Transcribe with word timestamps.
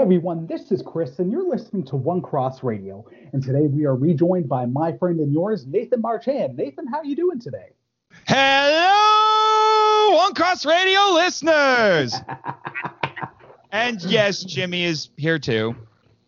Hey 0.00 0.04
everyone, 0.04 0.46
this 0.46 0.72
is 0.72 0.80
Chris, 0.80 1.18
and 1.18 1.30
you're 1.30 1.46
listening 1.46 1.84
to 1.84 1.96
One 1.96 2.22
Cross 2.22 2.62
Radio. 2.62 3.04
And 3.34 3.42
today 3.42 3.66
we 3.66 3.84
are 3.84 3.94
rejoined 3.94 4.48
by 4.48 4.64
my 4.64 4.96
friend 4.96 5.20
and 5.20 5.30
yours, 5.30 5.66
Nathan 5.66 6.00
Marchand. 6.00 6.56
Nathan, 6.56 6.86
how 6.86 7.00
are 7.00 7.04
you 7.04 7.14
doing 7.14 7.38
today? 7.38 7.72
Hello, 8.26 10.16
One 10.16 10.32
Cross 10.32 10.64
Radio 10.64 11.00
listeners. 11.12 12.14
and 13.72 14.02
yes, 14.04 14.42
Jimmy 14.42 14.84
is 14.84 15.10
here 15.18 15.38
too. 15.38 15.76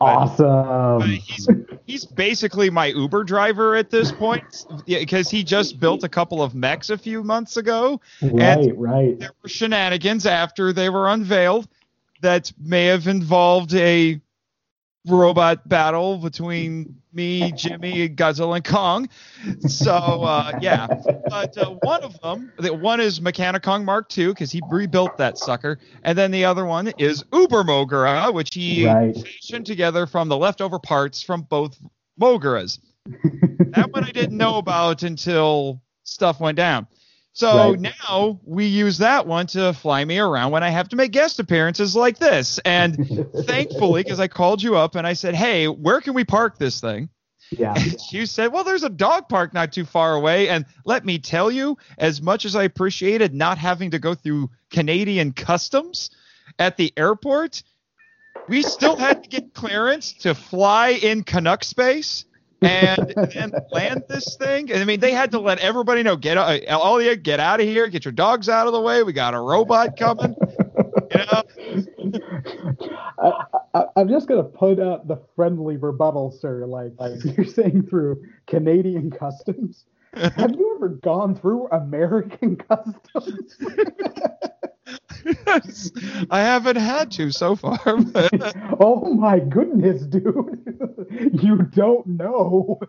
Awesome. 0.02 1.08
he's 1.08 1.48
he's 1.86 2.04
basically 2.04 2.68
my 2.68 2.88
Uber 2.88 3.24
driver 3.24 3.74
at 3.74 3.88
this 3.88 4.12
point 4.12 4.66
because 4.84 5.30
he 5.30 5.42
just 5.42 5.80
built 5.80 6.04
a 6.04 6.10
couple 6.10 6.42
of 6.42 6.54
mechs 6.54 6.90
a 6.90 6.98
few 6.98 7.22
months 7.24 7.56
ago. 7.56 8.02
Right, 8.20 8.58
and 8.58 8.78
right. 8.78 9.18
There 9.18 9.30
were 9.42 9.48
shenanigans 9.48 10.26
after 10.26 10.74
they 10.74 10.90
were 10.90 11.08
unveiled 11.08 11.68
that 12.22 12.52
may 12.58 12.86
have 12.86 13.06
involved 13.06 13.74
a 13.74 14.20
robot 15.06 15.68
battle 15.68 16.16
between 16.18 16.96
me, 17.12 17.52
Jimmy, 17.52 18.08
Godzilla, 18.08 18.56
and 18.56 18.64
Kong. 18.64 19.08
So 19.60 19.92
uh, 19.92 20.52
yeah, 20.60 20.88
but 21.28 21.56
uh, 21.58 21.70
one 21.82 22.02
of 22.02 22.18
them, 22.20 22.50
the 22.58 22.72
one 22.72 23.00
is 23.00 23.20
Mechani-Kong 23.20 23.84
Mark 23.84 24.16
II 24.16 24.28
because 24.28 24.50
he 24.50 24.62
rebuilt 24.70 25.16
that 25.18 25.36
sucker, 25.38 25.78
and 26.04 26.16
then 26.16 26.30
the 26.30 26.44
other 26.44 26.64
one 26.64 26.88
is 26.98 27.24
Uber 27.32 27.64
Moguera, 27.64 28.32
which 28.32 28.54
he 28.54 28.86
Right. 28.86 29.14
fashioned 29.14 29.66
together 29.66 30.06
from 30.06 30.28
the 30.28 30.36
leftover 30.36 30.78
parts 30.78 31.20
from 31.22 31.42
both 31.42 31.76
Mogueras. 32.20 32.78
that 33.72 33.92
one 33.92 34.04
I 34.04 34.12
didn't 34.12 34.38
know 34.38 34.58
about 34.58 35.02
until 35.02 35.82
stuff 36.04 36.40
went 36.40 36.56
down. 36.56 36.86
So 37.34 37.70
Right. 37.70 37.80
now 37.80 38.40
we 38.44 38.66
use 38.66 38.98
that 38.98 39.26
one 39.26 39.46
to 39.48 39.72
fly 39.72 40.04
me 40.04 40.18
around 40.18 40.52
when 40.52 40.62
I 40.62 40.68
have 40.68 40.88
to 40.90 40.96
make 40.96 41.12
guest 41.12 41.38
appearances 41.38 41.96
like 41.96 42.18
this. 42.18 42.58
And 42.64 43.30
thankfully, 43.46 44.02
because 44.02 44.20
I 44.20 44.28
called 44.28 44.62
you 44.62 44.76
up 44.76 44.94
and 44.96 45.06
I 45.06 45.14
said, 45.14 45.34
hey, 45.34 45.66
where 45.66 46.00
can 46.00 46.14
we 46.14 46.24
park 46.24 46.58
this 46.58 46.80
thing? 46.80 47.08
Yeah. 47.50 47.74
And 47.74 47.96
you 48.12 48.26
said, 48.26 48.52
well, 48.52 48.64
there's 48.64 48.82
a 48.84 48.88
dog 48.90 49.28
park 49.28 49.52
not 49.54 49.72
too 49.72 49.84
far 49.84 50.14
away. 50.14 50.48
And 50.48 50.64
let 50.84 51.04
me 51.04 51.18
tell 51.18 51.50
you, 51.50 51.76
as 51.98 52.20
much 52.20 52.44
as 52.44 52.54
I 52.56 52.64
appreciated 52.64 53.34
not 53.34 53.58
having 53.58 53.90
to 53.92 53.98
go 53.98 54.14
through 54.14 54.50
Canadian 54.70 55.32
customs 55.32 56.10
at 56.58 56.76
the 56.76 56.92
airport, 56.96 57.62
we 58.48 58.62
still 58.62 58.96
had 58.96 59.22
to 59.22 59.28
get 59.28 59.54
clearance 59.54 60.12
to 60.14 60.34
fly 60.34 60.90
in 60.90 61.24
Canuck 61.24 61.64
space 61.64 62.24
and 62.62 63.14
and 63.34 63.54
land 63.70 64.04
this 64.08 64.36
thing. 64.36 64.70
And 64.72 64.80
I 64.80 64.84
mean, 64.84 65.00
they 65.00 65.12
had 65.12 65.30
to 65.32 65.40
let 65.40 65.58
everybody 65.58 66.02
know, 66.02 66.16
get 66.16 66.36
uh, 66.36 66.58
all 66.70 66.98
of 66.98 67.04
you, 67.04 67.16
get 67.16 67.40
out 67.40 67.60
of 67.60 67.66
here, 67.66 67.88
get 67.88 68.04
your 68.04 68.12
dogs 68.12 68.48
out 68.48 68.66
of 68.66 68.72
the 68.72 68.80
way. 68.80 69.02
We 69.02 69.12
got 69.12 69.34
a 69.34 69.40
robot 69.40 69.96
coming. 69.96 70.34
You 71.14 71.18
know, 71.18 71.42
I, 73.18 73.44
I, 73.74 73.84
I'm 73.96 74.08
just 74.08 74.28
gonna 74.28 74.42
put 74.44 74.80
out 74.80 75.08
the 75.08 75.20
friendly 75.36 75.76
rebuttal, 75.76 76.30
sir. 76.32 76.66
Like, 76.66 76.92
like 76.98 77.22
you're 77.36 77.46
saying 77.46 77.86
through 77.88 78.24
Canadian 78.46 79.10
customs. 79.10 79.84
Have 80.14 80.52
you 80.52 80.74
ever 80.76 80.90
gone 80.90 81.34
through 81.34 81.68
American 81.68 82.56
customs? 82.56 83.56
I 86.30 86.40
haven't 86.40 86.76
had 86.76 87.10
to 87.12 87.30
so 87.30 87.56
far. 87.56 87.78
but- 88.12 88.32
oh 88.80 89.14
my 89.14 89.38
goodness, 89.38 90.02
dude! 90.02 91.38
you 91.42 91.58
don't 91.74 92.06
know. 92.06 92.80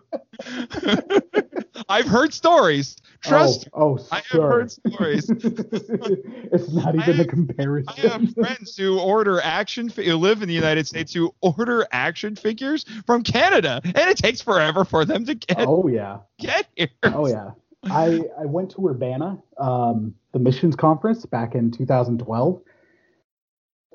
I've 1.89 2.07
heard 2.07 2.33
stories. 2.33 2.97
Trust 3.21 3.67
Oh, 3.73 3.81
oh 3.81 3.95
me, 3.95 4.01
oh 4.01 4.07
I 4.11 4.15
have 4.15 4.41
heard 4.41 4.71
stories. 4.71 5.29
it's 5.29 6.71
not 6.73 6.95
even 6.95 7.19
a 7.19 7.25
comparison. 7.25 7.93
I 7.97 8.07
have 8.07 8.33
friends 8.33 8.75
who 8.75 8.99
order 8.99 9.39
action, 9.41 9.89
fi- 9.89 10.05
who 10.05 10.15
live 10.17 10.41
in 10.41 10.47
the 10.47 10.53
United 10.53 10.87
States, 10.87 11.13
who 11.13 11.33
order 11.41 11.85
action 11.91 12.35
figures 12.35 12.85
from 13.05 13.23
Canada, 13.23 13.81
and 13.83 13.97
it 14.09 14.17
takes 14.17 14.41
forever 14.41 14.83
for 14.85 15.05
them 15.05 15.25
to 15.25 15.35
get 15.35 15.65
oh 15.67 15.87
yeah. 15.87 16.19
get 16.39 16.67
here. 16.75 16.89
Oh 17.03 17.27
yeah. 17.27 17.51
I 17.83 18.25
I 18.39 18.45
went 18.45 18.71
to 18.71 18.87
Urbana, 18.87 19.41
um, 19.57 20.15
the 20.31 20.39
missions 20.39 20.75
conference 20.75 21.25
back 21.25 21.55
in 21.55 21.71
2012. 21.71 22.61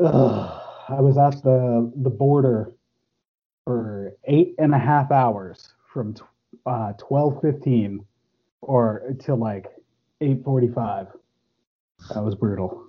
Ugh, 0.05 0.63
I 0.89 1.01
was 1.01 1.19
at 1.19 1.43
the 1.43 1.93
the 1.97 2.11
border 2.11 2.73
for 3.65 4.13
eight 4.25 4.55
and 4.59 4.75
a 4.75 4.79
half 4.79 5.11
hours 5.11 5.75
from 5.93 6.15
tw- 6.15 6.23
uh, 6.67 6.93
12:15 6.99 8.05
or 8.61 9.15
till 9.21 9.37
like 9.37 9.67
8:45. 10.21 11.09
That 12.15 12.23
was 12.23 12.35
brutal. 12.35 12.85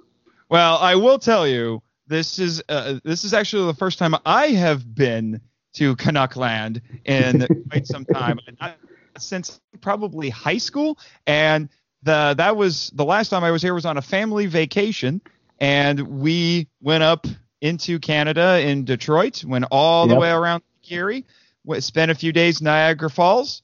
Well, 0.49 0.77
I 0.77 0.95
will 0.95 1.19
tell 1.19 1.47
you, 1.47 1.81
this 2.07 2.39
is 2.39 2.61
uh, 2.69 2.99
this 3.03 3.23
is 3.23 3.33
actually 3.33 3.65
the 3.65 3.77
first 3.77 3.99
time 3.99 4.15
I 4.25 4.47
have 4.47 4.95
been 4.95 5.41
to 5.73 5.95
Canuckland 5.95 6.81
in 7.05 7.47
quite 7.69 7.85
some 7.85 8.05
time, 8.05 8.39
not 8.59 8.77
since 9.19 9.59
probably 9.81 10.29
high 10.29 10.57
school. 10.57 10.97
And 11.27 11.69
the 12.03 12.33
that 12.37 12.55
was 12.55 12.91
the 12.95 13.05
last 13.05 13.29
time 13.29 13.43
I 13.43 13.51
was 13.51 13.61
here 13.61 13.73
was 13.73 13.85
on 13.85 13.97
a 13.97 14.01
family 14.01 14.47
vacation, 14.47 15.21
and 15.59 15.99
we 15.99 16.67
went 16.81 17.03
up 17.03 17.27
into 17.61 17.99
Canada 17.99 18.59
in 18.61 18.85
Detroit, 18.85 19.43
went 19.43 19.65
all 19.71 20.07
the 20.07 20.15
way 20.15 20.31
around 20.31 20.63
Erie, 20.89 21.25
went, 21.65 21.83
spent 21.83 22.09
a 22.09 22.15
few 22.15 22.31
days 22.31 22.61
in 22.61 22.65
Niagara 22.65 23.09
Falls, 23.09 23.63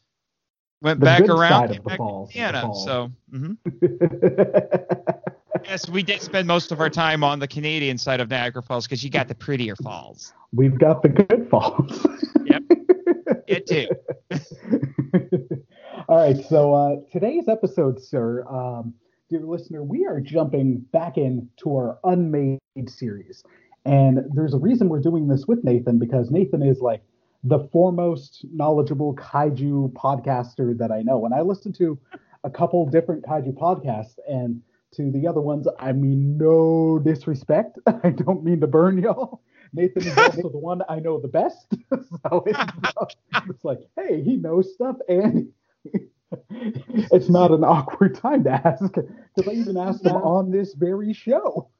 went 0.82 1.00
The 1.00 1.06
back 1.06 1.22
around 1.22 1.70
came 1.70 1.78
the 1.78 1.82
back 1.82 1.94
to 1.94 1.98
falls, 1.98 2.34
falls. 2.34 2.84
So. 2.86 3.12
mhm. 3.32 3.58
Yes, 5.68 5.90
we 5.90 6.04
did 6.04 6.22
spend 6.22 6.48
most 6.48 6.72
of 6.72 6.80
our 6.80 6.90
time 6.92 7.24
on 7.24 7.40
the 7.40 7.48
Canadian 7.48 7.98
side 7.98 8.20
of 8.20 8.30
Niagara 8.30 8.62
Falls 8.62 8.86
because 8.86 9.04
you 9.04 9.10
got 9.10 9.28
the 9.28 9.34
prettier 9.36 9.76
falls. 9.76 10.32
We've 10.54 10.78
got 10.78 11.02
the 11.02 11.10
good 11.10 11.48
falls. 11.50 12.06
Yep. 12.46 12.64
It 13.48 13.68
too. 13.68 13.88
All 16.16 16.22
right, 16.22 16.46
so 16.46 16.74
uh, 16.74 16.96
today's 17.12 17.50
episode, 17.50 18.02
sir, 18.02 18.48
um, 18.48 18.94
dear 19.30 19.42
listener, 19.42 19.84
we 19.84 20.06
are 20.06 20.22
jumping 20.22 20.78
back 20.94 21.18
into 21.18 21.76
our 21.76 22.00
unmade 22.06 22.62
series, 22.88 23.44
and 23.84 24.20
there's 24.34 24.54
a 24.54 24.58
reason 24.58 24.88
we're 24.88 25.02
doing 25.02 25.28
this 25.28 25.46
with 25.46 25.62
Nathan 25.66 26.00
because 26.00 26.32
Nathan 26.32 26.64
is 26.64 26.80
like 26.80 27.02
the 27.44 27.68
foremost 27.74 28.46
knowledgeable 28.54 29.14
kaiju 29.18 29.92
podcaster 29.92 30.78
that 30.78 30.90
I 30.90 31.02
know, 31.02 31.26
and 31.26 31.34
I 31.34 31.42
listen 31.42 31.74
to 31.74 32.00
a 32.46 32.50
couple 32.50 32.90
different 32.90 33.26
kaiju 33.26 33.52
podcasts, 33.52 34.16
and 34.26 34.62
to 34.94 35.12
the 35.12 35.28
other 35.28 35.42
ones, 35.42 35.68
I 35.80 35.92
mean 35.92 36.38
no 36.38 36.98
disrespect, 36.98 37.78
I 37.88 38.12
don't 38.12 38.42
mean 38.42 38.62
to 38.62 38.68
burn 38.68 39.00
y'all. 39.00 39.42
Nathan 39.74 40.08
is 40.08 40.18
also 40.18 40.48
the 40.48 40.58
one 40.58 40.82
I 40.88 41.00
know 41.00 41.20
the 41.20 41.28
best, 41.28 41.76
so 41.92 42.44
it's, 42.46 42.60
it's 43.50 43.66
like, 43.66 43.80
hey, 43.98 44.22
he 44.22 44.38
knows 44.38 44.74
stuff, 44.74 44.96
and 45.10 45.52
it's 47.12 47.30
not 47.30 47.52
an 47.52 47.64
awkward 47.64 48.16
time 48.16 48.44
to 48.44 48.52
ask 48.52 48.84
because 48.94 49.48
I 49.48 49.52
even 49.52 49.78
asked 49.78 50.04
them 50.04 50.16
on 50.16 50.52
this 50.52 50.74
very 50.74 51.14
show. 51.14 51.70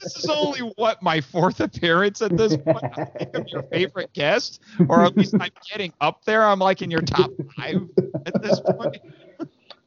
This 0.00 0.16
is 0.16 0.26
only 0.28 0.60
what 0.76 1.02
my 1.02 1.20
fourth 1.20 1.60
appearance 1.60 2.20
at 2.20 2.36
this 2.36 2.56
point. 2.56 2.84
I 2.96 3.04
think 3.04 3.30
I'm 3.34 3.46
your 3.46 3.62
favorite 3.62 4.12
guest, 4.12 4.60
or 4.88 5.04
at 5.04 5.16
least 5.16 5.34
I'm 5.40 5.50
getting 5.70 5.92
up 6.02 6.24
there. 6.24 6.44
I'm 6.44 6.58
like 6.58 6.82
in 6.82 6.90
your 6.90 7.00
top 7.00 7.30
five 7.56 7.88
at 8.26 8.42
this 8.42 8.60
point. 8.60 8.98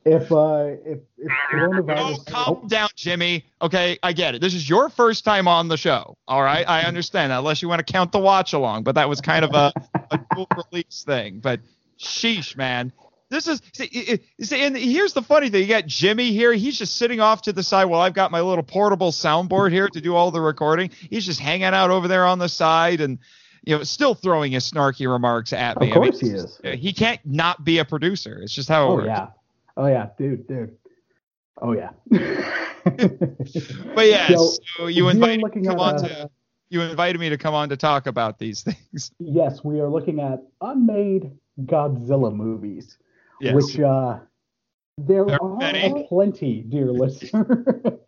If 0.06 0.32
uh, 0.32 0.78
if 0.86 1.00
if 1.18 1.32
Oh, 1.32 1.54
coronavirus, 1.54 2.26
calm 2.28 2.68
down, 2.68 2.90
Jimmy. 2.96 3.46
Okay, 3.62 4.00
I 4.02 4.14
get 4.14 4.36
it. 4.36 4.42
This 4.42 4.54
is 4.54 4.68
your 4.68 4.90
first 4.90 5.26
time 5.26 5.48
on 5.48 5.68
the 5.68 5.78
show. 5.78 6.18
All 6.28 6.42
right, 6.42 6.68
I 6.68 6.84
understand. 6.84 7.34
Unless 7.34 7.62
you 7.62 7.68
want 7.68 7.86
to 7.86 7.92
count 7.92 8.12
the 8.12 8.20
watch 8.20 8.54
along, 8.54 8.84
but 8.84 8.96
that 8.96 9.10
was 9.10 9.22
kind 9.22 9.44
of 9.44 9.54
a, 9.54 9.74
a 10.12 10.20
dual 10.34 10.48
release 10.72 11.04
thing. 11.06 11.40
But 11.40 11.60
sheesh, 12.00 12.56
man. 12.56 12.92
This 13.30 13.48
is 13.48 13.62
see, 13.74 13.86
it- 13.86 14.22
it- 14.40 14.46
see, 14.46 14.64
and 14.64 14.76
here's 14.78 15.14
the 15.14 15.22
funny 15.22 15.50
thing. 15.50 15.62
You 15.64 15.68
got 15.68 15.86
Jimmy 15.86 16.32
here. 16.32 16.54
He's 16.54 16.78
just 16.78 16.96
sitting 16.96 17.20
off 17.20 17.42
to 17.44 17.52
the 17.54 17.64
side 17.64 17.86
while 17.86 18.00
I've 18.00 18.14
got 18.14 18.32
my 18.32 18.40
little 18.42 18.64
portable 18.64 19.12
soundboard 19.12 19.72
here 19.72 19.90
to 19.90 20.00
do 20.02 20.16
all 20.16 20.32
the 20.32 20.40
recording. 20.42 20.92
He's 21.10 21.26
just 21.26 21.40
hanging 21.40 21.66
out 21.66 21.90
over 21.92 22.08
there 22.08 22.26
on 22.26 22.40
the 22.40 22.48
side 22.48 23.02
and 23.02 23.20
you 23.66 23.78
know 23.78 23.84
still 23.84 24.14
throwing 24.16 24.54
his 24.54 24.70
snarky 24.72 25.12
remarks 25.12 25.52
at 25.52 25.78
me. 25.80 25.90
Of 25.90 25.94
course 25.94 26.20
I 26.22 26.26
mean, 26.26 26.34
he 26.36 26.40
is. 26.40 26.62
uh, 26.64 26.70
He 26.78 26.94
can't 26.94 27.20
not 27.26 27.66
be 27.66 27.80
a 27.80 27.86
producer. 27.86 28.40
It's 28.42 28.54
just 28.54 28.70
how 28.70 28.86
it 28.86 28.90
oh 28.92 28.96
works. 28.96 29.08
yeah, 29.08 29.28
oh 29.76 29.88
yeah, 29.88 30.08
dude, 30.18 30.48
dude, 30.48 30.78
oh 31.62 31.74
yeah. 31.74 31.90
But 32.86 34.08
yeah, 34.08 34.28
So, 34.30 34.52
so, 34.78 34.88
you 34.88 35.10
invited 35.10 35.44
me 35.44 35.50
to 35.62 35.68
come 35.70 35.80
on 35.80 35.96
uh, 35.96 36.08
to 36.08 36.30
you 36.70 36.82
invited 36.82 37.20
me 37.20 37.30
to 37.30 37.38
come 37.38 37.54
on 37.54 37.70
to 37.70 37.78
talk 37.78 38.08
about 38.08 38.40
these 38.40 38.62
things. 38.64 39.12
yes, 39.20 39.64
we 39.64 39.80
are 39.82 39.90
looking 39.90 40.20
at 40.22 40.44
unmade 40.62 41.32
Godzilla 41.66 42.34
movies, 42.34 42.98
Yes. 43.40 43.54
which 43.54 43.80
uh, 43.80 44.20
there 44.98 45.26
There 45.26 45.42
are 45.42 45.58
many. 45.58 46.06
plenty, 46.08 46.62
dear 46.62 46.92
listener. 46.92 47.66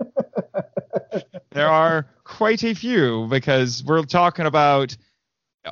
there 1.51 1.67
are 1.69 2.07
quite 2.23 2.63
a 2.63 2.73
few 2.73 3.27
because 3.27 3.83
we're 3.83 4.03
talking 4.03 4.45
about 4.45 4.95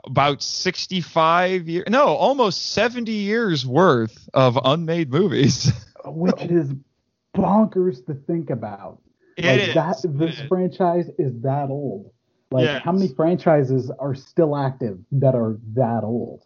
about 0.04 0.42
65 0.44 1.68
years 1.70 1.86
no 1.90 2.08
almost 2.08 2.74
70 2.74 3.12
years 3.12 3.66
worth 3.66 4.28
of 4.34 4.58
unmade 4.64 5.10
movies 5.12 5.72
which 6.06 6.42
is 6.44 6.74
bonkers 7.36 8.06
to 8.06 8.14
think 8.14 8.50
about. 8.50 9.02
It 9.38 9.46
like 9.46 9.62
is. 9.70 9.74
that 9.76 9.98
this 10.04 10.40
It 10.40 10.42
is. 10.44 10.48
franchise 10.50 11.10
is 11.18 11.40
that 11.42 11.70
old. 11.70 12.12
Like, 12.52 12.66
Yes. 12.66 12.82
how 12.84 12.92
many 12.92 13.10
franchises 13.14 13.92
are 14.00 14.16
still 14.16 14.56
active 14.58 15.00
that 15.12 15.36
are 15.36 15.58
that 15.74 16.04
old? 16.04 16.44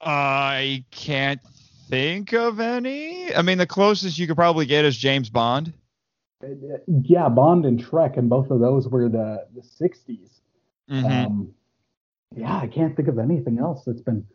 I 0.00 0.84
can't 0.90 1.40
think 1.88 2.32
of 2.32 2.60
any. 2.60 3.34
I 3.34 3.42
mean, 3.42 3.58
the 3.58 3.66
closest 3.66 4.18
you 4.18 4.26
could 4.26 4.36
probably 4.36 4.66
get 4.66 4.84
is 4.84 4.96
James 4.96 5.28
Bond. 5.28 5.72
Yeah, 6.86 7.28
Bond 7.28 7.66
and 7.66 7.78
Trek, 7.78 8.16
and 8.16 8.30
both 8.30 8.50
of 8.50 8.60
those 8.60 8.88
were 8.88 9.08
the 9.08 9.46
the 9.54 9.60
60s. 9.62 10.40
Mhm. 10.90 11.26
Um, 11.26 11.54
yeah, 12.34 12.56
I 12.56 12.66
can't 12.66 12.96
think 12.96 13.08
of 13.08 13.18
anything 13.18 13.58
else 13.58 13.84
that's 13.84 14.00
been 14.00 14.26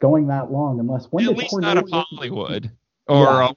going 0.00 0.26
that 0.26 0.50
long, 0.50 0.80
unless 0.80 1.06
when 1.06 1.28
At 1.28 1.36
least 1.36 1.56
not 1.60 1.76
a 1.78 1.84
Hollywood 2.10 2.70
or 3.06 3.22
Yeah. 3.24 3.46
uh, 3.46 3.52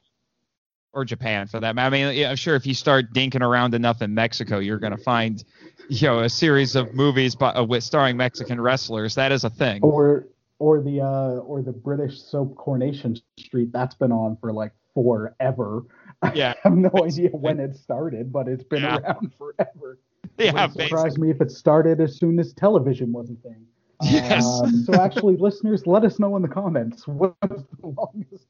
or 0.94 1.03
Japan 1.03 1.47
for 1.47 1.59
that. 1.59 1.75
matter. 1.75 1.88
I 1.88 1.89
mean, 2.06 2.15
yeah, 2.15 2.29
I'm 2.29 2.35
sure 2.35 2.56
if 2.56 2.65
you 2.67 2.73
start 2.75 3.12
dinking 3.13 3.41
around 3.41 3.73
enough 3.73 4.01
in 4.03 4.13
Mexico, 4.13 4.59
you're 4.59 4.77
going 4.79 4.95
to 4.95 5.03
find 5.03 5.44
you 5.89 6.07
know 6.07 6.19
a 6.19 6.29
series 6.29 6.75
of 6.75 6.94
movies 6.94 7.35
by, 7.35 7.50
uh, 7.53 7.63
with 7.63 7.83
starring 7.83 8.17
Mexican 8.17 8.62
wrestlers. 8.62 9.15
That 9.15 9.31
is 9.31 9.44
a 9.44 9.50
thing. 9.50 9.81
or 9.81 10.27
or 10.60 10.81
the 10.81 11.02
uh, 11.02 11.40
or 11.40 11.62
the 11.62 11.72
British 11.74 12.22
soap 12.22 12.56
Coronation 12.56 13.16
Street. 13.40 13.72
That's 13.74 13.96
been 13.96 14.12
on 14.12 14.38
for 14.38 14.54
like 14.54 14.74
forever. 14.94 15.84
Yeah. 16.34 16.54
I 16.63 16.69
have 16.69 16.78
no 16.78 16.92
idea 17.04 17.30
when 17.30 17.60
it 17.60 17.75
started, 17.75 18.31
but 18.31 18.48
it's 18.48 18.63
been 18.63 18.81
Yeah. 18.81 18.98
around 18.98 19.34
forever. 19.38 20.00
Yeah, 20.38 20.52
Wouldn't 20.54 20.74
surprise 20.74 21.18
me 21.18 21.30
if 21.30 21.40
it 21.42 21.52
started 21.52 22.02
as 22.02 22.18
soon 22.18 22.40
as 22.40 22.54
television 22.54 23.12
was 23.13 23.30
a 23.30 23.36
thing. 23.36 23.66
Yes. 24.02 24.44
Um, 24.44 24.75
so 24.84 24.94
actually, 25.00 25.38
listeners, 25.38 25.86
let 25.86 26.04
us 26.04 26.19
know 26.19 26.36
in 26.36 26.42
the 26.42 26.48
comments 26.48 27.08
what's 27.08 27.38
the 27.80 27.88
longest. 27.88 28.48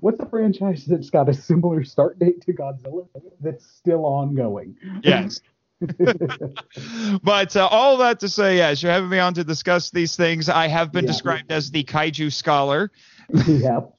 What's 0.00 0.18
the 0.18 0.26
franchise 0.26 0.84
that's 0.86 1.10
got 1.10 1.28
a 1.28 1.34
similar 1.34 1.84
start 1.84 2.18
date 2.18 2.40
to 2.42 2.52
Godzilla 2.52 3.06
that's 3.40 3.66
still 3.66 4.04
ongoing? 4.06 4.76
Yes. 5.02 5.40
but 7.22 7.56
uh, 7.56 7.66
all 7.70 7.96
that 7.98 8.20
to 8.20 8.28
say, 8.28 8.56
yes, 8.56 8.82
you're 8.82 8.92
having 8.92 9.08
me 9.10 9.18
on 9.18 9.34
to 9.34 9.44
discuss 9.44 9.90
these 9.90 10.16
things. 10.16 10.48
I 10.48 10.68
have 10.68 10.92
been 10.92 11.04
Yeah. 11.04 11.10
described 11.10 11.52
as 11.52 11.70
the 11.70 11.84
kaiju 11.84 12.32
scholar, 12.32 12.90
yeah. 13.46 13.80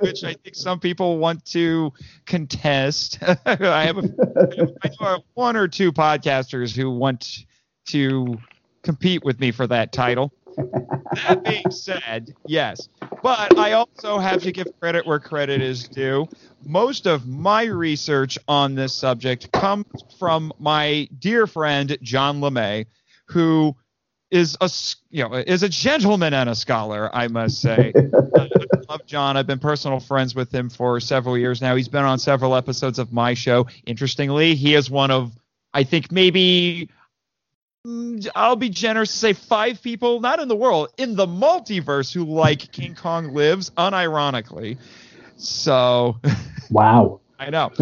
which 0.00 0.24
I 0.24 0.34
think 0.34 0.54
some 0.54 0.80
people 0.80 1.18
want 1.18 1.44
to 1.46 1.92
contest. 2.26 3.18
I 3.46 3.84
have 3.84 3.98
a, 3.98 4.74
I 4.82 4.90
know 5.00 5.24
one 5.34 5.56
or 5.56 5.68
two 5.68 5.92
podcasters 5.92 6.76
who 6.76 6.90
want 6.90 7.44
to 7.88 8.38
compete 8.82 9.24
with 9.24 9.40
me 9.40 9.50
for 9.50 9.66
that 9.66 9.92
title. 9.92 10.32
That 10.56 11.42
being 11.44 11.70
said, 11.70 12.34
yes. 12.46 12.88
But 13.22 13.58
I 13.58 13.72
also 13.72 14.18
have 14.18 14.42
to 14.42 14.52
give 14.52 14.66
credit 14.80 15.06
where 15.06 15.18
credit 15.18 15.60
is 15.60 15.88
due. 15.88 16.28
Most 16.64 17.06
of 17.06 17.26
my 17.26 17.64
research 17.64 18.38
on 18.48 18.74
this 18.74 18.94
subject 18.94 19.52
comes 19.52 19.86
from 20.18 20.52
my 20.58 21.08
dear 21.18 21.46
friend 21.46 21.96
John 22.02 22.40
LeMay, 22.40 22.86
who 23.26 23.76
is 24.30 24.56
a 24.60 24.70
you 25.10 25.24
know 25.24 25.34
is 25.34 25.62
a 25.62 25.68
gentleman 25.68 26.34
and 26.34 26.48
a 26.48 26.54
scholar, 26.54 27.14
I 27.14 27.28
must 27.28 27.60
say. 27.60 27.92
I 28.36 28.48
love 28.88 29.06
John. 29.06 29.36
I've 29.36 29.46
been 29.46 29.58
personal 29.58 30.00
friends 30.00 30.34
with 30.34 30.54
him 30.54 30.70
for 30.70 31.00
several 31.00 31.36
years 31.36 31.60
now. 31.60 31.76
He's 31.76 31.88
been 31.88 32.04
on 32.04 32.18
several 32.18 32.54
episodes 32.54 32.98
of 32.98 33.12
my 33.12 33.34
show. 33.34 33.66
Interestingly, 33.86 34.54
he 34.54 34.74
is 34.74 34.90
one 34.90 35.10
of 35.10 35.32
I 35.72 35.84
think 35.84 36.10
maybe 36.10 36.88
Mm, 37.86 38.28
I'll 38.34 38.56
be 38.56 38.68
generous 38.68 39.10
to 39.12 39.18
say 39.18 39.32
five 39.32 39.82
people, 39.82 40.20
not 40.20 40.38
in 40.38 40.48
the 40.48 40.56
world, 40.56 40.92
in 40.98 41.16
the 41.16 41.26
multiverse 41.26 42.12
who 42.12 42.24
like 42.24 42.70
King 42.72 42.94
Kong 42.94 43.32
Lives, 43.32 43.70
unironically. 43.70 44.76
So 45.38 46.16
wow. 46.70 47.20
I 47.38 47.48
know. 47.48 47.72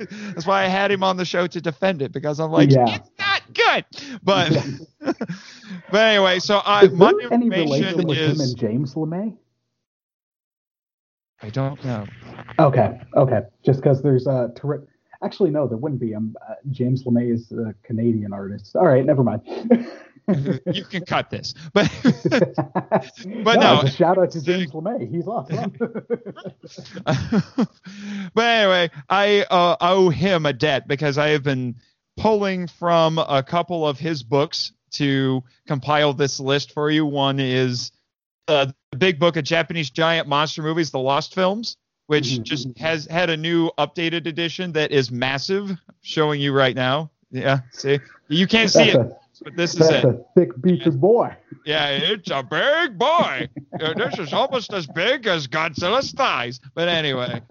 That's 0.00 0.46
why 0.46 0.64
I 0.64 0.68
had 0.68 0.90
him 0.90 1.04
on 1.04 1.18
the 1.18 1.26
show 1.26 1.46
to 1.46 1.60
defend 1.60 2.00
it 2.00 2.10
because 2.12 2.40
I'm 2.40 2.50
like, 2.50 2.70
Yeah. 2.70 2.94
it's 2.96 3.10
not 3.18 3.42
good. 3.52 3.84
But 4.22 4.56
but 5.90 6.00
anyway, 6.00 6.38
so 6.38 6.62
I 6.64 6.84
Is 6.84 6.92
my 6.92 7.12
there 7.20 7.32
any 7.34 7.50
relation 7.50 7.88
information 7.88 8.06
with 8.06 8.16
him 8.16 8.40
and 8.40 8.56
James 8.56 8.94
LeMay? 8.94 9.36
I 11.42 11.50
don't 11.50 11.84
know. 11.84 12.06
Okay, 12.58 12.98
okay. 13.14 13.42
Just 13.62 13.82
because 13.82 14.02
there's 14.02 14.26
a 14.26 14.50
terri 14.54 14.86
Actually, 15.22 15.50
no, 15.50 15.66
there 15.66 15.76
wouldn't 15.76 16.00
be. 16.00 16.14
Um, 16.14 16.36
uh, 16.48 16.54
James 16.70 17.04
LeMay 17.04 17.32
is 17.32 17.50
a 17.50 17.74
Canadian 17.82 18.32
artist. 18.32 18.76
All 18.76 18.86
right, 18.86 19.04
never 19.04 19.24
mind. 19.24 19.42
you 20.72 20.84
can 20.84 21.04
cut 21.04 21.30
this. 21.30 21.54
But 21.72 21.90
but 23.42 23.60
no, 23.60 23.80
a 23.82 23.90
shout 23.90 24.18
out 24.18 24.30
to 24.32 24.42
James 24.42 24.70
LeMay. 24.70 25.10
He's 25.10 25.26
awesome. 25.26 25.74
but 28.34 28.44
anyway, 28.44 28.90
I 29.08 29.46
uh, 29.50 29.76
owe 29.80 30.08
him 30.10 30.46
a 30.46 30.52
debt 30.52 30.86
because 30.86 31.18
I 31.18 31.28
have 31.30 31.42
been 31.42 31.76
pulling 32.16 32.68
from 32.68 33.18
a 33.18 33.42
couple 33.42 33.86
of 33.86 33.98
his 33.98 34.22
books 34.22 34.72
to 34.92 35.42
compile 35.66 36.12
this 36.12 36.38
list 36.38 36.72
for 36.72 36.90
you. 36.90 37.06
One 37.06 37.40
is 37.40 37.90
uh, 38.46 38.66
the 38.92 38.98
big 38.98 39.18
book 39.18 39.36
of 39.36 39.44
Japanese 39.44 39.90
giant 39.90 40.28
monster 40.28 40.62
movies, 40.62 40.90
the 40.90 40.98
Lost 40.98 41.34
Films, 41.34 41.76
which 42.08 42.24
Mhm, 42.24 42.42
just 42.42 42.78
has 42.78 43.04
had 43.06 43.28
a 43.30 43.36
new 43.36 43.70
updated 43.78 44.26
edition 44.26 44.72
that 44.72 44.90
is 44.90 45.10
massive, 45.10 45.76
showing 46.00 46.40
you 46.40 46.52
right 46.52 46.74
now. 46.74 47.10
Yeah, 47.30 47.60
see, 47.70 48.00
you 48.28 48.46
can't 48.46 48.70
see 48.70 48.88
it, 48.90 49.12
but 49.44 49.54
this 49.56 49.74
is 49.74 49.88
it. 49.90 50.04
a 50.04 50.18
thick 50.34 50.50
beefy 50.60 50.88
boy. 50.90 51.36
Yeah, 51.66 51.90
it's 51.90 52.30
a 52.30 52.42
big 52.42 52.98
boy. 52.98 53.48
Uh, 53.78 53.92
this 53.92 54.18
is 54.18 54.32
almost 54.32 54.72
as 54.72 54.86
big 54.86 55.26
as 55.26 55.46
Godzilla's 55.46 56.12
thighs. 56.12 56.60
But 56.74 56.88
anyway, 56.88 57.42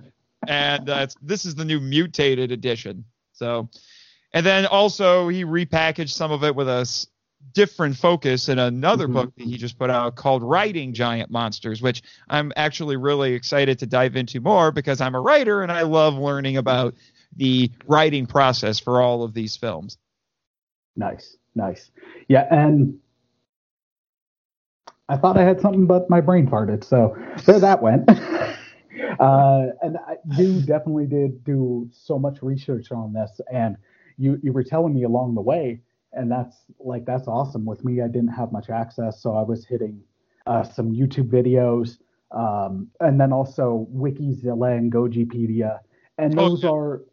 and 0.47 0.89
uh, 0.89 1.05
this 1.21 1.45
is 1.45 1.53
the 1.53 1.63
new 1.65 1.79
mutated 1.79 2.51
edition. 2.51 3.05
So, 3.33 3.69
and 4.33 4.43
then 4.43 4.65
also 4.65 5.27
he 5.27 5.45
repackaged 5.45 6.09
some 6.09 6.31
of 6.31 6.43
it 6.43 6.55
with 6.55 6.67
a 6.67 6.83
different 7.53 7.95
focus 7.97 8.49
in 8.49 8.59
another 8.59 9.07
Mhm. 9.07 9.13
book 9.13 9.33
that 9.37 9.43
he 9.43 9.57
just 9.57 9.77
put 9.77 9.89
out 9.89 10.15
called 10.15 10.43
Writing 10.43 10.93
Giant 10.93 11.31
Monsters, 11.31 11.81
which 11.81 12.01
I'm 12.29 12.51
actually 12.55 12.97
really 12.97 13.33
excited 13.33 13.79
to 13.79 13.85
dive 13.85 14.15
into 14.15 14.39
more 14.39 14.71
because 14.71 15.01
I'm 15.01 15.15
a 15.15 15.21
writer 15.21 15.61
and 15.61 15.71
I 15.71 15.83
love 15.83 16.15
learning 16.17 16.57
about 16.57 16.95
the 17.35 17.71
writing 17.85 18.25
process 18.25 18.79
for 18.79 19.01
all 19.01 19.23
of 19.23 19.33
these 19.33 19.55
films. 19.55 19.97
Nice, 20.95 21.37
nice. 21.55 21.91
Yeah, 22.27 22.47
and 22.49 22.99
I 25.09 25.17
thought 25.17 25.37
I 25.37 25.43
had 25.43 25.61
something, 25.61 25.85
but 25.85 26.09
my 26.09 26.21
brain 26.21 26.47
farted. 26.47 26.83
So 26.83 27.15
there 27.45 27.59
that 27.59 27.81
went. 27.81 28.09
uh, 29.19 29.67
and 29.81 29.97
I, 29.97 30.17
you 30.35 30.61
definitely 30.61 31.05
did 31.05 31.43
do 31.43 31.87
so 31.91 32.19
much 32.19 32.41
research 32.41 32.91
on 32.91 33.13
this, 33.13 33.39
and 33.51 33.77
you 34.17 34.39
you 34.43 34.51
were 34.51 34.63
telling 34.63 34.93
me 34.93 35.03
along 35.03 35.35
the 35.35 35.41
way, 35.41 35.81
and 36.17 36.31
that's 36.31 36.57
like 36.79 37.05
that's 37.05 37.27
awesome. 37.27 37.65
With 37.65 37.83
me, 37.85 38.01
I 38.01 38.07
didn't 38.07 38.29
have 38.29 38.51
much 38.51 38.69
access, 38.69 39.21
so 39.21 39.35
I 39.35 39.43
was 39.43 39.65
hitting 39.65 40.01
uh, 40.45 40.63
some 40.63 40.91
YouTube 40.91 41.29
videos, 41.29 41.97
um, 42.31 42.89
and 42.99 43.19
then 43.19 43.31
also 43.31 43.87
Wikizilla 43.93 44.77
and 44.77 44.91
Gojipedia, 44.91 45.79
and 46.17 46.37
Oh, 46.39 46.49
those 46.49 46.63
yeah. 46.63 46.69
are 46.71 47.03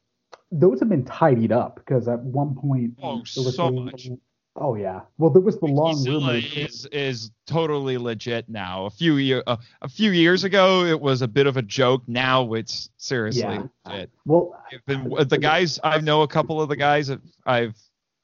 those 0.52 0.78
have 0.80 0.88
been 0.88 1.04
tidied 1.04 1.52
up 1.52 1.76
because 1.76 2.06
at 2.08 2.20
one 2.20 2.54
point 2.54 2.92
Oh, 3.02 3.22
there 3.34 3.44
was 3.44 3.56
so 3.56 3.70
the- 3.70 3.80
much. 3.80 4.08
Oh 4.56 4.76
yeah. 4.76 5.00
Well, 5.18 5.30
there 5.30 5.42
was 5.42 5.58
the 5.58 5.66
long 5.66 6.04
rumor. 6.04 6.34
is 6.34 6.86
is 6.92 7.32
totally 7.44 7.98
legit 7.98 8.48
now. 8.48 8.86
A 8.86 8.90
few 8.90 9.16
year 9.16 9.42
uh, 9.48 9.56
a 9.82 9.88
few 9.88 10.12
years 10.12 10.44
ago, 10.44 10.84
it 10.84 11.00
was 11.00 11.22
a 11.22 11.26
bit 11.28 11.48
of 11.48 11.56
a 11.56 11.62
joke. 11.62 12.04
Now 12.06 12.52
it's 12.52 12.88
seriously 12.96 13.42
Yeah. 13.42 13.64
legit. 13.84 14.10
Well, 14.24 14.54
been 14.86 15.08
the 15.28 15.38
guys. 15.38 15.80
I 15.82 15.98
know 16.00 16.22
a 16.22 16.28
couple 16.28 16.62
of 16.62 16.68
the 16.68 16.76
guys. 16.76 17.08
That 17.08 17.18
I've 17.44 17.74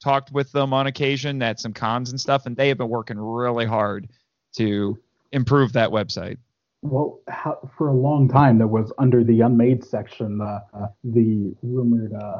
talked 0.01 0.31
with 0.31 0.51
them 0.51 0.73
on 0.73 0.87
occasion 0.87 1.41
at 1.41 1.59
some 1.59 1.73
cons 1.73 2.09
and 2.11 2.19
stuff, 2.19 2.45
and 2.45 2.57
they 2.57 2.67
have 2.69 2.77
been 2.77 2.89
working 2.89 3.17
really 3.19 3.65
hard 3.65 4.09
to 4.53 4.97
improve 5.31 5.73
that 5.73 5.89
website. 5.91 6.37
well, 6.81 7.19
how, 7.27 7.69
for 7.77 7.87
a 7.89 7.93
long 7.93 8.27
time 8.27 8.57
there 8.57 8.67
was 8.67 8.91
under 8.97 9.23
the 9.23 9.41
unmade 9.41 9.83
section 9.83 10.39
the 10.39 10.61
uh, 10.73 10.87
the 11.03 11.53
rumored 11.61 12.13
uh, 12.13 12.39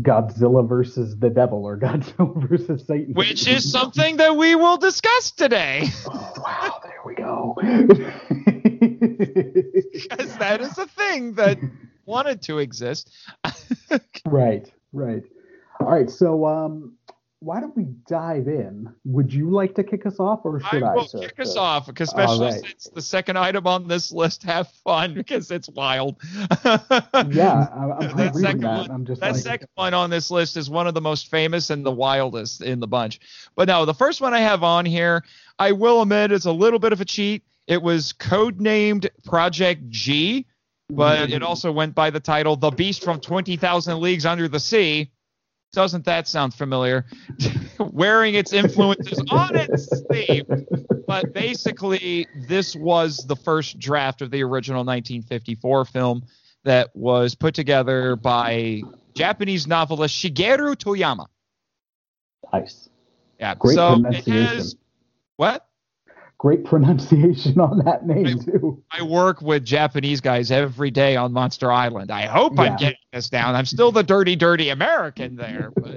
Godzilla 0.00 0.66
versus 0.68 1.16
the 1.18 1.30
devil 1.30 1.64
or 1.64 1.78
Godzilla 1.84 2.48
versus 2.48 2.84
Satan. 2.86 3.14
Which 3.14 3.46
is 3.46 3.70
something 3.70 4.16
that 4.16 4.36
we 4.36 4.54
will 4.56 4.76
discuss 4.78 5.30
today, 5.30 5.84
Oh, 6.08 6.32
wow, 6.38 6.80
there 6.82 7.00
we 7.04 7.14
go. 7.14 7.54
because 9.92 10.36
that 10.38 10.60
is 10.60 10.76
a 10.78 10.86
thing 10.86 11.34
that 11.34 11.58
wanted 12.06 12.42
to 12.42 12.58
exist. 12.58 13.10
right, 14.26 14.70
right. 14.92 15.22
All 15.80 15.88
right, 15.90 16.08
so 16.08 16.46
um, 16.46 16.94
why 17.40 17.60
don't 17.60 17.76
we 17.76 17.84
dive 18.08 18.46
in? 18.48 18.88
Would 19.04 19.32
you 19.34 19.50
like 19.50 19.74
to 19.74 19.82
kick 19.84 20.06
us 20.06 20.18
off, 20.20 20.40
or 20.44 20.60
I 20.64 20.70
should 20.70 20.82
I? 20.82 20.94
will 20.94 21.06
sir? 21.08 21.18
kick 21.20 21.40
us 21.40 21.56
off, 21.56 21.86
because 21.86 22.08
especially 22.08 22.46
right. 22.46 22.60
since 22.64 22.88
the 22.94 23.02
second 23.02 23.36
item 23.38 23.66
on 23.66 23.86
this 23.88 24.12
list 24.12 24.44
have 24.44 24.68
fun 24.84 25.14
because 25.14 25.50
it's 25.50 25.68
wild. 25.68 26.16
Yeah, 26.64 27.68
I- 27.74 27.90
I'm, 28.00 28.10
I'm 28.10 28.16
That 28.16 28.34
second 28.36 28.60
that. 28.62 28.78
one- 28.78 28.90
I'm 28.90 29.04
just 29.04 29.20
That 29.20 29.32
like, 29.32 29.42
second 29.42 29.68
one 29.74 29.94
on 29.94 30.10
this 30.10 30.30
list 30.30 30.56
is 30.56 30.70
one 30.70 30.86
of 30.86 30.94
the 30.94 31.00
most 31.00 31.28
famous 31.30 31.70
and 31.70 31.84
the 31.84 31.90
wildest 31.92 32.62
in 32.62 32.80
the 32.80 32.86
bunch. 32.88 33.20
But 33.56 33.68
no, 33.68 33.84
the 33.84 33.94
first 33.94 34.20
one 34.20 34.32
I 34.34 34.40
have 34.40 34.62
on 34.62 34.84
here, 34.86 35.24
I 35.58 35.72
will 35.72 36.02
admit, 36.02 36.32
is 36.32 36.46
a 36.46 36.52
little 36.52 36.78
bit 36.78 36.92
of 36.92 37.00
a 37.00 37.04
cheat. 37.04 37.42
It 37.66 37.82
was 37.82 38.12
codenamed 38.12 39.08
Project 39.24 39.88
G, 39.90 40.46
but 40.90 41.28
Mm-hmm. 41.28 41.32
it 41.34 41.42
also 41.42 41.72
went 41.72 41.94
by 41.94 42.10
the 42.10 42.20
title 42.20 42.56
The 42.56 42.70
Beast 42.70 43.02
from 43.02 43.18
20,000 43.20 44.00
Leagues 44.00 44.26
Under 44.26 44.48
the 44.48 44.60
Sea. 44.60 45.10
Doesn't 45.74 46.04
that 46.04 46.28
sound 46.28 46.54
familiar? 46.54 47.04
Wearing 47.78 48.34
its 48.34 48.52
influences 48.52 49.22
on 49.30 49.56
its 49.56 49.88
sleeve. 49.88 50.46
But 51.06 51.32
basically, 51.32 52.26
this 52.48 52.74
was 52.74 53.18
the 53.26 53.36
first 53.36 53.78
draft 53.78 54.22
of 54.22 54.30
the 54.30 54.42
original 54.42 54.80
1954 54.80 55.84
film 55.86 56.24
that 56.64 56.94
was 56.94 57.34
put 57.34 57.54
together 57.54 58.16
by 58.16 58.82
Japanese 59.14 59.66
novelist 59.66 60.16
Shigeru 60.16 60.74
Toyama. 60.76 61.26
Nice. 62.52 62.88
Yeah. 63.38 63.54
Great 63.54 63.74
so 63.74 64.02
it 64.06 64.26
has 64.26 64.76
what? 65.36 65.66
Great 66.44 66.62
pronunciation 66.66 67.58
on 67.58 67.78
that 67.86 68.06
name 68.06 68.38
too. 68.38 68.82
I 68.90 69.02
work 69.02 69.40
with 69.40 69.64
Japanese 69.64 70.20
guys 70.20 70.50
every 70.50 70.90
day 70.90 71.16
on 71.16 71.32
Monster 71.32 71.72
Island. 71.72 72.10
I 72.10 72.26
hope 72.26 72.52
Yeah. 72.56 72.64
I'm 72.64 72.76
getting 72.76 72.98
this 73.14 73.30
down. 73.30 73.54
I'm 73.54 73.64
still 73.64 73.90
the 73.90 74.02
dirty, 74.02 74.36
dirty 74.36 74.68
American 74.68 75.36
there, 75.36 75.72
but 75.74 75.96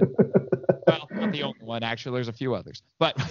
well, 0.86 1.06
not 1.10 1.32
the 1.32 1.42
only 1.42 1.60
one 1.60 1.82
actually. 1.82 2.14
There's 2.14 2.28
a 2.28 2.32
few 2.32 2.54
others, 2.54 2.82
but 2.98 3.14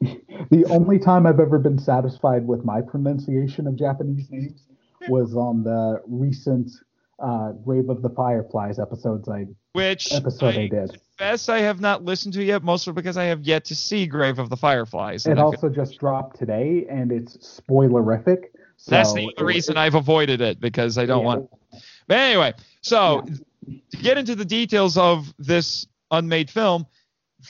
The 0.00 0.64
only 0.70 0.98
time 0.98 1.26
I've 1.26 1.38
ever 1.40 1.58
been 1.60 1.78
satisfied 1.78 2.46
with 2.46 2.64
my 2.64 2.80
pronunciation 2.80 3.66
of 3.68 3.76
Japanese 3.76 4.28
names 4.30 4.64
was 5.08 5.36
on 5.36 5.62
the 5.62 6.02
recent 6.06 6.70
uh, 7.18 7.52
Grave 7.52 7.88
of 7.88 8.02
the 8.02 8.10
Fireflies 8.10 8.78
episodes 8.78 9.28
I 9.28 9.46
which 9.72 10.12
episode 10.12 10.54
I, 10.56 10.62
I 10.62 10.68
did. 10.68 11.00
Best 11.18 11.50
I 11.50 11.60
have 11.60 11.80
not 11.80 12.04
listened 12.04 12.34
to 12.34 12.44
yet, 12.44 12.62
mostly 12.62 12.92
because 12.92 13.16
I 13.16 13.24
have 13.24 13.40
yet 13.42 13.64
to 13.66 13.74
see 13.74 14.06
Grave 14.06 14.38
of 14.38 14.50
the 14.50 14.56
Fireflies. 14.56 15.26
It 15.26 15.38
also 15.38 15.68
just 15.68 15.98
dropped 15.98 16.38
today, 16.38 16.86
and 16.88 17.10
it's 17.10 17.60
spoilerific. 17.68 18.44
So 18.76 18.90
That's 18.92 19.12
the 19.12 19.32
it- 19.36 19.42
reason 19.42 19.76
I've 19.76 19.96
avoided 19.96 20.40
it 20.40 20.60
because 20.60 20.96
I 20.98 21.06
don't 21.06 21.20
Yeah. 21.22 21.26
want. 21.26 21.50
But 22.06 22.18
anyway, 22.18 22.54
so 22.82 23.24
to 23.90 23.96
get 23.96 24.16
into 24.16 24.34
the 24.36 24.44
details 24.44 24.96
of 24.96 25.32
this 25.38 25.86
unmade 26.12 26.50
film, 26.50 26.86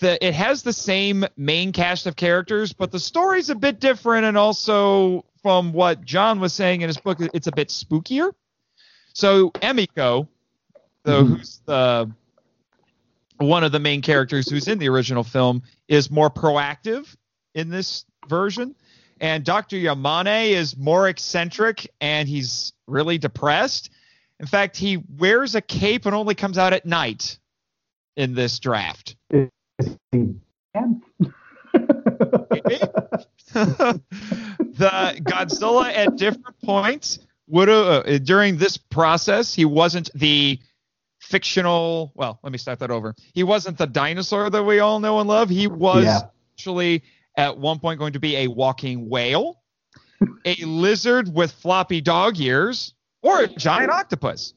the, 0.00 0.22
it 0.26 0.34
has 0.34 0.62
the 0.62 0.72
same 0.72 1.24
main 1.36 1.72
cast 1.72 2.06
of 2.06 2.16
characters, 2.16 2.72
but 2.72 2.90
the 2.90 2.98
story's 2.98 3.50
a 3.50 3.54
bit 3.54 3.80
different, 3.80 4.24
and 4.24 4.36
also 4.36 5.24
from 5.42 5.72
what 5.72 6.04
John 6.04 6.40
was 6.40 6.52
saying 6.52 6.80
in 6.80 6.88
his 6.88 6.96
book, 6.96 7.18
it's 7.20 7.46
a 7.46 7.52
bit 7.52 7.68
spookier. 7.68 8.32
So 9.12 9.50
Emiko, 9.52 10.28
Mhm. 11.06 11.38
who's 11.38 11.60
the 11.64 12.10
one 13.38 13.62
of 13.62 13.70
the 13.72 13.78
main 13.78 14.02
characters 14.02 14.50
who's 14.50 14.66
in 14.66 14.78
the 14.78 14.88
original 14.88 15.22
film, 15.22 15.62
is 15.86 16.10
more 16.10 16.28
proactive 16.28 17.14
in 17.54 17.68
this 17.68 18.04
version. 18.28 18.74
And 19.20 19.44
Dr. 19.44 19.76
Yamane 19.76 20.50
is 20.50 20.76
more 20.76 21.08
eccentric 21.08 21.88
and 22.00 22.28
he's 22.28 22.72
really 22.86 23.18
depressed. 23.18 23.90
In 24.40 24.46
fact, 24.46 24.76
he 24.76 25.02
wears 25.18 25.54
a 25.54 25.60
cape 25.60 26.06
and 26.06 26.14
only 26.14 26.34
comes 26.34 26.58
out 26.58 26.72
at 26.72 26.86
night 26.86 27.38
in 28.16 28.34
this 28.34 28.58
draft. 28.58 29.16
Is 29.30 29.48
he 30.12 30.34
man? 30.74 31.02
the 33.52 34.00
Godzilla 35.22 35.92
at 35.94 36.16
different 36.16 36.60
points 36.64 37.18
would 37.48 37.68
uh, 37.68 38.02
during 38.18 38.56
this 38.56 38.76
process 38.76 39.54
he 39.54 39.64
wasn't 39.64 40.10
the 40.14 40.58
fictional 41.20 42.12
well 42.14 42.38
let 42.42 42.52
me 42.52 42.58
start 42.58 42.78
that 42.78 42.90
over 42.90 43.14
he 43.34 43.42
wasn't 43.42 43.76
the 43.76 43.86
dinosaur 43.86 44.48
that 44.50 44.62
we 44.62 44.78
all 44.78 45.00
know 45.00 45.18
and 45.18 45.28
love 45.28 45.48
he 45.48 45.66
was 45.66 46.04
Yeah. 46.04 46.20
actually 46.54 47.02
at 47.36 47.58
one 47.58 47.78
point 47.78 47.98
going 47.98 48.12
to 48.12 48.20
be 48.20 48.36
a 48.36 48.46
walking 48.48 49.08
whale 49.08 49.60
a 50.44 50.54
lizard 50.64 51.32
with 51.34 51.52
floppy 51.52 52.00
dog 52.00 52.38
ears 52.40 52.94
or 53.22 53.42
a 53.42 53.48
giant 53.48 53.90
octopus 53.90 54.54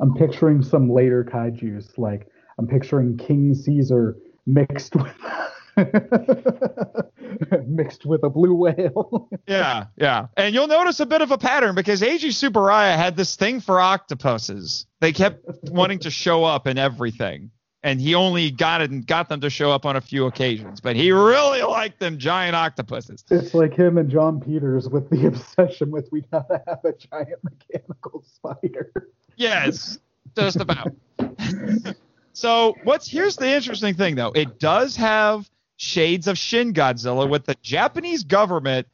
I'm 0.00 0.14
picturing 0.14 0.62
some 0.62 0.88
later 0.88 1.24
kaiju's. 1.24 1.98
Like 1.98 2.28
I'm 2.58 2.68
picturing 2.68 3.16
King 3.16 3.52
Caesar 3.52 4.16
mixed 4.46 4.94
with 4.94 5.12
mixed 7.66 8.06
with 8.06 8.22
a 8.22 8.30
blue 8.30 8.54
whale. 8.54 9.28
yeah 9.46 9.86
yeah. 9.96 10.26
And 10.36 10.54
you'll 10.54 10.68
notice 10.68 11.00
a 11.00 11.06
bit 11.06 11.22
of 11.22 11.30
a 11.30 11.38
pattern 11.38 11.74
because 11.74 12.00
Eiji 12.00 12.28
Tsuburaya 12.28 12.96
had 12.96 13.16
this 13.16 13.36
thing 13.36 13.60
for 13.60 13.80
octopuses. 13.80 14.86
They 15.00 15.12
kept 15.12 15.44
wanting 15.70 16.00
to 16.00 16.10
show 16.10 16.44
up 16.44 16.66
in 16.66 16.78
everything 16.78 17.50
and 17.82 18.00
he 18.00 18.14
only 18.14 18.50
got 18.50 18.80
it 18.80 18.90
and 18.90 19.06
got 19.06 19.28
them 19.28 19.40
to 19.40 19.50
show 19.50 19.70
up 19.70 19.86
on 19.86 19.96
a 19.96 20.00
few 20.00 20.26
occasions 20.26 20.80
but 20.80 20.96
he 20.96 21.12
really 21.12 21.62
liked 21.62 22.00
them 22.00 22.18
giant 22.18 22.56
octopuses. 22.56 23.24
It's 23.30 23.54
like 23.54 23.74
him 23.74 23.98
and 23.98 24.10
Jon 24.10 24.40
Peters 24.40 24.88
with 24.88 25.10
the 25.10 25.26
obsession 25.26 25.90
with 25.90 26.08
we 26.10 26.22
gotta 26.32 26.62
have 26.66 26.80
a 26.84 26.92
giant 26.92 27.42
mechanical 27.42 28.24
spider. 28.24 28.92
yes 29.36 29.98
just 30.36 30.56
about. 30.60 30.92
So 32.38 32.76
what's 32.84 33.08
here's 33.08 33.34
the 33.34 33.48
interesting 33.48 33.94
thing 33.94 34.14
though. 34.14 34.30
It 34.30 34.60
does 34.60 34.94
have 34.94 35.50
shades 35.78 36.26
of 36.28 36.36
shin 36.36 36.74
godzilla 36.74 37.26
with 37.28 37.46
the 37.46 37.56
japanese 37.62 38.24
government 38.24 38.86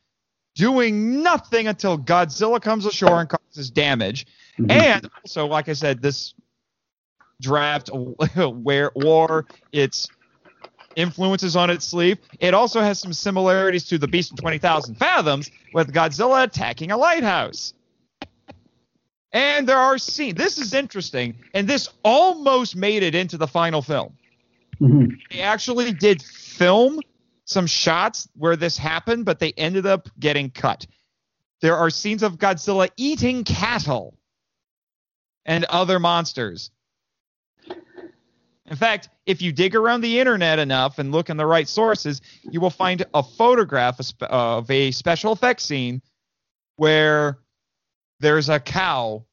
doing 0.55 1.23
nothing 1.23 1.67
until 1.67 1.99
godzilla 1.99 2.63
comes 2.63 2.87
ashore 2.87 3.21
and 3.21 3.29
causes 3.29 3.71
damage 3.71 4.27
And 4.69 5.11
also, 5.23 5.47
like 5.47 5.69
I 5.69 5.73
said, 5.73 6.01
this 6.01 6.35
draft 7.41 7.91
where 8.37 8.93
wore 8.95 9.47
its 9.73 10.09
influences 10.97 11.57
on 11.57 11.71
its 11.71 11.85
sleeve. 11.85 12.19
It 12.39 12.55
also 12.55 12.81
has 12.81 13.01
some 13.01 13.13
similarities 13.13 13.85
to 13.89 13.99
the 13.99 14.07
Beast 14.07 14.31
in 14.31 14.37
20,000 14.37 14.95
Fathoms 14.95 15.51
with 15.73 15.93
Godzilla 15.93 16.45
attacking 16.45 16.93
a 16.93 16.97
lighthouse. 16.97 17.75
And 19.33 19.69
there 19.69 19.79
are 19.79 19.99
scenes. 19.99 20.37
This 20.37 20.59
is 20.59 20.73
interesting, 20.73 21.35
and 21.55 21.67
this 21.67 21.89
almost 22.05 22.77
made 22.77 23.03
it 23.03 23.17
into 23.17 23.37
the 23.37 23.49
final 23.49 23.83
film. 23.83 24.17
Mhm. 24.81 25.19
They 25.33 25.41
actually 25.41 25.93
did 25.93 26.23
film 26.55 27.01
some 27.45 27.67
shots 27.67 28.29
where 28.37 28.57
this 28.57 28.79
happened, 28.79 29.25
but 29.25 29.39
they 29.39 29.53
ended 29.53 29.87
up 29.87 30.09
getting 30.19 30.51
cut. 30.51 30.87
There 31.61 31.77
are 31.77 31.91
scenes 31.91 32.23
of 32.23 32.39
Godzilla 32.39 32.91
eating 32.97 33.45
cattle 33.45 34.17
and 35.45 35.65
other 35.67 35.99
monsters. 35.99 36.71
In 38.67 38.77
fact, 38.77 39.11
if 39.27 39.43
you 39.43 39.53
dig 39.53 39.75
around 39.75 40.01
the 40.01 40.19
internet 40.19 40.59
enough 40.59 40.99
and 40.99 41.13
look 41.13 41.29
in 41.29 41.37
the 41.37 41.45
right 41.45 41.69
sources, 41.69 42.23
you 42.51 42.61
will 42.61 42.71
find 42.71 43.05
a 43.13 43.23
photograph 43.23 44.01
of 44.23 44.71
a 44.71 44.91
special 44.91 45.33
effects 45.33 45.65
scene 45.65 46.01
where 46.77 47.39
there's 48.21 48.49
a 48.49 48.59
cow 48.59 49.25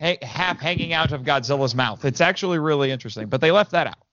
ha- 0.00 0.18
half 0.20 0.60
hanging 0.60 0.92
out 0.92 1.12
of 1.12 1.22
Godzilla's 1.22 1.74
mouth. 1.74 2.04
It's 2.04 2.20
actually 2.20 2.58
really 2.58 2.90
interesting, 2.90 3.28
but 3.28 3.40
they 3.40 3.50
left 3.50 3.70
that 3.70 3.86
out. 3.86 4.05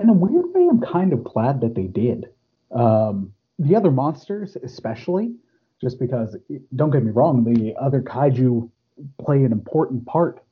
In 0.00 0.08
a 0.08 0.12
weird 0.12 0.46
way, 0.54 0.68
I'm 0.70 0.80
kind 0.80 1.12
of 1.12 1.24
glad 1.24 1.60
that 1.60 1.74
they 1.74 1.86
did. 1.86 2.28
Um, 2.70 3.32
the 3.58 3.74
other 3.74 3.90
monsters, 3.90 4.56
especially, 4.62 5.34
just 5.80 5.98
because, 5.98 6.36
don't 6.76 6.90
get 6.90 7.02
me 7.02 7.10
wrong, 7.10 7.44
the 7.44 7.74
other 7.76 8.00
kaiju 8.02 8.70
play 9.18 9.44
an 9.44 9.52
important 9.52 10.06
part 10.06 10.42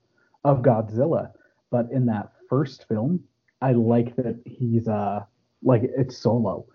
of 0.45 0.63
Godzilla. 0.63 1.31
But 1.71 1.91
in 1.93 2.07
that 2.07 2.33
first 2.49 2.87
film, 2.89 3.23
I 3.61 3.73
like 3.73 4.15
that 4.17 4.41
he's 4.45 4.87
uh 4.89 5.25
like 5.63 5.83
it's 5.83 6.17
solo. 6.17 6.67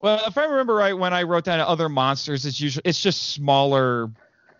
Well, 0.00 0.22
if 0.26 0.38
I 0.38 0.44
remember 0.44 0.74
right, 0.74 0.92
when 0.96 1.12
I 1.12 1.22
wrote 1.22 1.44
down 1.44 1.60
other 1.60 1.88
monsters, 1.88 2.46
it's 2.46 2.60
usually 2.60 2.82
it's 2.84 3.00
just 3.00 3.30
smaller 3.30 4.10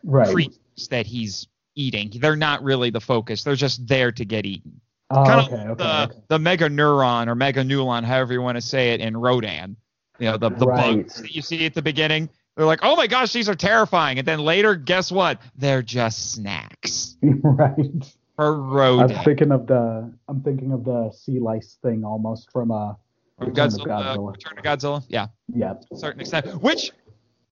Right. 0.02 0.32
creatures 0.32 0.88
that 0.90 1.06
he's 1.06 1.48
eating. 1.74 2.12
They're 2.20 2.36
not 2.36 2.62
really 2.62 2.90
the 2.90 3.00
focus. 3.00 3.42
They're 3.42 3.56
just 3.56 3.86
there 3.88 4.12
to 4.12 4.24
get 4.24 4.46
eaten. 4.46 4.80
Oh, 5.10 5.24
kind 5.24 5.40
okay, 5.52 5.62
of 5.62 5.70
okay, 5.70 5.82
the 5.84 6.02
okay. 6.04 6.20
the 6.28 6.38
mega 6.38 6.68
neuron 6.68 7.28
or 7.28 7.34
mega 7.34 7.62
neulon, 7.62 8.02
however 8.04 8.32
you 8.32 8.42
want 8.42 8.56
to 8.56 8.60
say 8.62 8.90
it, 8.94 9.00
in 9.00 9.16
Rodan. 9.16 9.76
You 10.18 10.30
know, 10.32 10.36
the 10.36 10.50
the 10.50 10.66
Right. 10.66 10.96
bugs 10.96 11.20
that 11.22 11.34
you 11.34 11.42
see 11.42 11.64
at 11.66 11.74
the 11.74 11.82
beginning. 11.82 12.28
They're 12.56 12.64
like, 12.66 12.80
oh 12.82 12.96
my 12.96 13.06
gosh, 13.06 13.32
these 13.34 13.48
are 13.50 13.54
terrifying. 13.54 14.18
And 14.18 14.26
then 14.26 14.38
later, 14.40 14.74
guess 14.76 15.12
what? 15.12 15.40
They're 15.56 15.82
just 15.82 16.32
snacks 16.32 17.16
right. 17.22 18.14
for 18.34 18.60
Rodan. 18.60 19.14
I'm 19.14 19.24
thinking 19.24 19.52
of 19.52 19.66
the 19.66 20.10
I'm 20.26 20.40
thinking 20.40 20.72
of 20.72 20.84
the 20.84 21.10
sea 21.12 21.38
lice 21.38 21.76
thing 21.82 22.02
almost 22.04 22.50
from 22.50 22.70
uh 22.70 22.94
From 23.38 23.48
Return 23.48 23.66
of 23.66 23.72
Godzilla, 23.72 23.86
Godzilla. 23.86 24.32
Return 24.32 24.58
of 24.58 24.64
Godzilla. 24.64 25.04
Yeah, 25.08 25.26
yeah. 25.54 25.74
to 25.74 25.86
a 25.92 25.96
certain 25.98 26.20
extent. 26.22 26.62
Which 26.62 26.90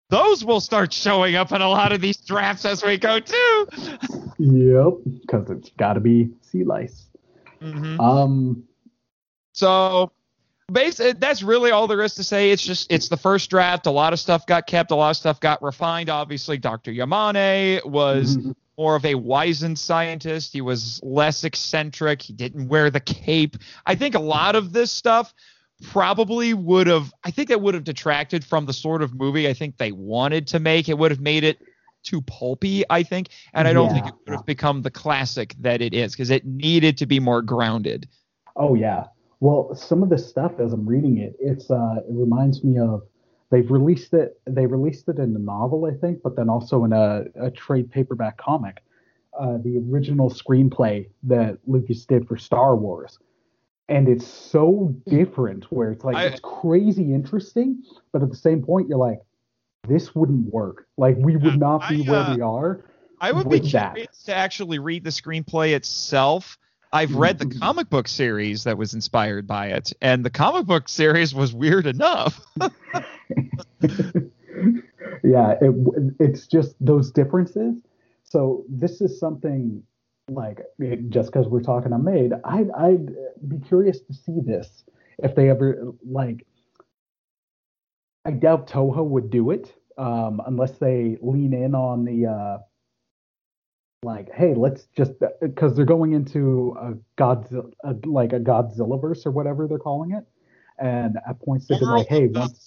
those 0.09 0.43
will 0.45 0.61
start 0.61 0.93
showing 0.93 1.35
up 1.37 1.53
in 1.53 1.61
a 1.61 1.69
lot 1.69 1.93
of 1.93 2.01
these 2.01 2.17
drafts 2.17 2.65
as 2.65 2.83
we 2.83 2.97
go 2.99 3.21
too. 3.21 3.67
Yep. 4.39 4.95
Because 5.21 5.49
it's 5.51 5.71
got 5.79 5.93
to 5.93 6.01
be 6.01 6.29
sea 6.41 6.65
lice. 6.65 7.07
Mhm. 7.65 8.01
Um. 8.01 8.65
So 9.53 10.13
basically 10.73 11.13
that's 11.13 11.43
really 11.43 11.71
all 11.71 11.87
there 11.87 12.03
is 12.03 12.15
to 12.15 12.25
say. 12.25 12.51
It's 12.51 12.63
just 12.63 12.91
it's 12.91 13.09
the 13.09 13.17
first 13.17 13.51
draft. 13.51 13.87
A 13.87 13.91
lot 13.91 14.13
of 14.13 14.21
stuff 14.21 14.47
got 14.47 14.67
kept, 14.67 14.91
a 14.91 14.95
lot 14.95 15.11
of 15.11 15.17
stuff 15.17 15.41
got 15.41 15.63
refined. 15.63 16.11
Obviously, 16.11 16.59
Dr. 16.59 16.93
Yamane 16.93 17.85
was 17.85 18.37
mhm. 18.37 18.55
more 18.79 18.97
of 18.97 19.05
a 19.05 19.15
wizened 19.15 19.79
scientist. 19.79 20.53
He 20.53 20.61
was 20.61 21.01
less 21.03 21.45
eccentric. 21.45 22.23
He 22.23 22.33
didn't 22.33 22.69
wear 22.69 22.91
the 22.91 23.01
cape. 23.01 23.57
I 23.87 23.95
think 23.95 24.15
a 24.15 24.21
lot 24.21 24.57
of 24.57 24.73
this 24.73 24.91
stuff 24.91 25.35
probably 25.83 26.55
would 26.55 26.87
have 26.87 27.13
I 27.25 27.31
think 27.31 27.49
that 27.49 27.61
would 27.61 27.75
have 27.75 27.85
detracted 27.85 28.45
from 28.45 28.65
the 28.65 28.73
sort 28.73 29.03
of 29.03 29.15
movie 29.15 29.49
I 29.49 29.55
think 29.55 29.77
they 29.77 29.93
wanted 29.93 30.47
to 30.49 30.61
make. 30.61 30.89
It 30.89 30.99
would 30.99 31.11
have 31.11 31.21
made 31.21 31.45
it 31.45 31.59
too 32.05 32.21
pulpy, 32.23 32.85
I 32.91 33.03
think, 33.03 33.29
and 33.53 33.67
I 33.67 33.73
don't 33.73 33.91
think 33.91 34.07
it 34.07 34.15
would 34.27 34.35
have 34.37 34.47
become 34.47 34.83
the 34.83 34.91
classic 34.91 35.55
that 35.61 35.83
it 35.83 35.93
is 35.95 36.13
because 36.13 36.31
it 36.31 36.45
needed 36.45 36.97
to 36.99 37.07
be 37.07 37.19
more 37.19 37.43
grounded. 37.43 38.09
Oh 38.57 38.75
yeah. 38.75 39.05
Well, 39.41 39.75
some 39.75 40.03
of 40.03 40.09
the 40.11 40.19
stuff 40.19 40.53
as 40.61 40.73
I'm 40.73 40.87
reading 40.87 41.19
it, 41.19 41.35
it's 41.41 41.71
uh, 41.71 41.97
it 41.99 42.05
reminds 42.09 42.63
me 42.63 42.79
of 42.79 43.03
they've 43.51 43.71
released 43.71 44.15
it. 44.15 44.41
They 44.47 44.67
released 44.67 45.09
it 45.09 45.19
in 45.19 45.35
a 45.35 45.39
novel, 45.39 45.85
I 45.87 45.95
think, 45.99 46.23
but 46.23 46.37
then 46.37 46.49
also 46.49 46.85
in 46.85 46.93
a, 46.93 47.25
a 47.41 47.51
trade 47.51 47.91
paperback 47.91 48.37
comic. 48.39 48.83
Uh, 49.39 49.59
the 49.65 49.83
original 49.91 50.31
screenplay 50.31 51.09
that 51.25 51.59
Lucas 51.67 52.05
did 52.07 52.29
for 52.29 52.37
Star 52.37 52.77
Wars, 52.77 53.19
and 53.89 54.09
it's 54.09 54.27
so 54.27 54.95
different. 55.09 55.65
Where 55.73 55.91
it's 55.91 56.05
like 56.05 56.17
I- 56.17 56.27
it's 56.27 56.41
crazy 56.41 57.13
interesting, 57.13 57.83
but 58.13 58.23
at 58.23 58.31
the 58.31 58.37
same 58.37 58.63
point, 58.63 58.89
you're 58.89 58.97
like, 58.97 59.19
this 59.89 60.15
wouldn't 60.15 60.53
work. 60.53 60.87
Like 60.97 61.17
we 61.19 61.37
would 61.37 61.59
not 61.59 61.89
be 61.89 62.03
I, 62.03 62.11
where 62.11 62.21
uh, 62.21 62.35
we 62.35 62.41
are. 62.41 62.85
I 63.21 63.33
would 63.33 63.49
be 63.49 63.61
With 63.61 63.73
that. 63.73 63.95
curious 63.95 64.25
to 64.25 64.35
actually 64.35 64.79
read 64.79 65.05
the 65.05 65.11
screenplay 65.11 65.75
itself. 65.75 66.59
I've 66.93 67.15
read 67.15 67.39
the 67.39 67.47
comic 67.47 67.91
book 67.91 68.07
series 68.07 68.65
that 68.65 68.79
was 68.79 68.95
inspired 68.95 69.47
by 69.49 69.69
it, 69.69 69.93
and 70.01 70.25
the 70.25 70.31
comic 70.31 70.67
book 70.67 70.89
series 70.89 71.35
was 71.35 71.53
weird 71.53 71.87
enough. 71.87 72.41
yeah, 75.25 75.55
it, 75.61 75.75
it's 76.21 76.47
just 76.47 76.77
those 76.81 77.11
differences. 77.11 77.77
So 78.23 78.65
this 78.69 79.01
is 79.01 79.19
something 79.19 79.83
like 80.29 80.61
it- 80.79 81.11
just 81.11 81.33
because 81.33 81.49
we're 81.49 81.63
talking 81.63 81.93
on 81.93 82.05
made, 82.05 82.33
I'd 82.45 82.71
I'd 82.71 83.09
be 83.49 83.59
curious 83.59 84.01
to 84.01 84.15
see 84.15 84.39
this 84.45 84.85
if 85.19 85.35
they 85.35 85.51
ever 85.51 85.93
like. 86.09 86.47
I 88.25 88.31
doubt 88.31 88.69
Toho 88.69 89.05
would 89.05 89.31
do 89.31 89.51
it 89.51 89.75
um, 89.99 90.41
unless 90.47 90.79
they 90.79 91.19
lean 91.21 91.53
in 91.53 91.75
on 91.75 92.05
the 92.05 92.27
uh, 92.27 92.59
like, 94.03 94.33
hey, 94.33 94.55
let's 94.55 94.87
just 94.97 95.13
because 95.41 95.77
they're 95.77 95.85
going 95.85 96.13
into 96.13 96.77
a 96.81 96.95
Godzilla, 97.21 97.71
a, 97.85 97.95
like 98.07 98.33
a 98.33 98.41
Godzilla 98.41 99.01
verse 99.01 99.27
or 99.27 99.31
whatever 99.31 99.67
they're 99.67 99.79
calling 99.79 100.13
it, 100.13 100.25
and 100.79 101.19
at 101.29 101.41
points 101.41 101.67
they've 101.67 101.79
been 101.79 101.89
like, 101.89 102.09
hey, 102.09 102.29
once 102.29 102.67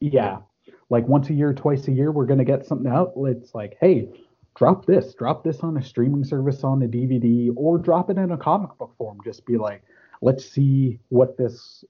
yeah, 0.00 0.38
like 0.90 1.06
once 1.06 1.30
a 1.30 1.34
year, 1.34 1.52
twice 1.52 1.86
a 1.88 1.92
year, 1.92 2.10
we're 2.10 2.26
gonna 2.26 2.44
get 2.44 2.66
something 2.66 2.90
out. 2.90 3.12
It's 3.16 3.54
like, 3.54 3.76
hey, 3.80 4.08
drop 4.56 4.86
this, 4.86 5.14
drop 5.14 5.44
this 5.44 5.60
on 5.60 5.76
a 5.76 5.82
streaming 5.82 6.24
service 6.24 6.64
on 6.64 6.82
a 6.82 6.88
DVD, 6.88 7.50
or 7.54 7.78
drop 7.78 8.10
it 8.10 8.18
in 8.18 8.32
a 8.32 8.38
comic 8.38 8.76
book 8.78 8.94
form. 8.98 9.18
Just 9.24 9.46
be 9.46 9.56
like, 9.56 9.82
let's 10.22 10.44
see 10.44 10.98
what 11.08 11.36
this, 11.36 11.84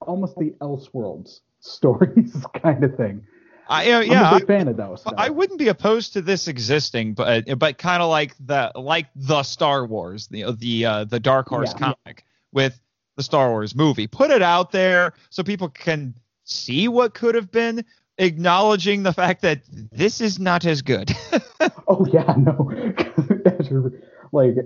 almost 0.00 0.36
the 0.36 0.54
Elseworlds 0.60 1.40
stories 1.62 2.34
kind 2.62 2.84
of 2.84 2.96
thing. 2.96 3.26
I, 3.68 3.90
uh, 3.90 4.00
I'm 4.00 4.10
yeah, 4.10 4.28
a 4.28 4.34
I, 4.34 4.38
big 4.38 4.46
fan 4.46 4.68
of 4.68 4.76
those. 4.76 5.02
I 5.16 5.30
wouldn't 5.30 5.58
be 5.58 5.68
opposed 5.68 6.12
to 6.14 6.20
this 6.20 6.48
existing, 6.48 7.14
but 7.14 7.58
but 7.58 7.78
kind 7.78 8.02
of 8.02 8.10
like 8.10 8.34
the 8.44 8.70
like 8.74 9.06
the 9.16 9.42
Star 9.44 9.86
Wars, 9.86 10.26
the 10.26 10.52
the 10.52 10.84
uh, 10.84 11.04
the 11.04 11.20
Dark 11.20 11.48
Horse 11.48 11.72
Yeah. 11.72 11.94
comic 12.04 12.26
with 12.52 12.78
the 13.16 13.22
Star 13.22 13.50
Wars 13.50 13.74
movie. 13.74 14.06
Put 14.06 14.30
it 14.30 14.42
out 14.42 14.72
there 14.72 15.14
so 15.30 15.42
people 15.42 15.68
can 15.70 16.14
see 16.44 16.88
what 16.88 17.14
could 17.14 17.34
have 17.34 17.50
been, 17.50 17.84
acknowledging 18.18 19.04
the 19.04 19.12
fact 19.12 19.42
that 19.42 19.62
this 19.92 20.20
is 20.20 20.38
not 20.38 20.66
as 20.66 20.82
good. 20.82 21.10
Oh 21.88 22.06
yeah, 22.12 22.34
no. 22.38 22.70
Like, 24.32 24.56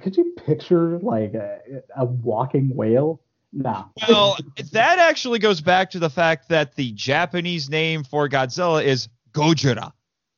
could 0.00 0.16
you 0.16 0.32
picture 0.36 0.98
like 1.00 1.34
a, 1.34 1.58
a 1.96 2.04
walking 2.04 2.74
whale? 2.74 3.20
Nah. 3.56 3.84
well, 4.06 4.36
that 4.72 4.98
actually 4.98 5.38
goes 5.38 5.62
back 5.62 5.90
to 5.92 5.98
the 5.98 6.10
fact 6.10 6.50
that 6.50 6.74
the 6.74 6.92
Japanese 6.92 7.70
name 7.70 8.04
for 8.04 8.28
Godzilla 8.28 8.84
is 8.84 9.08
Gojira. 9.32 9.92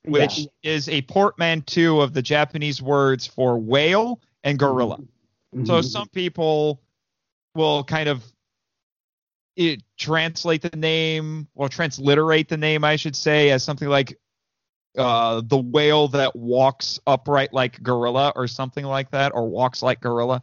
which 0.04 0.46
is 0.62 0.88
a 0.88 1.02
portmanteau 1.02 2.00
of 2.00 2.14
the 2.14 2.22
Japanese 2.22 2.80
words 2.80 3.26
for 3.26 3.58
whale 3.58 4.20
and 4.44 4.56
gorilla. 4.56 5.00
Yeah. 5.52 5.64
So 5.64 5.80
some 5.80 6.08
people 6.08 6.80
will 7.56 7.82
kind 7.82 8.08
of 8.08 8.22
it, 9.56 9.82
translate 9.98 10.62
the 10.62 10.76
name 10.76 11.48
or 11.56 11.68
transliterate 11.68 12.48
the 12.48 12.56
name, 12.56 12.84
I 12.84 12.94
should 12.94 13.16
say, 13.16 13.50
as 13.50 13.64
something 13.64 13.88
like 13.88 14.16
uh, 14.96 15.42
the 15.44 15.58
whale 15.58 16.06
that 16.08 16.36
walks 16.36 17.00
upright 17.04 17.52
like 17.52 17.82
gorilla 17.82 18.32
or 18.36 18.46
something 18.46 18.84
like 18.84 19.10
that, 19.10 19.32
or 19.34 19.48
walks 19.48 19.82
like 19.82 20.00
gorilla. 20.00 20.42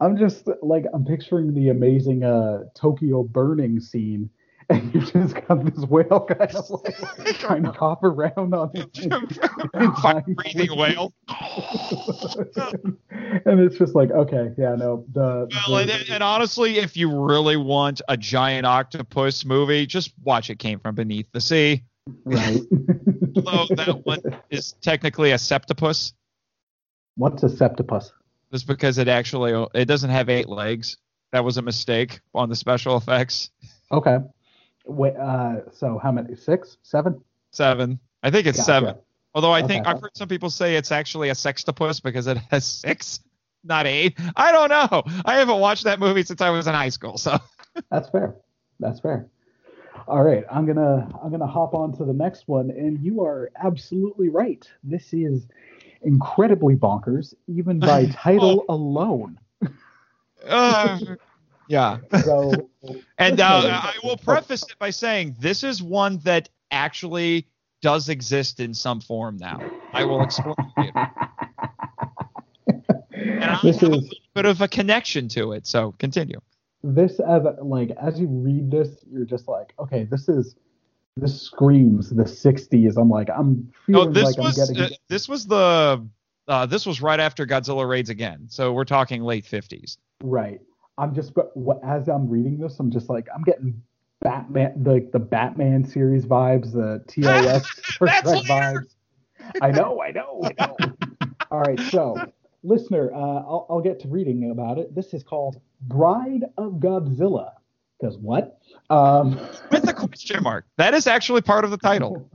I'm 0.00 0.16
just 0.16 0.48
like 0.62 0.84
I'm 0.94 1.04
picturing 1.04 1.54
the 1.54 1.70
amazing 1.70 2.24
uh 2.24 2.64
Tokyo 2.74 3.24
burning 3.24 3.80
scene, 3.80 4.30
and 4.68 4.94
you 4.94 5.00
just 5.00 5.34
got 5.46 5.64
this 5.64 5.84
whale 5.86 6.24
kind 6.26 6.54
of 6.54 6.70
like 7.18 7.38
trying 7.38 7.64
to 7.64 7.72
hop 7.72 8.04
around 8.04 8.54
on 8.54 8.70
it. 8.74 9.96
Fire 10.00 10.22
breathing 10.28 10.76
whale. 10.78 11.12
and 13.44 13.60
it's 13.60 13.76
just 13.76 13.94
like, 13.94 14.10
okay, 14.10 14.52
yeah, 14.56 14.74
no, 14.76 15.04
the, 15.12 15.48
Well, 15.68 15.84
the- 15.86 15.92
and, 15.94 16.08
and 16.10 16.22
honestly, 16.22 16.78
if 16.78 16.96
you 16.96 17.10
really 17.24 17.56
want 17.56 18.00
a 18.08 18.16
giant 18.16 18.66
octopus 18.66 19.44
movie, 19.44 19.86
just 19.86 20.12
watch 20.22 20.50
It 20.50 20.58
Came 20.58 20.78
from 20.78 20.94
Beneath 20.94 21.26
the 21.32 21.40
Sea. 21.40 21.82
right. 22.24 22.60
Although 23.46 23.74
that 23.74 24.00
one 24.04 24.20
is 24.50 24.72
technically 24.80 25.32
a 25.32 25.36
septopus, 25.36 26.12
What's 27.16 27.42
a 27.42 27.46
septopus? 27.48 28.12
Just 28.52 28.66
because 28.66 28.98
it 28.98 29.08
actually 29.08 29.68
it 29.74 29.86
doesn't 29.86 30.10
have 30.10 30.28
eight 30.28 30.48
legs. 30.48 30.96
That 31.32 31.44
was 31.44 31.58
a 31.58 31.62
mistake 31.62 32.20
on 32.34 32.48
the 32.48 32.56
special 32.56 32.96
effects. 32.96 33.50
Okay. 33.92 34.18
Wait, 34.86 35.16
uh, 35.16 35.70
so 35.72 35.98
how 35.98 36.10
many? 36.10 36.34
Six, 36.34 36.78
seven? 36.82 37.20
Seven, 37.50 37.98
I 38.22 38.30
think 38.30 38.46
it's 38.46 38.58
Gotcha. 38.58 38.66
seven. 38.66 38.94
Although 39.34 39.52
I 39.52 39.62
think 39.62 39.86
I've 39.86 40.00
heard 40.00 40.16
some 40.16 40.28
people 40.28 40.50
say 40.50 40.76
it's 40.76 40.90
actually 40.90 41.28
a 41.28 41.34
sextopus 41.34 42.02
because 42.02 42.26
it 42.26 42.38
has 42.50 42.64
six, 42.64 43.20
not 43.62 43.86
eight. 43.86 44.18
I 44.36 44.52
don't 44.52 44.70
know. 44.70 45.02
I 45.24 45.36
haven't 45.36 45.60
watched 45.60 45.84
that 45.84 46.00
movie 46.00 46.22
since 46.22 46.40
I 46.40 46.50
was 46.50 46.66
in 46.66 46.74
high 46.74 46.88
school, 46.88 47.18
so 47.18 47.38
That's 47.90 48.08
fair. 48.08 48.34
That's 48.80 49.00
fair. 49.00 49.28
All 50.06 50.22
right, 50.22 50.44
I'm 50.50 50.64
gonna 50.64 51.08
I'm 51.22 51.30
gonna 51.30 51.46
hop 51.46 51.74
on 51.74 51.94
to 51.98 52.04
the 52.04 52.14
next 52.14 52.48
one, 52.48 52.70
and 52.70 52.98
you 53.00 53.22
are 53.22 53.50
absolutely 53.62 54.30
right. 54.30 54.66
This 54.82 55.12
is 55.12 55.46
incredibly 56.02 56.76
bonkers, 56.76 57.34
even 57.46 57.78
by 57.80 58.06
title 58.12 58.64
alone. 58.68 59.38
uh, 60.46 60.98
yeah. 61.66 61.98
So, 62.24 62.68
And 63.18 63.40
uh, 63.40 63.80
I 63.82 63.94
will 64.02 64.16
preface 64.16 64.62
it 64.62 64.78
by 64.78 64.90
saying 64.90 65.36
this 65.38 65.64
is 65.64 65.82
one 65.82 66.18
that 66.18 66.48
actually 66.70 67.46
does 67.82 68.08
exist 68.08 68.60
in 68.60 68.74
some 68.74 69.00
form 69.00 69.36
now. 69.36 69.70
I 69.92 70.04
will 70.04 70.22
explain 70.22 70.54
it. 70.78 70.94
And 73.40 73.44
I 73.44 73.60
this 73.62 73.80
have 73.80 73.90
a 73.90 73.94
little 73.96 74.08
bit 74.34 74.46
of 74.46 74.60
a 74.60 74.68
connection 74.68 75.28
to 75.28 75.52
it, 75.52 75.66
so 75.66 75.92
continue. 75.98 76.40
this 76.82 77.20
as 77.20 77.42
like 77.60 77.90
as 78.00 78.20
you 78.20 78.26
read 78.26 78.70
this, 78.70 79.04
you're 79.10 79.24
just 79.24 79.48
like, 79.48 79.72
okay, 79.78 80.04
this 80.04 80.28
is 80.28 80.56
this 81.20 81.40
screams 81.42 82.10
the 82.10 82.24
60s. 82.24 82.96
I'm 82.96 83.10
like, 83.10 83.28
I'm 83.36 83.72
No, 83.86 84.00
feeling 84.00 84.12
this 84.12 84.24
like 84.24 84.38
I'm 84.38 84.44
was 84.44 84.56
getting 84.56 84.82
uh, 84.82 84.96
this 85.08 85.28
was 85.28 85.46
the 85.46 86.06
uh, 86.46 86.66
this 86.66 86.86
was 86.86 87.02
right 87.02 87.20
after 87.20 87.46
Godzilla 87.46 87.86
raids 87.88 88.10
again, 88.10 88.46
so 88.48 88.72
we're 88.72 88.84
talking 88.84 89.22
late 89.22 89.44
fifties. 89.44 89.98
Right. 90.22 90.60
I'm 90.96 91.14
just 91.14 91.34
but 91.34 91.56
what 91.56 91.78
as 91.84 92.08
I'm 92.08 92.28
reading 92.28 92.58
this, 92.58 92.78
I'm 92.80 92.90
just 92.90 93.08
like 93.08 93.28
I'm 93.34 93.42
getting 93.42 93.82
Batman 94.20 94.82
like 94.84 95.12
the 95.12 95.18
Batman 95.18 95.84
series 95.84 96.24
vibes, 96.26 96.72
the 96.72 97.04
TOS 97.08 97.66
vibes. 98.00 98.94
I 99.62 99.70
know, 99.70 100.02
I 100.02 100.10
know, 100.10 100.42
I 100.44 100.66
know. 100.66 100.76
All 101.50 101.60
right, 101.60 101.80
so 101.90 102.16
listener, 102.62 103.12
uh, 103.14 103.16
I'll, 103.18 103.66
I'll 103.70 103.80
get 103.80 104.00
to 104.00 104.08
reading 104.08 104.50
about 104.50 104.78
it. 104.78 104.94
This 104.94 105.14
is 105.14 105.22
called 105.22 105.60
Bride 105.82 106.44
of 106.58 106.74
Godzilla. 106.74 107.52
Because 107.98 108.16
what? 108.18 108.60
Um, 108.90 109.38
With 109.70 109.88
a 109.88 109.94
question 109.94 110.42
mark. 110.42 110.66
That 110.76 110.94
is 110.94 111.06
actually 111.06 111.42
part 111.42 111.64
of 111.64 111.70
the 111.70 111.78
title. 111.78 112.28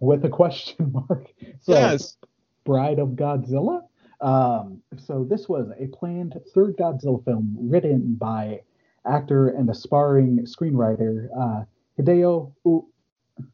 with 0.00 0.24
a 0.24 0.28
question 0.28 0.92
mark. 0.92 1.26
So, 1.60 1.72
yes. 1.72 2.16
Bride 2.64 2.98
of 2.98 3.10
Godzilla. 3.10 3.82
Um, 4.20 4.82
so 4.98 5.24
this 5.28 5.48
was 5.48 5.70
a 5.78 5.86
planned 5.88 6.38
third 6.54 6.76
Godzilla 6.76 7.24
film 7.24 7.56
written 7.58 8.16
by 8.16 8.60
actor 9.06 9.48
and 9.48 9.68
aspiring 9.70 10.44
screenwriter 10.44 11.28
uh, 11.38 11.64
Hideo 11.98 12.52
U- 12.64 12.86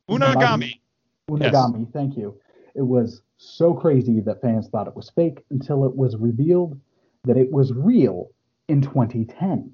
Unagami. 0.09 0.81
Unagami. 1.31 1.93
Thank 1.93 2.17
you. 2.17 2.41
It 2.75 2.83
was 2.83 3.23
so 3.37 3.75
crazy 3.75 4.21
that 4.21 4.41
fans 4.41 4.69
thought 4.69 4.89
it 4.89 4.97
was 4.97 5.11
fake 5.11 5.45
until 5.51 5.85
it 5.85 5.95
was 5.97 6.17
revealed 6.17 6.81
that 7.25 7.37
it 7.37 7.51
was 7.53 7.73
real 7.73 8.31
in 8.69 8.83
2010. 8.83 9.73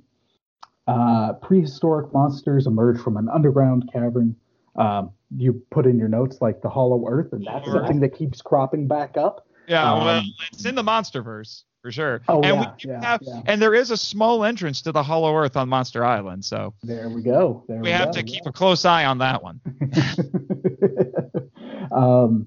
Uh, 0.87 1.35
prehistoric 1.35 2.13
monsters 2.13 2.67
emerge 2.67 3.01
from 3.01 3.17
an 3.17 3.29
underground 3.29 3.89
cavern. 3.93 4.35
Um, 4.77 5.11
you 5.37 5.63
put 5.71 5.87
in 5.87 5.99
your 5.99 6.09
notes 6.09 6.39
like 6.41 6.61
the 6.63 6.69
Hollow 6.69 7.07
Earth, 7.09 7.33
and 7.33 7.47
that's 7.47 7.67
Hollow 7.67 7.79
something 7.81 8.01
that 8.01 8.17
keeps 8.17 8.43
cropping 8.43 8.89
back 8.89 9.17
up. 9.17 9.47
Yeah, 9.69 9.93
well, 9.93 10.09
Um, 10.09 10.25
it's 10.53 10.65
in 10.65 10.75
the 10.75 10.83
MonsterVerse 10.83 11.63
for 11.83 11.93
sure. 11.93 12.21
Oh, 12.29 12.37
and 12.43 12.45
yeah, 12.47 12.61
we 12.61 12.67
do 12.79 12.89
yeah, 12.89 13.05
have, 13.05 13.21
yeah. 13.23 13.43
and 13.47 13.61
there 13.63 13.75
is 13.75 13.91
a 13.91 13.97
small 13.97 14.45
entrance 14.45 14.83
to 14.83 14.93
the 14.93 15.03
Hollow 15.03 15.37
Earth 15.37 15.57
on 15.57 15.69
Monster 15.69 16.05
Island, 16.05 16.45
so 16.45 16.75
There 16.83 17.09
we 17.09 17.23
go. 17.23 17.65
There 17.69 17.77
we 17.77 17.85
we 17.85 17.91
have 17.91 18.09
go, 18.09 18.13
to 18.13 18.23
keep 18.23 18.43
yeah. 18.45 18.51
a 18.51 18.53
close 18.53 18.85
eye 18.85 19.05
on 19.05 19.19
that 19.19 19.43
one. 19.43 19.61
Um, 21.91 22.47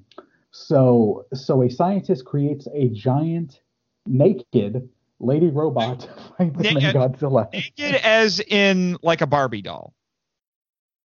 so 0.52 1.26
so 1.34 1.62
a 1.62 1.70
scientist 1.70 2.26
creates 2.26 2.68
a 2.74 2.90
giant 2.90 3.60
naked 4.08 4.90
lady 5.20 5.50
robot 5.50 6.02
to 6.02 6.08
fight 6.38 6.58
the 6.58 6.64
main 6.64 6.74
Naked. 6.76 6.96
Godzilla. 6.96 7.52
Naked 7.54 7.96
as 7.96 8.40
in 8.40 8.98
like 9.02 9.22
a 9.22 9.28
Barbie 9.28 9.62
doll. 9.62 9.94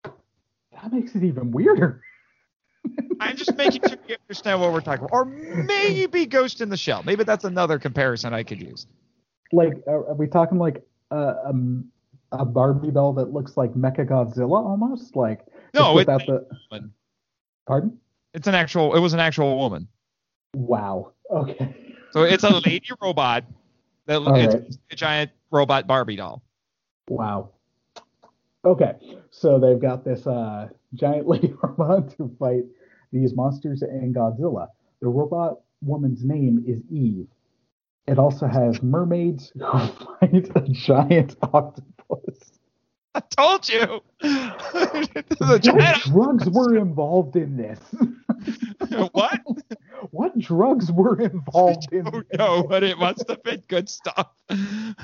That 0.03 0.93
makes 0.93 1.15
it 1.15 1.23
even 1.23 1.51
weirder. 1.51 2.01
I'm 3.19 3.35
just 3.35 3.55
making 3.57 3.81
sure 3.87 3.97
you 4.07 4.15
understand 4.29 4.61
what 4.61 4.71
we're 4.71 4.81
talking 4.81 5.05
about. 5.05 5.13
Or 5.13 5.25
maybe 5.25 6.25
Ghost 6.25 6.61
in 6.61 6.69
the 6.69 6.77
Shell. 6.77 7.03
Maybe 7.03 7.23
that's 7.23 7.43
another 7.45 7.79
comparison 7.79 8.33
I 8.33 8.43
could 8.43 8.61
use. 8.61 8.85
Like, 9.51 9.73
are, 9.87 10.09
are 10.09 10.13
we 10.13 10.27
talking 10.27 10.57
like 10.59 10.83
a, 11.11 11.35
um, 11.45 11.85
a 12.31 12.45
Barbie 12.45 12.91
doll 12.91 13.13
that 13.13 13.33
looks 13.33 13.57
like 13.57 13.73
Mecha 13.73 14.07
Godzilla 14.07 14.63
almost? 14.63 15.15
Like, 15.15 15.41
No, 15.73 15.97
it's 15.97 16.07
without 16.07 16.25
the. 16.27 16.47
woman. 16.71 16.93
Pardon? 17.65 17.97
It's 18.33 18.47
an 18.47 18.55
actual. 18.55 18.95
It 18.95 18.99
was 18.99 19.13
an 19.13 19.19
actual 19.19 19.57
woman. 19.57 19.87
Wow. 20.53 21.13
Okay. 21.31 21.75
So 22.11 22.23
it's 22.23 22.43
a 22.43 22.59
lady 22.65 22.89
robot 23.01 23.43
that 24.07 24.21
it's 24.21 24.55
right. 24.55 24.77
a 24.91 24.95
giant 24.95 25.31
robot 25.51 25.85
Barbie 25.85 26.15
doll. 26.15 26.41
Wow. 27.09 27.51
Okay, 28.65 28.93
so 29.31 29.59
they've 29.59 29.79
got 29.79 30.03
this 30.03 30.25
uh, 30.25 30.69
giant 30.93 31.27
lady 31.27 31.53
robot 31.61 32.15
to 32.17 32.35
fight 32.39 32.63
these 33.11 33.33
monsters 33.33 33.81
and 33.81 34.15
Godzilla. 34.15 34.67
The 35.01 35.07
robot 35.07 35.59
woman's 35.81 36.23
name 36.23 36.63
is 36.67 36.81
Eve. 36.89 37.27
It 38.07 38.17
also 38.17 38.47
has 38.47 38.81
mermaids 38.81 39.51
who 39.59 39.61
fight 39.61 40.51
a 40.55 40.61
giant 40.69 41.35
octopus. 41.41 42.53
I 43.13 43.21
told 43.35 43.67
you. 43.67 44.01
Drugs 45.59 46.49
were 46.49 46.77
involved 46.77 47.35
in 47.35 47.57
this? 47.57 47.79
what? 49.11 49.41
What 50.11 50.37
drugs 50.37 50.91
were 50.91 51.19
involved 51.21 51.91
in 51.91 52.07
Oh 52.13 52.23
no, 52.33 52.63
but 52.63 52.83
it 52.83 52.97
must 52.97 53.27
have 53.29 53.43
been 53.43 53.63
good 53.67 53.89
stuff. 53.89 54.29
By 54.49 54.55
um, 54.55 54.95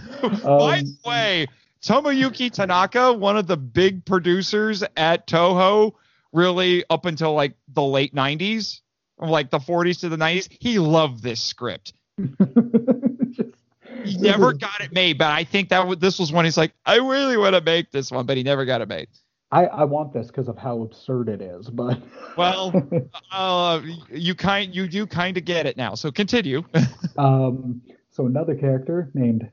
the 0.43 0.97
way, 1.06 1.47
Tomoyuki 1.82 2.51
Tanaka, 2.51 3.13
one 3.13 3.38
of 3.38 3.47
the 3.47 3.58
big 3.58 4.06
producers 4.06 4.84
at 4.95 5.27
Toho, 5.27 5.93
really 6.32 6.84
up 6.89 7.06
until 7.06 7.34
like 7.34 7.56
the 7.67 7.84
late 7.84 8.13
90s, 8.15 8.82
or 9.17 9.27
like 9.27 9.49
the 9.49 9.60
40s 9.60 9.99
to 10.01 10.10
the 10.10 10.17
90s, 10.17 10.47
he 10.60 10.79
loved 10.79 11.21
this 11.21 11.41
script. 11.41 11.93
He 14.06 14.17
never 14.17 14.53
got 14.53 14.82
it 14.82 14.91
made, 14.91 15.17
but 15.17 15.32
I 15.32 15.43
think 15.43 15.69
that 15.69 15.79
w- 15.79 15.95
this 15.95 16.19
was 16.19 16.32
when 16.32 16.45
he's 16.45 16.58
like, 16.58 16.73
I 16.86 16.97
really 16.97 17.38
want 17.38 17.56
to 17.56 17.62
make 17.62 17.91
this 17.91 18.12
one, 18.12 18.25
but 18.25 18.38
he 18.38 18.43
never 18.43 18.65
got 18.65 18.82
it 18.82 18.88
made. 18.88 19.08
I, 19.54 19.66
I 19.66 19.84
want 19.84 20.13
this 20.13 20.28
because 20.28 20.48
of 20.48 20.58
how 20.58 20.82
absurd 20.82 21.30
it 21.30 21.39
is, 21.39 21.70
but 21.70 22.02
Well, 22.36 22.74
uh, 23.32 23.82
you 24.10 24.34
kind 24.34 24.74
you 24.76 24.88
do 24.88 25.06
kind 25.06 25.38
of 25.38 25.46
get 25.46 25.68
it 25.68 25.78
now. 25.78 25.96
So 25.96 26.12
continue. 26.12 26.63
Um, 27.16 27.84
so 28.10 28.26
another 28.26 28.56
character 28.56 29.12
named 29.13 29.48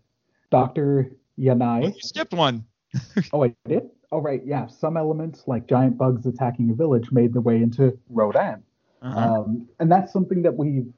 Dr. 0.51 1.13
Yanai. 1.39 1.95
you 1.95 2.01
skipped 2.01 2.33
one. 2.33 2.65
Oh, 3.35 3.45
I 3.45 3.55
did? 3.69 3.91
Oh, 4.11 4.19
right. 4.23 4.41
Yeah. 4.47 4.67
Some 4.67 4.97
elements, 4.97 5.43
like 5.47 5.67
giant 5.67 5.99
bugs 5.99 6.25
attacking 6.25 6.71
a 6.71 6.75
village, 6.75 7.13
made 7.13 7.35
their 7.35 7.43
way 7.43 7.57
into 7.57 7.99
Rodan. 8.09 8.63
Uh-huh. 9.03 9.43
Um, 9.43 9.69
and 9.79 9.93
that's 9.93 10.11
something 10.11 10.41
that 10.41 10.57
we've 10.57 10.91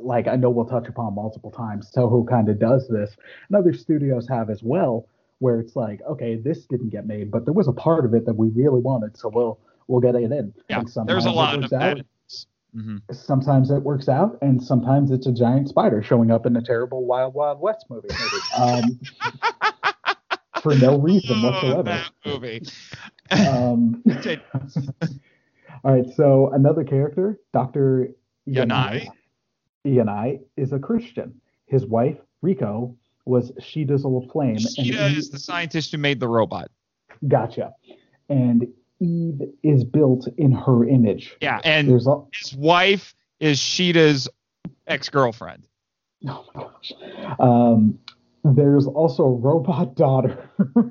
like, 0.00 0.26
I 0.26 0.34
know 0.34 0.50
we'll 0.50 0.66
touch 0.66 0.88
upon 0.88 1.14
multiple 1.14 1.52
times. 1.52 1.90
Toho 1.94 2.28
kind 2.28 2.48
of 2.48 2.58
does 2.58 2.88
this, 2.88 3.16
and 3.48 3.56
other 3.56 3.72
studios 3.72 4.28
have 4.28 4.50
as 4.50 4.62
well, 4.62 5.06
where 5.38 5.60
it's 5.60 5.76
like, 5.76 6.00
okay, 6.08 6.36
this 6.36 6.66
didn't 6.66 6.90
get 6.90 7.06
made, 7.06 7.30
but 7.30 7.44
there 7.44 7.54
was 7.54 7.68
a 7.68 7.72
part 7.72 8.04
of 8.04 8.14
it 8.14 8.26
that 8.26 8.34
we 8.34 8.48
really 8.48 8.80
wanted, 8.80 9.16
so 9.16 9.28
we'll 9.28 9.58
we'll 9.86 10.00
get 10.00 10.14
it 10.14 10.30
in. 10.32 10.52
yeah, 10.68 10.82
there's 11.06 11.26
a 11.26 11.30
lot 11.30 11.54
of 11.54 11.70
that. 11.70 11.98
out, 11.98 12.00
hmm 12.74 12.98
sometimes 13.10 13.70
it 13.70 13.82
works 13.82 14.08
out, 14.08 14.38
and 14.42 14.62
sometimes 14.62 15.10
it's 15.10 15.26
a 15.26 15.32
giant 15.32 15.68
spider 15.68 16.02
showing 16.02 16.30
up 16.30 16.44
in 16.44 16.56
a 16.56 16.62
terrible 16.62 17.04
Wild 17.06 17.34
Wild 17.34 17.60
West 17.60 17.86
movie. 17.88 18.08
um, 18.56 19.00
for 20.62 20.74
no 20.74 20.98
reason 20.98 21.40
whatsoever. 21.42 21.78
Oh, 21.78 21.82
that 21.82 22.10
movie. 22.26 22.62
Um, 23.30 24.02
all 25.84 25.94
right, 25.94 26.06
so 26.16 26.50
another 26.52 26.84
character, 26.84 27.38
Dr. 27.52 28.10
Yanai. 28.48 29.08
Yanai 29.86 30.40
is 30.56 30.72
a 30.72 30.78
Christian. 30.78 31.40
His 31.66 31.86
wife, 31.86 32.16
Rico, 32.42 32.96
was 33.28 33.52
Sheeta's 33.60 34.04
old 34.04 34.30
flame. 34.32 34.56
and 34.56 34.70
Sheeta 34.70 35.06
is 35.06 35.30
the 35.30 35.38
scientist 35.38 35.92
who 35.92 35.98
made 35.98 36.20
the 36.20 36.28
robot. 36.28 36.70
Gotcha. 37.26 37.74
And 38.28 38.66
Eve 39.00 39.40
is 39.62 39.84
built 39.84 40.28
in 40.36 40.52
her 40.52 40.86
image. 40.88 41.36
Yeah, 41.40 41.60
and 41.64 41.88
There's 41.88 42.06
a, 42.06 42.20
his 42.32 42.54
wife 42.54 43.14
is 43.40 43.58
Sheeta's 43.58 44.28
ex-girlfriend. 44.86 45.66
oh 46.26 46.44
my 46.54 46.62
gosh. 46.62 46.92
Um, 47.38 47.98
there's 48.44 48.86
also 48.86 49.24
a 49.24 49.34
robot 49.34 49.94
daughter 49.94 50.50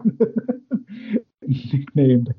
named 1.95 2.33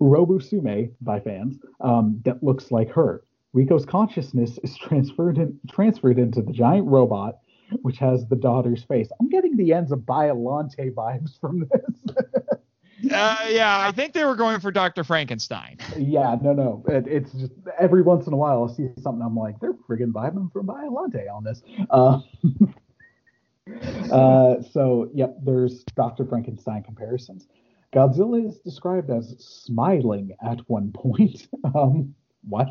Robusume 0.00 0.90
by 1.00 1.20
fans 1.20 1.58
um, 1.80 2.20
that 2.24 2.42
looks 2.42 2.70
like 2.70 2.90
her. 2.90 3.22
Rico's 3.52 3.84
consciousness 3.84 4.58
is 4.62 4.76
transferred 4.76 5.38
in, 5.38 5.58
transferred 5.68 6.18
into 6.18 6.40
the 6.42 6.52
giant 6.52 6.86
robot, 6.86 7.38
which 7.82 7.98
has 7.98 8.26
the 8.26 8.36
daughter's 8.36 8.82
face. 8.84 9.08
I'm 9.20 9.28
getting 9.28 9.56
the 9.56 9.72
ends 9.72 9.92
of 9.92 10.00
Biolante 10.00 10.92
vibes 10.92 11.38
from 11.40 11.68
this. 11.70 12.16
Uh, 13.10 13.36
yeah, 13.48 13.80
I 13.80 13.92
think 13.92 14.12
they 14.12 14.24
were 14.24 14.36
going 14.36 14.60
for 14.60 14.70
Dr. 14.70 15.04
Frankenstein. 15.04 15.78
yeah, 15.96 16.36
no, 16.42 16.52
no. 16.52 16.84
It, 16.86 17.06
it's 17.06 17.32
just 17.32 17.52
every 17.78 18.02
once 18.02 18.26
in 18.26 18.34
a 18.34 18.36
while 18.36 18.62
I'll 18.62 18.68
see 18.68 18.88
something 19.00 19.24
I'm 19.24 19.34
like, 19.34 19.58
they're 19.58 19.72
friggin' 19.72 20.12
vibing 20.12 20.52
from 20.52 20.66
Biolante 20.66 21.24
on 21.32 21.42
this. 21.42 21.62
Uh, 21.88 22.20
uh, 24.12 24.62
so, 24.62 25.10
yep, 25.14 25.34
there's 25.42 25.82
Dr. 25.96 26.26
Frankenstein 26.26 26.82
comparisons. 26.82 27.48
Godzilla 27.94 28.46
is 28.46 28.58
described 28.58 29.10
as 29.10 29.34
smiling 29.38 30.32
at 30.46 30.60
one 30.68 30.92
point. 30.92 31.48
um, 31.74 32.14
what? 32.48 32.70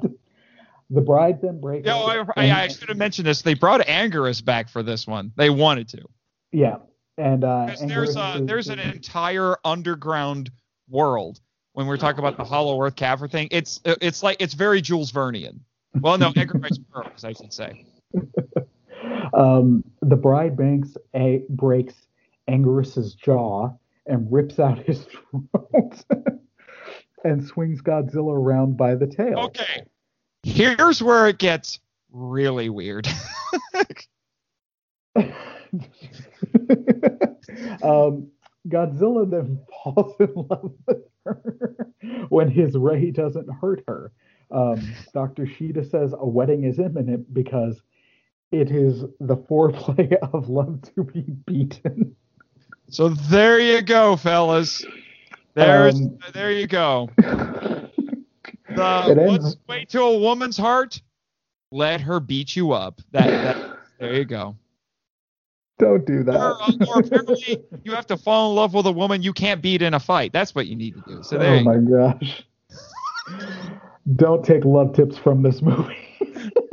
The 0.90 1.02
bride 1.02 1.42
then 1.42 1.60
breaks. 1.62 1.86
Yeah, 1.86 1.96
I, 1.96 2.24
I, 2.36 2.64
I 2.64 2.68
should 2.68 2.90
have 2.90 2.98
mentioned 2.98 3.28
this. 3.28 3.44
They 3.44 3.54
brought 3.54 3.82
Anguirus 3.82 4.44
back 4.44 4.70
for 4.70 4.82
this 4.82 5.06
one. 5.06 5.32
They 5.36 5.50
wanted 5.50 5.88
to. 5.90 6.02
Yeah, 6.52 6.78
and 7.18 7.44
uh, 7.44 7.76
there's 7.86 8.16
a 8.16 8.42
there's 8.44 8.70
an 8.70 8.80
entire 8.80 9.58
underground 9.64 10.50
world 10.90 11.40
when 11.74 11.86
we're 11.86 11.98
talking 11.98 12.20
about 12.20 12.38
the 12.38 12.44
Hollow 12.44 12.82
Earth 12.82 12.96
cavern 12.96 13.30
thing. 13.30 13.50
It's 13.52 13.82
it's 13.86 14.24
like 14.24 14.38
it's 14.40 14.54
very 14.56 14.82
Jules 14.82 15.12
Vernian. 15.12 15.60
Well, 16.00 16.18
no, 16.18 16.32
Edgar 16.36 16.60
Rice 16.60 16.78
Burroughs, 16.94 17.24
I 17.24 17.34
should 17.34 17.54
say. 17.54 17.86
um, 19.34 19.84
the 20.02 20.16
bride 20.16 20.58
banks 20.58 20.96
a, 21.16 21.44
breaks 21.50 21.94
Anguirus's 22.48 23.16
jaw 23.16 23.72
and 24.06 24.32
rips 24.32 24.60
out 24.60 24.80
his 24.80 25.06
throat 25.32 26.04
and 27.24 27.46
swings 27.46 27.82
Godzilla 27.82 28.34
around 28.34 28.78
by 28.78 28.96
the 28.96 29.08
tail. 29.08 29.40
Okay, 29.40 29.84
here's 30.44 31.02
where 31.02 31.28
it 31.28 31.38
gets 31.38 31.80
really 32.12 32.70
weird. 32.70 33.08
um, 37.84 38.30
Godzilla 38.68 39.30
then 39.30 39.60
falls 39.84 40.16
in 40.20 40.34
love 40.36 40.74
with 40.88 40.98
her 41.26 41.76
when 42.30 42.50
his 42.50 42.76
ray 42.76 43.12
doesn't 43.12 43.50
hurt 43.62 43.84
her. 43.88 44.12
Um, 44.52 44.82
Dr. 45.14 45.46
Sheeta 45.46 45.84
says 45.84 46.14
a 46.18 46.28
wedding 46.28 46.64
is 46.64 46.80
imminent 46.80 47.34
because 47.34 47.82
it 48.52 48.72
is 48.72 49.02
the 49.20 49.38
foreplay 49.38 50.14
of 50.34 50.50
love 50.50 50.82
to 50.96 51.04
be 51.04 51.22
beaten. 51.22 52.16
so 52.90 53.10
there 53.10 53.60
you 53.60 53.82
go, 53.82 54.16
fellas. 54.16 54.84
There's 55.54 55.96
Um, 55.96 56.18
there 56.34 56.52
you 56.52 56.68
go. 56.68 57.10
The 58.80 59.12
It 59.12 59.18
ends- 59.18 59.44
what's 59.44 59.56
the 59.56 59.62
way 59.68 59.86
to 59.86 60.02
a 60.02 60.18
woman's 60.20 60.58
heart? 60.58 61.02
Let 61.72 62.02
her 62.02 62.20
beat 62.20 62.56
you 62.56 62.72
up. 62.72 63.02
That, 63.12 63.28
that 63.28 63.80
there 64.00 64.16
you 64.16 64.26
go. 64.26 64.56
Don't 65.78 66.06
do 66.06 66.24
that. 66.24 66.36
Or, 66.36 66.62
uh, 66.62 66.72
or 66.88 67.00
apparently 67.00 67.64
you 67.84 67.94
have 67.94 68.08
to 68.08 68.18
fall 68.18 68.50
in 68.50 68.56
love 68.56 68.74
with 68.74 68.86
a 68.86 68.92
woman 68.92 69.22
you 69.22 69.34
can't 69.34 69.62
beat 69.62 69.82
in 69.82 69.94
a 69.94 70.00
fight. 70.00 70.34
That's 70.34 70.54
what 70.54 70.68
you 70.68 70.76
need 70.76 70.96
to 70.96 71.04
do. 71.08 71.24
So 71.24 71.38
there 71.38 71.52
oh 71.52 71.56
you 71.56 71.64
go. 71.64 71.72
my 71.72 72.18
gosh. 72.18 72.44
Don't 74.16 74.44
take 74.44 74.66
love 74.66 74.94
tips 74.94 75.18
from 75.18 75.44
this 75.44 75.62
movie. 75.62 75.96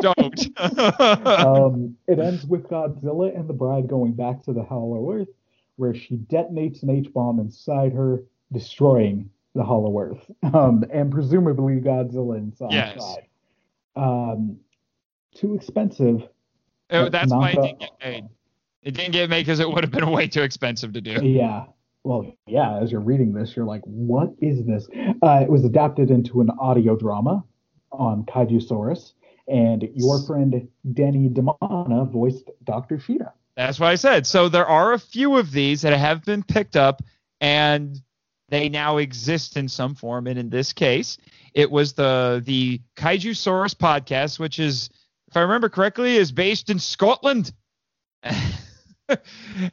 Don't. 0.00 0.60
um, 1.26 1.96
it 2.08 2.18
ends 2.18 2.46
with 2.46 2.68
Godzilla 2.68 3.36
and 3.36 3.48
the 3.48 3.52
bride 3.52 3.86
going 3.86 4.12
back 4.12 4.42
to 4.44 4.52
the 4.52 4.62
Hollow 4.62 5.12
Earth, 5.12 5.28
where 5.76 5.94
she 5.94 6.16
detonates 6.16 6.82
an 6.82 6.90
H 6.90 7.12
bomb 7.12 7.38
inside 7.38 7.92
her, 7.92 8.22
destroying 8.52 9.30
the 9.56 9.64
Hollow 9.64 9.98
Earth, 9.98 10.30
um, 10.54 10.84
and 10.92 11.10
presumably 11.10 11.80
Godzilla 11.80 12.38
inside. 12.38 12.72
Yes. 12.72 13.16
Um, 13.96 14.58
too 15.34 15.54
expensive. 15.54 16.28
Oh, 16.90 17.08
that's 17.08 17.32
why 17.32 17.50
it 17.50 17.62
didn't 17.62 17.80
get 17.80 17.90
made. 18.02 18.24
It 18.82 18.94
didn't 18.94 19.12
get 19.12 19.28
made 19.28 19.40
because 19.42 19.58
it 19.58 19.68
would 19.68 19.82
have 19.82 19.90
been 19.90 20.08
way 20.10 20.28
too 20.28 20.42
expensive 20.42 20.92
to 20.92 21.00
do. 21.00 21.24
Yeah. 21.26 21.64
Well, 22.04 22.32
yeah. 22.46 22.78
As 22.78 22.92
you're 22.92 23.00
reading 23.00 23.32
this, 23.32 23.56
you're 23.56 23.64
like, 23.64 23.82
"What 23.82 24.32
is 24.40 24.64
this?" 24.64 24.86
Uh, 25.22 25.40
it 25.42 25.48
was 25.48 25.64
adapted 25.64 26.10
into 26.10 26.40
an 26.40 26.50
audio 26.60 26.94
drama 26.94 27.44
on 27.90 28.24
Kaijusaurus, 28.24 29.14
and 29.48 29.88
your 29.94 30.22
friend 30.24 30.68
Danny 30.92 31.28
Demana 31.28 32.08
voiced 32.10 32.50
Dr. 32.62 33.00
Sheeta. 33.00 33.32
That's 33.56 33.80
what 33.80 33.88
I 33.88 33.96
said. 33.96 34.26
So 34.26 34.48
there 34.48 34.66
are 34.66 34.92
a 34.92 34.98
few 34.98 35.36
of 35.36 35.50
these 35.50 35.82
that 35.82 35.98
have 35.98 36.24
been 36.24 36.44
picked 36.44 36.76
up, 36.76 37.02
and 37.40 38.00
they 38.48 38.68
now 38.68 38.98
exist 38.98 39.56
in 39.56 39.68
some 39.68 39.94
form. 39.94 40.26
And 40.26 40.38
in 40.38 40.50
this 40.50 40.72
case, 40.72 41.18
it 41.54 41.70
was 41.70 41.92
the 41.92 42.42
the 42.44 42.80
Kaijusaurus 42.96 43.74
podcast, 43.74 44.38
which 44.38 44.58
is, 44.58 44.90
if 45.28 45.36
I 45.36 45.40
remember 45.40 45.68
correctly, 45.68 46.16
is 46.16 46.32
based 46.32 46.70
in 46.70 46.78
Scotland. 46.78 47.52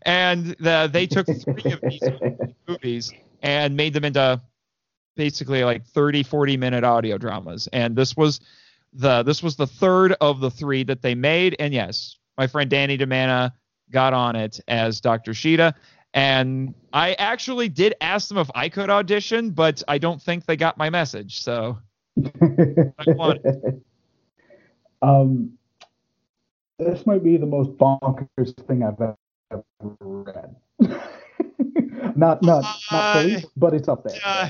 and 0.03 0.45
the, 0.59 0.89
they 0.91 1.07
took 1.07 1.25
three 1.25 1.71
of 1.71 1.81
these 1.81 2.01
movies 2.67 3.11
and 3.41 3.75
made 3.75 3.93
them 3.93 4.05
into 4.05 4.41
basically 5.15 5.63
like 5.63 5.85
30 5.85 6.23
40 6.23 6.57
minute 6.57 6.83
audio 6.83 7.17
dramas 7.17 7.67
and 7.71 7.95
this 7.95 8.17
was 8.17 8.39
the 8.93 9.23
this 9.23 9.43
was 9.43 9.55
the 9.55 9.67
third 9.67 10.15
of 10.21 10.39
the 10.39 10.49
three 10.49 10.83
that 10.83 11.01
they 11.01 11.13
made 11.13 11.55
and 11.59 11.73
yes 11.73 12.17
my 12.37 12.47
friend 12.47 12.69
danny 12.69 12.97
demana 12.97 13.51
got 13.91 14.13
on 14.13 14.35
it 14.35 14.59
as 14.67 15.01
dr 15.01 15.31
sheeta 15.33 15.75
and 16.13 16.73
i 16.91 17.13
actually 17.13 17.69
did 17.69 17.95
ask 18.01 18.29
them 18.29 18.37
if 18.37 18.49
i 18.55 18.69
could 18.69 18.89
audition 18.89 19.49
but 19.49 19.81
i 19.87 19.97
don't 19.97 20.21
think 20.21 20.45
they 20.45 20.55
got 20.55 20.77
my 20.77 20.89
message 20.89 21.41
so 21.41 21.77
I 22.39 22.93
wanted. 23.07 23.81
um 25.01 25.53
this 26.79 27.05
might 27.05 27.23
be 27.23 27.37
the 27.37 27.45
most 27.45 27.71
bonkers 27.77 28.55
thing 28.67 28.83
i've 28.83 29.01
ever 29.01 29.63
read 29.99 30.55
not 32.15 32.41
not 32.43 32.63
not 32.91 33.13
fully, 33.13 33.35
Uh, 33.37 33.41
but 33.57 33.73
it's 33.73 33.87
up 33.87 34.03
there 34.03 34.19
uh, 34.23 34.49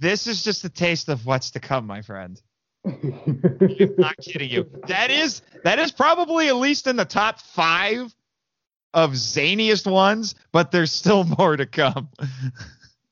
this 0.00 0.26
is 0.26 0.42
just 0.42 0.64
a 0.64 0.68
taste 0.68 1.08
of 1.08 1.24
what's 1.26 1.50
to 1.52 1.60
come 1.60 1.86
my 1.86 2.02
friend 2.02 2.40
I'm 2.86 3.94
not 3.98 4.16
kidding 4.18 4.48
you. 4.48 4.70
That 4.86 5.10
is 5.10 5.42
that 5.64 5.80
is 5.80 5.90
probably 5.90 6.46
at 6.46 6.54
least 6.54 6.86
in 6.86 6.94
the 6.94 7.04
top 7.04 7.40
five 7.40 8.14
of 8.96 9.12
zaniest 9.12 9.88
ones, 9.88 10.34
but 10.50 10.72
there's 10.72 10.90
still 10.90 11.22
more 11.38 11.56
to 11.56 11.66
come. 11.66 12.08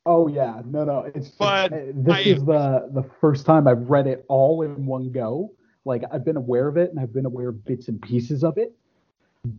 Oh 0.06 0.26
yeah, 0.26 0.62
no, 0.64 0.84
no. 0.84 1.10
It's 1.14 1.28
But 1.28 1.72
uh, 1.72 1.76
this 1.94 2.14
I- 2.14 2.20
is 2.20 2.44
the 2.44 2.90
the 2.92 3.04
first 3.20 3.46
time 3.46 3.68
I've 3.68 3.88
read 3.88 4.06
it 4.08 4.24
all 4.28 4.62
in 4.62 4.86
one 4.86 5.12
go. 5.12 5.52
Like 5.84 6.02
I've 6.10 6.24
been 6.24 6.36
aware 6.38 6.66
of 6.66 6.76
it 6.78 6.90
and 6.90 6.98
I've 6.98 7.12
been 7.12 7.26
aware 7.26 7.50
of 7.50 7.64
bits 7.64 7.88
and 7.88 8.00
pieces 8.00 8.42
of 8.42 8.56
it, 8.58 8.74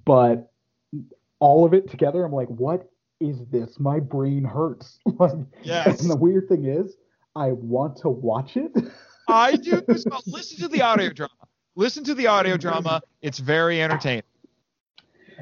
but 0.06 0.52
all 1.40 1.66
of 1.66 1.74
it 1.74 1.90
together, 1.90 2.26
I'm 2.26 2.32
like, 2.32 2.48
what 2.48 2.90
is 3.20 3.46
this? 3.52 3.80
My 3.80 4.00
brain 4.00 4.44
hurts. 4.44 5.00
like, 5.20 5.32
Yes. 5.62 6.02
And 6.02 6.10
the 6.10 6.16
weird 6.16 6.50
thing 6.50 6.66
is, 6.66 6.96
I 7.36 7.52
want 7.52 7.98
to 7.98 8.10
watch 8.10 8.58
it. 8.58 8.72
I 9.28 9.56
do. 9.56 9.82
Listen 10.26 10.60
to 10.60 10.68
the 10.68 10.82
audio 10.82 11.10
drama. 11.12 11.32
Listen 11.76 12.04
to 12.06 12.16
the 12.16 12.26
audio 12.28 12.58
drama. 12.58 13.02
It's 13.22 13.38
very 13.38 13.82
entertaining. 13.82 14.24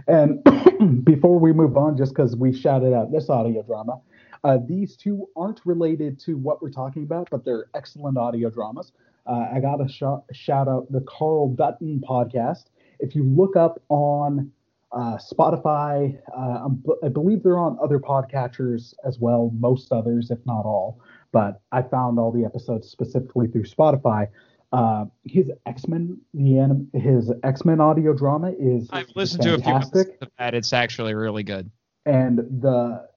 And 0.08 0.44
before 1.04 1.40
we 1.40 1.54
move 1.54 1.78
on, 1.78 1.98
just 1.98 2.14
because 2.14 2.36
we 2.36 2.54
shouted 2.54 2.94
out 2.94 3.12
this 3.12 3.30
audio 3.30 3.62
drama, 3.64 4.00
uh, 4.44 4.58
these 4.68 4.98
two 4.98 5.28
aren't 5.36 5.62
related 5.66 6.20
to 6.20 6.38
what 6.38 6.62
we're 6.62 6.70
talking 6.70 7.04
about, 7.04 7.30
but 7.32 7.46
they're 7.46 7.68
excellent 7.76 8.18
audio 8.18 8.50
dramas. 8.50 8.92
Uh, 9.26 9.48
I 9.54 9.60
got 9.60 9.78
to 9.78 9.88
sh- 9.88 10.36
shout 10.36 10.68
out 10.68 10.92
the 10.92 11.02
Carl 11.02 11.50
Dutton 11.56 12.04
podcast. 12.08 12.66
If 13.00 13.16
you 13.16 13.24
look 13.24 13.56
up 13.56 13.82
on 13.88 14.52
uh, 14.92 15.18
Spotify, 15.18 16.20
uh, 16.38 16.68
I 17.04 17.10
believe 17.10 17.42
they're 17.42 17.58
on 17.58 17.78
other 17.82 18.00
podcatchers 18.00 18.94
as 19.06 19.20
well, 19.20 19.52
most 19.58 19.92
others, 19.92 20.30
if 20.30 20.40
not 20.46 20.66
all. 20.66 21.00
But 21.32 21.62
I 21.72 21.82
found 21.82 22.20
all 22.20 22.32
the 22.32 22.46
episodes 22.46 22.90
specifically 22.90 23.48
through 23.48 23.64
Spotify. 23.64 24.28
Uh, 24.74 25.06
his 25.24 25.52
X 25.68 25.88
Men, 25.88 26.20
the 26.34 26.58
anim- 26.58 26.90
his 26.94 27.32
X 27.44 27.64
Men 27.64 27.80
audio 27.80 28.12
drama 28.14 28.52
is 28.60 28.90
I've 28.92 29.06
is 29.10 29.16
listened 29.16 29.44
to 29.44 29.54
a 29.54 29.58
few 29.60 29.72
episodes 29.76 30.10
of 30.22 30.30
that. 30.40 30.56
It's 30.56 30.74
actually 30.74 31.14
really 31.14 31.44
good. 31.44 31.70
and 32.08 32.40
the 32.40 33.08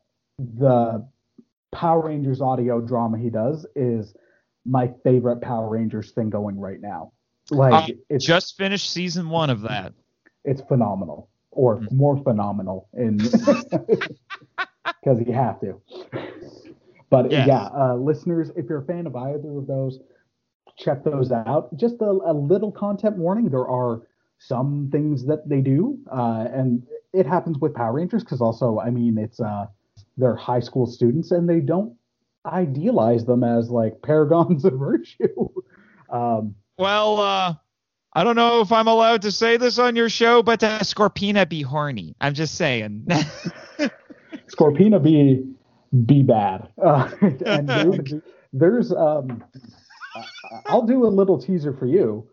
the 0.59 1.07
Power 1.73 2.07
Rangers 2.09 2.41
audio 2.43 2.81
drama 2.83 3.17
he 3.19 3.31
does 3.31 3.67
is 3.75 4.15
my 4.67 4.93
favorite 5.03 5.41
Power 5.41 5.69
Rangers 5.71 6.11
thing 6.13 6.29
going 6.29 6.61
right 6.61 6.81
now. 6.81 7.13
Like 7.51 7.73
I 7.91 7.95
it's 8.11 8.27
Just 8.27 8.57
finished 8.59 8.91
season 8.93 9.31
one 9.31 9.49
of 9.49 9.63
that. 9.63 9.95
it's 10.45 10.61
phenomenal, 10.61 11.31
or 11.53 11.79
Mm. 11.81 11.93
more 11.93 12.17
phenomenal, 12.23 12.89
in 12.93 13.17
because 15.03 15.21
you 15.27 15.33
have 15.33 15.59
to. 15.61 15.81
But 17.09 17.31
Yes. 17.31 17.47
yeah, 17.47 17.67
uh, 17.69 17.95
listeners, 17.97 18.51
if 18.57 18.67
you're 18.69 18.81
a 18.83 18.85
fan 18.85 19.07
of 19.07 19.15
either 19.17 19.57
of 19.59 19.67
those, 19.67 20.01
check 20.77 21.05
those 21.05 21.33
out. 21.33 21.75
Just 21.77 21.97
a, 22.01 22.05
a 22.11 22.33
little 22.33 22.73
content 22.73 23.17
warning: 23.17 23.49
there 23.49 23.67
are 23.69 24.03
some 24.39 24.89
things 24.93 25.25
that 25.27 25.49
they 25.49 25.61
do, 25.61 25.99
uh, 26.13 26.47
and 26.53 26.83
it 27.13 27.27
happens 27.27 27.59
with 27.59 27.75
Power 27.75 27.95
Rangers 27.95 28.23
because 28.25 28.41
also, 28.41 28.79
I 28.79 28.91
mean, 28.91 29.17
it's 29.19 29.41
uh, 29.41 29.67
they're 30.17 30.37
high 30.37 30.61
school 30.61 30.87
students 30.87 31.31
and 31.31 31.49
they 31.49 31.61
don't 31.61 31.95
idealize 32.45 33.25
them 33.25 33.43
as 33.43 33.71
like 33.71 34.01
paragons 34.03 34.65
of 34.71 34.75
virtue. 34.75 35.49
Um, 36.11 36.55
Well, 36.79 37.19
uh, 37.21 37.55
I 38.13 38.25
don't 38.25 38.37
know 38.37 38.61
if 38.61 38.71
I'm 38.73 38.87
allowed 38.89 39.23
to 39.23 39.33
say 39.33 39.57
this 39.57 39.79
on 39.79 39.97
your 39.97 40.09
show, 40.09 40.43
but 40.43 40.63
uh, 40.63 40.81
Scorpina 40.81 41.49
be 41.49 41.63
horny. 41.63 42.15
I'm 42.21 42.35
just 42.35 42.55
saying. 42.57 43.07
Scorpina 44.49 45.03
be 45.03 45.45
be 46.05 46.23
bad. 46.23 46.69
Uh, 46.83 47.11
and 47.47 47.69
there- 47.69 48.23
there's 48.53 48.93
um, 48.93 49.43
I'll 50.67 50.87
do 50.87 51.05
a 51.05 51.09
little 51.09 51.41
teaser 51.41 51.73
for 51.73 51.87
you. 51.87 52.29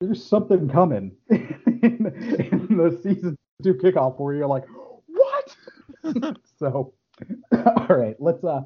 There's 0.00 0.24
something 0.24 0.68
coming 0.68 1.16
in, 1.30 1.46
in 1.82 2.76
the 2.76 3.00
season 3.02 3.36
two 3.62 3.74
kickoff 3.74 4.18
where 4.18 4.34
you're 4.34 4.46
like, 4.46 4.64
what? 5.06 6.36
so, 6.58 6.92
all 7.52 7.86
right, 7.88 8.16
let's 8.18 8.44
uh, 8.44 8.62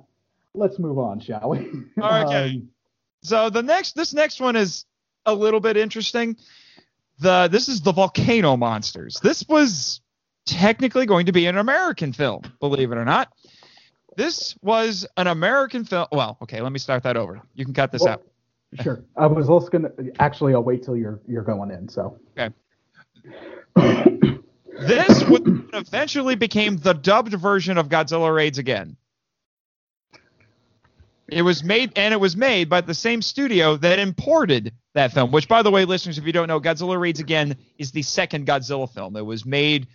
let's 0.55 0.79
move 0.79 0.99
on, 0.99 1.21
shall 1.21 1.51
we? 1.51 1.59
Okay. 1.99 2.55
Um, 2.55 2.69
So 3.23 3.51
the 3.51 3.63
next, 3.63 3.95
this 3.95 4.13
next 4.13 4.41
one 4.41 4.57
is 4.57 4.85
a 5.27 5.35
little 5.35 5.61
bit 5.61 5.77
interesting. 5.77 6.37
The 7.21 7.49
this 7.49 7.69
is 7.69 7.83
the 7.83 7.93
volcano 7.93 8.57
monsters. 8.57 9.19
This 9.23 9.45
was 9.47 10.01
technically 10.47 11.07
going 11.07 11.27
to 11.27 11.33
be 11.33 11.47
an 11.47 11.59
American 11.59 12.13
film, 12.13 12.43
believe 12.61 12.91
it 12.93 12.99
or 12.99 13.05
not. 13.05 13.29
This 14.17 14.57
was 14.63 15.07
an 15.17 15.27
American 15.27 15.85
film. 15.85 16.07
Well, 16.13 16.37
okay, 16.43 16.61
let 16.61 16.73
me 16.73 16.79
start 16.79 17.03
that 17.05 17.17
over. 17.17 17.41
You 17.55 17.65
can 17.65 17.75
cut 17.75 17.93
this 17.93 18.03
Well- 18.03 18.15
out. 18.15 18.27
Sure. 18.83 19.03
I 19.17 19.27
was 19.27 19.49
also 19.49 19.69
gonna 19.69 19.91
actually. 20.21 20.55
I'll 20.55 20.63
wait 20.63 20.85
till 20.85 20.97
you're 20.97 21.21
you're 21.27 21.43
going 21.43 21.73
in. 21.73 21.89
So. 21.89 22.21
Okay. 22.39 22.55
This 24.79 25.25
would 25.25 25.69
eventually 25.73 26.37
became 26.37 26.77
the 26.77 26.95
dubbed 26.95 27.35
version 27.35 27.79
of 27.79 27.89
Godzilla 27.89 28.33
Raids 28.35 28.59
Again. 28.59 28.97
It 31.29 31.43
was 31.43 31.63
made, 31.63 31.93
and 31.97 32.15
it 32.15 32.17
was 32.19 32.37
made 32.37 32.69
by 32.69 32.81
the 32.81 32.95
same 32.95 33.23
studio 33.23 33.77
that 33.77 33.99
imported 33.99 34.73
that 34.95 35.13
film. 35.13 35.31
Which, 35.33 35.49
by 35.49 35.63
the 35.63 35.71
way, 35.71 35.85
listeners, 35.85 36.19
if 36.19 36.25
you 36.25 36.33
don't 36.33 36.49
know, 36.49 36.61
Godzilla 36.61 36.99
Raids 36.99 37.21
Again 37.21 37.57
is 37.79 37.93
the 37.93 38.03
second 38.03 38.47
Godzilla 38.47 38.89
film. 38.89 39.17
It 39.17 39.25
was 39.27 39.45
made 39.45 39.87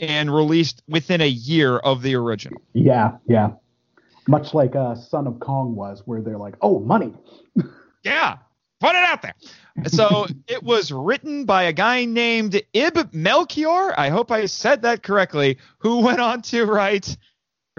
and 0.00 0.34
released 0.34 0.82
within 0.88 1.20
a 1.20 1.28
year 1.28 1.78
of 1.78 2.02
the 2.02 2.14
original. 2.14 2.60
Yeah, 2.72 3.18
yeah. 3.26 3.52
Much 4.26 4.54
like 4.54 4.76
uh, 4.76 4.94
Son 4.94 5.26
of 5.26 5.40
Kong 5.40 5.74
was, 5.74 6.02
where 6.04 6.20
they're 6.20 6.38
like, 6.38 6.56
"Oh, 6.60 6.80
money." 6.80 7.14
Yeah, 8.04 8.36
put 8.80 8.90
it 8.90 9.02
out 9.02 9.22
there. 9.22 9.34
So 9.86 10.26
it 10.46 10.62
was 10.62 10.92
written 10.92 11.44
by 11.44 11.64
a 11.64 11.72
guy 11.72 12.04
named 12.04 12.60
Ib 12.72 13.12
Melchior. 13.12 13.98
I 13.98 14.08
hope 14.08 14.30
I 14.30 14.46
said 14.46 14.82
that 14.82 15.02
correctly. 15.02 15.58
Who 15.78 16.00
went 16.00 16.20
on 16.20 16.42
to 16.42 16.64
write 16.64 17.16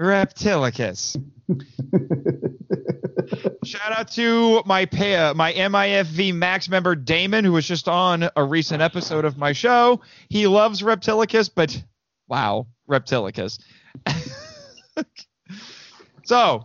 Reptilicus. 0.00 1.16
Shout 3.64 3.92
out 3.92 4.10
to 4.12 4.62
my 4.64 4.86
pa- 4.86 5.34
my 5.34 5.52
MIFV 5.52 6.34
Max 6.34 6.68
member 6.68 6.94
Damon, 6.94 7.44
who 7.44 7.52
was 7.52 7.66
just 7.66 7.88
on 7.88 8.28
a 8.34 8.42
recent 8.42 8.82
episode 8.82 9.24
of 9.24 9.36
my 9.36 9.52
show. 9.52 10.00
He 10.28 10.46
loves 10.46 10.82
Reptilicus, 10.82 11.50
but 11.54 11.82
wow, 12.30 12.66
Reptilicus. 12.88 13.58
so 16.24 16.64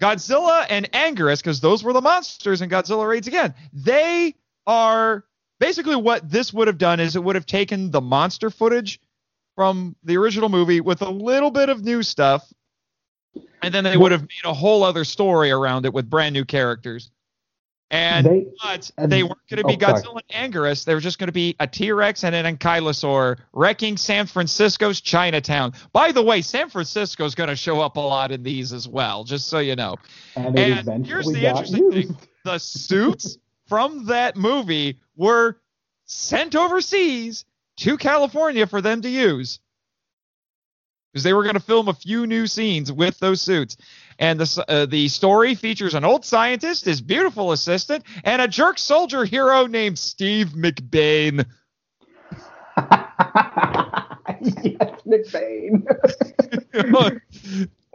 Godzilla 0.00 0.66
and 0.70 0.90
Anguirus, 0.92 1.40
because 1.40 1.60
those 1.60 1.82
were 1.82 1.92
the 1.92 2.00
monsters 2.00 2.62
in 2.62 2.70
Godzilla 2.70 3.06
Raids 3.06 3.26
Again. 3.26 3.54
They 3.72 4.34
are 4.66 5.24
basically 5.58 5.96
what 5.96 6.30
this 6.30 6.52
would 6.52 6.68
have 6.68 6.78
done 6.78 7.00
is 7.00 7.16
it 7.16 7.24
would 7.24 7.34
have 7.34 7.46
taken 7.46 7.90
the 7.90 8.00
monster 8.00 8.48
footage 8.48 9.00
from 9.56 9.96
the 10.04 10.16
original 10.16 10.48
movie 10.48 10.80
with 10.80 11.02
a 11.02 11.10
little 11.10 11.50
bit 11.50 11.68
of 11.68 11.82
new 11.82 12.02
stuff, 12.04 12.50
and 13.60 13.74
then 13.74 13.82
they 13.82 13.96
would 13.96 14.12
have 14.12 14.22
made 14.22 14.44
a 14.44 14.54
whole 14.54 14.84
other 14.84 15.04
story 15.04 15.50
around 15.50 15.84
it 15.84 15.92
with 15.92 16.08
brand 16.08 16.32
new 16.32 16.44
characters. 16.44 17.10
And 17.90 18.26
They- 18.26 18.46
but 18.62 18.90
and- 18.98 19.10
they 19.10 19.22
weren't 19.22 19.38
going 19.48 19.62
to 19.62 19.64
be 19.66 19.76
oh, 19.82 19.88
sorry. 19.88 20.02
Godzilla 20.02 20.20
and 20.30 20.52
Anguirus. 20.52 20.84
They 20.84 20.94
were 20.94 21.00
just 21.00 21.18
going 21.18 21.28
to 21.28 21.32
be 21.32 21.56
a 21.58 21.66
T-Rex 21.66 22.22
and 22.22 22.34
an 22.34 22.56
Ankylosaur 22.56 23.38
wrecking 23.52 23.96
San 23.96 24.26
Francisco's 24.26 25.00
Chinatown. 25.00 25.72
By 25.92 26.12
the 26.12 26.22
way, 26.22 26.42
San 26.42 26.68
Francisco's 26.68 27.34
going 27.34 27.48
to 27.48 27.56
show 27.56 27.80
up 27.80 27.96
a 27.96 28.00
lot 28.00 28.30
in 28.30 28.42
these 28.42 28.72
as 28.74 28.86
well, 28.86 29.24
just 29.24 29.48
so 29.48 29.58
you 29.58 29.74
know. 29.74 29.96
and 30.36 30.58
And 30.58 31.06
here's 31.06 31.26
the 31.26 31.46
interesting 31.46 31.90
thing. 31.90 32.16
the 32.44 32.58
suits 32.58 33.38
from 33.68 34.06
that 34.06 34.36
movie 34.36 34.98
were 35.16 35.58
sent 36.04 36.54
overseas 36.56 37.44
to 37.78 37.96
California 37.96 38.66
for 38.66 38.80
them 38.80 39.02
to 39.02 39.08
use. 39.08 39.60
Because 41.12 41.22
they 41.24 41.32
were 41.32 41.42
going 41.42 41.54
to 41.54 41.60
film 41.60 41.88
a 41.88 41.94
few 41.94 42.26
new 42.26 42.46
scenes 42.46 42.92
with 42.92 43.18
those 43.18 43.40
suits. 43.40 43.78
And 44.18 44.40
the, 44.40 44.64
uh, 44.68 44.86
the 44.86 45.08
story 45.08 45.54
features 45.54 45.94
an 45.94 46.04
old 46.04 46.24
scientist, 46.24 46.84
his 46.84 47.00
beautiful 47.00 47.52
assistant, 47.52 48.04
and 48.24 48.42
a 48.42 48.48
jerk 48.48 48.78
soldier 48.78 49.24
hero 49.24 49.66
named 49.66 49.98
Steve 49.98 50.48
McBain. 50.48 51.46
yes, 54.40 55.00
McBain. 55.06 55.84
Why 56.90 57.16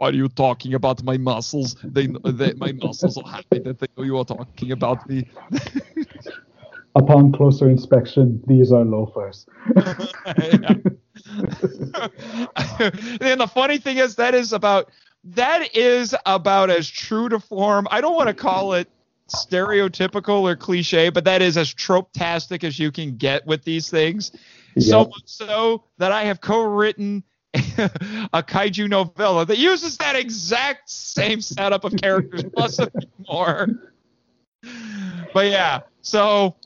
are 0.00 0.12
you 0.12 0.28
talking 0.28 0.74
about 0.74 1.02
my 1.02 1.16
muscles? 1.16 1.76
They, 1.84 2.06
they 2.24 2.54
my 2.54 2.72
muscles 2.72 3.16
are 3.18 3.28
happy 3.28 3.58
that 3.60 3.78
they 3.78 3.86
know 3.96 4.04
you 4.04 4.18
are 4.18 4.24
talking 4.24 4.72
about 4.72 5.08
me. 5.08 5.28
Upon 6.96 7.32
closer 7.32 7.68
inspection, 7.68 8.40
these 8.46 8.70
are 8.70 8.84
loafers. 8.84 9.46
and 9.76 11.00
the 13.40 13.50
funny 13.52 13.78
thing 13.78 13.96
is 13.98 14.14
that 14.16 14.34
is 14.34 14.52
about 14.52 14.90
that 15.24 15.74
is 15.76 16.14
about 16.26 16.70
as 16.70 16.88
true 16.88 17.28
to 17.28 17.40
form. 17.40 17.88
I 17.90 18.00
don't 18.00 18.14
want 18.14 18.28
to 18.28 18.34
call 18.34 18.74
it 18.74 18.88
stereotypical 19.28 20.42
or 20.42 20.56
cliche, 20.56 21.08
but 21.08 21.24
that 21.24 21.42
is 21.42 21.56
as 21.56 21.72
trope-tastic 21.72 22.62
as 22.62 22.78
you 22.78 22.92
can 22.92 23.16
get 23.16 23.46
with 23.46 23.64
these 23.64 23.88
things. 23.88 24.32
Yep. 24.74 24.84
So 24.84 24.98
much 25.04 25.22
so 25.26 25.84
that 25.98 26.12
I 26.12 26.24
have 26.24 26.40
co-written 26.40 27.24
a 27.54 28.42
kaiju 28.42 28.88
novella 28.88 29.46
that 29.46 29.58
uses 29.58 29.96
that 29.98 30.16
exact 30.16 30.90
same 30.90 31.40
setup 31.40 31.84
of 31.84 31.94
characters 31.96 32.42
plus 32.54 32.78
a 32.80 32.90
few 32.90 33.08
more. 33.28 33.68
But 35.32 35.46
yeah, 35.46 35.82
so 36.02 36.56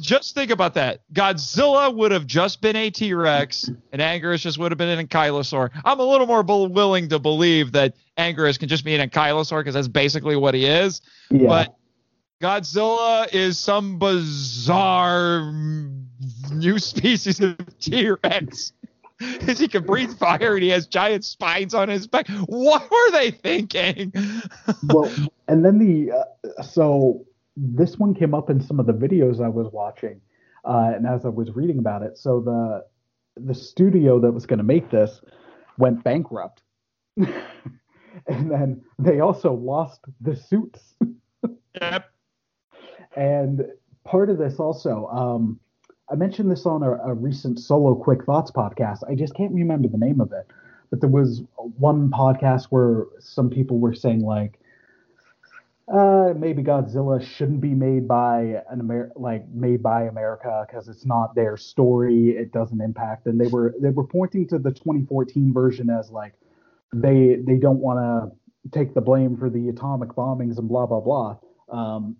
just 0.00 0.34
think 0.34 0.50
about 0.50 0.74
that. 0.74 1.00
Godzilla 1.12 1.94
would 1.94 2.12
have 2.12 2.26
just 2.26 2.60
been 2.60 2.76
a 2.76 2.90
T 2.90 3.14
Rex, 3.14 3.70
and 3.92 4.02
Anguirus 4.02 4.40
just 4.40 4.58
would 4.58 4.72
have 4.72 4.78
been 4.78 4.98
an 4.98 5.06
ankylosaur. 5.06 5.70
I'm 5.84 6.00
a 6.00 6.04
little 6.04 6.26
more 6.26 6.42
willing 6.42 7.08
to 7.08 7.18
believe 7.18 7.72
that 7.72 7.94
Anguirus 8.18 8.58
can 8.58 8.68
just 8.68 8.84
be 8.84 8.94
an 8.94 9.08
ankylosaur 9.08 9.60
because 9.60 9.74
that's 9.74 9.88
basically 9.88 10.36
what 10.36 10.54
he 10.54 10.66
is. 10.66 11.00
Yeah. 11.30 11.48
But 11.48 11.76
Godzilla 12.40 13.32
is 13.32 13.58
some 13.58 13.98
bizarre 13.98 15.52
new 16.52 16.78
species 16.78 17.40
of 17.40 17.56
T 17.80 18.10
Rex. 18.22 18.72
Because 19.18 19.58
he 19.60 19.68
can 19.68 19.84
breathe 19.84 20.18
fire 20.18 20.54
and 20.54 20.62
he 20.62 20.68
has 20.68 20.86
giant 20.86 21.24
spines 21.24 21.72
on 21.72 21.88
his 21.88 22.06
back. 22.06 22.28
What 22.28 22.90
were 22.90 23.10
they 23.12 23.30
thinking? 23.30 24.12
well, 24.84 25.10
and 25.48 25.64
then 25.64 25.78
the 25.78 26.12
uh, 26.12 26.62
so 26.62 27.24
this 27.56 27.98
one 27.98 28.14
came 28.14 28.34
up 28.34 28.50
in 28.50 28.60
some 28.60 28.78
of 28.78 28.86
the 28.86 28.92
videos 28.92 29.42
I 29.42 29.48
was 29.48 29.68
watching, 29.72 30.20
uh, 30.64 30.92
and 30.94 31.06
as 31.06 31.24
I 31.24 31.28
was 31.28 31.54
reading 31.54 31.78
about 31.78 32.02
it. 32.02 32.18
So 32.18 32.40
the 32.40 32.84
the 33.40 33.54
studio 33.54 34.18
that 34.20 34.32
was 34.32 34.46
going 34.46 34.58
to 34.58 34.64
make 34.64 34.90
this 34.90 35.20
went 35.78 36.04
bankrupt, 36.04 36.62
and 37.16 38.50
then 38.50 38.82
they 38.98 39.20
also 39.20 39.52
lost 39.52 40.00
the 40.20 40.36
suits. 40.36 40.94
yep. 41.80 42.10
And 43.16 43.64
part 44.04 44.28
of 44.28 44.38
this 44.38 44.58
also, 44.60 45.06
um, 45.06 45.58
I 46.10 46.14
mentioned 46.14 46.50
this 46.50 46.66
on 46.66 46.82
a, 46.82 46.92
a 46.92 47.14
recent 47.14 47.58
solo 47.58 47.94
quick 47.94 48.24
thoughts 48.24 48.50
podcast. 48.50 49.00
I 49.08 49.14
just 49.14 49.34
can't 49.34 49.52
remember 49.52 49.88
the 49.88 49.98
name 49.98 50.20
of 50.20 50.32
it, 50.32 50.46
but 50.90 51.00
there 51.00 51.10
was 51.10 51.42
one 51.56 52.10
podcast 52.10 52.66
where 52.66 53.06
some 53.18 53.48
people 53.48 53.78
were 53.78 53.94
saying 53.94 54.20
like 54.20 54.60
uh, 55.92 56.34
maybe 56.36 56.62
Godzilla 56.62 57.22
shouldn't 57.22 57.60
be 57.60 57.74
made 57.74 58.08
by 58.08 58.62
an 58.68 58.80
Amer 58.80 59.12
like 59.14 59.48
made 59.50 59.82
by 59.82 60.04
America 60.04 60.66
because 60.66 60.88
it's 60.88 61.06
not 61.06 61.34
their 61.34 61.56
story. 61.56 62.30
It 62.30 62.52
doesn't 62.52 62.80
impact. 62.80 63.26
And 63.26 63.40
they 63.40 63.46
were 63.46 63.74
they 63.80 63.90
were 63.90 64.06
pointing 64.06 64.48
to 64.48 64.58
the 64.58 64.72
2014 64.72 65.52
version 65.52 65.88
as 65.88 66.10
like 66.10 66.34
they 66.92 67.36
they 67.46 67.56
don't 67.56 67.78
want 67.78 68.00
to 68.00 68.70
take 68.70 68.94
the 68.94 69.00
blame 69.00 69.36
for 69.36 69.48
the 69.48 69.68
atomic 69.68 70.10
bombings 70.10 70.58
and 70.58 70.68
blah 70.68 70.86
blah 70.86 71.00
blah. 71.00 71.36
Um, 71.70 72.16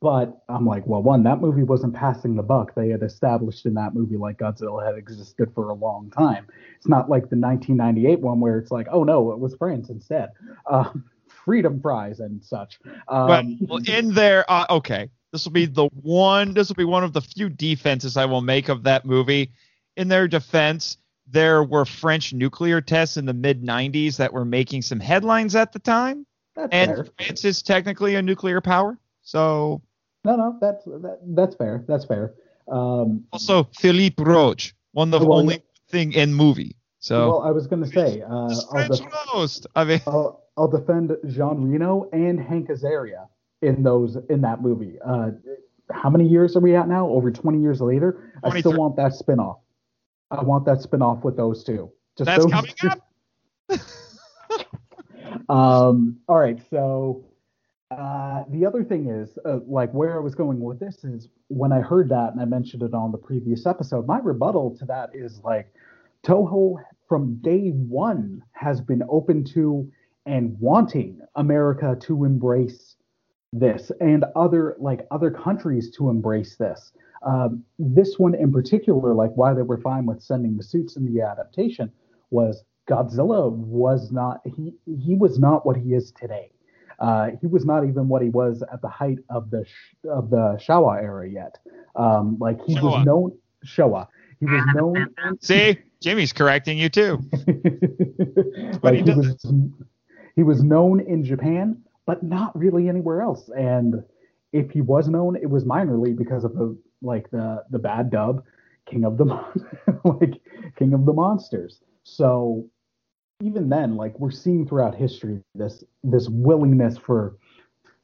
but 0.00 0.42
I'm 0.48 0.66
like, 0.66 0.86
well, 0.86 1.02
one, 1.02 1.22
that 1.24 1.40
movie 1.40 1.62
wasn't 1.62 1.94
passing 1.94 2.36
the 2.36 2.42
buck. 2.42 2.74
They 2.74 2.90
had 2.90 3.02
established 3.02 3.64
in 3.64 3.74
that 3.74 3.94
movie 3.94 4.18
like 4.18 4.38
Godzilla 4.38 4.84
had 4.84 4.96
existed 4.96 5.50
for 5.54 5.70
a 5.70 5.74
long 5.74 6.10
time. 6.10 6.46
It's 6.76 6.86
not 6.86 7.08
like 7.08 7.30
the 7.30 7.36
1998 7.36 8.20
one 8.20 8.40
where 8.40 8.58
it's 8.58 8.70
like, 8.70 8.88
oh 8.92 9.04
no, 9.04 9.32
it 9.32 9.38
was 9.38 9.54
France 9.54 9.88
instead. 9.88 10.28
Um, 10.70 11.04
Freedom 11.44 11.80
Prize 11.80 12.20
and 12.20 12.42
such. 12.42 12.78
Um, 13.08 13.58
well, 13.60 13.80
in 13.86 14.14
there, 14.14 14.50
uh, 14.50 14.66
okay, 14.70 15.10
this 15.32 15.44
will 15.44 15.52
be 15.52 15.66
the 15.66 15.86
one. 15.86 16.54
This 16.54 16.68
will 16.68 16.76
be 16.76 16.84
one 16.84 17.04
of 17.04 17.12
the 17.12 17.20
few 17.20 17.48
defenses 17.48 18.16
I 18.16 18.26
will 18.26 18.42
make 18.42 18.68
of 18.68 18.84
that 18.84 19.04
movie. 19.04 19.52
In 19.96 20.08
their 20.08 20.28
defense, 20.28 20.98
there 21.26 21.62
were 21.64 21.84
French 21.84 22.32
nuclear 22.32 22.80
tests 22.80 23.16
in 23.16 23.26
the 23.26 23.34
mid 23.34 23.62
'90s 23.62 24.16
that 24.16 24.32
were 24.32 24.44
making 24.44 24.82
some 24.82 25.00
headlines 25.00 25.54
at 25.54 25.72
the 25.72 25.78
time, 25.78 26.26
that's 26.54 26.68
and 26.72 26.90
fair. 26.94 27.06
France 27.18 27.44
is 27.44 27.62
technically 27.62 28.14
a 28.14 28.22
nuclear 28.22 28.60
power. 28.60 28.98
So 29.22 29.82
no, 30.24 30.36
no, 30.36 30.58
that's 30.60 30.84
that, 30.84 31.18
that's 31.28 31.56
fair. 31.56 31.84
That's 31.88 32.04
fair. 32.04 32.34
Um, 32.70 33.24
also, 33.32 33.64
Philippe 33.78 34.22
Roche, 34.22 34.74
one 34.92 35.12
of 35.12 35.20
the 35.20 35.26
well, 35.26 35.38
only 35.38 35.62
thing 35.88 36.12
in 36.12 36.32
movie. 36.32 36.76
So 37.00 37.28
well, 37.28 37.42
I 37.42 37.50
was 37.50 37.66
going 37.66 37.82
to 37.82 37.88
say, 37.88 38.22
uh, 38.22 38.48
French 38.70 39.00
roast. 39.34 39.66
I 39.74 39.84
mean, 39.84 40.00
I'll, 40.06 40.41
I'll 40.56 40.68
defend 40.68 41.16
Jean 41.26 41.70
Reno 41.70 42.08
and 42.12 42.38
Hank 42.38 42.68
Azaria 42.68 43.28
in 43.62 43.82
those 43.82 44.16
in 44.28 44.42
that 44.42 44.60
movie. 44.60 44.98
Uh, 45.04 45.30
how 45.90 46.10
many 46.10 46.26
years 46.26 46.56
are 46.56 46.60
we 46.60 46.74
at 46.76 46.88
now? 46.88 47.06
Over 47.08 47.30
20 47.30 47.60
years 47.60 47.80
later, 47.80 48.32
I 48.44 48.60
still 48.60 48.76
want 48.76 48.96
that 48.96 49.12
spinoff. 49.12 49.60
I 50.30 50.42
want 50.42 50.64
that 50.66 50.78
spinoff 50.78 51.24
with 51.24 51.36
those 51.36 51.64
two. 51.64 51.90
Just 52.16 52.26
That's 52.26 52.44
those 52.44 52.52
coming 52.52 52.72
two. 52.76 52.88
up. 52.88 53.00
um, 55.48 56.18
all 56.28 56.38
right, 56.38 56.58
so 56.70 57.24
uh, 57.90 58.44
the 58.50 58.64
other 58.64 58.84
thing 58.84 59.08
is, 59.08 59.38
uh, 59.44 59.58
like, 59.66 59.92
where 59.92 60.16
I 60.16 60.20
was 60.20 60.34
going 60.34 60.60
with 60.60 60.80
this 60.80 61.04
is 61.04 61.28
when 61.48 61.72
I 61.72 61.80
heard 61.80 62.08
that, 62.08 62.32
and 62.32 62.40
I 62.40 62.44
mentioned 62.44 62.82
it 62.82 62.94
on 62.94 63.12
the 63.12 63.18
previous 63.18 63.66
episode. 63.66 64.06
My 64.06 64.18
rebuttal 64.18 64.76
to 64.78 64.84
that 64.86 65.10
is 65.14 65.40
like, 65.44 65.72
Toho 66.24 66.76
from 67.08 67.34
day 67.42 67.70
one 67.70 68.42
has 68.52 68.80
been 68.80 69.02
open 69.08 69.44
to 69.44 69.90
and 70.26 70.56
wanting 70.60 71.20
America 71.34 71.96
to 72.00 72.24
embrace 72.24 72.96
this 73.52 73.92
and 74.00 74.24
other 74.34 74.76
like 74.78 75.06
other 75.10 75.30
countries 75.30 75.90
to 75.96 76.08
embrace 76.08 76.56
this. 76.56 76.92
Um, 77.24 77.64
this 77.78 78.18
one 78.18 78.34
in 78.34 78.52
particular, 78.52 79.14
like 79.14 79.30
why 79.34 79.54
they 79.54 79.62
were 79.62 79.78
fine 79.78 80.06
with 80.06 80.22
sending 80.22 80.56
the 80.56 80.62
suits 80.62 80.96
in 80.96 81.12
the 81.12 81.20
adaptation, 81.20 81.92
was 82.30 82.64
Godzilla 82.88 83.50
was 83.50 84.10
not 84.10 84.40
he 84.44 84.74
he 84.86 85.14
was 85.14 85.38
not 85.38 85.64
what 85.66 85.76
he 85.76 85.94
is 85.94 86.12
today. 86.12 86.50
Uh, 86.98 87.30
he 87.40 87.46
was 87.46 87.64
not 87.64 87.84
even 87.84 88.08
what 88.08 88.22
he 88.22 88.28
was 88.28 88.62
at 88.72 88.80
the 88.80 88.88
height 88.88 89.18
of 89.28 89.50
the 89.50 89.64
of 90.08 90.30
the 90.30 90.58
Showa 90.60 91.02
era 91.02 91.28
yet. 91.28 91.58
Um, 91.94 92.38
like 92.40 92.58
he 92.66 92.76
Showa. 92.76 92.82
was 92.82 93.06
known 93.06 93.38
Showa. 93.64 94.06
He 94.40 94.46
was 94.46 94.64
known. 94.74 95.08
See, 95.40 95.78
Jimmy's 96.00 96.32
correcting 96.32 96.78
you 96.78 96.88
too. 96.88 97.20
like 98.82 98.94
he, 98.94 99.02
he 99.02 99.14
was 99.14 99.52
he 100.34 100.42
was 100.42 100.62
known 100.62 101.00
in 101.00 101.24
Japan, 101.24 101.82
but 102.06 102.22
not 102.22 102.56
really 102.56 102.88
anywhere 102.88 103.22
else. 103.22 103.48
And 103.56 104.02
if 104.52 104.70
he 104.70 104.80
was 104.80 105.08
known, 105.08 105.36
it 105.36 105.48
was 105.48 105.64
minorly 105.64 106.16
because 106.16 106.44
of 106.44 106.54
the 106.54 106.76
like 107.00 107.30
the 107.30 107.64
the 107.70 107.78
bad 107.78 108.10
dub, 108.10 108.44
King 108.86 109.04
of 109.04 109.18
the 109.18 109.24
like 110.04 110.40
King 110.76 110.94
of 110.94 111.04
the 111.04 111.12
Monsters. 111.12 111.80
So 112.04 112.68
even 113.42 113.68
then, 113.68 113.96
like 113.96 114.18
we're 114.18 114.30
seeing 114.30 114.66
throughout 114.66 114.94
history 114.94 115.42
this 115.54 115.84
this 116.02 116.28
willingness 116.28 116.98
for 116.98 117.36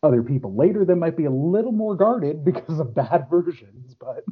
other 0.02 0.22
people. 0.22 0.54
Later, 0.54 0.84
they 0.84 0.94
might 0.94 1.16
be 1.16 1.24
a 1.24 1.30
little 1.30 1.72
more 1.72 1.96
guarded 1.96 2.44
because 2.44 2.78
of 2.78 2.94
bad 2.94 3.26
versions, 3.30 3.94
but. 3.94 4.24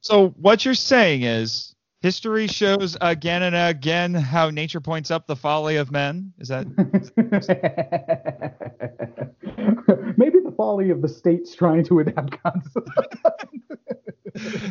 so 0.00 0.28
what 0.40 0.64
you're 0.64 0.74
saying 0.74 1.22
is 1.22 1.74
History 2.00 2.46
shows 2.46 2.96
again 3.00 3.42
and 3.42 3.56
again 3.56 4.14
how 4.14 4.50
nature 4.50 4.80
points 4.80 5.10
up 5.10 5.26
the 5.26 5.34
folly 5.34 5.76
of 5.76 5.90
men. 5.90 6.32
Is 6.38 6.46
that 6.48 6.64
maybe 10.16 10.38
the 10.38 10.54
folly 10.56 10.90
of 10.90 11.02
the 11.02 11.08
states 11.08 11.56
trying 11.56 11.82
to 11.84 11.98
adapt 11.98 12.40
concepts? 12.40 12.90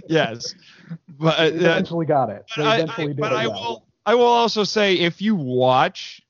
yes, 0.07 0.55
but 1.19 1.37
uh, 1.37 1.43
eventually 1.43 2.05
got 2.05 2.29
it. 2.29 2.45
They 2.55 2.63
eventually 2.63 2.87
I, 2.97 3.03
I, 3.03 3.07
did 3.07 3.17
but 3.17 3.33
I 3.33 3.47
will. 3.47 3.85
I 4.05 4.15
will 4.15 4.23
also 4.23 4.63
say 4.63 4.95
if 4.95 5.21
you 5.21 5.35
watch 5.35 6.21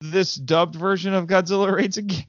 this 0.00 0.34
dubbed 0.34 0.74
version 0.74 1.12
of 1.12 1.26
Godzilla 1.26 1.70
Raids 1.70 1.98
again. 1.98 2.24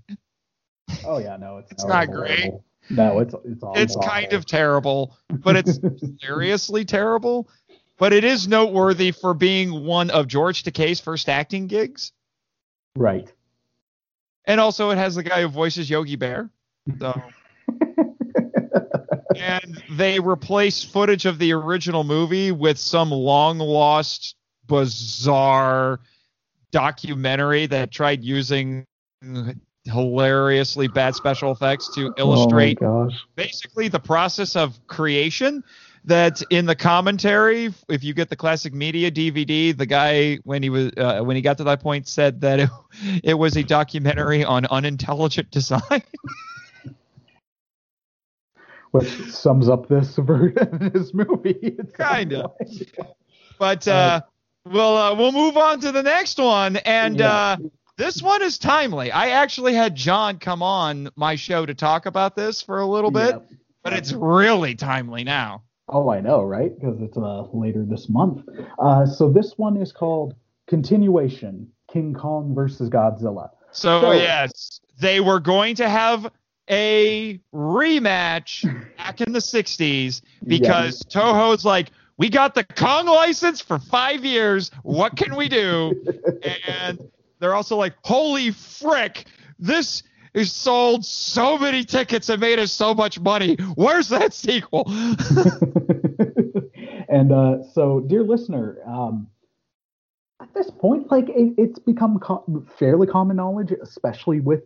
Oh 1.05 1.17
yeah, 1.17 1.37
no, 1.37 1.59
it's 1.59 1.71
it's 1.71 1.85
not 1.85 2.11
great. 2.11 2.51
No, 2.89 3.19
it's 3.19 3.33
it's 3.45 3.63
all 3.63 3.77
It's 3.77 3.95
kind 3.95 4.33
of 4.33 4.45
terrible, 4.45 5.15
but 5.29 5.55
it's 5.55 5.79
seriously 6.21 6.83
terrible 6.83 7.47
but 8.01 8.13
it 8.13 8.23
is 8.23 8.47
noteworthy 8.47 9.11
for 9.11 9.35
being 9.35 9.85
one 9.85 10.09
of 10.09 10.25
George 10.25 10.63
Takei's 10.63 10.99
first 10.99 11.29
acting 11.29 11.67
gigs. 11.67 12.13
Right. 12.95 13.31
And 14.43 14.59
also, 14.59 14.89
it 14.89 14.97
has 14.97 15.13
the 15.13 15.21
guy 15.21 15.43
who 15.43 15.47
voices 15.47 15.87
Yogi 15.87 16.15
Bear. 16.15 16.49
So. 16.97 17.21
and 19.35 19.83
they 19.91 20.19
replace 20.19 20.83
footage 20.83 21.27
of 21.27 21.37
the 21.37 21.53
original 21.53 22.03
movie 22.03 22.51
with 22.51 22.79
some 22.79 23.11
long 23.11 23.59
lost, 23.59 24.35
bizarre 24.65 25.99
documentary 26.71 27.67
that 27.67 27.91
tried 27.91 28.23
using 28.23 28.83
hilariously 29.83 30.87
bad 30.87 31.13
special 31.13 31.51
effects 31.51 31.93
to 31.93 32.07
oh 32.07 32.13
illustrate 32.17 32.77
oh 32.81 33.09
basically 33.35 33.87
the 33.87 33.99
process 33.99 34.55
of 34.55 34.79
creation 34.85 35.63
that 36.05 36.41
in 36.49 36.65
the 36.65 36.75
commentary 36.75 37.73
if 37.87 38.03
you 38.03 38.13
get 38.13 38.29
the 38.29 38.35
classic 38.35 38.73
media 38.73 39.11
dvd 39.11 39.77
the 39.77 39.85
guy 39.85 40.35
when 40.43 40.63
he 40.63 40.69
was 40.69 40.91
uh, 40.97 41.21
when 41.21 41.35
he 41.35 41.41
got 41.41 41.57
to 41.57 41.63
that 41.63 41.81
point 41.81 42.07
said 42.07 42.41
that 42.41 42.59
it, 42.59 42.69
it 43.23 43.33
was 43.35 43.55
a 43.55 43.63
documentary 43.63 44.43
on 44.43 44.65
unintelligent 44.67 45.49
design 45.51 45.81
which 48.91 49.09
sums 49.31 49.69
up 49.69 49.87
this 49.87 50.15
this 50.79 51.13
movie 51.13 51.77
kind 51.93 52.33
of 52.33 52.51
but 53.59 53.87
uh, 53.87 54.21
we'll 54.65 54.97
uh, 54.97 55.13
we'll 55.15 55.31
move 55.31 55.55
on 55.55 55.79
to 55.79 55.91
the 55.91 56.03
next 56.03 56.39
one 56.39 56.77
and 56.77 57.19
yeah. 57.19 57.31
uh 57.31 57.57
this 57.97 58.19
one 58.19 58.41
is 58.41 58.57
timely. 58.57 59.11
I 59.11 59.29
actually 59.29 59.75
had 59.75 59.95
John 59.95 60.39
come 60.39 60.63
on 60.63 61.09
my 61.15 61.35
show 61.35 61.67
to 61.67 61.75
talk 61.75 62.07
about 62.07 62.35
this 62.35 62.59
for 62.59 62.79
a 62.79 62.85
little 62.87 63.11
bit, 63.11 63.35
yeah. 63.35 63.57
but 63.83 63.93
it's 63.93 64.11
really 64.11 64.73
timely 64.73 65.23
now. 65.23 65.61
Oh, 65.91 66.09
I 66.09 66.21
know, 66.21 66.43
right? 66.43 66.73
Because 66.73 67.01
it's 67.01 67.17
uh, 67.17 67.43
later 67.53 67.85
this 67.85 68.09
month. 68.09 68.47
Uh, 68.79 69.05
so 69.05 69.29
this 69.29 69.57
one 69.57 69.77
is 69.77 69.91
called 69.91 70.35
Continuation: 70.67 71.67
King 71.91 72.13
Kong 72.13 72.55
versus 72.55 72.89
Godzilla. 72.89 73.49
So, 73.71 74.01
so 74.01 74.11
yes, 74.13 74.79
they 74.99 75.19
were 75.19 75.39
going 75.39 75.75
to 75.75 75.89
have 75.89 76.31
a 76.69 77.39
rematch 77.53 78.63
back 78.97 79.21
in 79.21 79.33
the 79.33 79.39
60s 79.39 80.21
because 80.47 81.03
yeah. 81.09 81.21
Toho's 81.21 81.65
like, 81.65 81.89
we 82.17 82.29
got 82.29 82.55
the 82.55 82.63
Kong 82.63 83.07
license 83.07 83.61
for 83.61 83.79
five 83.79 84.23
years. 84.23 84.71
What 84.83 85.17
can 85.17 85.35
we 85.35 85.49
do? 85.49 86.03
and 86.67 86.99
they're 87.39 87.55
also 87.55 87.75
like, 87.75 87.93
holy 88.03 88.51
frick, 88.51 89.25
this 89.59 90.03
is 90.33 90.51
sold 90.53 91.05
so 91.05 91.57
many 91.57 91.83
tickets 91.83 92.29
and 92.29 92.39
made 92.39 92.59
us 92.59 92.71
so 92.71 92.93
much 92.93 93.19
money. 93.19 93.55
Where's 93.75 94.09
that 94.09 94.33
sequel? 94.33 94.85
and 97.09 97.31
uh, 97.31 97.63
so, 97.73 97.99
dear 98.01 98.23
listener, 98.23 98.77
um, 98.87 99.27
at 100.41 100.53
this 100.53 100.71
point, 100.71 101.11
like 101.11 101.29
it, 101.29 101.53
it's 101.57 101.79
become 101.79 102.19
co- 102.19 102.65
fairly 102.77 103.07
common 103.07 103.37
knowledge, 103.37 103.73
especially 103.81 104.39
with 104.39 104.63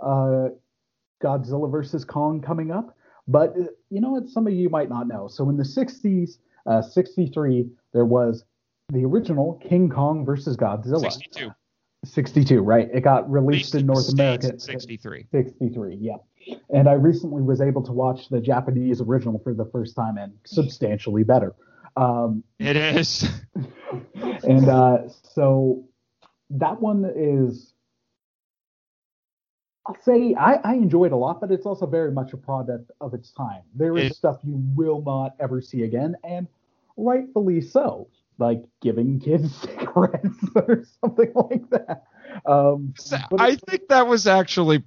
uh, 0.00 0.48
Godzilla 1.22 1.70
versus 1.70 2.04
Kong 2.04 2.40
coming 2.40 2.70
up. 2.70 2.96
But 3.26 3.50
uh, 3.50 3.64
you 3.90 4.00
know 4.00 4.10
what? 4.10 4.28
Some 4.28 4.46
of 4.46 4.52
you 4.52 4.68
might 4.68 4.88
not 4.88 5.06
know. 5.06 5.28
So 5.28 5.48
in 5.48 5.56
the 5.56 5.64
60s, 5.64 6.38
uh, 6.66 6.82
63, 6.82 7.66
there 7.92 8.04
was 8.04 8.44
the 8.90 9.04
original 9.04 9.60
King 9.66 9.88
Kong 9.88 10.24
versus 10.26 10.56
Godzilla. 10.56 11.00
62. 11.00 11.50
62, 12.04 12.60
right? 12.60 12.88
It 12.92 13.02
got 13.02 13.30
released 13.30 13.74
in 13.74 13.86
North 13.86 14.12
America. 14.12 14.58
63. 14.58 15.26
63, 15.30 15.96
yeah. 16.00 16.16
And 16.72 16.88
I 16.88 16.92
recently 16.92 17.42
was 17.42 17.60
able 17.60 17.82
to 17.82 17.92
watch 17.92 18.28
the 18.28 18.40
Japanese 18.40 19.00
original 19.00 19.38
for 19.38 19.54
the 19.54 19.64
first 19.66 19.96
time 19.96 20.18
and 20.18 20.32
substantially 20.44 21.24
better. 21.24 21.54
Um, 21.96 22.42
it 22.58 22.76
is. 22.76 23.28
and 24.14 24.68
uh, 24.68 25.08
so 25.22 25.84
that 26.50 26.80
one 26.80 27.10
is, 27.16 27.72
I'll 29.86 29.96
say, 30.02 30.34
I, 30.34 30.54
I 30.54 30.74
enjoy 30.74 31.04
it 31.06 31.12
a 31.12 31.16
lot, 31.16 31.40
but 31.40 31.50
it's 31.50 31.66
also 31.66 31.86
very 31.86 32.10
much 32.10 32.32
a 32.32 32.36
product 32.36 32.90
of 33.00 33.14
its 33.14 33.30
time. 33.30 33.62
There 33.74 33.96
is 33.96 34.12
it, 34.12 34.16
stuff 34.16 34.38
you 34.42 34.54
will 34.74 35.02
not 35.02 35.34
ever 35.40 35.60
see 35.60 35.82
again, 35.82 36.16
and 36.24 36.48
rightfully 36.96 37.60
so 37.60 38.08
like 38.38 38.62
giving 38.80 39.20
kids 39.20 39.54
cigarettes 39.60 40.38
or 40.54 40.84
something 41.00 41.32
like 41.34 41.68
that. 41.70 42.04
Um, 42.46 42.94
I 43.38 43.56
think 43.56 43.88
that 43.88 44.06
was 44.06 44.26
actually, 44.26 44.82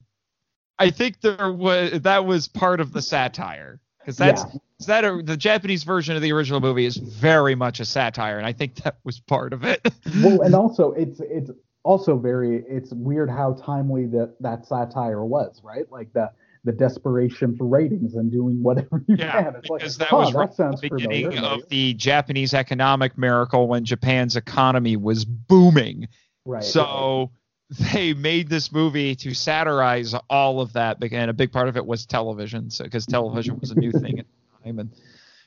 I 0.77 0.89
think 0.89 1.21
there 1.21 1.51
was 1.51 2.01
that 2.01 2.25
was 2.25 2.47
part 2.47 2.81
of 2.81 2.91
the 2.91 3.01
satire 3.01 3.79
because 3.99 4.17
that's 4.17 4.43
yeah. 4.43 4.59
that 4.87 5.05
a, 5.05 5.21
the 5.21 5.37
Japanese 5.37 5.83
version 5.83 6.15
of 6.15 6.21
the 6.21 6.31
original 6.31 6.59
movie 6.59 6.85
is 6.85 6.97
very 6.97 7.55
much 7.55 7.79
a 7.79 7.85
satire, 7.85 8.37
and 8.37 8.45
I 8.45 8.53
think 8.53 8.75
that 8.83 8.97
was 9.03 9.19
part 9.19 9.53
of 9.53 9.63
it. 9.63 9.81
well, 10.21 10.41
and 10.41 10.55
also 10.55 10.91
it's 10.91 11.19
it's 11.21 11.51
also 11.83 12.17
very 12.17 12.63
it's 12.67 12.93
weird 12.93 13.29
how 13.29 13.53
timely 13.53 14.05
that 14.07 14.35
that 14.41 14.65
satire 14.65 15.25
was, 15.25 15.61
right? 15.63 15.91
Like 15.91 16.13
the 16.13 16.31
the 16.67 16.73
desperation 16.73 17.55
for 17.55 17.65
ratings 17.65 18.15
and 18.15 18.29
doing 18.29 18.61
whatever 18.61 19.01
you 19.07 19.15
yeah, 19.17 19.43
can. 19.43 19.55
It's 19.55 19.69
because 19.69 19.99
like, 19.99 20.09
that 20.09 20.15
was 20.15 20.33
right 20.33 20.57
that 20.57 20.81
the 20.81 20.89
beginning 20.89 21.31
familiar, 21.31 21.47
of 21.47 21.69
the 21.69 21.93
Japanese 21.93 22.53
economic 22.53 23.17
miracle 23.17 23.69
when 23.69 23.85
Japan's 23.85 24.35
economy 24.35 24.97
was 24.97 25.23
booming. 25.23 26.09
Right. 26.45 26.63
So 26.63 27.31
right. 27.79 27.93
they 27.93 28.13
made 28.13 28.49
this 28.49 28.71
movie 28.71 29.15
to 29.15 29.33
satirize 29.33 30.13
all 30.29 30.59
of 30.59 30.73
that, 30.73 30.97
and 31.01 31.29
a 31.29 31.33
big 31.33 31.53
part 31.53 31.69
of 31.69 31.77
it 31.77 31.85
was 31.85 32.05
television, 32.05 32.69
so 32.69 32.83
because 32.83 33.05
television 33.05 33.57
was 33.59 33.71
a 33.71 33.75
new 33.75 33.91
thing 33.93 34.19
at 34.19 34.25
the 34.25 34.65
time, 34.65 34.79
and 34.79 34.91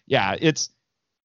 yeah, 0.07 0.37
it's 0.41 0.71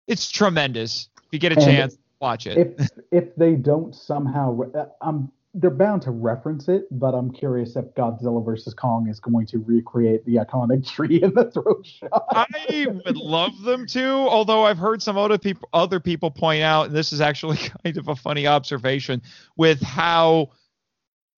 it's 0.07 0.29
tremendous. 0.29 1.07
If 1.23 1.29
you 1.31 1.39
get 1.39 1.53
a 1.53 1.55
and 1.55 1.63
chance, 1.63 1.97
watch 2.19 2.47
it. 2.47 2.57
If 2.57 2.89
if 3.11 3.35
they 3.37 3.55
don't 3.55 3.95
somehow, 3.95 4.59
uh, 4.75 4.87
I'm 5.01 5.31
they're 5.57 5.69
bound 5.69 6.01
to 6.01 6.11
reference 6.11 6.67
it, 6.67 6.83
but 6.91 7.13
I'm 7.13 7.31
curious 7.31 7.77
if 7.77 7.85
Godzilla 7.95 8.43
versus 8.43 8.73
Kong 8.73 9.07
is 9.07 9.21
going 9.21 9.47
to 9.47 9.59
recreate 9.59 10.25
the 10.25 10.35
iconic 10.35 10.85
tree 10.91 11.21
in 11.23 11.33
the 11.33 11.49
throat 11.49 11.85
shot. 11.85 12.25
I 12.29 12.87
would 13.05 13.15
love 13.15 13.61
them 13.61 13.87
to, 13.87 14.05
although 14.05 14.65
I've 14.65 14.77
heard 14.77 15.01
some 15.01 15.17
other 15.17 15.37
people 15.37 15.69
other 15.73 16.01
people 16.01 16.29
point 16.29 16.61
out, 16.61 16.87
and 16.87 16.95
this 16.95 17.13
is 17.13 17.21
actually 17.21 17.57
kind 17.83 17.97
of 17.97 18.09
a 18.09 18.15
funny 18.15 18.47
observation, 18.47 19.21
with 19.55 19.81
how 19.81 20.51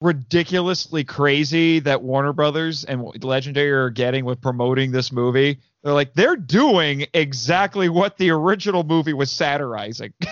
ridiculously 0.02 1.04
crazy 1.04 1.80
that 1.80 2.02
Warner 2.02 2.34
Brothers 2.34 2.84
and 2.86 3.24
Legendary 3.24 3.72
are 3.72 3.90
getting 3.90 4.26
with 4.26 4.42
promoting 4.42 4.92
this 4.92 5.12
movie. 5.12 5.60
They're 5.84 5.94
like 5.94 6.16
they're 6.16 6.36
doing 6.36 7.06
exactly 7.14 7.88
what 7.88 8.18
the 8.18 8.32
original 8.32 8.84
movie 8.84 9.14
was 9.14 9.30
satirizing. 9.30 10.14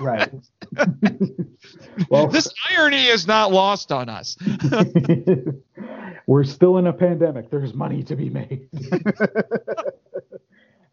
right. 0.00 0.30
well, 2.10 2.26
this 2.28 2.52
irony 2.70 3.06
is 3.06 3.26
not 3.26 3.52
lost 3.52 3.92
on 3.92 4.08
us. 4.08 4.36
We're 6.26 6.44
still 6.44 6.78
in 6.78 6.86
a 6.86 6.92
pandemic. 6.92 7.50
There's 7.50 7.74
money 7.74 8.02
to 8.04 8.16
be 8.16 8.28
made. 8.28 8.68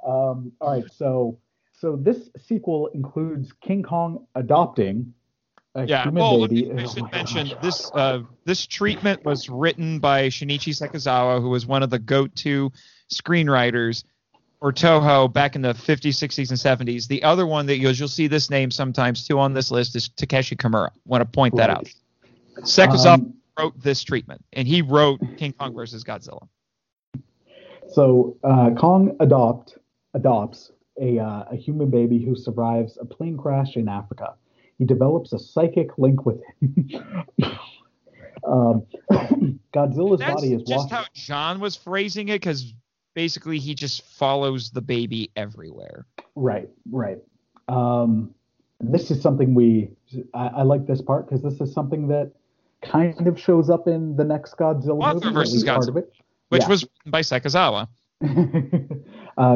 um, 0.05 0.51
all 0.61 0.71
right, 0.71 0.83
so 0.93 1.37
so 1.73 1.97
this 1.97 2.29
sequel 2.45 2.87
includes 2.87 3.51
King 3.61 3.83
Kong 3.83 4.25
adopting 4.35 5.13
a 5.75 5.85
yeah, 5.85 6.03
human 6.03 6.23
well, 6.23 6.47
baby. 6.47 6.71
I 6.71 6.85
should 6.85 7.03
oh 7.03 7.09
mention 7.11 7.47
gosh. 7.49 7.61
this 7.61 7.91
uh, 7.93 8.21
this 8.45 8.65
treatment 8.65 9.25
was 9.25 9.49
written 9.49 9.99
by 9.99 10.29
Shinichi 10.29 10.73
Sekizawa, 10.73 11.41
who 11.41 11.49
was 11.49 11.65
one 11.65 11.83
of 11.83 11.89
the 11.89 11.99
go-to 11.99 12.71
screenwriters 13.11 14.05
or 14.65 14.73
Toho 14.73 15.31
back 15.31 15.55
in 15.55 15.61
the 15.61 15.73
50s, 15.73 16.15
60s, 16.15 16.49
and 16.49 16.87
70s. 16.89 17.07
The 17.07 17.21
other 17.21 17.45
one 17.45 17.67
that 17.67 17.77
you'll, 17.77 17.91
you'll 17.91 18.07
see 18.07 18.25
this 18.25 18.49
name 18.49 18.71
sometimes 18.71 19.27
too 19.27 19.37
on 19.37 19.53
this 19.53 19.69
list 19.69 19.95
is 19.95 20.09
Takeshi 20.09 20.55
Kimura. 20.55 20.89
Want 21.05 21.21
to 21.21 21.25
point 21.25 21.55
that 21.57 21.69
out. 21.69 21.87
Sekizawa 22.61 23.13
um, 23.13 23.33
wrote 23.59 23.79
this 23.79 24.03
treatment, 24.03 24.43
and 24.53 24.67
he 24.67 24.81
wrote 24.81 25.19
King 25.37 25.53
Kong 25.53 25.75
versus 25.75 26.03
Godzilla. 26.03 26.47
So 27.91 28.37
uh, 28.43 28.71
Kong 28.71 29.15
adopt 29.19 29.77
adopts 30.15 30.71
a, 30.99 31.19
uh, 31.19 31.43
a 31.51 31.55
human 31.55 31.91
baby 31.91 32.25
who 32.25 32.35
survives 32.35 32.97
a 32.99 33.05
plane 33.05 33.37
crash 33.37 33.75
in 33.75 33.87
Africa. 33.87 34.33
He 34.79 34.85
develops 34.85 35.31
a 35.31 35.37
psychic 35.37 35.95
link 35.99 36.25
with 36.25 36.41
him. 36.59 37.03
um, 38.43 38.87
Godzilla's 39.75 40.21
That's 40.21 40.33
body 40.33 40.53
is 40.53 40.63
just 40.63 40.89
how 40.89 41.03
John 41.13 41.59
was 41.59 41.75
phrasing 41.75 42.29
it, 42.29 42.41
because 42.41 42.73
basically 43.15 43.57
he 43.57 43.73
just 43.73 44.03
follows 44.03 44.69
the 44.69 44.81
baby 44.81 45.31
everywhere. 45.35 46.05
Right, 46.35 46.69
right. 46.91 47.17
Um, 47.67 48.35
this 48.79 49.09
is 49.09 49.21
something 49.21 49.55
we 49.55 49.89
I, 50.33 50.47
I 50.47 50.61
like 50.63 50.85
this 50.85 51.01
part 51.01 51.27
because 51.27 51.41
this 51.41 51.59
is 51.59 51.73
something 51.73 52.07
that 52.09 52.31
kind 52.83 53.27
of 53.27 53.39
shows 53.39 53.69
up 53.69 53.87
in 53.87 54.15
the 54.15 54.23
next 54.23 54.55
Godzilla 54.57 54.99
Mothra 54.99 55.23
movie, 55.23 55.33
versus 55.33 55.63
Godzilla, 55.63 56.03
which 56.49 56.61
yeah. 56.61 56.67
was 56.67 56.87
by 57.07 57.21
Sekizawa. 57.21 57.87
uh, 58.23 58.27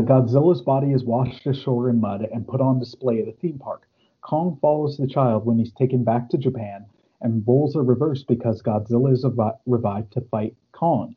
Godzilla's 0.02 0.62
body 0.62 0.92
is 0.92 1.04
washed 1.04 1.46
ashore 1.46 1.90
in 1.90 2.02
mud 2.02 2.28
and 2.34 2.48
put 2.48 2.62
on 2.62 2.80
display 2.80 3.22
at 3.22 3.28
a 3.28 3.34
theme 3.34 3.60
park. 3.60 3.88
Kong 4.22 4.58
follows 4.62 4.98
the 4.98 5.08
child 5.08 5.46
when 5.46 5.58
he's 5.58 5.72
taken 5.74 6.04
back 6.04 6.30
to 6.30 6.38
Japan, 6.38 6.86
and 7.22 7.44
roles 7.48 7.76
are 7.76 7.84
reversed 7.84 8.28
because 8.28 8.62
Godzilla 8.62 9.14
is 9.14 9.26
revived 9.66 10.14
to 10.14 10.22
fight 10.22 10.56
Kong. 10.72 11.16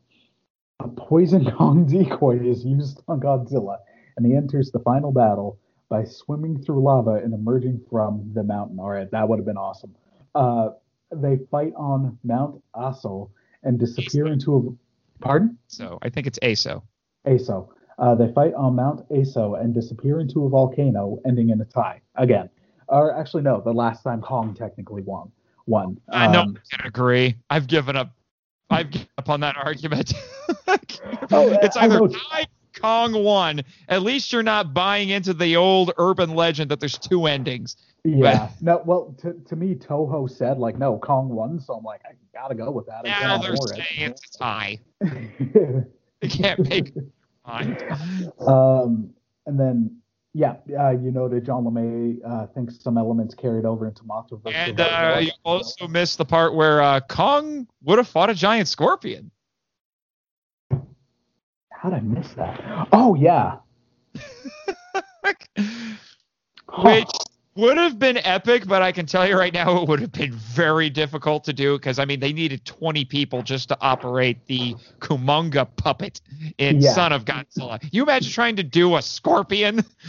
A 0.82 0.88
poison 0.88 1.48
Kong 1.52 1.86
decoy 1.88 2.40
is 2.40 2.64
used 2.64 3.02
on 3.06 3.20
Godzilla, 3.20 3.78
and 4.16 4.26
he 4.26 4.34
enters 4.34 4.72
the 4.72 4.80
final 4.80 5.12
battle 5.12 5.58
by 5.88 6.04
swimming 6.04 6.60
through 6.60 6.82
lava 6.82 7.20
and 7.22 7.32
emerging 7.32 7.80
from 7.88 8.32
the 8.34 8.42
mountain. 8.42 8.80
All 8.80 8.90
right, 8.90 9.08
that 9.12 9.28
would 9.28 9.38
have 9.38 9.46
been 9.46 9.56
awesome. 9.56 9.94
Uh, 10.34 10.70
they 11.14 11.38
fight 11.50 11.72
on 11.76 12.18
Mount 12.24 12.60
Aso 12.74 13.30
and 13.62 13.78
disappear 13.78 14.26
into 14.26 14.56
a. 14.56 15.22
Pardon? 15.22 15.56
So 15.68 15.98
I 16.02 16.08
think 16.08 16.26
it's 16.26 16.40
ASO. 16.40 16.82
ASO. 17.26 17.68
Uh, 17.98 18.16
they 18.16 18.32
fight 18.32 18.54
on 18.54 18.74
Mount 18.74 19.08
ASO 19.10 19.60
and 19.60 19.72
disappear 19.72 20.18
into 20.18 20.44
a 20.46 20.48
volcano, 20.48 21.20
ending 21.24 21.50
in 21.50 21.60
a 21.60 21.64
tie 21.64 22.00
again. 22.16 22.50
Or 22.88 23.16
actually, 23.16 23.44
no, 23.44 23.60
the 23.60 23.72
last 23.72 24.02
time 24.02 24.20
Kong 24.20 24.54
technically 24.54 25.02
won. 25.02 25.30
Won. 25.66 26.00
I 26.10 26.26
know. 26.32 26.40
Um, 26.40 26.58
I 26.72 26.76
can 26.76 26.86
agree. 26.86 27.36
I've 27.50 27.68
given 27.68 27.94
up. 27.94 28.10
I've 28.72 28.90
given 28.90 29.08
up 29.18 29.28
on 29.28 29.40
that 29.40 29.56
argument. 29.56 30.14
Oh, 31.30 31.50
it's 31.62 31.76
either. 31.76 32.08
Kong 32.80 33.24
one. 33.24 33.62
At 33.88 34.02
least 34.02 34.32
you're 34.32 34.42
not 34.42 34.74
buying 34.74 35.10
into 35.10 35.32
the 35.32 35.56
old 35.56 35.92
urban 35.98 36.34
legend 36.34 36.70
that 36.70 36.80
there's 36.80 36.98
two 36.98 37.26
endings. 37.26 37.76
Yeah. 38.04 38.50
No. 38.60 38.82
Well, 38.84 39.14
to, 39.20 39.34
to 39.46 39.56
me, 39.56 39.74
Toho 39.74 40.28
said 40.30 40.58
like, 40.58 40.78
no, 40.78 40.98
Kong 40.98 41.28
won, 41.28 41.60
so 41.60 41.74
I'm 41.74 41.84
like, 41.84 42.00
I 42.04 42.14
gotta 42.34 42.54
go 42.54 42.70
with 42.70 42.86
that. 42.86 43.04
Now 43.04 43.38
they're 43.38 43.56
saying 43.56 44.10
it's 44.10 44.34
a 44.34 44.38
tie. 44.38 44.80
it. 45.00 45.92
You 46.22 46.28
can't 46.28 46.60
make 46.68 46.96
it 46.96 47.04
um, 47.44 49.10
and 49.46 49.58
then, 49.58 49.96
yeah, 50.34 50.56
uh, 50.78 50.90
you 50.90 51.10
noted 51.10 51.44
John 51.44 51.64
LeMay 51.64 52.18
uh, 52.24 52.46
thinks 52.48 52.82
some 52.82 52.96
elements 52.96 53.34
carried 53.34 53.66
over 53.66 53.86
into 53.86 54.02
Mothra 54.04 54.42
versus 54.42 54.54
And 54.54 54.80
uh, 54.80 55.18
you 55.20 55.32
also 55.44 55.86
missed 55.86 56.16
the 56.16 56.24
part 56.24 56.54
where 56.54 56.80
uh, 56.80 57.00
Kong 57.00 57.66
would 57.82 57.98
have 57.98 58.08
fought 58.08 58.30
a 58.30 58.34
giant 58.34 58.68
scorpion. 58.68 59.30
How'd 61.70 61.92
I 61.94 62.00
miss 62.00 62.32
that? 62.34 62.88
Oh 62.92 63.14
yeah. 63.14 63.56
which 66.78 67.10
would 67.54 67.76
have 67.76 67.98
been 67.98 68.16
epic, 68.18 68.66
but 68.66 68.80
I 68.82 68.92
can 68.92 69.04
tell 69.06 69.28
you 69.28 69.36
right 69.36 69.52
now 69.52 69.82
it 69.82 69.88
would 69.88 70.00
have 70.00 70.12
been 70.12 70.32
very 70.32 70.88
difficult 70.88 71.44
to 71.44 71.52
do 71.52 71.76
because 71.78 71.98
I 71.98 72.04
mean 72.04 72.18
they 72.20 72.32
needed 72.32 72.64
20 72.64 73.04
people 73.04 73.42
just 73.42 73.68
to 73.68 73.78
operate 73.80 74.46
the 74.46 74.74
Kumonga 75.00 75.68
puppet 75.76 76.20
in 76.58 76.80
Yeah. 76.80 76.94
Son 76.94 77.12
of 77.12 77.24
Godzilla. 77.24 77.78
You 77.92 78.02
imagine 78.04 78.30
trying 78.32 78.56
to 78.56 78.62
do 78.62 78.96
a 78.96 79.02
scorpion 79.02 79.84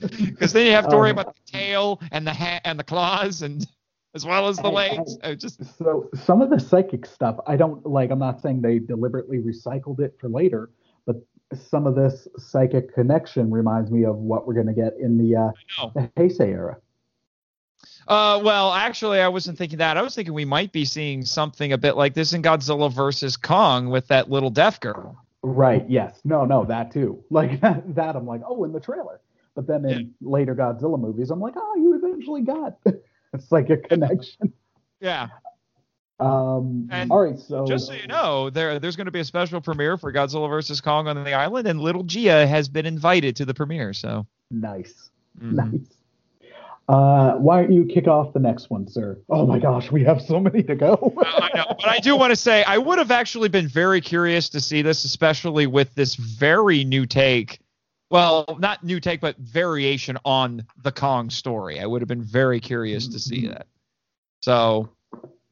because 0.00 0.52
then 0.52 0.66
you 0.66 0.72
have 0.72 0.88
to 0.88 0.96
worry 0.96 1.10
Um, 1.10 1.18
about 1.18 1.34
the 1.34 1.52
tail 1.52 2.00
and 2.12 2.26
the 2.26 2.32
ha- 2.34 2.60
and 2.64 2.78
the 2.78 2.84
claws 2.84 3.42
and 3.42 3.66
as 4.14 4.24
well 4.24 4.46
as 4.48 4.56
the 4.58 4.68
hey. 4.70 4.74
legs. 4.96 5.18
Uh, 5.22 5.34
just 5.34 5.64
So 5.78 6.08
some 6.14 6.40
of 6.42 6.50
the 6.50 6.60
psychic 6.60 7.04
stuff, 7.06 7.36
I 7.46 7.56
don't 7.56 7.84
like. 7.86 8.10
I'm 8.10 8.18
not 8.18 8.40
saying 8.40 8.60
they 8.62 8.78
deliberately 8.78 9.38
recycled 9.38 10.00
it 10.00 10.14
for 10.20 10.28
later, 10.28 10.70
but 11.06 11.16
some 11.52 11.86
of 11.86 11.94
this 11.94 12.26
psychic 12.38 12.94
connection 12.94 13.50
reminds 13.50 13.90
me 13.90 14.04
of 14.04 14.16
what 14.16 14.46
we're 14.46 14.54
gonna 14.54 14.74
get 14.74 14.94
in 14.98 15.18
the 15.18 15.36
uh, 15.36 15.88
the 15.94 16.10
Heisei 16.16 16.48
era. 16.48 16.78
Uh, 18.06 18.40
well, 18.42 18.72
actually, 18.72 19.20
I 19.20 19.28
wasn't 19.28 19.58
thinking 19.58 19.78
that. 19.78 19.96
I 19.96 20.02
was 20.02 20.14
thinking 20.14 20.34
we 20.34 20.44
might 20.44 20.72
be 20.72 20.84
seeing 20.84 21.24
something 21.24 21.72
a 21.72 21.78
bit 21.78 21.96
like 21.96 22.14
this 22.14 22.32
in 22.32 22.42
Godzilla 22.42 22.92
versus 22.92 23.36
Kong 23.36 23.88
with 23.88 24.08
that 24.08 24.30
little 24.30 24.50
deaf 24.50 24.80
girl. 24.80 25.22
Right. 25.42 25.84
Yes. 25.88 26.20
No. 26.24 26.44
No. 26.44 26.64
That 26.64 26.92
too. 26.92 27.22
Like 27.30 27.60
that. 27.60 28.16
I'm 28.16 28.26
like, 28.26 28.42
oh, 28.46 28.64
in 28.64 28.72
the 28.72 28.80
trailer. 28.80 29.20
But 29.54 29.66
then 29.66 29.84
in 29.84 30.14
later 30.20 30.54
Godzilla 30.54 30.98
movies, 30.98 31.30
I'm 31.30 31.40
like, 31.40 31.54
oh, 31.56 31.74
you 31.76 31.94
eventually 31.94 32.42
got 32.42 32.78
it's 33.34 33.50
like 33.52 33.68
a 33.68 33.76
connection. 33.76 34.52
Yeah. 35.00 35.28
Um. 36.20 36.88
And 36.90 37.10
all 37.10 37.24
right. 37.24 37.38
So 37.38 37.66
Just 37.66 37.86
so 37.86 37.92
you 37.92 38.06
know, 38.06 38.50
there 38.50 38.78
there's 38.78 38.96
going 38.96 39.06
to 39.06 39.10
be 39.10 39.20
a 39.20 39.24
special 39.24 39.60
premiere 39.60 39.96
for 39.96 40.12
Godzilla 40.12 40.48
versus 40.48 40.80
Kong 40.80 41.08
on 41.08 41.22
the 41.24 41.34
island, 41.34 41.66
and 41.66 41.80
Little 41.80 42.04
Gia 42.04 42.46
has 42.46 42.68
been 42.68 42.86
invited 42.86 43.36
to 43.36 43.44
the 43.44 43.54
premiere. 43.54 43.92
So. 43.92 44.26
nice. 44.50 45.10
mhm. 45.40 45.52
Nice. 45.52 45.88
Uh, 46.86 47.32
why 47.36 47.62
don't 47.62 47.72
you 47.72 47.86
kick 47.86 48.06
off 48.06 48.34
the 48.34 48.38
next 48.38 48.68
one, 48.68 48.86
sir? 48.86 49.18
Oh 49.30 49.46
my 49.46 49.58
gosh, 49.58 49.90
we 49.90 50.04
have 50.04 50.20
so 50.20 50.38
many 50.38 50.62
to 50.64 50.74
go. 50.74 51.14
I 51.24 51.50
know, 51.54 51.64
but 51.68 51.88
I 51.88 51.98
do 51.98 52.14
want 52.14 52.30
to 52.30 52.36
say 52.36 52.62
I 52.62 52.76
would 52.76 52.98
have 52.98 53.10
actually 53.10 53.48
been 53.48 53.68
very 53.68 54.02
curious 54.02 54.50
to 54.50 54.60
see 54.60 54.82
this, 54.82 55.04
especially 55.04 55.66
with 55.66 55.94
this 55.94 56.14
very 56.14 56.84
new 56.84 57.06
take. 57.06 57.60
Well, 58.10 58.58
not 58.60 58.84
new 58.84 59.00
take, 59.00 59.22
but 59.22 59.38
variation 59.38 60.18
on 60.26 60.66
the 60.82 60.92
Kong 60.92 61.30
story. 61.30 61.80
I 61.80 61.86
would 61.86 62.02
have 62.02 62.08
been 62.08 62.22
very 62.22 62.60
curious 62.60 63.08
to 63.08 63.18
see 63.18 63.46
that. 63.48 63.66
So, 64.42 64.90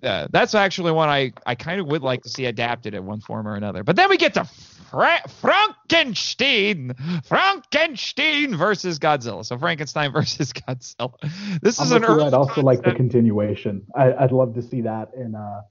yeah, 0.03 0.26
that's 0.30 0.55
actually 0.55 0.90
one 0.90 1.09
I, 1.09 1.32
I 1.46 1.55
kind 1.55 1.80
of 1.80 1.86
would 1.86 2.03
like 2.03 2.22
to 2.22 2.28
see 2.28 2.46
adapted 2.46 2.94
in 2.94 3.07
one 3.07 3.20
form 3.20 3.46
or 3.46 3.55
another. 3.55 3.84
But 3.84 3.96
then 3.96 4.11
we 4.11 4.16
get 4.16 4.34
to 4.34 4.44
Fra- 4.90 5.22
Frankenstein, 5.40 6.94
Frankenstein 7.24 8.57
versus 8.57 8.98
Godzilla. 8.98 9.44
So 9.44 9.57
Frankenstein 9.59 10.12
versus 10.12 10.53
Godzilla. 10.53 11.14
This 11.62 11.80
is 11.80 11.92
an 11.92 12.05
early 12.05 12.24
I'd 12.24 12.34
also 12.34 12.62
like 12.62 12.82
the 12.82 12.92
continuation. 12.92 13.86
I, 13.94 14.12
I'd 14.12 14.32
love 14.32 14.55
to 14.55 14.62
see 14.62 14.80
that 14.82 15.11
in 15.16 15.36
uh, 15.36 15.62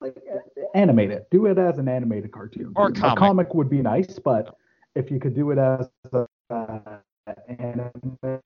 like 0.00 0.16
animate 0.74 1.10
it. 1.10 1.28
Do 1.30 1.46
it 1.46 1.58
as 1.58 1.78
an 1.78 1.88
animated 1.88 2.30
cartoon. 2.30 2.72
Or 2.76 2.86
a 2.86 2.92
comic. 2.92 3.18
comic 3.18 3.54
would 3.54 3.68
be 3.68 3.82
nice, 3.82 4.18
but 4.18 4.56
if 4.94 5.10
you 5.10 5.18
could 5.18 5.34
do 5.34 5.50
it 5.50 5.58
as 5.58 5.88
a, 6.12 6.26
uh, 6.50 6.78
anime, 7.58 8.40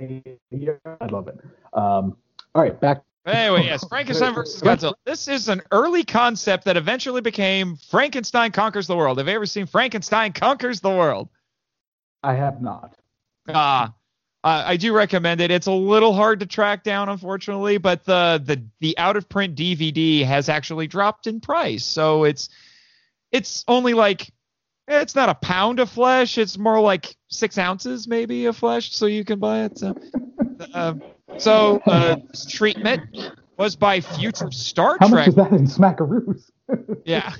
I'd 0.00 1.10
love 1.10 1.28
it. 1.28 1.38
Um, 1.72 2.16
all 2.54 2.62
right, 2.62 2.78
back. 2.80 3.02
Anyway, 3.28 3.64
yes, 3.64 3.84
Frankenstein 3.88 4.34
versus 4.34 4.60
Godzilla. 4.62 4.94
This 5.04 5.28
is 5.28 5.48
an 5.48 5.62
early 5.70 6.04
concept 6.04 6.64
that 6.64 6.76
eventually 6.76 7.20
became 7.20 7.76
Frankenstein 7.76 8.52
Conquers 8.52 8.86
the 8.86 8.96
World. 8.96 9.18
Have 9.18 9.28
you 9.28 9.34
ever 9.34 9.46
seen 9.46 9.66
Frankenstein 9.66 10.32
Conquers 10.32 10.80
the 10.80 10.90
World? 10.90 11.28
I 12.22 12.34
have 12.34 12.62
not. 12.62 12.94
Ah, 13.48 13.94
uh, 14.44 14.62
I 14.66 14.76
do 14.76 14.94
recommend 14.94 15.40
it. 15.40 15.50
It's 15.50 15.66
a 15.66 15.72
little 15.72 16.14
hard 16.14 16.40
to 16.40 16.46
track 16.46 16.84
down, 16.84 17.08
unfortunately, 17.08 17.78
but 17.78 18.04
the 18.04 18.42
the 18.44 18.62
the 18.80 18.96
out 18.98 19.16
of 19.16 19.28
print 19.28 19.56
DVD 19.56 20.24
has 20.24 20.48
actually 20.48 20.86
dropped 20.86 21.26
in 21.26 21.40
price, 21.40 21.84
so 21.84 22.24
it's 22.24 22.48
it's 23.32 23.64
only 23.68 23.94
like 23.94 24.30
it's 24.88 25.14
not 25.14 25.28
a 25.28 25.34
pound 25.34 25.80
of 25.80 25.90
flesh. 25.90 26.38
It's 26.38 26.58
more 26.58 26.80
like 26.80 27.16
six 27.28 27.58
ounces 27.58 28.08
maybe 28.08 28.46
of 28.46 28.56
flesh, 28.56 28.92
so 28.92 29.06
you 29.06 29.24
can 29.24 29.38
buy 29.38 29.64
it. 29.64 29.78
So, 29.78 29.94
uh, 30.74 30.94
so 31.36 31.80
uh, 31.86 32.16
this 32.30 32.46
treatment 32.46 33.02
was 33.56 33.76
by 33.76 34.00
future 34.00 34.50
Star 34.50 34.96
How 35.00 35.08
Trek 35.08 35.26
much 35.26 35.28
is 35.28 35.34
that 35.34 35.52
in 35.52 35.66
Smackaroos? 35.66 36.50
yeah. 37.04 37.34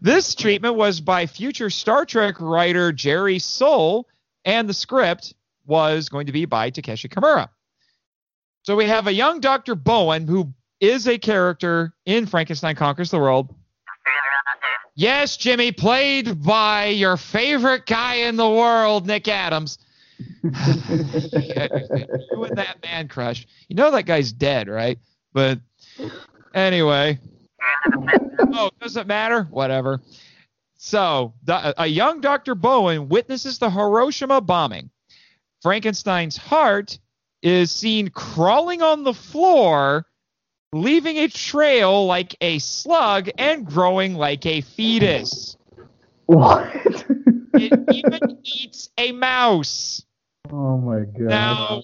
this 0.00 0.34
treatment 0.34 0.74
was 0.74 1.00
by 1.00 1.26
future 1.26 1.70
Star 1.70 2.04
Trek 2.04 2.40
writer 2.40 2.92
Jerry 2.92 3.38
Sohl, 3.38 4.04
and 4.44 4.68
the 4.68 4.74
script 4.74 5.34
was 5.66 6.08
going 6.08 6.26
to 6.26 6.32
be 6.32 6.44
by 6.44 6.70
Takeshi 6.70 7.08
Kimura. 7.08 7.48
So 8.62 8.76
we 8.76 8.86
have 8.86 9.06
a 9.06 9.12
young 9.12 9.40
Dr. 9.40 9.74
Bowen 9.74 10.26
who 10.26 10.52
is 10.80 11.08
a 11.08 11.18
character 11.18 11.94
in 12.04 12.26
Frankenstein 12.26 12.76
Conquers 12.76 13.10
the 13.10 13.18
World. 13.18 13.54
Yes, 14.98 15.36
Jimmy, 15.36 15.70
played 15.70 16.42
by 16.42 16.86
your 16.86 17.16
favorite 17.16 17.86
guy 17.86 18.14
in 18.14 18.34
the 18.34 18.50
world, 18.50 19.06
Nick 19.06 19.28
Adams. 19.28 19.78
you 20.42 20.50
and 20.50 20.56
that 22.56 22.78
man 22.82 23.06
crush. 23.06 23.46
You 23.68 23.76
know 23.76 23.92
that 23.92 24.06
guy's 24.06 24.32
dead, 24.32 24.66
right? 24.66 24.98
But 25.32 25.60
anyway. 26.52 27.20
oh, 28.40 28.70
doesn't 28.80 29.06
matter. 29.06 29.44
Whatever. 29.44 30.00
So, 30.78 31.32
a 31.46 31.86
young 31.86 32.20
Dr. 32.20 32.56
Bowen 32.56 33.08
witnesses 33.08 33.60
the 33.60 33.70
Hiroshima 33.70 34.40
bombing. 34.40 34.90
Frankenstein's 35.62 36.36
heart 36.36 36.98
is 37.40 37.70
seen 37.70 38.08
crawling 38.08 38.82
on 38.82 39.04
the 39.04 39.14
floor, 39.14 40.06
leaving 40.72 41.16
a 41.18 41.28
trail 41.28 42.06
like 42.06 42.36
a 42.40 42.58
slug 42.58 43.30
and 43.38 43.66
growing 43.66 44.14
like 44.14 44.44
a 44.46 44.60
fetus. 44.60 45.56
what? 46.26 46.70
It 47.54 47.72
even 47.92 48.38
eats 48.44 48.90
a 48.98 49.12
mouse. 49.12 50.04
oh 50.50 50.78
my 50.78 51.00
god. 51.00 51.20
Now, 51.20 51.82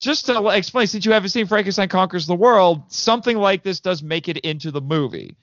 just 0.00 0.26
to 0.26 0.48
explain, 0.48 0.86
since 0.86 1.04
you 1.04 1.12
haven't 1.12 1.30
seen 1.30 1.46
Frankenstein 1.46 1.88
Conquers 1.88 2.26
the 2.26 2.34
World, 2.34 2.82
something 2.88 3.36
like 3.36 3.62
this 3.62 3.80
does 3.80 4.02
make 4.02 4.28
it 4.28 4.38
into 4.38 4.70
the 4.70 4.80
movie. 4.80 5.36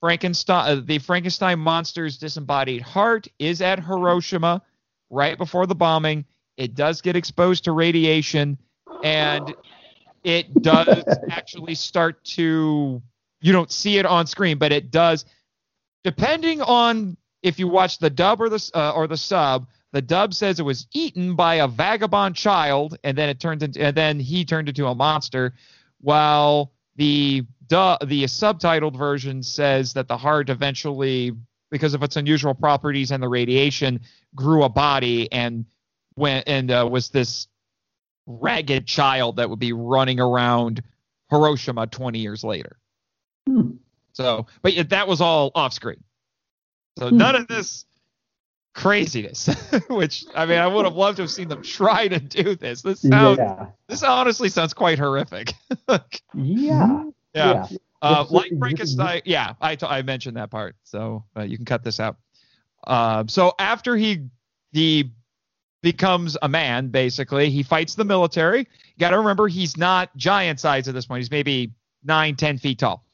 Frankenstein, 0.00 0.78
uh, 0.78 0.82
the 0.84 0.98
Frankenstein 0.98 1.58
monster's 1.58 2.18
disembodied 2.18 2.82
heart 2.82 3.28
is 3.38 3.60
at 3.62 3.82
Hiroshima 3.82 4.62
right 5.10 5.38
before 5.38 5.66
the 5.66 5.74
bombing. 5.74 6.24
It 6.56 6.74
does 6.74 7.00
get 7.00 7.16
exposed 7.16 7.64
to 7.64 7.72
radiation, 7.72 8.58
and 9.02 9.54
it 10.26 10.60
does 10.60 11.04
actually 11.30 11.76
start 11.76 12.22
to. 12.24 13.00
You 13.40 13.52
don't 13.52 13.70
see 13.70 13.98
it 13.98 14.04
on 14.04 14.26
screen, 14.26 14.58
but 14.58 14.72
it 14.72 14.90
does. 14.90 15.24
Depending 16.02 16.60
on 16.60 17.16
if 17.42 17.60
you 17.60 17.68
watch 17.68 17.98
the 17.98 18.10
dub 18.10 18.40
or 18.40 18.48
the 18.48 18.70
uh, 18.74 18.90
or 18.90 19.06
the 19.06 19.16
sub, 19.16 19.68
the 19.92 20.02
dub 20.02 20.34
says 20.34 20.58
it 20.58 20.64
was 20.64 20.88
eaten 20.92 21.36
by 21.36 21.56
a 21.56 21.68
vagabond 21.68 22.34
child, 22.34 22.98
and 23.04 23.16
then 23.16 23.28
it 23.28 23.38
turns 23.38 23.62
into, 23.62 23.80
and 23.80 23.96
then 23.96 24.18
he 24.18 24.44
turned 24.44 24.68
into 24.68 24.86
a 24.86 24.94
monster. 24.94 25.54
While 26.00 26.72
the 26.96 27.46
du- 27.68 27.98
the 28.04 28.24
subtitled 28.24 28.96
version 28.96 29.44
says 29.44 29.92
that 29.92 30.08
the 30.08 30.16
heart 30.16 30.50
eventually, 30.50 31.36
because 31.70 31.94
of 31.94 32.02
its 32.02 32.16
unusual 32.16 32.54
properties 32.54 33.12
and 33.12 33.22
the 33.22 33.28
radiation, 33.28 34.00
grew 34.34 34.64
a 34.64 34.68
body 34.68 35.30
and 35.30 35.66
went 36.16 36.48
and 36.48 36.72
uh, 36.72 36.88
was 36.90 37.10
this 37.10 37.46
ragged 38.26 38.86
child 38.86 39.36
that 39.36 39.48
would 39.50 39.58
be 39.58 39.72
running 39.72 40.20
around 40.20 40.82
Hiroshima 41.30 41.86
20 41.86 42.18
years 42.18 42.42
later. 42.44 42.76
Hmm. 43.48 43.72
So, 44.12 44.46
but 44.62 44.72
yeah, 44.74 44.84
that 44.84 45.06
was 45.08 45.20
all 45.20 45.50
off 45.54 45.72
screen. 45.72 46.02
So 46.98 47.10
none 47.10 47.34
of 47.36 47.46
this 47.48 47.84
craziness, 48.74 49.48
which 49.88 50.24
I 50.34 50.46
mean, 50.46 50.58
I 50.58 50.66
would 50.66 50.84
have 50.84 50.94
loved 50.94 51.16
to 51.16 51.22
have 51.22 51.30
seen 51.30 51.48
them 51.48 51.62
try 51.62 52.08
to 52.08 52.18
do 52.18 52.54
this. 52.56 52.82
This 52.82 53.00
sounds, 53.02 53.38
yeah. 53.38 53.66
this 53.88 54.02
honestly 54.02 54.48
sounds 54.48 54.74
quite 54.74 54.98
horrific. 54.98 55.52
Yeah. 56.34 57.04
yeah. 57.34 57.66
Uh, 58.02 58.20
It's- 58.24 58.30
like 58.30 58.50
you- 58.50 58.58
Frankenstein. 58.58 59.22
Yeah, 59.24 59.54
I, 59.60 59.76
t- 59.76 59.86
I 59.86 60.02
mentioned 60.02 60.36
that 60.36 60.50
part, 60.50 60.76
so 60.84 61.24
uh, 61.36 61.42
you 61.42 61.56
can 61.56 61.64
cut 61.66 61.82
this 61.82 62.00
out. 62.00 62.16
Uh, 62.86 63.24
so 63.26 63.52
after 63.58 63.96
he 63.96 64.28
he 64.72 65.12
becomes 65.82 66.36
a 66.42 66.48
man, 66.48 66.88
basically, 66.88 67.50
he 67.50 67.62
fights 67.62 67.94
the 67.94 68.04
military. 68.04 68.60
You 68.60 69.00
got 69.00 69.10
to 69.10 69.18
remember, 69.18 69.48
he's 69.48 69.76
not 69.76 70.14
giant 70.16 70.60
size 70.60 70.88
at 70.88 70.94
this 70.94 71.06
point. 71.06 71.20
He's 71.20 71.30
maybe 71.30 71.72
nine, 72.04 72.36
ten 72.36 72.58
feet 72.58 72.78
tall. 72.78 73.04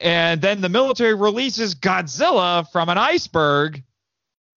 And 0.00 0.40
then 0.40 0.60
the 0.60 0.68
military 0.68 1.14
releases 1.14 1.74
Godzilla 1.74 2.70
from 2.72 2.88
an 2.88 2.98
iceberg, 2.98 3.82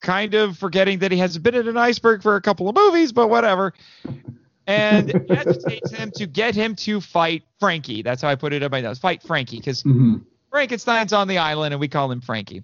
kind 0.01 0.33
of 0.33 0.57
forgetting 0.57 0.99
that 0.99 1.11
he 1.11 1.17
has 1.19 1.37
been 1.37 1.55
in 1.55 1.67
an 1.67 1.77
iceberg 1.77 2.23
for 2.23 2.35
a 2.35 2.41
couple 2.41 2.67
of 2.67 2.75
movies, 2.75 3.11
but 3.11 3.29
whatever. 3.29 3.73
And 4.67 5.13
agitates 5.29 5.91
him 5.91 6.11
to 6.15 6.25
get 6.25 6.55
him 6.55 6.75
to 6.77 6.99
fight 6.99 7.43
Frankie. 7.59 8.01
That's 8.01 8.21
how 8.23 8.29
I 8.29 8.35
put 8.35 8.53
it 8.53 8.63
in 8.63 8.71
my 8.71 8.81
notes. 8.81 8.99
Fight 8.99 9.21
Frankie, 9.21 9.57
because 9.57 9.83
Mhm. 9.83 10.23
Frankenstein's 10.49 11.13
on 11.13 11.27
the 11.27 11.37
island 11.37 11.73
and 11.73 11.79
we 11.81 11.87
call 11.87 12.11
him 12.11 12.21
Frankie. 12.21 12.63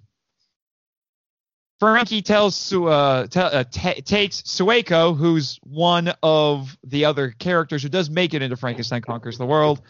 Frankie 1.82 2.22
tells 2.22 2.72
uh, 2.72 3.26
te- 3.28 3.40
uh, 3.40 3.64
ta 3.64 3.94
takes 4.04 4.42
Sueko, 4.42 5.16
who's 5.16 5.58
one 5.64 6.14
of 6.22 6.78
the 6.84 7.04
other 7.06 7.32
characters 7.32 7.82
who 7.82 7.88
does 7.88 8.08
make 8.08 8.34
it 8.34 8.40
into 8.40 8.56
Frankenstein 8.56 9.02
Conquers 9.02 9.36
the 9.36 9.46
World. 9.46 9.82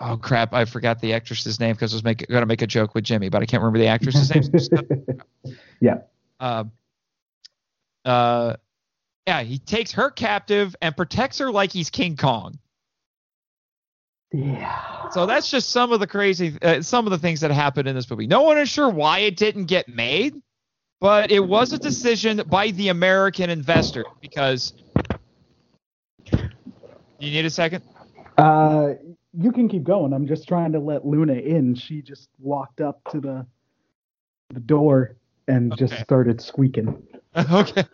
Oh 0.00 0.16
crap! 0.16 0.54
I 0.54 0.64
forgot 0.64 1.00
the 1.00 1.12
actress's 1.12 1.58
name 1.58 1.74
because 1.74 1.92
I 1.92 1.96
was 1.96 2.04
make, 2.04 2.24
going 2.28 2.42
to 2.42 2.46
make 2.46 2.62
a 2.62 2.68
joke 2.68 2.94
with 2.94 3.02
Jimmy, 3.02 3.30
but 3.30 3.42
I 3.42 3.46
can't 3.46 3.60
remember 3.60 3.80
the 3.80 3.88
actress's 3.88 4.32
name. 4.32 5.18
yeah. 5.80 6.02
uh, 6.38 6.62
uh, 8.04 8.54
yeah, 9.26 9.42
he 9.42 9.58
takes 9.58 9.90
her 9.90 10.08
captive 10.12 10.76
and 10.80 10.96
protects 10.96 11.38
her 11.38 11.50
like 11.50 11.72
he's 11.72 11.90
King 11.90 12.16
Kong. 12.16 12.60
Yeah. 14.32 15.08
So 15.10 15.26
that's 15.26 15.50
just 15.50 15.70
some 15.70 15.92
of 15.92 16.00
the 16.00 16.06
crazy, 16.06 16.56
uh, 16.62 16.82
some 16.82 17.06
of 17.06 17.10
the 17.10 17.18
things 17.18 17.40
that 17.40 17.50
happened 17.50 17.88
in 17.88 17.94
this 17.94 18.10
movie. 18.10 18.26
No 18.26 18.42
one 18.42 18.58
is 18.58 18.68
sure 18.68 18.90
why 18.90 19.20
it 19.20 19.36
didn't 19.36 19.66
get 19.66 19.88
made, 19.88 20.34
but 21.00 21.30
it 21.30 21.40
was 21.40 21.72
a 21.72 21.78
decision 21.78 22.42
by 22.46 22.70
the 22.72 22.88
American 22.88 23.50
investor 23.50 24.04
because. 24.20 24.74
You 27.20 27.32
need 27.32 27.46
a 27.46 27.50
second? 27.50 27.82
Uh, 28.36 28.90
you 29.32 29.50
can 29.50 29.68
keep 29.68 29.82
going. 29.82 30.12
I'm 30.12 30.26
just 30.26 30.46
trying 30.46 30.72
to 30.72 30.78
let 30.78 31.04
Luna 31.04 31.34
in. 31.34 31.74
She 31.74 32.00
just 32.00 32.28
walked 32.38 32.80
up 32.80 33.00
to 33.10 33.20
the 33.20 33.46
the 34.54 34.60
door 34.60 35.16
and 35.46 35.76
just 35.76 35.98
started 35.98 36.40
squeaking. 36.40 37.02
okay. 37.52 37.84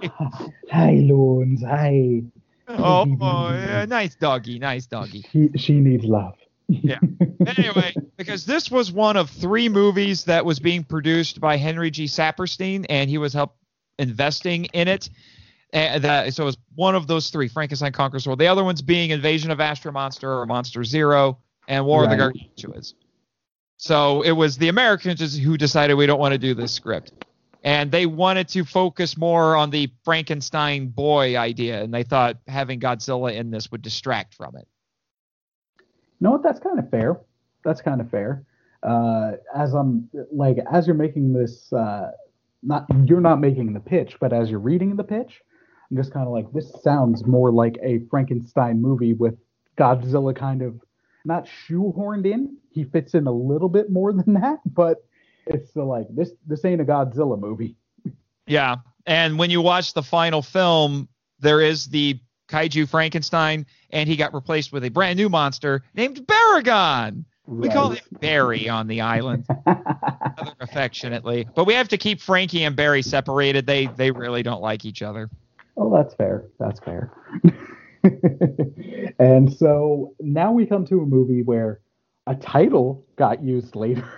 Hi, 0.70 0.92
Loons. 0.92 1.62
Hi. 1.64 2.22
Oh, 2.68 3.06
oh, 3.20 3.48
yeah, 3.52 3.84
nice 3.86 4.14
doggy, 4.14 4.58
nice 4.58 4.86
doggy. 4.86 5.24
She 5.32 5.50
she 5.56 5.74
needs 5.74 6.04
love. 6.04 6.34
Yeah. 6.68 6.98
anyway, 7.46 7.94
because 8.16 8.46
this 8.46 8.70
was 8.70 8.90
one 8.90 9.16
of 9.16 9.28
three 9.28 9.68
movies 9.68 10.24
that 10.24 10.44
was 10.46 10.60
being 10.60 10.82
produced 10.82 11.40
by 11.40 11.56
Henry 11.56 11.90
G. 11.90 12.04
Saperstein, 12.04 12.86
and 12.88 13.10
he 13.10 13.18
was 13.18 13.32
help 13.34 13.56
investing 13.98 14.64
in 14.66 14.88
it. 14.88 15.10
And 15.72 16.04
that, 16.04 16.32
so 16.32 16.44
it 16.44 16.46
was 16.46 16.56
one 16.74 16.94
of 16.94 17.06
those 17.06 17.30
three: 17.30 17.48
Frankenstein 17.48 17.92
Conquers 17.92 18.24
the 18.24 18.30
World. 18.30 18.38
The 18.38 18.46
other 18.46 18.64
ones 18.64 18.80
being 18.80 19.10
Invasion 19.10 19.50
of 19.50 19.60
Astro 19.60 19.92
Monster 19.92 20.32
or 20.32 20.46
Monster 20.46 20.84
Zero, 20.84 21.38
and 21.68 21.84
War 21.84 22.04
of 22.04 22.10
the 22.10 22.16
Right. 22.16 22.34
Gargantuas. 22.56 22.94
So 23.76 24.22
it 24.22 24.32
was 24.32 24.56
the 24.56 24.68
Americans 24.68 25.36
who 25.36 25.56
decided 25.56 25.94
we 25.94 26.06
don't 26.06 26.20
want 26.20 26.32
to 26.32 26.38
do 26.38 26.54
this 26.54 26.72
script, 26.72 27.12
and 27.64 27.90
they 27.90 28.04
wanted 28.04 28.46
to 28.48 28.64
focus 28.64 29.16
more 29.16 29.56
on 29.56 29.70
the 29.70 29.90
Frankenstein 30.04 30.88
boy 30.88 31.36
idea, 31.36 31.82
and 31.82 31.92
they 31.92 32.02
thought 32.02 32.36
having 32.46 32.78
Godzilla 32.78 33.34
in 33.34 33.50
this 33.50 33.72
would 33.72 33.82
distract 33.82 34.34
from 34.34 34.54
it. 34.56 34.68
You 35.80 36.26
know 36.26 36.30
what? 36.32 36.42
That's 36.42 36.60
kind 36.60 36.78
of 36.78 36.88
fair. 36.90 37.20
That's 37.64 37.80
kind 37.80 38.00
of 38.00 38.10
fair. 38.10 38.44
Uh, 38.82 39.32
as 39.56 39.72
I'm 39.72 40.10
like, 40.30 40.58
as 40.70 40.86
you're 40.86 40.94
making 40.94 41.32
this, 41.32 41.72
uh, 41.72 42.10
not 42.62 42.86
you're 43.04 43.20
not 43.20 43.40
making 43.40 43.72
the 43.72 43.80
pitch, 43.80 44.16
but 44.20 44.32
as 44.32 44.50
you're 44.50 44.60
reading 44.60 44.96
the 44.96 45.04
pitch, 45.04 45.40
I'm 45.90 45.96
just 45.96 46.12
kind 46.12 46.26
of 46.26 46.32
like, 46.32 46.52
this 46.52 46.70
sounds 46.82 47.26
more 47.26 47.50
like 47.50 47.78
a 47.82 48.00
Frankenstein 48.10 48.80
movie 48.82 49.14
with 49.14 49.38
Godzilla 49.78 50.36
kind 50.36 50.60
of 50.60 50.78
not 51.24 51.46
shoehorned 51.46 52.30
in. 52.30 52.58
He 52.70 52.84
fits 52.84 53.14
in 53.14 53.26
a 53.26 53.32
little 53.32 53.70
bit 53.70 53.90
more 53.90 54.12
than 54.12 54.34
that, 54.34 54.58
but 54.66 55.04
it's 55.46 55.74
like 55.76 56.06
this. 56.10 56.30
This 56.46 56.64
ain't 56.64 56.80
a 56.80 56.84
Godzilla 56.84 57.38
movie. 57.38 57.76
Yeah, 58.46 58.76
and 59.06 59.38
when 59.38 59.50
you 59.50 59.60
watch 59.60 59.94
the 59.94 60.02
final 60.02 60.42
film, 60.42 61.08
there 61.40 61.60
is 61.60 61.86
the 61.86 62.18
kaiju 62.48 62.88
Frankenstein, 62.88 63.66
and 63.90 64.08
he 64.08 64.16
got 64.16 64.34
replaced 64.34 64.72
with 64.72 64.84
a 64.84 64.90
brand 64.90 65.16
new 65.16 65.28
monster 65.28 65.82
named 65.94 66.26
Baragon. 66.26 67.24
We 67.46 67.68
call 67.68 67.90
him 67.90 68.02
Barry 68.20 68.70
on 68.70 68.86
the 68.86 69.02
island, 69.02 69.46
affectionately. 70.60 71.46
But 71.54 71.66
we 71.66 71.74
have 71.74 71.88
to 71.88 71.98
keep 71.98 72.22
Frankie 72.22 72.64
and 72.64 72.74
Barry 72.74 73.02
separated. 73.02 73.66
They 73.66 73.86
they 73.86 74.10
really 74.10 74.42
don't 74.42 74.62
like 74.62 74.84
each 74.86 75.02
other. 75.02 75.28
Oh, 75.76 75.94
that's 75.94 76.14
fair. 76.14 76.44
That's 76.58 76.80
fair. 76.80 77.12
and 79.18 79.52
so 79.52 80.14
now 80.20 80.52
we 80.52 80.64
come 80.64 80.86
to 80.86 81.00
a 81.00 81.06
movie 81.06 81.42
where 81.42 81.80
a 82.26 82.34
title 82.34 83.04
got 83.16 83.42
used 83.42 83.76
later. 83.76 84.08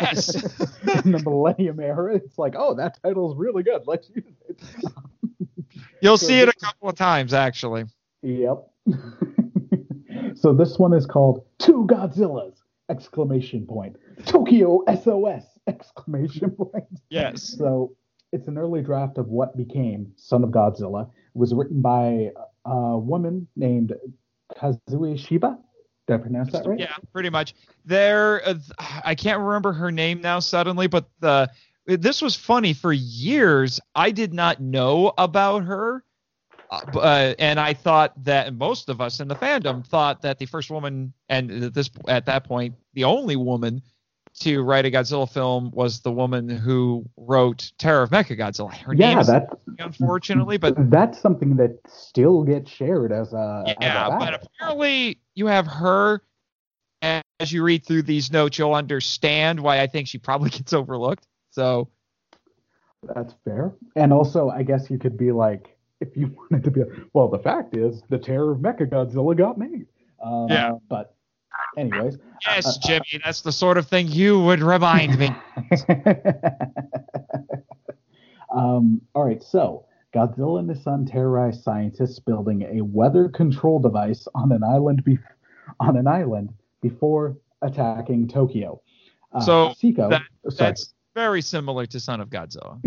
Yes. 0.00 0.34
In 1.04 1.12
the 1.12 1.22
Millennium 1.24 1.80
era, 1.80 2.14
it's 2.14 2.38
like, 2.38 2.54
oh, 2.56 2.74
that 2.74 2.98
title's 3.02 3.36
really 3.36 3.62
good. 3.62 3.82
Let's 3.86 4.08
use 4.14 4.24
it. 4.48 4.62
You'll 6.00 6.18
So 6.18 6.26
see 6.26 6.40
it 6.40 6.48
a 6.48 6.52
couple 6.54 6.88
of 6.88 6.96
times 6.96 7.32
actually. 7.32 7.84
Yep. 8.22 8.66
so 10.34 10.52
this 10.54 10.78
one 10.78 10.92
is 10.92 11.06
called 11.06 11.44
Two 11.58 11.86
Godzillas! 11.86 12.56
Exclamation 12.90 13.66
point. 13.66 13.96
Tokyo 14.26 14.82
SOS! 14.88 15.44
Exclamation 15.66 16.50
point. 16.50 16.84
Yes. 17.10 17.42
So 17.42 17.94
it's 18.32 18.48
an 18.48 18.58
early 18.58 18.82
draft 18.82 19.18
of 19.18 19.28
what 19.28 19.56
became 19.56 20.12
Son 20.16 20.42
of 20.44 20.50
Godzilla. 20.50 21.04
It 21.08 21.38
was 21.38 21.54
written 21.54 21.80
by 21.80 22.30
a 22.64 22.98
woman 22.98 23.46
named 23.56 23.94
Kazue 24.56 25.18
Shiba. 25.18 25.58
Did 26.06 26.14
I 26.14 26.16
pronounce 26.18 26.52
that 26.52 26.66
right? 26.66 26.78
Yeah, 26.78 26.94
pretty 27.12 27.30
much. 27.30 27.54
There, 27.84 28.46
uh, 28.46 28.54
I 29.04 29.14
can't 29.14 29.40
remember 29.40 29.72
her 29.72 29.90
name 29.90 30.20
now 30.20 30.40
suddenly, 30.40 30.86
but 30.86 31.08
the 31.20 31.50
this 31.86 32.22
was 32.22 32.34
funny 32.34 32.72
for 32.72 32.92
years. 32.92 33.80
I 33.94 34.10
did 34.10 34.32
not 34.32 34.60
know 34.60 35.12
about 35.18 35.64
her, 35.64 36.04
uh, 36.70 36.80
uh, 36.94 37.34
and 37.38 37.60
I 37.60 37.74
thought 37.74 38.24
that 38.24 38.54
most 38.54 38.88
of 38.88 39.00
us 39.00 39.20
in 39.20 39.28
the 39.28 39.36
fandom 39.36 39.86
thought 39.86 40.22
that 40.22 40.38
the 40.38 40.46
first 40.46 40.70
woman, 40.70 41.12
and 41.28 41.50
at 41.64 41.74
this 41.74 41.90
at 42.08 42.26
that 42.26 42.44
point, 42.44 42.74
the 42.94 43.04
only 43.04 43.36
woman 43.36 43.82
to 44.40 44.62
write 44.62 44.84
a 44.84 44.90
Godzilla 44.90 45.30
film 45.30 45.70
was 45.72 46.00
the 46.00 46.10
woman 46.10 46.48
who 46.48 47.08
wrote 47.16 47.70
Terror 47.78 48.02
of 48.02 48.10
Mechagodzilla. 48.10 48.74
Her 48.74 48.94
Yeah, 48.94 49.20
is 49.20 49.28
that 49.28 49.48
unfortunately, 49.78 50.56
but 50.58 50.74
that's 50.90 51.20
something 51.20 51.56
that 51.56 51.78
still 51.86 52.42
gets 52.42 52.70
shared 52.70 53.12
as 53.12 53.32
a 53.32 53.64
as 53.66 53.76
a 53.78 53.82
yeah, 53.82 54.18
but 54.18 54.34
apparently 54.34 55.20
you 55.34 55.46
have 55.46 55.66
her. 55.66 56.20
As 57.02 57.52
you 57.52 57.62
read 57.62 57.84
through 57.84 58.02
these 58.02 58.32
notes, 58.32 58.58
you'll 58.58 58.74
understand 58.74 59.60
why 59.60 59.80
I 59.80 59.86
think 59.86 60.08
she 60.08 60.16
probably 60.18 60.48
gets 60.58 60.72
overlooked. 60.72 61.26
So 61.50 61.88
That's 63.14 63.34
fair. 63.44 63.74
And 63.96 64.12
also, 64.12 64.48
I 64.48 64.62
guess 64.62 64.88
you 64.88 64.98
could 64.98 65.18
be 65.18 65.30
like, 65.32 65.76
if 66.00 66.16
you 66.16 66.34
wanted 66.50 66.64
to 66.64 66.70
be, 66.70 66.82
well, 67.12 67.28
the 67.28 67.38
fact 67.38 67.76
is, 67.76 68.02
the 68.08 68.18
Terror 68.18 68.52
of 68.52 68.58
Mechagodzilla 68.58 69.36
got 69.36 69.58
made. 69.58 69.86
Um, 70.24 70.46
Yeah. 70.48 70.72
But, 70.88 71.14
anyways. 71.76 72.16
yes, 72.46 72.78
Jimmy, 72.78 73.20
that's 73.22 73.42
the 73.42 73.52
sort 73.52 73.76
of 73.76 73.86
thing 73.86 74.08
you 74.08 74.40
would 74.40 74.60
remind 74.60 75.18
me. 75.18 75.28
um, 78.54 79.02
all 79.14 79.24
right, 79.24 79.42
so 79.42 79.84
Godzilla 80.14 80.60
and 80.60 80.68
his 80.70 80.82
son 80.82 81.04
terrorize 81.04 81.62
scientists 81.62 82.18
building 82.20 82.62
a 82.62 82.82
weather 82.82 83.28
control 83.28 83.80
device 83.80 84.28
on 84.34 84.52
an 84.52 84.62
island 84.62 85.02
be- 85.04 85.18
on 85.80 85.96
an 85.96 86.06
island 86.06 86.54
before 86.80 87.36
attacking 87.62 88.28
Tokyo. 88.28 88.80
Uh, 89.32 89.40
So 89.40 89.68
Seiko, 89.70 90.08
that- 90.10 90.22
oh. 90.46 90.50
That's 90.50 90.94
very 91.14 91.42
similar 91.42 91.86
to 91.86 91.98
Son 92.00 92.20
of 92.20 92.28
Godzilla. 92.30 92.78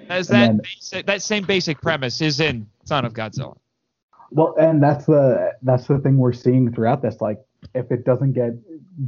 As 0.08 0.28
that 0.28 0.46
then- 0.46 0.58
basic, 0.58 1.06
that 1.06 1.22
same 1.22 1.44
basic 1.44 1.80
premise 1.80 2.20
is 2.20 2.40
in 2.40 2.66
Son 2.84 3.04
of 3.04 3.12
Godzilla. 3.14 3.56
Well, 4.30 4.54
and 4.58 4.82
that's 4.82 5.06
the 5.06 5.52
that's 5.62 5.86
the 5.86 5.98
thing 5.98 6.16
we're 6.18 6.32
seeing 6.32 6.72
throughout 6.72 7.02
this. 7.02 7.20
Like, 7.20 7.40
if 7.74 7.90
it 7.92 8.04
doesn't 8.04 8.32
get 8.32 8.52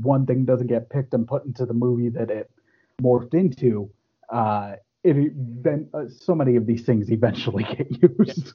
one 0.02 0.24
thing 0.26 0.44
doesn't 0.44 0.68
get 0.68 0.88
picked 0.88 1.14
and 1.14 1.26
put 1.26 1.44
into 1.44 1.66
the 1.66 1.74
movie 1.74 2.08
that 2.10 2.30
it 2.30 2.50
morphed 3.02 3.34
into, 3.34 3.90
uh, 4.28 4.76
it 5.06 5.62
then 5.62 5.88
uh, 5.94 6.04
so 6.08 6.34
many 6.34 6.56
of 6.56 6.66
these 6.66 6.84
things 6.84 7.10
eventually 7.10 7.64
get 7.76 8.02
used. 8.18 8.54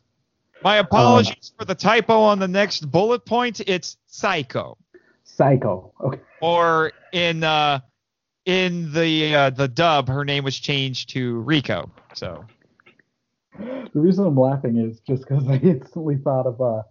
My 0.63 0.77
apologies 0.77 1.53
for 1.57 1.65
the 1.65 1.75
typo 1.75 2.19
on 2.19 2.39
the 2.39 2.47
next 2.47 2.89
bullet 2.91 3.25
point. 3.25 3.61
It's 3.61 3.97
Psycho. 4.05 4.77
Psycho. 5.23 5.93
Okay. 6.03 6.19
Or 6.41 6.91
in 7.13 7.43
uh, 7.43 7.79
in 8.45 8.91
the 8.93 9.35
uh, 9.35 9.49
the 9.49 9.67
dub, 9.67 10.07
her 10.07 10.25
name 10.25 10.43
was 10.43 10.59
changed 10.59 11.09
to 11.11 11.39
Rico. 11.39 11.89
So 12.13 12.45
The 13.57 13.99
reason 13.99 14.25
I'm 14.25 14.37
laughing 14.37 14.77
is 14.77 14.99
just 14.99 15.27
because 15.27 15.47
I 15.47 15.55
instantly 15.55 16.17
thought 16.17 16.45
of 16.45 16.61
uh, 16.61 16.83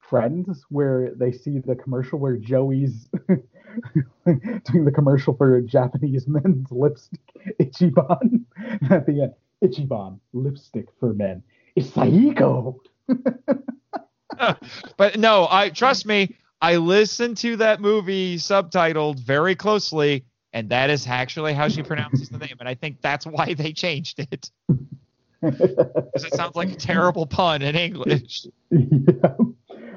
Friends, 0.00 0.64
where 0.68 1.12
they 1.16 1.32
see 1.32 1.60
the 1.60 1.74
commercial 1.74 2.18
where 2.18 2.36
Joey's 2.36 3.08
doing 4.70 4.84
the 4.84 4.92
commercial 4.92 5.34
for 5.34 5.60
Japanese 5.60 6.26
men's 6.26 6.70
lipstick, 6.70 7.20
Ichiban. 7.60 8.44
At 8.90 9.06
the 9.06 9.22
end, 9.22 9.34
Ichiban 9.62 10.18
lipstick 10.32 10.88
for 11.00 11.12
men. 11.12 11.42
It's 11.76 11.88
Saiko. 11.90 12.76
but 14.96 15.18
no, 15.18 15.46
I 15.50 15.70
trust 15.70 16.06
me. 16.06 16.36
I 16.60 16.76
listened 16.76 17.36
to 17.38 17.56
that 17.56 17.80
movie 17.80 18.36
subtitled 18.36 19.20
very 19.20 19.54
closely, 19.54 20.24
and 20.52 20.70
that 20.70 20.88
is 20.88 21.06
actually 21.06 21.52
how 21.52 21.68
she 21.68 21.82
pronounces 21.82 22.30
the 22.30 22.38
name. 22.38 22.56
And 22.58 22.68
I 22.68 22.74
think 22.74 23.02
that's 23.02 23.26
why 23.26 23.54
they 23.54 23.72
changed 23.72 24.20
it. 24.20 24.50
Because 25.42 26.24
it 26.24 26.32
sounds 26.32 26.56
like 26.56 26.72
a 26.72 26.74
terrible 26.74 27.26
pun 27.26 27.60
in 27.60 27.76
English. 27.76 28.46
yeah. 28.70 29.34
All 29.36 29.54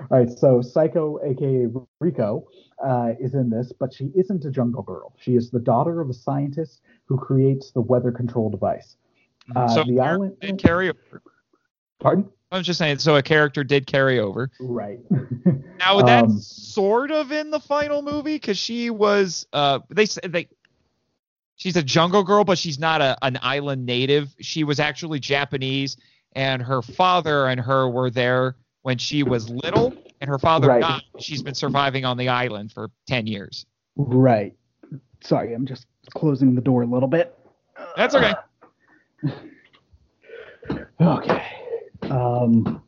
right, 0.10 0.30
so 0.30 0.62
Psycho, 0.62 1.20
aka 1.24 1.68
Rico, 2.02 2.46
uh, 2.84 3.14
is 3.20 3.34
in 3.34 3.50
this, 3.50 3.72
but 3.78 3.94
she 3.94 4.12
isn't 4.16 4.46
a 4.46 4.52
jungle 4.52 4.84
girl. 4.84 5.14
She 5.18 5.36
is 5.36 5.50
the 5.50 5.60
daughter 5.60 6.02
of 6.02 6.10
a 6.10 6.14
scientist 6.14 6.82
who 7.06 7.18
creates 7.18 7.72
the 7.72 7.82
weather 7.82 8.12
control 8.12 8.50
device. 8.50 8.98
Uh, 9.56 9.68
so 9.68 9.84
the 9.84 10.00
island. 10.00 10.40
did 10.42 10.58
carry 10.60 10.90
over. 10.90 11.22
Pardon? 12.00 12.30
I 12.52 12.58
was 12.58 12.66
just 12.66 12.80
saying, 12.80 13.00
so 13.00 13.16
a 13.16 13.22
character 13.24 13.64
did 13.64 13.88
carry 13.88 14.20
over. 14.20 14.50
Right. 14.60 15.00
Now 15.80 16.02
that's 16.02 16.32
Um, 16.32 16.40
sort 16.40 17.12
of 17.12 17.32
in 17.32 17.52
the 17.52 17.60
final 17.60 18.02
movie 18.02 18.34
because 18.36 18.58
she 18.58 18.90
was 18.90 19.46
uh 19.54 19.80
they 19.90 20.08
said 20.08 20.32
they 20.34 20.48
she's 21.56 21.78
a 21.78 21.84
jungle 21.84 22.24
girl 22.24 22.44
but 22.44 22.58
she's 22.58 22.80
not 22.80 23.00
a 23.00 23.16
an 23.22 23.38
island 23.44 23.86
native. 23.86 24.36
She 24.42 24.64
was 24.64 24.80
actually 24.80 25.20
Japanese 25.20 25.96
and 26.34 26.64
her 26.64 26.82
father 26.82 27.46
and 27.46 27.60
her 27.60 27.88
were 27.88 28.10
there 28.10 28.56
when 28.82 28.98
she 28.98 29.22
was 29.22 29.50
little 29.52 29.94
and 30.22 30.30
her 30.30 30.40
father 30.40 30.68
Right. 30.68 30.82
died. 30.82 31.02
She's 31.20 31.42
been 31.44 31.56
surviving 31.56 32.06
on 32.06 32.18
the 32.18 32.30
island 32.30 32.72
for 32.72 32.90
10 33.08 33.28
years. 33.28 33.66
Right. 33.96 34.56
Sorry, 35.22 35.54
I'm 35.54 35.66
just 35.66 35.86
closing 36.16 36.56
the 36.56 36.62
door 36.62 36.84
a 36.84 36.86
little 36.86 37.08
bit. 37.10 37.38
That's 37.96 38.16
okay. 38.16 38.34
Okay. 41.00 41.44
Um, 42.04 42.82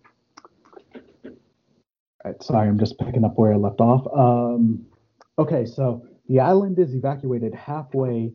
right, 2.24 2.42
sorry, 2.42 2.68
I'm 2.68 2.80
just 2.80 2.98
picking 3.00 3.24
up 3.24 3.38
where 3.38 3.54
I 3.54 3.58
left 3.58 3.82
off. 3.82 4.06
Um, 4.16 4.86
okay, 5.38 5.66
so 5.66 6.06
the 6.28 6.40
island 6.40 6.80
is 6.80 6.94
evacuated 6.94 7.54
halfway 7.54 8.32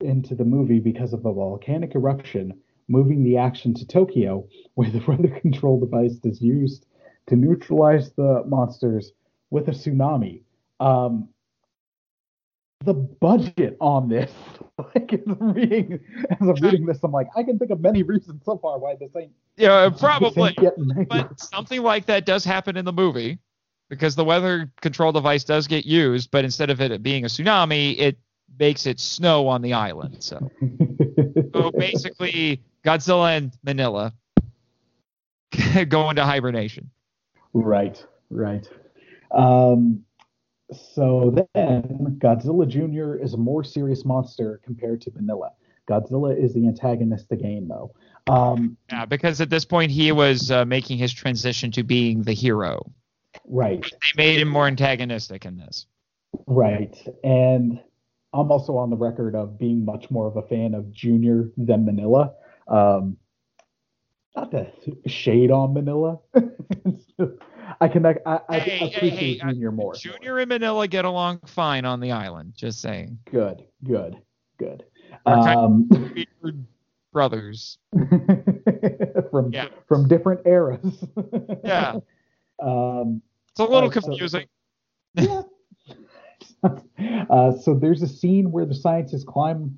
into 0.00 0.34
the 0.34 0.44
movie 0.44 0.80
because 0.80 1.12
of 1.12 1.20
a 1.26 1.32
volcanic 1.32 1.94
eruption, 1.94 2.52
moving 2.88 3.22
the 3.24 3.36
action 3.36 3.74
to 3.74 3.86
Tokyo, 3.86 4.46
where 4.74 4.90
the 4.90 4.98
weather 5.08 5.28
control 5.40 5.80
device 5.80 6.18
is 6.24 6.40
used 6.40 6.86
to 7.28 7.36
neutralize 7.36 8.12
the 8.12 8.42
monsters 8.46 9.12
with 9.50 9.68
a 9.68 9.72
tsunami. 9.72 10.42
Um, 10.80 11.28
the 12.84 12.94
budget 12.94 13.76
on 13.80 14.08
this, 14.08 14.32
like 14.78 15.12
as 15.12 15.20
I'm 15.26 15.52
reading, 15.52 16.00
as 16.30 16.40
I'm 16.40 16.54
reading 16.56 16.86
this, 16.86 16.98
I'm 17.02 17.12
like, 17.12 17.28
I 17.36 17.42
can 17.42 17.58
think 17.58 17.70
of 17.70 17.80
many 17.80 18.02
reasons 18.02 18.42
so 18.44 18.58
far 18.58 18.78
why 18.78 18.96
this 18.98 19.10
ain't 19.16 19.32
Yeah, 19.56 19.88
probably. 19.90 20.56
ain't. 20.60 21.08
But 21.08 21.38
something 21.40 21.82
like 21.82 22.06
that 22.06 22.26
does 22.26 22.44
happen 22.44 22.76
in 22.76 22.84
the 22.84 22.92
movie 22.92 23.38
because 23.88 24.16
the 24.16 24.24
weather 24.24 24.70
control 24.80 25.12
device 25.12 25.44
does 25.44 25.66
get 25.66 25.84
used, 25.84 26.30
but 26.30 26.44
instead 26.44 26.70
of 26.70 26.80
it 26.80 27.02
being 27.02 27.24
a 27.24 27.28
tsunami, 27.28 27.98
it 27.98 28.18
makes 28.58 28.86
it 28.86 28.98
snow 28.98 29.46
on 29.48 29.62
the 29.62 29.74
island. 29.74 30.16
So, 30.20 30.50
so 31.54 31.70
basically, 31.78 32.62
Godzilla 32.84 33.36
and 33.36 33.52
Minilla 33.66 34.12
go 35.88 36.10
into 36.10 36.24
hibernation. 36.24 36.90
Right, 37.54 38.04
right. 38.30 38.68
Um, 39.30 40.04
so 40.72 41.46
then, 41.54 42.16
Godzilla 42.18 42.66
Jr. 42.66 43.22
is 43.22 43.34
a 43.34 43.38
more 43.38 43.62
serious 43.62 44.04
monster 44.04 44.60
compared 44.64 45.00
to 45.02 45.10
Minilla. 45.10 45.50
Godzilla 45.88 46.36
is 46.36 46.54
the 46.54 46.66
antagonist 46.66 47.30
again, 47.30 47.68
though. 47.68 47.92
Um, 48.32 48.76
Yeah, 48.90 49.04
because 49.04 49.40
at 49.40 49.50
this 49.50 49.64
point 49.64 49.90
he 49.90 50.12
was 50.12 50.50
uh, 50.50 50.64
making 50.64 50.98
his 50.98 51.12
transition 51.12 51.70
to 51.72 51.82
being 51.82 52.22
the 52.22 52.32
hero. 52.32 52.90
right, 53.46 53.82
They 54.16 54.22
made 54.22 54.40
him 54.40 54.48
more 54.48 54.66
antagonistic 54.66 55.44
in 55.44 55.58
this. 55.58 55.86
right. 56.46 56.96
And 57.24 57.80
I'm 58.32 58.50
also 58.50 58.76
on 58.76 58.90
the 58.90 58.96
record 58.96 59.34
of 59.34 59.58
being 59.58 59.84
much 59.84 60.10
more 60.10 60.26
of 60.26 60.36
a 60.36 60.42
fan 60.42 60.74
of 60.74 60.90
Junior 60.90 61.50
than 61.56 61.84
Minilla. 61.84 62.32
Um, 62.68 63.18
not 64.36 64.50
to 64.50 64.66
shade 65.06 65.50
on 65.50 65.74
Minilla. 65.74 66.20
I 67.80 67.88
can 67.88 68.04
I, 68.06 68.16
I, 68.26 68.40
I 68.48 68.58
Hey, 68.58 68.76
hey, 68.78 68.94
appreciate 68.96 69.18
hey, 69.18 69.40
uh, 69.40 69.48
Junior 69.52 69.72
more. 69.72 69.94
Junior 69.94 70.38
and 70.38 70.50
Minilla 70.50 70.88
get 70.88 71.04
along 71.04 71.40
fine 71.46 71.84
on 71.84 72.00
the 72.00 72.12
island. 72.12 72.54
Just 72.56 72.80
saying. 72.80 73.18
Good, 73.30 73.64
good, 73.84 74.16
good. 74.58 74.84
Kind 75.26 75.58
Um, 75.58 76.66
brothers. 77.12 77.78
from 79.30 79.50
Yeah. 79.52 79.68
from 79.86 80.08
different 80.08 80.40
eras. 80.46 81.04
Yeah. 81.64 81.96
Um, 82.62 83.20
It's 83.50 83.58
a 83.58 83.64
little 83.64 83.88
Uh, 83.88 83.92
so- 83.92 84.00
confusing. 84.02 84.46
yeah. 85.14 85.42
uh, 87.28 87.50
so 87.52 87.74
there's 87.74 88.02
a 88.02 88.06
scene 88.06 88.52
where 88.52 88.64
the 88.64 88.74
scientists 88.74 89.24
climb 89.24 89.76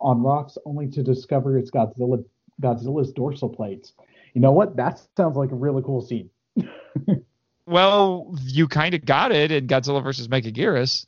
on 0.00 0.22
rocks 0.22 0.56
only 0.64 0.86
to 0.90 1.02
discover 1.02 1.58
it's 1.58 1.70
Godzilla 1.70 2.24
Godzilla's 2.60 3.12
dorsal 3.12 3.48
plates. 3.48 3.92
You 4.34 4.40
know 4.40 4.52
what? 4.52 4.76
That 4.76 5.00
sounds 5.16 5.36
like 5.36 5.50
a 5.52 5.54
really 5.54 5.82
cool 5.82 6.02
scene. 6.02 6.30
Well, 7.66 8.34
you 8.42 8.66
kind 8.66 8.94
of 8.94 9.04
got 9.04 9.30
it 9.30 9.52
in 9.52 9.66
Godzilla 9.68 10.02
versus 10.02 10.28
Mechagodzilla. 10.28 11.06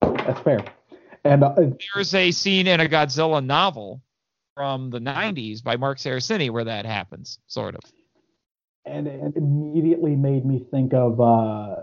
That's 0.00 0.40
fair. 0.40 0.64
And 1.24 1.44
uh, 1.44 1.54
There's 1.94 2.14
a 2.14 2.30
scene 2.32 2.66
in 2.66 2.80
a 2.80 2.88
Godzilla 2.88 3.44
novel 3.44 4.02
from 4.54 4.90
the 4.90 4.98
90s 4.98 5.62
by 5.62 5.76
Marc 5.76 5.98
Cerasini 5.98 6.50
where 6.50 6.64
that 6.64 6.84
happens, 6.84 7.38
sort 7.46 7.76
of. 7.76 7.82
and 8.84 9.06
it 9.06 9.36
immediately 9.36 10.16
made 10.16 10.44
me 10.44 10.66
think 10.70 10.94
of 10.94 11.20
uh, 11.20 11.76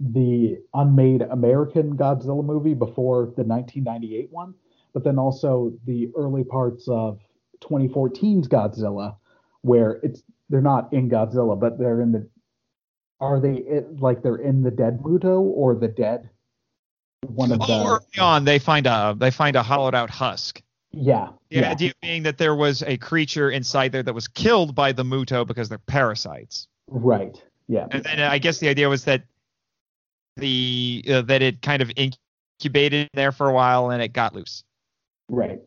the 0.00 0.58
unmade 0.74 1.22
American 1.22 1.96
Godzilla 1.96 2.44
movie 2.44 2.74
before 2.74 3.26
the 3.36 3.44
1998 3.44 4.28
one, 4.30 4.54
but 4.94 5.04
then 5.04 5.18
also 5.18 5.72
the 5.84 6.10
early 6.16 6.44
parts 6.44 6.88
of 6.88 7.20
2014's 7.62 8.48
Godzilla, 8.48 9.16
where 9.62 10.00
it's 10.02 10.22
they're 10.50 10.60
not 10.60 10.92
in 10.92 11.08
Godzilla, 11.08 11.58
but 11.58 11.78
they're 11.78 12.00
in 12.00 12.12
the 12.12 12.28
are 13.20 13.40
they 13.40 13.54
it, 13.54 14.00
like 14.00 14.22
they're 14.22 14.36
in 14.36 14.62
the 14.62 14.70
dead 14.70 14.98
Muto 15.00 15.40
or 15.40 15.74
the 15.74 15.88
dead 15.88 16.28
one 17.28 17.52
of 17.52 17.60
the 17.60 17.66
Oh, 17.68 17.86
early 17.86 18.18
on, 18.20 18.44
they 18.44 18.58
find 18.58 18.86
a 18.86 19.14
they 19.16 19.30
find 19.30 19.56
a 19.56 19.62
hollowed 19.62 19.94
out 19.94 20.10
husk. 20.10 20.60
yeah 20.90 21.28
The 21.50 21.60
yeah 21.60 21.70
idea 21.70 21.92
being 22.02 22.24
that 22.24 22.38
there 22.38 22.54
was 22.54 22.82
a 22.82 22.96
creature 22.96 23.50
inside 23.50 23.92
there 23.92 24.02
that 24.02 24.14
was 24.14 24.28
killed 24.28 24.74
by 24.74 24.92
the 24.92 25.04
Muto 25.04 25.46
because 25.46 25.68
they're 25.68 25.78
parasites. 25.78 26.66
right 26.88 27.40
yeah 27.68 27.86
And 27.90 28.02
then 28.02 28.20
I 28.20 28.38
guess 28.38 28.58
the 28.58 28.68
idea 28.68 28.88
was 28.88 29.04
that 29.04 29.22
the 30.36 31.04
uh, 31.08 31.22
that 31.22 31.42
it 31.42 31.62
kind 31.62 31.82
of 31.82 31.92
incubated 31.96 33.08
there 33.14 33.32
for 33.32 33.48
a 33.48 33.52
while 33.52 33.90
and 33.90 34.02
it 34.02 34.12
got 34.12 34.34
loose. 34.34 34.64
right. 35.28 35.60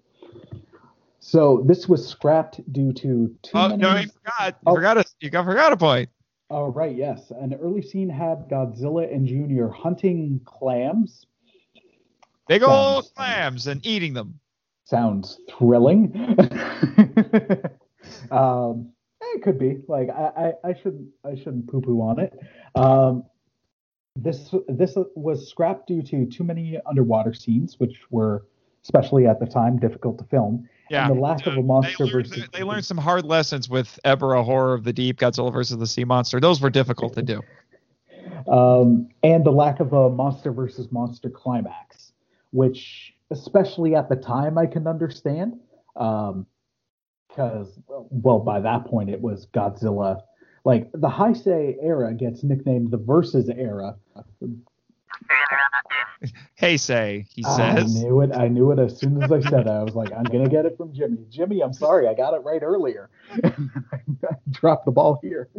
So 1.27 1.63
this 1.65 1.89
was 1.89 2.07
scrapped 2.07 2.61
due 2.71 2.93
to 2.93 3.35
too 3.41 3.51
Oh 3.55 3.69
many. 3.69 3.81
no, 3.81 3.95
you 3.97 4.07
forgot. 4.09 4.59
You 4.61 4.71
Oh. 4.71 4.75
forgot 4.75 4.97
a 4.99 5.05
you 5.21 5.31
got 5.31 5.43
forgot 5.43 5.73
a 5.73 5.77
point. 5.77 6.07
Oh, 6.51 6.67
right, 6.67 6.95
yes. 6.95 7.31
An 7.31 7.55
early 7.55 7.81
scene 7.81 8.09
had 8.09 8.47
Godzilla 8.47 9.11
and 9.11 9.25
Junior 9.27 9.67
hunting 9.69 10.39
clams. 10.45 11.25
Big 12.47 12.61
Sounds 12.61 12.71
old 12.71 13.11
clams 13.15 13.65
and 13.65 13.83
eating 13.83 14.13
them. 14.13 14.39
Sounds 14.83 15.39
thrilling. 15.49 16.13
um, 18.29 18.91
it 19.19 19.41
could 19.41 19.57
be. 19.57 19.79
Like 19.87 20.09
I, 20.11 20.53
I, 20.63 20.69
I 20.69 20.73
shouldn't 20.75 21.07
I 21.25 21.33
shouldn't 21.33 21.67
poo 21.67 21.81
poo 21.81 22.01
on 22.01 22.19
it. 22.19 22.37
Um, 22.75 23.23
this 24.15 24.53
this 24.67 24.95
was 25.15 25.49
scrapped 25.49 25.87
due 25.87 26.03
to 26.03 26.27
too 26.27 26.43
many 26.43 26.79
underwater 26.85 27.33
scenes, 27.33 27.79
which 27.79 27.99
were, 28.11 28.45
especially 28.85 29.25
at 29.25 29.39
the 29.39 29.47
time, 29.47 29.79
difficult 29.79 30.17
to 30.19 30.23
film. 30.25 30.69
Yeah. 30.91 31.07
And 31.07 31.17
the 31.17 31.19
lack 31.19 31.47
of 31.47 31.53
a 31.53 31.55
They 31.55 31.61
monster 31.63 32.05
learned, 32.05 32.27
versus 32.27 32.47
they 32.53 32.61
learned 32.63 32.85
some 32.85 32.99
hard 32.99 33.25
lessons 33.25 33.67
with 33.67 33.99
Ebirah 34.05 34.45
Horror 34.45 34.75
of 34.75 34.83
the 34.83 34.93
Deep, 34.93 35.17
Godzilla 35.19 35.51
versus 35.51 35.77
the 35.77 35.87
Sea 35.87 36.03
Monster. 36.03 36.39
Those 36.39 36.61
were 36.61 36.69
difficult 36.69 37.15
to 37.15 37.23
do. 37.23 37.41
um, 38.47 39.09
and 39.23 39.43
the 39.43 39.51
lack 39.51 39.79
of 39.79 39.93
a 39.93 40.09
monster 40.11 40.51
versus 40.51 40.91
monster 40.91 41.31
climax, 41.31 42.11
which, 42.51 43.15
especially 43.31 43.95
at 43.95 44.07
the 44.09 44.15
time, 44.15 44.59
I 44.59 44.67
can 44.67 44.85
understand. 44.85 45.59
Because, 45.95 47.79
well, 47.87 48.39
by 48.39 48.59
that 48.59 48.85
point, 48.85 49.09
it 49.09 49.19
was 49.19 49.47
Godzilla. 49.47 50.21
Like, 50.63 50.91
the 50.91 51.09
Heisei 51.09 51.77
era 51.81 52.13
gets 52.13 52.43
nicknamed 52.43 52.91
the 52.91 52.97
Versus 52.97 53.49
era. 53.49 53.95
Hey, 56.55 56.77
say, 56.77 57.25
he 57.29 57.43
says. 57.43 57.59
I 57.59 57.81
knew 57.83 58.21
it. 58.21 58.31
I 58.33 58.47
knew 58.47 58.71
it 58.71 58.79
as 58.79 58.97
soon 58.97 59.21
as 59.21 59.29
I 59.29 59.41
said 59.41 59.67
it. 59.67 59.67
I 59.67 59.83
was 59.83 59.93
like, 59.93 60.11
I'm 60.13 60.23
gonna 60.23 60.47
get 60.47 60.65
it 60.65 60.77
from 60.77 60.93
Jimmy. 60.93 61.25
Jimmy, 61.29 61.61
I'm 61.61 61.73
sorry, 61.73 62.07
I 62.07 62.13
got 62.13 62.33
it 62.33 62.37
right 62.39 62.63
earlier. 62.63 63.09
I 63.43 63.53
dropped 64.51 64.85
the 64.85 64.91
ball 64.91 65.19
here. 65.21 65.49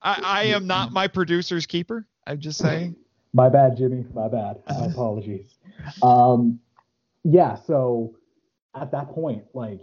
I, 0.00 0.20
I 0.24 0.42
am 0.44 0.66
not 0.66 0.92
my 0.92 1.08
producer's 1.08 1.66
keeper. 1.66 2.06
I'm 2.26 2.40
just 2.40 2.58
saying. 2.58 2.96
My 3.34 3.50
bad, 3.50 3.76
Jimmy. 3.76 4.06
My 4.14 4.28
bad. 4.28 4.62
My 4.66 4.86
apologies. 4.90 5.56
Um, 6.02 6.58
yeah. 7.22 7.54
So 7.54 8.16
at 8.74 8.90
that 8.92 9.10
point, 9.10 9.44
like, 9.52 9.82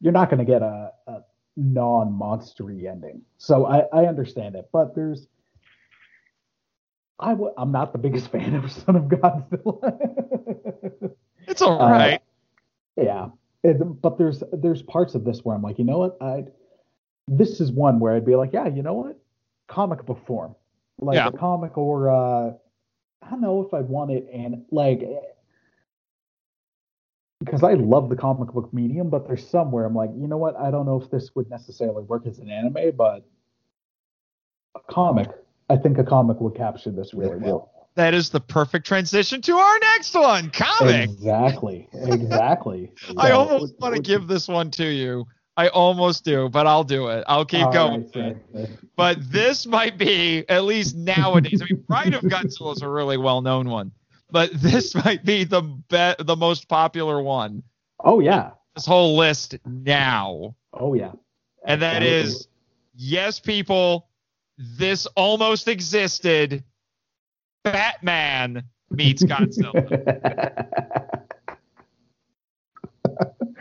you're 0.00 0.12
not 0.12 0.30
gonna 0.30 0.44
get 0.44 0.62
a, 0.62 0.90
a 1.06 1.20
non-monstery 1.56 2.90
ending. 2.90 3.22
So 3.38 3.66
I, 3.66 3.84
I 3.92 4.06
understand 4.06 4.56
it, 4.56 4.68
but 4.72 4.94
there's 4.94 5.28
I 7.18 7.30
w- 7.30 7.52
I'm 7.56 7.72
not 7.72 7.92
the 7.92 7.98
biggest 7.98 8.28
fan 8.32 8.54
of 8.54 8.70
Son 8.70 8.96
of 8.96 9.04
Godzilla. 9.04 11.12
It's 11.48 11.62
all 11.62 11.80
Uh, 11.80 11.90
right. 11.90 12.22
yeah, 12.96 13.28
it, 13.62 13.78
but 14.02 14.18
there's 14.18 14.42
there's 14.52 14.82
parts 14.82 15.14
of 15.14 15.24
this 15.24 15.44
where 15.44 15.54
I'm 15.54 15.62
like, 15.62 15.78
you 15.78 15.84
know 15.84 15.98
what? 15.98 16.16
I 16.20 16.44
this 17.28 17.60
is 17.60 17.70
one 17.70 18.00
where 18.00 18.14
I'd 18.14 18.26
be 18.26 18.34
like, 18.34 18.52
yeah, 18.52 18.66
you 18.66 18.82
know 18.82 18.94
what? 18.94 19.16
Comic 19.68 20.04
book 20.04 20.24
form, 20.26 20.56
like 20.98 21.16
Yeah. 21.16 21.28
a 21.28 21.32
comic 21.32 21.78
or 21.78 22.10
uh, 22.10 22.52
I 23.22 23.30
don't 23.30 23.40
know 23.40 23.62
if 23.62 23.72
I'd 23.74 23.88
want 23.88 24.10
it 24.10 24.28
and 24.32 24.64
like 24.72 25.02
because 27.40 27.62
I 27.62 27.74
love 27.74 28.08
the 28.08 28.16
comic 28.16 28.48
book 28.52 28.72
medium, 28.72 29.08
but 29.10 29.26
there's 29.28 29.46
somewhere 29.46 29.84
I'm 29.84 29.94
like, 29.94 30.10
you 30.16 30.26
know 30.26 30.38
what? 30.38 30.56
I 30.56 30.70
don't 30.70 30.86
know 30.86 31.00
if 31.00 31.10
this 31.10 31.34
would 31.34 31.48
necessarily 31.48 32.02
work 32.02 32.26
as 32.26 32.38
an 32.40 32.50
anime, 32.50 32.96
but 32.96 33.24
a 34.74 34.80
comic, 34.92 35.30
I 35.68 35.76
think 35.76 35.98
a 35.98 36.04
comic 36.04 36.40
would 36.40 36.54
capture 36.54 36.90
this 36.90 37.12
really 37.14 37.36
well. 37.36 37.70
That 37.96 38.12
is 38.14 38.28
the 38.30 38.40
perfect 38.40 38.86
transition 38.86 39.40
to 39.42 39.52
our 39.56 39.78
next 39.78 40.14
one, 40.14 40.50
comic. 40.50 41.08
Exactly. 41.10 41.88
Exactly. 41.94 42.92
I 43.16 43.28
So, 43.28 43.34
almost 43.40 43.74
want 43.80 43.94
to 43.96 44.02
give 44.02 44.26
this 44.28 44.48
one 44.48 44.70
to 44.72 44.84
you. 44.86 45.26
I 45.56 45.68
almost 45.68 46.22
do, 46.22 46.50
but 46.50 46.66
I'll 46.66 46.84
do 46.84 47.08
it. 47.08 47.24
I'll 47.26 47.46
keep 47.46 47.72
going. 47.72 48.02
right, 48.02 48.12
sir. 48.52 48.68
But 48.96 49.18
this 49.32 49.64
might 49.66 49.96
be, 49.96 50.44
at 50.50 50.64
least 50.64 50.94
nowadays, 50.94 51.62
I 51.62 51.64
mean, 51.72 51.82
Bride 51.88 52.12
of 52.12 52.20
Godzilla 52.22 52.76
is 52.76 52.82
a 52.82 52.88
really 52.88 53.16
well 53.16 53.40
known 53.40 53.70
one, 53.70 53.92
but 54.30 54.50
this 54.52 54.94
might 54.94 55.24
be 55.24 55.44
the 55.44 55.62
be- 55.62 56.22
the 56.22 56.36
most 56.36 56.68
popular 56.68 57.22
one. 57.22 57.62
Oh 58.04 58.20
yeah. 58.20 58.50
This 58.74 58.84
whole 58.84 59.16
list 59.16 59.56
now. 59.64 60.54
Oh 60.74 60.92
yeah. 60.92 61.12
And 61.64 61.80
that 61.80 62.02
Absolutely. 62.02 62.30
is, 62.30 62.48
yes, 62.94 63.40
people, 63.40 64.08
this 64.58 65.06
almost 65.16 65.68
existed. 65.68 66.64
Batman 67.64 68.64
meets 68.90 69.22
Godzilla. 69.22 69.72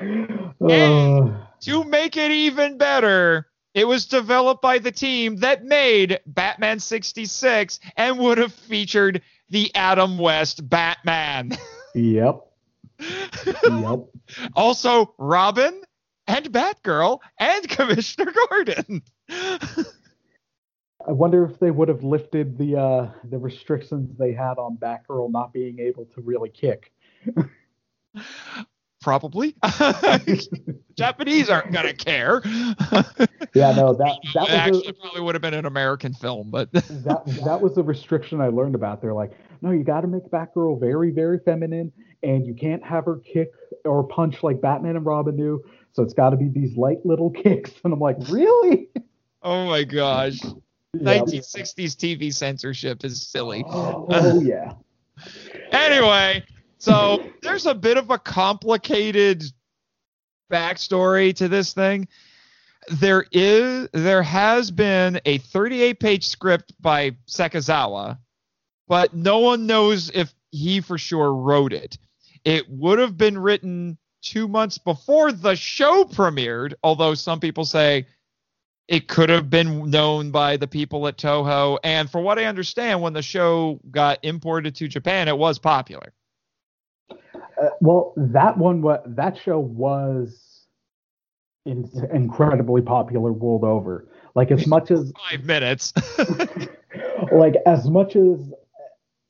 Uh, 0.62 1.32
to 1.60 1.84
make 1.84 2.18
it 2.18 2.32
even 2.32 2.78
better, 2.78 3.48
it 3.74 3.88
was 3.88 4.06
developed 4.06 4.62
by 4.62 4.80
the 4.80 4.92
team 4.92 5.36
that 5.38 5.64
made 5.64 6.20
Batman 6.26 6.80
66 6.80 7.80
and 7.98 8.18
would 8.18 8.38
have 8.38 8.54
featured 8.54 9.22
the 9.50 9.74
Adam 9.76 10.18
West 10.18 10.68
Batman. 10.68 11.52
yep. 11.94 12.42
Yep. 13.64 14.00
also, 14.56 15.14
Robin 15.18 15.82
and 16.28 16.52
Batgirl 16.52 17.20
and 17.38 17.70
Commissioner 17.70 18.34
Gordon. 18.50 19.02
I 21.08 21.12
wonder 21.12 21.46
if 21.46 21.60
they 21.60 21.72
would 21.72 21.88
have 21.88 22.04
lifted 22.04 22.58
the 22.58 22.78
uh, 22.78 23.12
the 23.30 23.38
restrictions 23.38 24.18
they 24.18 24.34
had 24.34 24.58
on 24.58 24.78
Batgirl 24.78 25.32
not 25.32 25.54
being 25.54 25.80
able 25.80 26.06
to 26.16 26.22
really 26.22 26.50
kick. 26.50 26.92
Probably. 29.02 29.56
Japanese 30.98 31.50
aren't 31.50 31.72
going 31.72 31.86
to 31.86 31.94
care. 31.94 32.42
Yeah, 33.56 33.72
no, 33.72 33.94
that 33.94 34.18
that 34.34 34.50
Actually, 34.50 34.88
a, 34.88 34.94
probably 34.94 35.22
would 35.22 35.34
have 35.34 35.42
been 35.42 35.54
an 35.54 35.66
American 35.66 36.14
film, 36.14 36.52
but 36.52 36.70
that 36.74 37.24
that 37.46 37.62
was 37.62 37.74
the 37.74 37.84
restriction 37.84 38.42
I 38.42 38.50
learned 38.50 38.76
about. 38.76 39.02
They're 39.02 39.14
like, 39.14 39.32
no, 39.62 39.72
you 39.72 39.86
got 39.86 40.02
to 40.02 40.08
make 40.08 40.24
Batgirl 40.26 40.78
very 40.78 41.10
very 41.10 41.40
feminine, 41.40 41.94
and 42.22 42.46
you 42.46 42.54
can't 42.54 42.84
have 42.84 43.06
her 43.06 43.20
kick 43.20 43.52
or 43.86 44.04
punch 44.04 44.44
like 44.44 44.60
Batman 44.60 44.98
and 44.98 45.06
Robin 45.06 45.38
do. 45.38 45.64
So 45.94 46.04
it's 46.04 46.14
got 46.14 46.32
to 46.32 46.38
be 46.38 46.50
these 46.50 46.76
light 46.76 47.06
little 47.06 47.30
kicks. 47.30 47.72
And 47.86 47.94
I'm 47.94 48.00
like, 48.00 48.18
really? 48.28 48.90
oh 49.42 49.66
my 49.66 49.86
gosh. 49.86 50.40
Yep. 51.02 51.26
1960s 51.26 51.96
TV 51.96 52.34
censorship 52.34 53.04
is 53.04 53.28
silly. 53.28 53.64
Oh, 53.68 54.08
oh, 54.10 54.42
yeah. 54.42 54.74
Anyway, 55.72 56.44
so 56.78 57.22
there's 57.42 57.66
a 57.66 57.74
bit 57.74 57.98
of 57.98 58.12
a 58.12 58.18
complicated 58.18 59.44
backstory 60.52 61.36
to 61.36 61.48
this 61.48 61.74
thing. 61.74 62.08
There 62.90 63.26
is 63.32 63.90
there 63.92 64.22
has 64.22 64.72
been 64.72 65.20
a 65.26 65.40
38 65.40 66.00
page 66.00 66.28
script 66.28 66.74
by 66.80 67.12
Sekizawa, 67.28 68.20
but 68.88 69.14
no 69.14 69.40
one 69.40 69.66
knows 69.66 70.12
if 70.14 70.34
he 70.52 70.82
for 70.82 70.98
sure 70.98 71.34
wrote 71.34 71.74
it. 71.74 71.98
It 72.44 72.70
would 72.70 73.00
have 73.00 73.18
been 73.18 73.38
written 73.38 73.98
two 74.22 74.48
months 74.48 74.78
before 74.78 75.32
the 75.32 75.56
show 75.56 76.06
premiered, 76.06 76.74
although 76.84 77.16
some 77.16 77.40
people 77.40 77.66
say 77.66 78.06
it 78.88 79.08
could 79.08 79.30
have 79.30 79.50
been 79.50 79.90
known 79.90 80.32
by 80.32 80.58
the 80.58 80.68
people 80.68 81.08
at 81.08 81.18
Toho. 81.18 81.80
And 81.84 82.10
for 82.10 82.22
what 82.22 82.38
I 82.38 82.46
understand, 82.46 83.02
when 83.02 83.14
the 83.14 83.22
show 83.22 83.80
got 83.90 84.20
imported 84.24 84.76
to 84.76 84.88
Japan, 84.88 85.28
it 85.28 85.38
was 85.38 85.58
popular. 85.58 86.14
Uh, 87.10 87.70
well, 87.82 88.14
that 88.18 88.58
one, 88.58 88.84
that 89.06 89.38
show 89.38 89.60
was 89.60 90.66
in, 91.66 91.90
incredibly 92.14 92.82
popular 92.82 93.32
world 93.32 93.64
over. 93.64 94.08
Like 94.36 94.52
as 94.52 94.68
much 94.68 94.92
as, 94.92 95.12
Five 95.30 95.46
minutes. 95.46 95.94
like 97.32 97.56
as 97.66 97.90
much 97.90 98.16
as, 98.16 98.54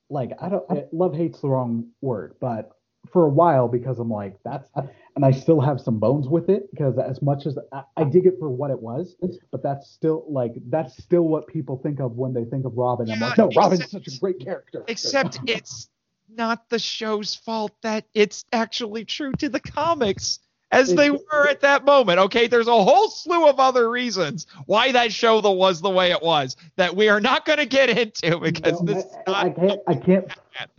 like 0.09 0.31
I 0.41 0.49
don't, 0.49 0.63
I, 0.69 0.85
love 0.91 1.15
hate's 1.15 1.39
the 1.39 1.49
wrong 1.49 1.89
word, 2.01 2.35
but 2.41 2.74
for 3.15 3.27
a 3.27 3.29
while 3.29 3.69
because 3.69 3.97
I'm 3.97 4.09
like 4.09 4.37
that's, 4.43 4.69
and 5.15 5.23
I 5.23 5.31
still 5.31 5.61
have 5.61 5.79
some 5.79 5.99
bones 5.99 6.27
with 6.27 6.49
it 6.49 6.69
because 6.69 6.97
as 6.97 7.21
much 7.21 7.45
as 7.45 7.57
I, 7.71 7.83
I 7.95 8.03
dig 8.03 8.25
it 8.25 8.35
for 8.37 8.49
what 8.49 8.71
it 8.71 8.81
was, 8.81 9.15
but 9.51 9.63
that's 9.63 9.89
still 9.89 10.25
like 10.27 10.51
that's 10.67 11.01
still 11.01 11.21
what 11.21 11.47
people 11.47 11.79
think 11.81 12.01
of 12.01 12.17
when 12.17 12.33
they 12.33 12.43
think 12.43 12.65
of 12.65 12.73
Robin. 12.75 13.09
I'm 13.09 13.21
like, 13.21 13.37
Yeah, 13.37 13.45
no, 13.45 13.51
Robin's 13.55 13.89
such 13.89 14.09
a 14.09 14.19
great 14.19 14.41
character. 14.41 14.83
Except 14.89 15.39
it's 15.47 15.87
not 16.27 16.67
the 16.67 16.77
show's 16.77 17.35
fault 17.35 17.71
that 17.83 18.03
it's 18.13 18.43
actually 18.51 19.05
true 19.05 19.31
to 19.39 19.47
the 19.47 19.61
comics 19.61 20.39
as 20.73 20.93
they 20.93 21.09
were 21.09 21.47
at 21.47 21.61
that 21.61 21.85
moment. 21.85 22.19
Okay, 22.19 22.47
there's 22.47 22.67
a 22.67 22.83
whole 22.83 23.09
slew 23.09 23.47
of 23.47 23.61
other 23.61 23.89
reasons 23.89 24.45
why 24.65 24.91
that 24.91 25.13
show 25.13 25.39
the 25.39 25.51
was 25.51 25.79
the 25.79 25.89
way 25.89 26.11
it 26.11 26.21
was 26.21 26.57
that 26.75 26.93
we 26.93 27.07
are 27.07 27.21
not 27.21 27.45
going 27.45 27.59
to 27.59 27.65
get 27.65 27.89
into 27.89 28.39
because 28.39 28.81
No, 28.81 28.93
this 28.93 29.05
is 29.05 29.15
I, 29.25 29.45
I 29.45 29.49
can't 29.51 29.79
I 29.87 29.95
can't 29.95 30.27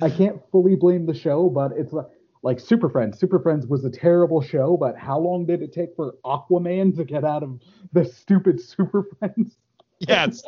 I 0.02 0.10
can't 0.10 0.40
fully 0.52 0.76
blame 0.76 1.06
the 1.06 1.14
show, 1.14 1.48
but 1.48 1.72
it's 1.72 1.94
like 1.94 2.06
like 2.46 2.60
Super 2.60 2.88
Friends. 2.88 3.18
Super 3.18 3.40
Friends 3.40 3.66
was 3.66 3.84
a 3.84 3.90
terrible 3.90 4.40
show, 4.40 4.76
but 4.76 4.96
how 4.96 5.18
long 5.18 5.46
did 5.46 5.62
it 5.62 5.72
take 5.72 5.96
for 5.96 6.14
Aquaman 6.24 6.96
to 6.96 7.04
get 7.04 7.24
out 7.24 7.42
of 7.42 7.60
the 7.92 8.04
stupid 8.04 8.60
Super 8.60 9.02
Friends? 9.02 9.56
yes. 9.98 10.42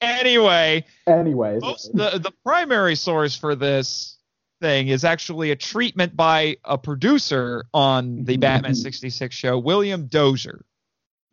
Anyway, 0.00 0.84
Anyways, 1.06 1.62
most, 1.62 1.94
the 1.94 2.18
the 2.18 2.32
primary 2.44 2.96
source 2.96 3.36
for 3.36 3.54
this 3.54 4.18
thing 4.60 4.88
is 4.88 5.04
actually 5.04 5.52
a 5.52 5.56
treatment 5.56 6.16
by 6.16 6.56
a 6.64 6.76
producer 6.76 7.64
on 7.72 8.24
the 8.24 8.36
Batman 8.38 8.74
66 8.74 9.34
show, 9.34 9.56
William 9.58 10.06
Dozier. 10.06 10.64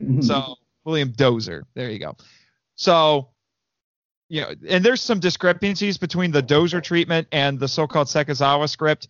Mhm. 0.02 0.24
So 0.24 0.58
William 0.86 1.12
Dozer. 1.12 1.64
There 1.74 1.90
you 1.90 2.00
go. 2.00 2.16
So 2.76 3.30
you 4.30 4.42
know, 4.42 4.54
and 4.68 4.84
there's 4.84 5.02
some 5.02 5.20
discrepancies 5.20 5.98
between 5.98 6.32
the 6.32 6.44
Dozer 6.44 6.84
treatment 6.84 7.28
and 7.32 7.60
the 7.60 7.68
so-called 7.68 8.08
Sekizawa 8.08 8.70
script. 8.70 9.08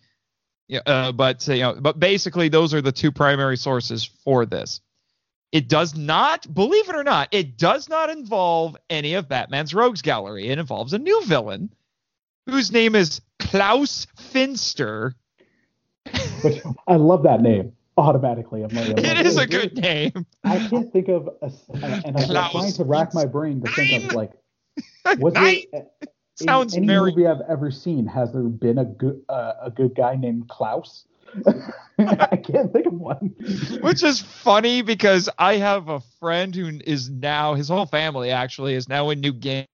Yeah, 0.68 0.80
uh, 0.86 1.12
but 1.12 1.46
you 1.46 1.60
know, 1.60 1.74
but 1.78 1.98
basically 1.98 2.48
those 2.48 2.72
are 2.72 2.80
the 2.80 2.92
two 2.92 3.12
primary 3.12 3.56
sources 3.56 4.04
for 4.04 4.46
this. 4.46 4.80
It 5.52 5.68
does 5.68 5.94
not, 5.94 6.52
believe 6.52 6.88
it 6.88 6.96
or 6.96 7.04
not, 7.04 7.28
it 7.30 7.56
does 7.56 7.88
not 7.88 8.10
involve 8.10 8.76
any 8.90 9.14
of 9.14 9.28
Batman's 9.28 9.72
rogues 9.72 10.02
gallery. 10.02 10.48
It 10.48 10.58
involves 10.58 10.92
a 10.92 10.98
new 10.98 11.24
villain 11.26 11.72
whose 12.46 12.72
name 12.72 12.96
is 12.96 13.20
Klaus 13.38 14.06
Finster. 14.16 15.14
Which 16.42 16.60
I 16.88 16.96
love 16.96 17.22
that 17.22 17.40
name 17.40 17.72
automatically. 17.96 18.64
I'm 18.64 18.74
like, 18.74 18.88
I'm 18.88 18.94
like, 18.96 19.04
It 19.04 19.26
is 19.26 19.36
a 19.36 19.46
good 19.46 19.76
name. 19.76 20.26
I 20.42 20.66
can't 20.68 20.92
think 20.92 21.08
of 21.08 21.28
a, 21.40 21.52
and 21.72 22.16
I'm 22.18 22.24
Klaus 22.24 22.52
trying 22.52 22.72
to 22.72 22.84
rack 22.84 23.14
my 23.14 23.26
brain 23.26 23.62
to 23.62 23.70
think 23.70 24.04
of 24.04 24.14
like 24.14 24.32
was 25.18 25.34
Nine 25.34 25.62
there 25.72 25.86
sounds 26.36 26.74
in 26.74 26.84
any 26.84 26.92
very 26.92 27.10
movie 27.10 27.26
I've 27.26 27.42
ever 27.48 27.70
seen 27.70 28.06
has 28.06 28.32
there 28.32 28.42
been 28.42 28.78
a 28.78 28.84
good 28.84 29.22
uh, 29.28 29.54
a 29.62 29.70
good 29.70 29.94
guy 29.94 30.16
named 30.16 30.48
Klaus? 30.48 31.06
I 31.98 32.36
can't 32.36 32.72
think 32.72 32.86
of 32.86 32.94
one. 32.94 33.34
which 33.80 34.02
is 34.02 34.20
funny 34.20 34.82
because 34.82 35.28
I 35.38 35.56
have 35.56 35.88
a 35.88 36.00
friend 36.20 36.54
who 36.54 36.78
is 36.84 37.10
now 37.10 37.54
his 37.54 37.68
whole 37.68 37.86
family 37.86 38.30
actually 38.30 38.74
is 38.74 38.88
now 38.88 39.10
in 39.10 39.20
New 39.20 39.32
Game 39.32 39.66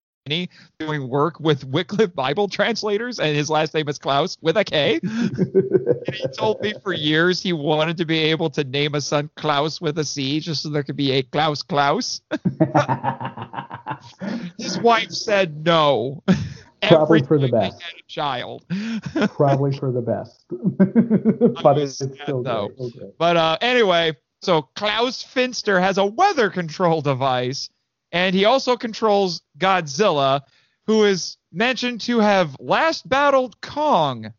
doing 0.78 1.08
work 1.08 1.40
with 1.40 1.64
Wycliffe 1.64 2.14
Bible 2.14 2.48
translators, 2.48 3.18
and 3.18 3.36
his 3.36 3.50
last 3.50 3.74
name 3.74 3.88
is 3.88 3.98
Klaus 3.98 4.36
with 4.40 4.56
a 4.56 4.64
K. 4.64 5.00
and 5.02 6.14
he 6.14 6.26
told 6.28 6.60
me 6.60 6.74
for 6.82 6.92
years 6.92 7.40
he 7.40 7.52
wanted 7.52 7.96
to 7.96 8.04
be 8.04 8.18
able 8.18 8.50
to 8.50 8.64
name 8.64 8.94
a 8.94 9.00
son 9.00 9.30
Klaus 9.36 9.80
with 9.80 9.98
a 9.98 10.04
C, 10.04 10.40
just 10.40 10.62
so 10.62 10.68
there 10.68 10.82
could 10.82 10.96
be 10.96 11.12
a 11.12 11.22
Klaus 11.22 11.62
Klaus. 11.62 12.20
his 14.58 14.78
wife 14.80 15.10
said 15.10 15.64
no. 15.64 16.22
Probably 16.82 17.22
for 17.22 17.38
the 17.38 17.48
best. 17.48 17.82
child. 18.06 18.64
Probably 19.36 19.76
for 19.76 19.92
the 19.92 20.00
best. 20.00 20.44
but 21.62 21.78
it's 21.78 21.94
still 21.94 22.42
though. 22.42 22.68
great. 22.68 23.18
But 23.18 23.36
uh, 23.36 23.58
anyway, 23.60 24.16
so 24.42 24.62
Klaus 24.74 25.22
Finster 25.22 25.80
has 25.80 25.98
a 25.98 26.06
weather 26.06 26.50
control 26.50 27.02
device, 27.02 27.68
and 28.12 28.34
he 28.34 28.44
also 28.44 28.76
controls 28.76 29.42
Godzilla, 29.58 30.40
who 30.86 31.04
is 31.04 31.36
mentioned 31.52 32.00
to 32.02 32.18
have 32.20 32.56
last 32.60 33.08
battled 33.08 33.60
Kong. 33.60 34.32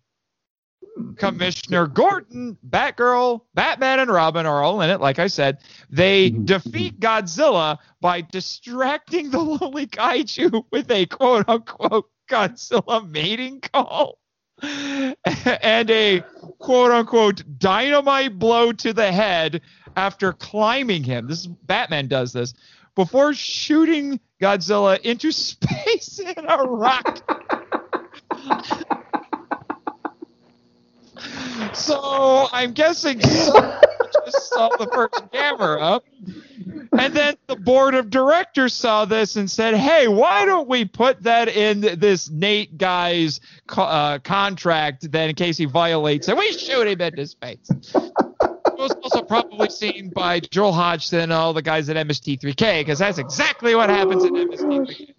Commissioner 1.18 1.88
Gordon, 1.88 2.58
Batgirl, 2.68 3.42
Batman, 3.54 4.00
and 4.02 4.12
Robin 4.12 4.46
are 4.46 4.62
all 4.62 4.82
in 4.82 4.90
it. 4.90 5.00
Like 5.00 5.20
I 5.20 5.28
said, 5.28 5.60
they 5.90 6.32
Mhm. 6.32 6.46
defeat 6.46 7.00
Godzilla 7.00 7.78
by 8.02 8.22
distracting 8.22 9.32
the 9.32 9.40
lonely 9.62 9.88
kaiju 9.88 10.66
with 10.72 10.92
a 10.92 11.06
quote 11.06 11.48
unquote 11.48 12.10
Godzilla 12.30 13.10
mating 13.10 13.62
call 13.62 14.20
and 14.62 15.90
a 15.90 16.22
quote 16.60 16.92
unquote 16.92 17.44
dynamite 17.58 18.38
blow 18.38 18.72
to 18.74 18.94
the 18.94 19.12
head 19.12 19.62
after 19.96 20.34
climbing 20.34 21.04
him. 21.04 21.28
This 21.28 21.40
is 21.42 21.48
Batman 21.48 22.08
does 22.08 22.34
this 22.34 22.54
before 22.96 23.34
shooting 23.34 24.20
Godzilla 24.42 25.00
into 25.02 25.32
space 25.32 26.20
in 26.20 26.46
a 26.48 26.64
rocket. 26.64 27.22
so 31.74 32.48
I'm 32.52 32.74
guessing 32.74 33.20
just 34.26 34.50
saw 34.50 34.70
the 34.78 34.88
first 34.88 35.32
camera 35.32 35.82
up. 35.82 36.04
and 36.98 37.14
then 37.14 37.36
the 37.48 37.56
board 37.56 37.96
of 37.96 38.10
directors 38.10 38.74
saw 38.74 39.06
this 39.06 39.36
and 39.36 39.50
said, 39.50 39.76
"Hey, 39.76 40.08
why 40.08 40.46
don't 40.46 40.68
we 40.68 40.86
put 40.86 41.24
that 41.24 41.48
in 41.48 41.82
this 41.82 42.30
Nate 42.30 42.78
guy's 42.78 43.40
uh, 43.70 44.20
contract? 44.20 45.12
Then, 45.12 45.30
in 45.30 45.36
case 45.36 45.58
he 45.58 45.66
violates 45.66 46.28
it, 46.28 46.38
we 46.38 46.52
shoot 46.54 46.88
him 46.88 47.02
into 47.02 47.28
space." 47.28 47.72
It 49.14 49.16
was 49.16 49.22
also 49.22 49.26
probably 49.26 49.70
seen 49.70 50.10
by 50.10 50.40
Joel 50.40 50.72
Hodgson 50.74 51.20
and 51.22 51.34
all 51.34 51.54
the 51.54 51.62
guys 51.62 51.90
at 51.90 51.96
MST3K 52.08 52.82
because 52.82 53.00
that's 53.00 53.18
exactly 53.18 53.76
what 53.76 53.90
happens 53.90 54.24
in 54.24 54.34
MST3K. 54.34 55.14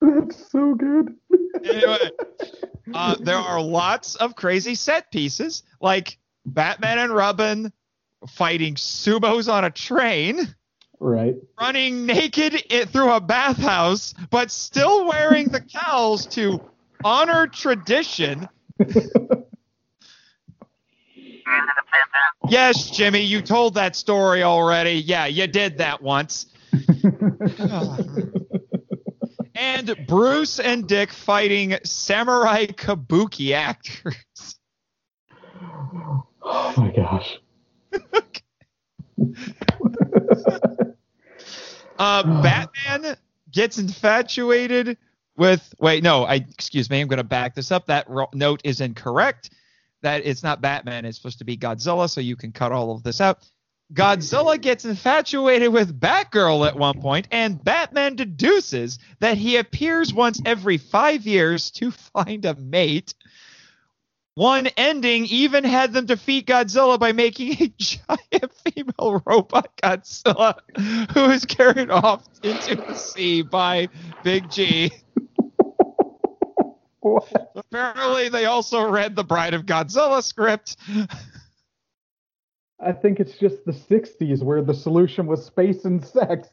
That's 0.00 0.50
so 0.50 0.74
good. 0.74 1.16
Anyway, 1.64 2.10
uh, 2.94 3.16
there 3.20 3.36
are 3.36 3.60
lots 3.60 4.14
of 4.16 4.36
crazy 4.36 4.74
set 4.74 5.10
pieces 5.10 5.64
like 5.80 6.18
Batman 6.46 6.98
and 6.98 7.12
Robin 7.12 7.72
fighting 8.28 8.74
sumos 8.76 9.52
on 9.52 9.64
a 9.64 9.70
train. 9.70 10.54
Right. 11.00 11.36
running 11.60 12.06
naked 12.06 12.60
i- 12.72 12.84
through 12.84 13.12
a 13.12 13.20
bathhouse, 13.20 14.14
but 14.30 14.50
still 14.50 15.06
wearing 15.06 15.46
the 15.48 15.60
cowls 15.60 16.26
to 16.26 16.60
honor 17.04 17.46
tradition. 17.46 18.48
Yes, 22.48 22.90
Jimmy, 22.90 23.20
you 23.20 23.42
told 23.42 23.74
that 23.74 23.94
story 23.94 24.42
already. 24.42 24.92
Yeah, 24.92 25.26
you 25.26 25.46
did 25.46 25.78
that 25.78 26.02
once. 26.02 26.46
and 29.54 29.96
Bruce 30.06 30.60
and 30.60 30.86
Dick 30.86 31.12
fighting 31.12 31.76
samurai 31.84 32.66
kabuki 32.66 33.52
actors. 33.52 34.14
oh 36.42 36.74
my 36.76 36.92
gosh. 36.94 37.38
Uh, 41.98 42.22
Batman 42.42 43.16
gets 43.50 43.78
infatuated 43.78 44.96
with. 45.36 45.74
Wait, 45.80 46.04
no, 46.04 46.22
I 46.24 46.36
excuse 46.36 46.88
me. 46.88 47.00
I'm 47.00 47.08
going 47.08 47.16
to 47.18 47.24
back 47.24 47.56
this 47.56 47.72
up. 47.72 47.86
That 47.86 48.08
ro- 48.08 48.28
note 48.32 48.60
is 48.62 48.80
incorrect. 48.80 49.50
That 50.02 50.24
it's 50.24 50.42
not 50.42 50.60
Batman. 50.60 51.04
It's 51.04 51.16
supposed 51.16 51.38
to 51.38 51.44
be 51.44 51.56
Godzilla. 51.56 52.08
So 52.08 52.20
you 52.20 52.36
can 52.36 52.52
cut 52.52 52.72
all 52.72 52.92
of 52.92 53.02
this 53.02 53.20
out. 53.20 53.48
Godzilla 53.92 54.60
gets 54.60 54.84
infatuated 54.84 55.72
with 55.72 55.98
Batgirl 55.98 56.66
at 56.68 56.76
one 56.76 57.00
point, 57.00 57.26
and 57.30 57.62
Batman 57.62 58.16
deduces 58.16 58.98
that 59.20 59.38
he 59.38 59.56
appears 59.56 60.12
once 60.12 60.42
every 60.44 60.76
five 60.76 61.26
years 61.26 61.70
to 61.72 61.90
find 61.90 62.44
a 62.44 62.54
mate. 62.54 63.14
One 64.34 64.68
ending 64.76 65.24
even 65.24 65.64
had 65.64 65.92
them 65.92 66.06
defeat 66.06 66.46
Godzilla 66.46 67.00
by 67.00 67.12
making 67.12 67.54
a 67.60 67.68
giant 67.78 68.52
female 68.64 69.20
robot 69.24 69.70
Godzilla 69.82 70.54
who 71.12 71.24
is 71.30 71.44
carried 71.44 71.90
off 71.90 72.24
into 72.42 72.76
the 72.76 72.94
sea 72.94 73.42
by 73.42 73.88
Big 74.22 74.48
G. 74.50 74.92
What? 77.00 77.52
Apparently, 77.54 78.28
they 78.28 78.46
also 78.46 78.88
read 78.88 79.14
the 79.14 79.24
Bride 79.24 79.54
of 79.54 79.66
Godzilla 79.66 80.22
script. 80.22 80.76
I 82.80 82.92
think 82.92 83.20
it's 83.20 83.36
just 83.38 83.64
the 83.64 83.72
60s 83.72 84.42
where 84.42 84.62
the 84.62 84.74
solution 84.74 85.26
was 85.26 85.44
space 85.44 85.84
and 85.84 86.04
sex. 86.04 86.48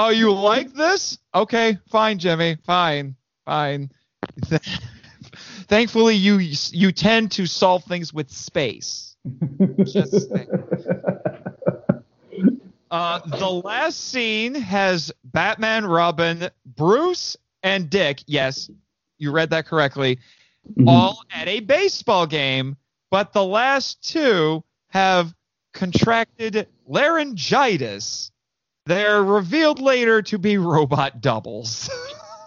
Oh, 0.00 0.10
you 0.10 0.32
like 0.32 0.72
this? 0.74 1.18
Okay, 1.34 1.76
fine, 1.90 2.20
Jimmy. 2.20 2.56
Fine, 2.64 3.16
fine. 3.44 3.90
Thankfully, 5.66 6.14
you 6.14 6.38
you 6.38 6.92
tend 6.92 7.32
to 7.32 7.46
solve 7.46 7.82
things 7.82 8.14
with 8.14 8.30
space. 8.30 9.16
Just. 9.84 10.32
Uh, 12.90 13.18
the 13.36 13.50
last 13.50 14.08
scene 14.08 14.54
has 14.54 15.12
Batman, 15.32 15.86
Robin, 15.86 16.50
Bruce, 16.64 17.36
and 17.62 17.90
Dick. 17.90 18.22
Yes, 18.26 18.70
you 19.18 19.30
read 19.30 19.50
that 19.50 19.66
correctly. 19.66 20.18
All 20.86 21.22
at 21.32 21.48
a 21.48 21.60
baseball 21.60 22.26
game, 22.26 22.76
but 23.10 23.32
the 23.32 23.44
last 23.44 24.06
two 24.06 24.62
have 24.88 25.34
contracted 25.72 26.68
laryngitis. 26.86 28.30
They're 28.84 29.22
revealed 29.22 29.80
later 29.80 30.22
to 30.22 30.38
be 30.38 30.58
robot 30.58 31.20
doubles. 31.20 31.90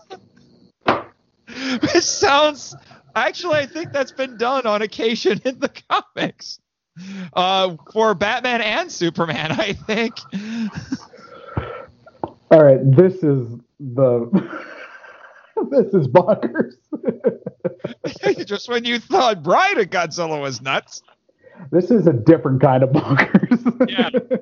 Which 0.86 2.04
sounds. 2.04 2.76
Actually, 3.16 3.58
I 3.58 3.66
think 3.66 3.92
that's 3.92 4.12
been 4.12 4.38
done 4.38 4.66
on 4.66 4.82
occasion 4.82 5.42
in 5.44 5.60
the 5.60 5.70
comics. 5.90 6.60
Uh, 7.34 7.76
for 7.92 8.14
Batman 8.14 8.62
and 8.62 8.92
Superman, 8.92 9.52
I 9.60 9.74
think. 9.74 10.16
All 12.52 12.62
right, 12.62 12.80
this 12.84 13.16
is 13.24 13.48
the 13.80 14.30
this 15.72 15.94
is 15.94 16.08
bonkers. 16.08 16.74
Just 18.46 18.68
when 18.68 18.84
you 18.84 19.00
thought 19.00 19.38
of 19.38 19.44
Godzilla 19.44 20.42
was 20.42 20.62
nuts. 20.62 21.02
this 21.72 21.92
is 21.92 22.08
a 22.08 22.14
different 22.14 22.62
kind 22.62 22.84
of 22.84 22.90
bonkers. 22.90 23.90
Yeah. 23.90 24.38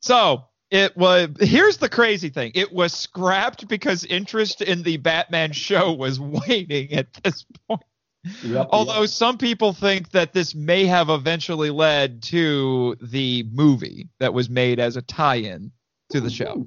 So 0.00 0.44
it 0.70 0.96
was. 0.96 1.30
Here's 1.40 1.78
the 1.78 1.88
crazy 1.88 2.28
thing. 2.28 2.52
It 2.54 2.72
was 2.72 2.92
scrapped 2.92 3.66
because 3.66 4.04
interest 4.04 4.62
in 4.62 4.84
the 4.84 4.98
Batman 4.98 5.52
show 5.52 5.92
was 5.92 6.20
waning 6.20 6.92
at 6.92 7.12
this 7.24 7.44
point. 7.68 7.82
Yep, 8.44 8.68
Although 8.70 9.00
yep. 9.00 9.08
some 9.08 9.38
people 9.38 9.72
think 9.72 10.10
that 10.10 10.32
this 10.34 10.54
may 10.54 10.84
have 10.86 11.08
eventually 11.08 11.70
led 11.70 12.22
to 12.24 12.94
the 13.02 13.44
movie 13.50 14.08
that 14.20 14.34
was 14.34 14.50
made 14.50 14.78
as 14.78 14.96
a 14.96 15.02
tie-in 15.02 15.72
to 16.10 16.20
the 16.20 16.30
show. 16.30 16.66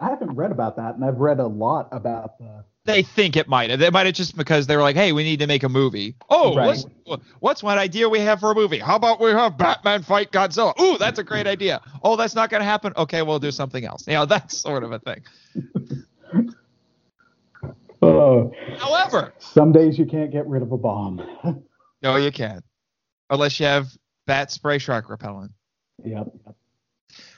I 0.00 0.08
haven't 0.08 0.34
read 0.36 0.50
about 0.52 0.76
that, 0.76 0.94
and 0.94 1.04
I've 1.04 1.18
read 1.18 1.38
a 1.38 1.46
lot 1.46 1.88
about 1.92 2.38
the. 2.38 2.64
They 2.84 3.02
think 3.02 3.36
it 3.36 3.46
might 3.46 3.70
have. 3.70 3.78
They 3.78 3.90
might 3.90 4.06
have 4.06 4.14
just 4.16 4.36
because 4.36 4.66
they 4.66 4.74
were 4.74 4.82
like, 4.82 4.96
"Hey, 4.96 5.12
we 5.12 5.22
need 5.22 5.38
to 5.38 5.46
make 5.46 5.62
a 5.62 5.68
movie." 5.68 6.16
Oh, 6.30 6.56
Right. 6.56 6.84
what's, 7.04 7.22
what's 7.38 7.62
one 7.62 7.78
idea 7.78 8.08
we 8.08 8.18
have 8.20 8.40
for 8.40 8.50
a 8.50 8.54
movie? 8.56 8.78
How 8.78 8.96
about 8.96 9.20
we 9.20 9.30
have 9.30 9.56
Batman 9.56 10.02
fight 10.02 10.32
Godzilla? 10.32 10.76
Ooh, 10.80 10.98
that's 10.98 11.18
a 11.20 11.22
great 11.22 11.46
idea. 11.46 11.80
Oh, 12.02 12.16
that's 12.16 12.34
not 12.34 12.50
going 12.50 12.60
to 12.60 12.64
happen. 12.64 12.92
Okay, 12.96 13.22
we'll 13.22 13.38
do 13.38 13.52
something 13.52 13.84
else. 13.84 14.06
You 14.08 14.14
know, 14.14 14.24
that's 14.26 14.56
sort 14.58 14.82
of 14.82 14.92
a 14.92 14.98
thing. 14.98 15.22
Oh, 18.04 18.50
However, 18.78 19.32
some 19.38 19.70
days 19.70 19.96
you 19.96 20.06
can't 20.06 20.32
get 20.32 20.44
rid 20.48 20.60
of 20.62 20.72
a 20.72 20.76
bomb. 20.76 21.24
no, 22.02 22.16
you 22.16 22.32
can't, 22.32 22.64
unless 23.30 23.60
you 23.60 23.66
have 23.66 23.86
bat 24.26 24.50
spray 24.50 24.78
shark 24.78 25.08
repellent. 25.08 25.52
yep, 26.04 26.26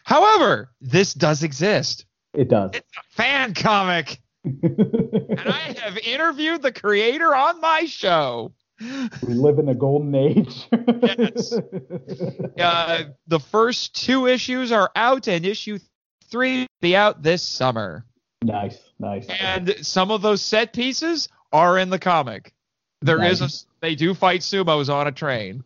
However, 0.05 0.71
this 0.81 1.13
does 1.13 1.43
exist. 1.43 2.07
It 2.35 2.49
does. 2.49 2.71
It's 2.75 2.97
a 2.97 3.03
fan 3.17 3.55
comic, 3.55 4.19
and 4.45 5.41
I 5.47 5.75
have 5.81 5.97
interviewed 5.99 6.63
the 6.63 6.73
creator 6.73 7.35
on 7.35 7.61
my 7.61 7.85
show. 7.85 8.53
we 8.81 9.35
live 9.35 9.59
in 9.59 9.69
a 9.69 9.75
golden 9.75 10.15
age. 10.15 10.67
Yes. 11.03 11.55
Uh, 12.59 13.05
the 13.27 13.41
first 13.41 13.95
two 14.05 14.27
issues 14.27 14.71
are 14.73 14.91
out, 14.97 15.29
and 15.29 15.45
issue 15.45 15.79
3 16.31 16.61
will 16.61 16.67
be 16.81 16.97
out 16.97 17.23
this 17.23 17.43
summer. 17.43 18.05
Nice, 18.43 18.79
nice. 18.99 19.27
And 19.41 19.75
some 19.83 20.11
of 20.11 20.23
those 20.23 20.41
set 20.43 20.73
pieces 20.73 21.29
are 21.53 21.79
in 21.79 21.91
the 21.91 21.99
comic. 21.99 22.53
There 23.03 23.23
is 23.23 23.41
Nice. 23.41 23.63
a 23.63 23.67
they 23.81 23.95
do 23.97 24.15
fight 24.15 24.41
sumos 24.41 24.93
on 24.93 25.07
a 25.07 25.13
train. 25.13 25.63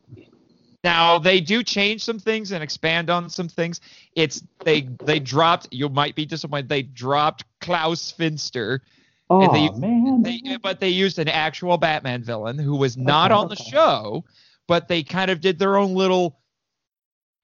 Now 0.85 1.19
they 1.19 1.41
do 1.41 1.63
change 1.63 2.05
some 2.05 2.19
things 2.19 2.53
and 2.53 2.63
expand 2.63 3.11
on 3.11 3.29
some 3.31 3.49
things. 3.49 3.81
It's 4.15 4.43
they 4.65 4.83
they 5.05 5.19
dropped. 5.19 5.69
You 5.73 5.89
might 5.89 6.15
be 6.15 6.25
disappointed. 6.25 6.69
They 6.69 6.83
dropped 6.83 7.45
Klaus 7.61 8.11
Finster. 8.13 8.83
oh 9.29 9.53
they- 9.53 9.71
man. 9.79 10.23
They, 10.23 10.57
but 10.63 10.81
they 10.81 10.89
used 10.91 11.19
an 11.19 11.29
actual 11.29 11.79
Batman 11.79 12.23
villain 12.23 12.59
who 12.59 12.77
was 12.77 12.97
not 12.97 13.33
Okay, 13.33 13.41
on 13.41 13.49
the 13.49 13.55
okay. 13.55 13.71
show. 13.71 14.25
But 14.69 14.87
they 14.89 15.03
kind 15.03 15.31
of 15.31 15.41
did 15.41 15.59
their 15.59 15.77
own 15.79 15.95
little, 15.95 16.39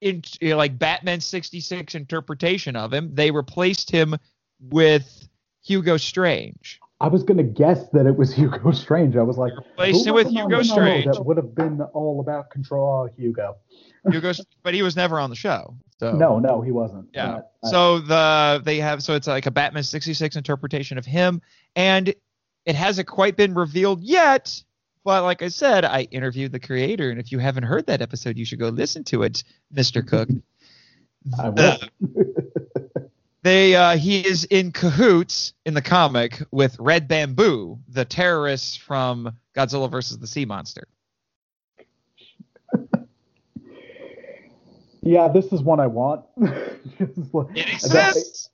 in, 0.02 0.22
you 0.42 0.50
know, 0.50 0.56
like 0.58 0.78
Batman 0.78 1.20
'66 1.20 1.94
interpretation 1.94 2.76
of 2.76 2.92
him. 2.92 3.14
They 3.14 3.30
replaced 3.30 3.90
him 3.90 4.14
with 4.60 5.26
Hugo 5.64 5.96
Strange. 5.96 6.80
I 7.04 7.08
was 7.08 7.22
gonna 7.22 7.42
guess 7.42 7.86
that 7.90 8.06
it 8.06 8.16
was 8.16 8.32
Hugo 8.38 8.70
Strange. 8.70 9.14
I 9.16 9.22
was 9.22 9.36
like, 9.36 9.52
Replaced 9.54 10.06
who 10.06 10.14
with 10.14 10.30
Hugo 10.30 10.62
Strange. 10.62 11.04
That 11.04 11.22
would 11.22 11.36
have 11.36 11.54
been 11.54 11.82
all 11.92 12.20
about 12.20 12.48
control 12.48 13.10
Hugo. 13.14 13.58
Hugo, 14.10 14.32
but 14.62 14.72
he 14.72 14.82
was 14.82 14.96
never 14.96 15.20
on 15.20 15.28
the 15.28 15.36
show. 15.36 15.76
So 16.00 16.12
No, 16.12 16.38
no, 16.38 16.62
he 16.62 16.72
wasn't. 16.72 17.08
Yeah. 17.12 17.42
So 17.64 17.98
the 17.98 18.62
they 18.64 18.78
have 18.78 19.02
so 19.02 19.14
it's 19.14 19.26
like 19.26 19.44
a 19.44 19.50
Batman 19.50 19.82
66 19.82 20.34
interpretation 20.34 20.96
of 20.96 21.04
him, 21.04 21.42
and 21.76 22.14
it 22.64 22.74
hasn't 22.74 23.06
quite 23.06 23.36
been 23.36 23.52
revealed 23.52 24.00
yet. 24.00 24.62
But 25.04 25.24
like 25.24 25.42
I 25.42 25.48
said, 25.48 25.84
I 25.84 26.02
interviewed 26.10 26.52
the 26.52 26.60
creator, 26.60 27.10
and 27.10 27.20
if 27.20 27.32
you 27.32 27.38
haven't 27.38 27.64
heard 27.64 27.86
that 27.88 28.00
episode, 28.00 28.38
you 28.38 28.46
should 28.46 28.58
go 28.58 28.70
listen 28.70 29.04
to 29.04 29.24
it, 29.24 29.44
Mister 29.70 30.00
Cook. 30.00 30.30
I 31.38 31.50
will. 31.50 31.78
they 33.44 33.76
uh, 33.76 33.96
he 33.96 34.26
is 34.26 34.44
in 34.44 34.72
cahoots 34.72 35.52
in 35.66 35.74
the 35.74 35.82
comic 35.82 36.42
with 36.50 36.76
Red 36.80 37.06
Bamboo, 37.06 37.78
the 37.88 38.06
terrorists 38.06 38.74
from 38.74 39.36
Godzilla 39.54 39.88
versus 39.90 40.18
the 40.18 40.26
Sea 40.26 40.46
Monster. 40.46 40.88
yeah, 45.02 45.28
this 45.28 45.52
is 45.52 45.62
one 45.62 45.78
I 45.78 45.86
want. 45.86 46.24
It 47.00 47.68
exists. 47.68 48.50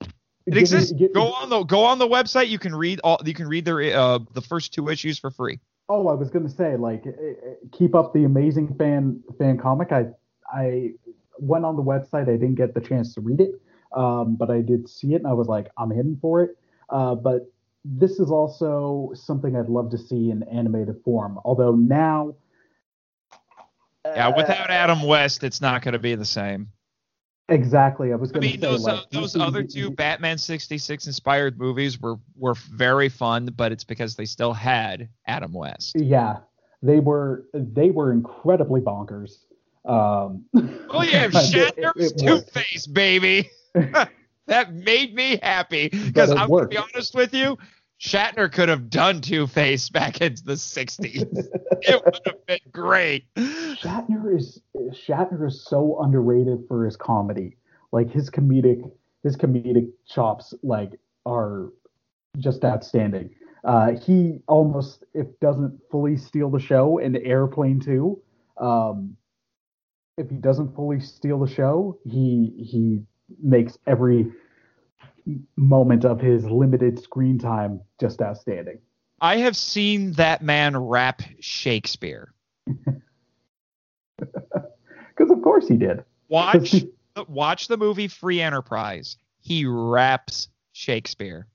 It 0.46 0.56
exists. 0.56 0.92
Go 1.14 1.32
on 1.34 1.50
the 1.50 1.62
go 1.64 1.84
on 1.84 1.98
the 1.98 2.08
website. 2.08 2.48
You 2.48 2.58
can 2.58 2.74
read 2.74 3.00
all. 3.04 3.20
You 3.24 3.34
can 3.34 3.46
read 3.46 3.64
their 3.64 3.96
uh, 3.96 4.18
the 4.32 4.40
first 4.40 4.74
two 4.74 4.88
issues 4.88 5.18
for 5.18 5.30
free. 5.30 5.60
Oh, 5.88 6.08
I 6.08 6.14
was 6.14 6.30
gonna 6.30 6.48
say, 6.48 6.76
like, 6.76 7.06
eh, 7.06 7.10
eh, 7.10 7.54
keep 7.72 7.94
up 7.94 8.12
the 8.12 8.24
amazing 8.24 8.74
fan 8.74 9.22
fan 9.38 9.58
comic. 9.58 9.92
I 9.92 10.06
I 10.52 10.92
went 11.38 11.64
on 11.64 11.76
the 11.76 11.82
website. 11.82 12.28
I 12.28 12.36
didn't 12.36 12.54
get 12.54 12.74
the 12.74 12.80
chance 12.80 13.14
to 13.14 13.20
read 13.20 13.40
it, 13.40 13.60
um, 13.92 14.36
but 14.36 14.50
I 14.50 14.60
did 14.62 14.88
see 14.88 15.12
it, 15.14 15.16
and 15.16 15.26
I 15.26 15.32
was 15.32 15.48
like, 15.48 15.68
I'm 15.76 15.92
in 15.92 16.18
for 16.20 16.42
it. 16.42 16.56
Uh, 16.88 17.14
but 17.14 17.50
this 17.84 18.18
is 18.20 18.30
also 18.30 19.12
something 19.14 19.56
I'd 19.56 19.68
love 19.68 19.90
to 19.90 19.98
see 19.98 20.30
in 20.30 20.42
animated 20.44 20.96
form. 21.04 21.38
Although 21.44 21.74
now, 21.76 22.34
Yeah, 24.04 24.28
uh, 24.28 24.36
without 24.36 24.70
Adam 24.70 25.02
West, 25.02 25.44
it's 25.44 25.60
not 25.60 25.82
going 25.82 25.92
to 25.92 25.98
be 25.98 26.14
the 26.14 26.24
same. 26.24 26.68
exactly, 27.48 28.12
I 28.12 28.16
was 28.16 28.30
I 28.30 28.40
gonna 28.40 28.46
mean, 28.46 28.60
say, 28.60 28.60
those 28.60 28.84
like, 28.84 28.98
uh, 28.98 29.02
those 29.10 29.36
other 29.36 29.62
two 29.62 29.90
Batman 29.90 30.38
'66 30.38 31.06
inspired 31.06 31.58
movies 31.58 32.00
were 32.00 32.16
were 32.36 32.54
very 32.54 33.08
fun, 33.08 33.46
but 33.56 33.72
it's 33.72 33.84
because 33.84 34.16
they 34.16 34.24
still 34.24 34.52
had 34.52 35.08
Adam 35.26 35.52
West. 35.52 35.98
Yeah, 35.98 36.38
they 36.82 37.00
were 37.00 37.46
they 37.54 37.90
were 37.90 38.12
incredibly 38.12 38.80
bonkers. 38.80 39.38
Um, 39.84 40.44
William 40.54 41.30
but 41.32 41.44
Shatner's 41.44 42.12
Two-Face 42.12 42.86
baby. 42.86 43.50
that 44.46 44.72
made 44.72 45.14
me 45.14 45.38
happy 45.42 45.88
because 45.88 46.30
I'm 46.30 46.48
going 46.48 46.64
to 46.64 46.68
be 46.68 46.76
honest 46.76 47.14
with 47.14 47.34
you. 47.34 47.58
Shatner 48.00 48.50
could 48.50 48.70
have 48.70 48.88
done 48.88 49.20
Two 49.20 49.46
Face 49.46 49.90
back 49.90 50.22
in 50.22 50.34
the 50.44 50.54
'60s. 50.54 51.26
it 51.82 52.04
would 52.04 52.20
have 52.24 52.46
been 52.46 52.58
great. 52.72 53.26
Shatner 53.36 54.36
is 54.36 54.62
Shatner 54.74 55.46
is 55.46 55.64
so 55.64 56.00
underrated 56.00 56.64
for 56.66 56.86
his 56.86 56.96
comedy. 56.96 57.56
Like 57.92 58.10
his 58.10 58.30
comedic 58.30 58.90
his 59.22 59.36
comedic 59.36 59.90
chops 60.06 60.54
like 60.62 60.98
are 61.26 61.72
just 62.38 62.64
outstanding. 62.64 63.30
Uh, 63.64 63.92
he 63.92 64.40
almost 64.48 65.04
if 65.12 65.26
doesn't 65.40 65.78
fully 65.90 66.16
steal 66.16 66.50
the 66.50 66.58
show 66.60 66.98
in 66.98 67.16
Airplane 67.16 67.80
2. 67.80 68.20
Um, 68.58 69.16
if 70.16 70.30
he 70.30 70.36
doesn't 70.36 70.74
fully 70.74 71.00
steal 71.00 71.38
the 71.38 71.52
show, 71.52 71.98
he 72.04 72.66
he 72.70 73.02
makes 73.42 73.78
every 73.86 74.30
moment 75.56 76.04
of 76.04 76.20
his 76.20 76.44
limited 76.44 76.98
screen 77.02 77.38
time 77.38 77.80
just 78.00 78.20
outstanding. 78.20 78.78
I 79.20 79.36
have 79.38 79.56
seen 79.56 80.12
that 80.12 80.42
man 80.42 80.76
rap 80.76 81.22
Shakespeare. 81.40 82.32
Because 85.16 85.30
of 85.30 85.42
course 85.42 85.68
he 85.68 85.76
did. 85.76 86.02
Watch 86.28 86.84
watch 87.28 87.68
the 87.68 87.76
movie 87.76 88.08
Free 88.08 88.40
Enterprise. 88.40 89.16
He 89.40 89.66
raps 89.66 90.48
Shakespeare. 90.72 91.46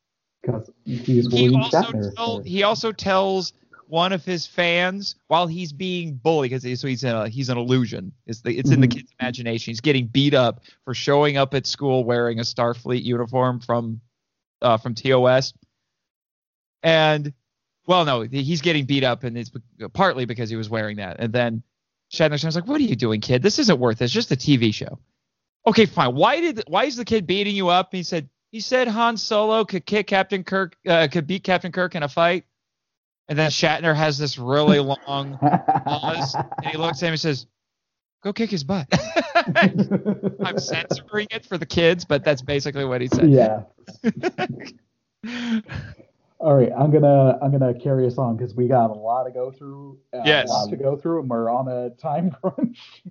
Because 0.42 0.70
he's 0.86 1.28
He 1.34 1.50
William 1.50 1.62
also 1.62 1.92
Shatner. 1.92 2.16
tell, 2.16 2.40
he 2.44 2.64
also 2.64 2.92
tells 2.92 3.54
one 3.88 4.14
of 4.14 4.24
his 4.26 4.48
fans 4.48 5.16
while 5.28 5.48
he's 5.48 5.72
being 5.72 6.16
bullied 6.16 6.50
because 6.52 6.64
he's, 6.64 6.80
so 6.82 6.88
he's 6.88 7.04
a, 7.04 7.28
he's 7.30 7.50
an 7.50 7.58
illusion. 7.58 8.12
It's 8.26 8.42
the 8.42 8.58
it's 8.58 8.72
in 8.72 8.82
the 8.82 8.88
Mhm. 8.88 8.92
kid's 8.98 9.14
imagination. 9.20 9.72
He's 9.72 9.82
getting 9.82 10.08
beat 10.08 10.34
up 10.34 10.62
for 10.84 10.94
showing 10.94 11.38
up 11.38 11.54
at 11.54 11.66
school 11.68 12.04
wearing 12.04 12.40
a 12.40 12.44
Starfleet 12.44 13.04
uniform 13.04 13.60
from 13.60 14.02
uh, 14.62 14.78
from 14.78 14.96
TOS. 14.96 15.54
And 16.84 17.34
well, 17.88 18.06
no, 18.06 18.22
he's 18.22 18.62
getting 18.62 18.86
beat 18.86 19.04
up, 19.04 19.24
and 19.24 19.38
it's 19.38 19.52
partly 19.94 20.26
because 20.26 20.50
he 20.50 20.56
was 20.56 20.70
wearing 20.70 20.98
that. 20.98 21.18
And 21.20 21.32
then 21.32 21.62
Shatner's 22.12 22.56
like, 22.56 22.68
"What 22.68 22.80
are 22.82 22.84
you 22.84 22.96
doing, 22.96 23.22
kid? 23.22 23.42
This 23.42 23.60
isn't 23.60 23.80
worth 23.80 24.02
it. 24.02 24.06
It's 24.06 24.14
just 24.14 24.32
a 24.32 24.36
TV 24.36 24.74
show." 24.74 25.00
Okay, 25.68 25.86
fine. 25.86 26.16
Why 26.16 26.40
did 26.40 26.64
why 26.68 26.86
is 26.86 26.96
the 26.96 27.06
kid 27.06 27.28
beating 27.28 27.56
you 27.56 27.70
up? 27.70 27.90
He 27.92 28.04
said 28.04 28.30
he 28.52 28.60
said 28.60 28.88
Han 28.88 29.18
Solo 29.18 29.66
could 29.66 29.86
kick 29.86 30.08
Captain 30.08 30.44
Kirk, 30.44 30.76
uh, 30.88 31.08
could 31.12 31.28
beat 31.28 31.44
Captain 31.44 31.72
Kirk 31.72 31.96
in 31.96 32.04
a 32.04 32.08
fight. 32.08 32.46
And 33.28 33.38
then 33.40 33.50
Shatner 33.50 33.96
has 33.96 34.18
this 34.18 34.38
really 34.38 34.80
long 34.80 35.38
pause, 35.40 36.36
and 36.36 36.66
he 36.68 36.78
looks 36.78 37.02
at 37.02 37.08
him 37.08 37.14
and 37.14 37.20
says, 37.20 37.48
"Go 38.24 38.32
kick 38.34 38.52
his 38.52 38.64
butt." 38.64 38.88
I'm 40.46 40.60
censoring 40.60 41.28
it 41.32 41.46
for 41.46 41.58
the 41.58 41.66
kids, 41.66 42.06
but 42.06 42.24
that's 42.24 42.42
basically 42.44 42.86
what 42.86 43.02
he 43.02 43.08
said. 43.08 43.30
yeah. 43.32 43.64
All 46.38 46.54
right, 46.54 46.72
I'm 46.78 46.92
gonna 46.92 47.40
I'm 47.42 47.52
gonna 47.52 47.74
carry 47.74 48.06
us 48.06 48.18
on 48.18 48.36
because 48.38 48.54
we 48.54 48.68
got 48.68 48.92
a 48.92 48.94
lot 48.94 49.24
to 49.24 49.32
go 49.32 49.50
through. 49.52 49.98
Uh, 50.14 50.22
Yes. 50.26 50.50
A 50.50 50.54
lot 50.54 50.70
to 50.70 50.76
go 50.76 50.96
through, 50.98 51.22
and 51.22 51.30
we're 51.30 51.50
on 51.50 51.68
a 51.68 51.90
time 51.92 52.30
crunch. 52.42 53.04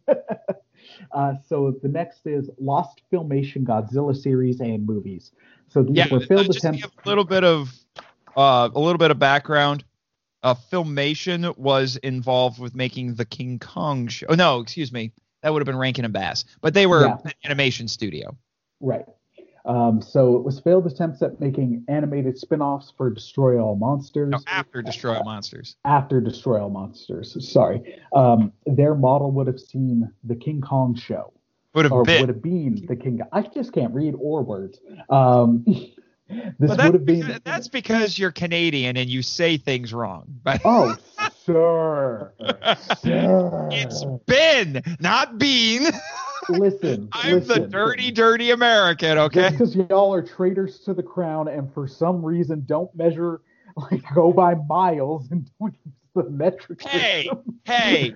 uh, 1.12 1.34
so 1.48 1.74
the 1.82 1.88
next 1.88 2.26
is 2.26 2.50
Lost 2.60 3.00
Filmation 3.12 3.64
Godzilla 3.64 4.14
series 4.14 4.60
and 4.60 4.86
movies. 4.86 5.32
So 5.68 5.82
these 5.82 5.96
Yeah, 5.96 6.06
were 6.12 6.20
just 6.20 6.58
attempts. 6.58 6.82
give 6.82 6.92
a 7.04 7.08
little 7.08 7.24
bit 7.24 7.42
of 7.42 7.72
uh, 8.36 8.68
a 8.72 8.78
little 8.78 8.98
bit 8.98 9.10
of 9.10 9.18
background. 9.18 9.84
Uh, 10.44 10.54
Filmation 10.70 11.56
was 11.56 11.96
involved 11.96 12.60
with 12.60 12.74
making 12.74 13.14
the 13.14 13.24
King 13.24 13.58
Kong 13.58 14.06
show. 14.08 14.26
Oh, 14.28 14.34
no, 14.34 14.60
excuse 14.60 14.92
me, 14.92 15.10
that 15.42 15.52
would 15.52 15.60
have 15.60 15.66
been 15.66 15.76
Rankin 15.78 16.04
and 16.04 16.12
Bass, 16.12 16.44
but 16.60 16.74
they 16.74 16.86
were 16.86 17.06
Yeah. 17.06 17.16
an 17.24 17.32
animation 17.44 17.88
studio. 17.88 18.36
Right. 18.80 19.06
Um, 19.64 20.02
so 20.02 20.36
it 20.36 20.44
was 20.44 20.60
failed 20.60 20.86
attempts 20.86 21.22
at 21.22 21.40
making 21.40 21.84
animated 21.88 22.36
spin-offs 22.36 22.92
for 22.98 23.08
Destroy 23.08 23.58
All 23.58 23.74
Monsters. 23.76 24.28
No, 24.32 24.38
after 24.46 24.82
Destroy 24.82 25.16
All 25.16 25.24
Monsters. 25.24 25.76
after 25.86 26.20
Destroy 26.20 26.60
All 26.62 26.68
Monsters. 26.68 27.50
Sorry. 27.50 27.96
Um, 28.14 28.52
their 28.66 28.94
model 28.94 29.30
would 29.32 29.46
have 29.46 29.58
seen 29.58 30.12
the 30.24 30.36
King 30.36 30.60
Kong 30.60 30.94
show, 30.94 31.32
Would 31.74 31.86
have 31.86 31.92
or 31.92 32.02
been. 32.04 32.20
would 32.20 32.28
have 32.28 32.42
been 32.42 32.84
the 32.86 32.94
King. 32.96 33.20
I 33.32 33.40
just 33.40 33.72
can't 33.72 33.94
read 33.94 34.14
or 34.18 34.42
words. 34.42 34.78
Um, 35.08 35.64
this 36.34 36.52
But 36.58 36.68
would 36.68 36.78
that's, 36.78 36.92
have 36.92 37.04
been. 37.04 37.20
because, 37.20 37.40
that's 37.44 37.68
because 37.68 38.18
you're 38.18 38.32
Canadian 38.32 38.96
and 38.96 39.08
you 39.10 39.22
say 39.22 39.56
things 39.56 39.92
wrong. 39.92 40.24
But 40.44 40.60
Oh, 40.64 40.96
sir, 41.44 42.32
sir. 42.98 43.68
it's 43.72 44.04
been, 44.26 44.82
not 45.00 45.38
bean. 45.38 45.82
listen. 46.48 47.08
I'm 47.12 47.40
the 47.40 47.46
listen. 47.46 47.70
dirty, 47.70 48.10
dirty 48.10 48.50
American, 48.50 49.18
okay? 49.18 49.50
because 49.50 49.74
y'all 49.74 50.12
are 50.12 50.22
traitors 50.22 50.80
to 50.80 50.94
the 50.94 51.02
crown 51.02 51.48
and 51.48 51.72
for 51.72 51.86
some 51.88 52.24
reason 52.24 52.64
don't 52.66 52.94
measure, 52.94 53.40
like, 53.76 54.02
go 54.14 54.32
by 54.32 54.54
miles 54.54 55.30
and 55.30 55.48
don't 55.60 55.74
use 55.84 55.94
the 56.14 56.30
metric 56.30 56.82
Hey, 56.82 57.22
system. 57.24 57.60
hey. 57.64 58.14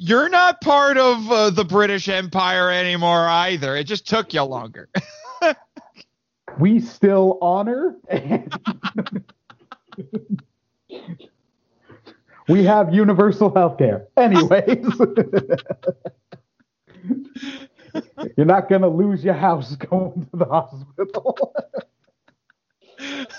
You're 0.00 0.28
not 0.28 0.60
part 0.60 0.96
of 0.96 1.28
uh, 1.30 1.50
the 1.50 1.64
British 1.64 2.08
Empire 2.08 2.70
anymore 2.70 3.26
either. 3.26 3.74
It 3.74 3.84
just 3.84 4.06
took 4.06 4.32
you 4.32 4.42
longer. 4.42 4.88
we 6.58 6.80
still 6.80 7.38
honor 7.40 7.96
and 8.08 8.52
we 12.48 12.64
have 12.64 12.92
universal 12.94 13.54
health 13.54 13.78
care 13.78 14.06
anyways 14.16 14.86
You're 18.36 18.46
not 18.46 18.68
gonna 18.68 18.88
lose 18.88 19.24
your 19.24 19.34
house 19.34 19.74
going 19.76 20.26
to 20.30 20.36
the 20.36 20.44
hospital. 20.44 21.54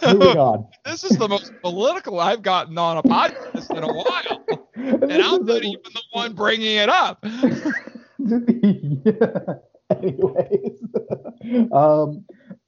Moving 0.04 0.38
on. 0.38 0.68
This 0.86 1.04
is 1.04 1.18
the 1.18 1.28
most 1.28 1.52
political 1.62 2.20
I've 2.20 2.42
gotten 2.42 2.78
on 2.78 2.98
a 2.98 3.04
podcast 3.04 3.70
in 3.76 3.84
a 3.84 3.88
while, 3.88 4.44
and 4.76 5.02
This 5.04 5.26
I'm 5.26 5.46
not 5.46 5.62
a- 5.62 5.66
even 5.66 5.82
the 5.94 6.02
one 6.12 6.34
bringing 6.34 6.78
it 6.78 6.90
up. 6.90 7.24
yeah. 9.06 9.54
Anyways, 9.92 10.82
um, 11.72 12.26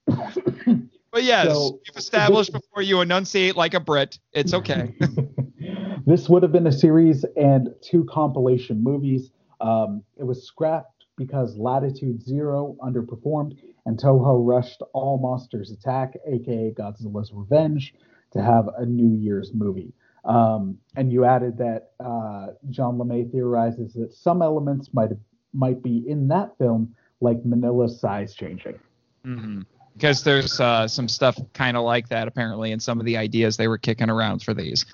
But 1.12 1.24
yes, 1.24 1.48
So- 1.54 1.80
you've 1.86 1.98
established 1.98 2.54
before 2.54 2.82
you 2.82 3.02
enunciate 3.02 3.58
like 3.58 3.74
a 3.74 3.80
Brit. 3.82 4.18
It's 4.34 4.54
okay. 4.54 4.96
this 6.06 6.30
would 6.30 6.42
have 6.44 6.54
been 6.54 6.68
a 6.68 6.72
series 6.72 7.26
and 7.36 7.70
two 7.82 8.06
compilation 8.06 8.82
movies. 8.82 9.32
Um, 9.60 10.04
it 10.18 10.24
was 10.24 10.48
scrapped 10.48 11.06
because 11.18 11.58
Latitude 11.58 12.24
Zero 12.24 12.78
underperformed, 12.82 13.58
and 13.86 14.00
Toho 14.00 14.40
rushed 14.48 14.82
All 14.94 15.18
Monsters 15.18 15.72
Attack, 15.72 16.16
aka 16.26 16.72
Godzilla's 16.72 17.32
Revenge, 17.34 17.94
to 18.32 18.42
have 18.42 18.70
a 18.78 18.86
New 18.86 19.14
Year's 19.20 19.52
movie. 19.54 19.94
Um, 20.24 20.78
and 20.96 21.12
you 21.12 21.26
added 21.26 21.58
that 21.58 21.92
uh, 22.00 22.54
John 22.70 22.98
LeMay 22.98 23.30
theorizes 23.32 23.94
that 23.96 24.14
some 24.14 24.42
elements 24.42 24.94
might 24.94 25.10
might 25.54 25.84
be 25.84 26.06
in 26.08 26.30
that 26.30 26.58
film, 26.58 26.96
like 27.20 27.44
Minilla's 27.44 28.00
size 28.00 28.34
changing. 28.34 28.80
Mhm. 29.26 29.66
Because 29.94 30.24
there's 30.24 30.60
uh, 30.60 30.88
some 30.88 31.08
stuff 31.08 31.38
kind 31.54 31.78
of 31.78 31.84
like 31.84 32.10
that 32.10 32.28
apparently 32.28 32.72
in 32.72 32.80
some 32.80 33.00
of 33.00 33.06
the 33.06 33.18
ideas 33.18 33.58
they 33.58 33.68
were 33.68 33.78
kicking 33.78 34.10
around 34.10 34.42
for 34.42 34.54
these. 34.54 34.86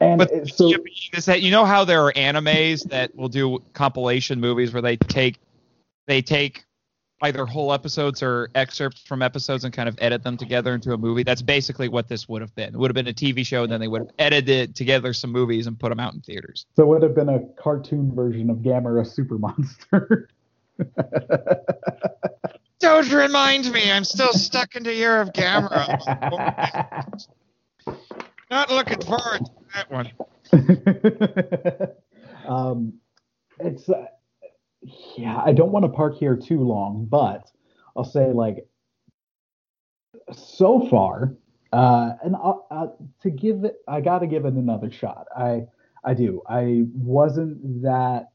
And 0.00 0.18
But 0.18 0.48
so, 0.48 0.72
is 1.12 1.26
that 1.26 1.42
you 1.42 1.50
know 1.50 1.64
how 1.64 1.84
there 1.84 2.04
are 2.04 2.12
animes 2.12 2.82
that 2.90 3.14
will 3.14 3.28
do 3.28 3.62
compilation 3.72 4.40
movies 4.40 4.72
where 4.72 4.82
they 4.82 4.96
take 4.96 5.38
they 6.06 6.22
take 6.22 6.64
either 7.22 7.46
whole 7.46 7.72
episodes 7.72 8.22
or 8.22 8.50
excerpts 8.54 9.00
from 9.00 9.22
episodes 9.22 9.64
and 9.64 9.72
kind 9.72 9.88
of 9.88 9.96
edit 10.00 10.24
them 10.24 10.36
together 10.36 10.74
into 10.74 10.92
a 10.92 10.98
movie. 10.98 11.22
That's 11.22 11.40
basically 11.40 11.88
what 11.88 12.08
this 12.08 12.28
would 12.28 12.42
have 12.42 12.54
been. 12.56 12.74
It 12.74 12.76
would 12.76 12.90
have 12.90 12.94
been 12.94 13.08
a 13.08 13.12
TV 13.12 13.46
show, 13.46 13.62
and 13.62 13.72
then 13.72 13.80
they 13.80 13.88
would 13.88 14.02
have 14.02 14.10
edited 14.18 14.74
together 14.74 15.12
some 15.12 15.30
movies 15.30 15.68
and 15.68 15.78
put 15.78 15.90
them 15.90 16.00
out 16.00 16.14
in 16.14 16.20
theaters. 16.20 16.66
so 16.74 16.82
it 16.82 16.86
would 16.86 17.02
have 17.02 17.14
been 17.14 17.28
a 17.28 17.40
cartoon 17.56 18.12
version 18.14 18.50
of 18.50 18.58
Gamera 18.58 19.06
Super 19.06 19.38
Monster. 19.38 20.28
Don't 22.82 23.12
remind 23.12 23.70
me. 23.72 23.92
I'm 23.92 24.02
still 24.02 24.32
stuck 24.32 24.74
in 24.74 24.82
the 24.82 24.92
year 24.92 25.20
of 25.20 25.32
Gamera. 25.32 25.96
Not 28.50 28.70
looking 28.70 29.00
forward 29.00 29.46
to 29.46 29.52
that 29.72 29.88
one. 29.88 30.10
um, 32.48 32.94
it's 33.60 33.88
uh, 33.88 34.06
yeah. 35.16 35.40
I 35.46 35.52
don't 35.52 35.70
want 35.70 35.84
to 35.84 35.90
park 35.90 36.16
here 36.16 36.34
too 36.34 36.58
long, 36.58 37.06
but 37.08 37.48
I'll 37.96 38.02
say 38.02 38.32
like 38.32 38.66
so 40.32 40.84
far, 40.88 41.36
uh, 41.72 42.14
and 42.24 42.34
I'll, 42.34 42.66
uh, 42.68 42.88
to 43.22 43.30
give 43.30 43.62
it, 43.62 43.76
I 43.86 44.00
got 44.00 44.18
to 44.18 44.26
give 44.26 44.44
it 44.44 44.54
another 44.54 44.90
shot. 44.90 45.28
I 45.36 45.66
I 46.02 46.14
do. 46.14 46.42
I 46.48 46.82
wasn't 46.92 47.82
that 47.82 48.31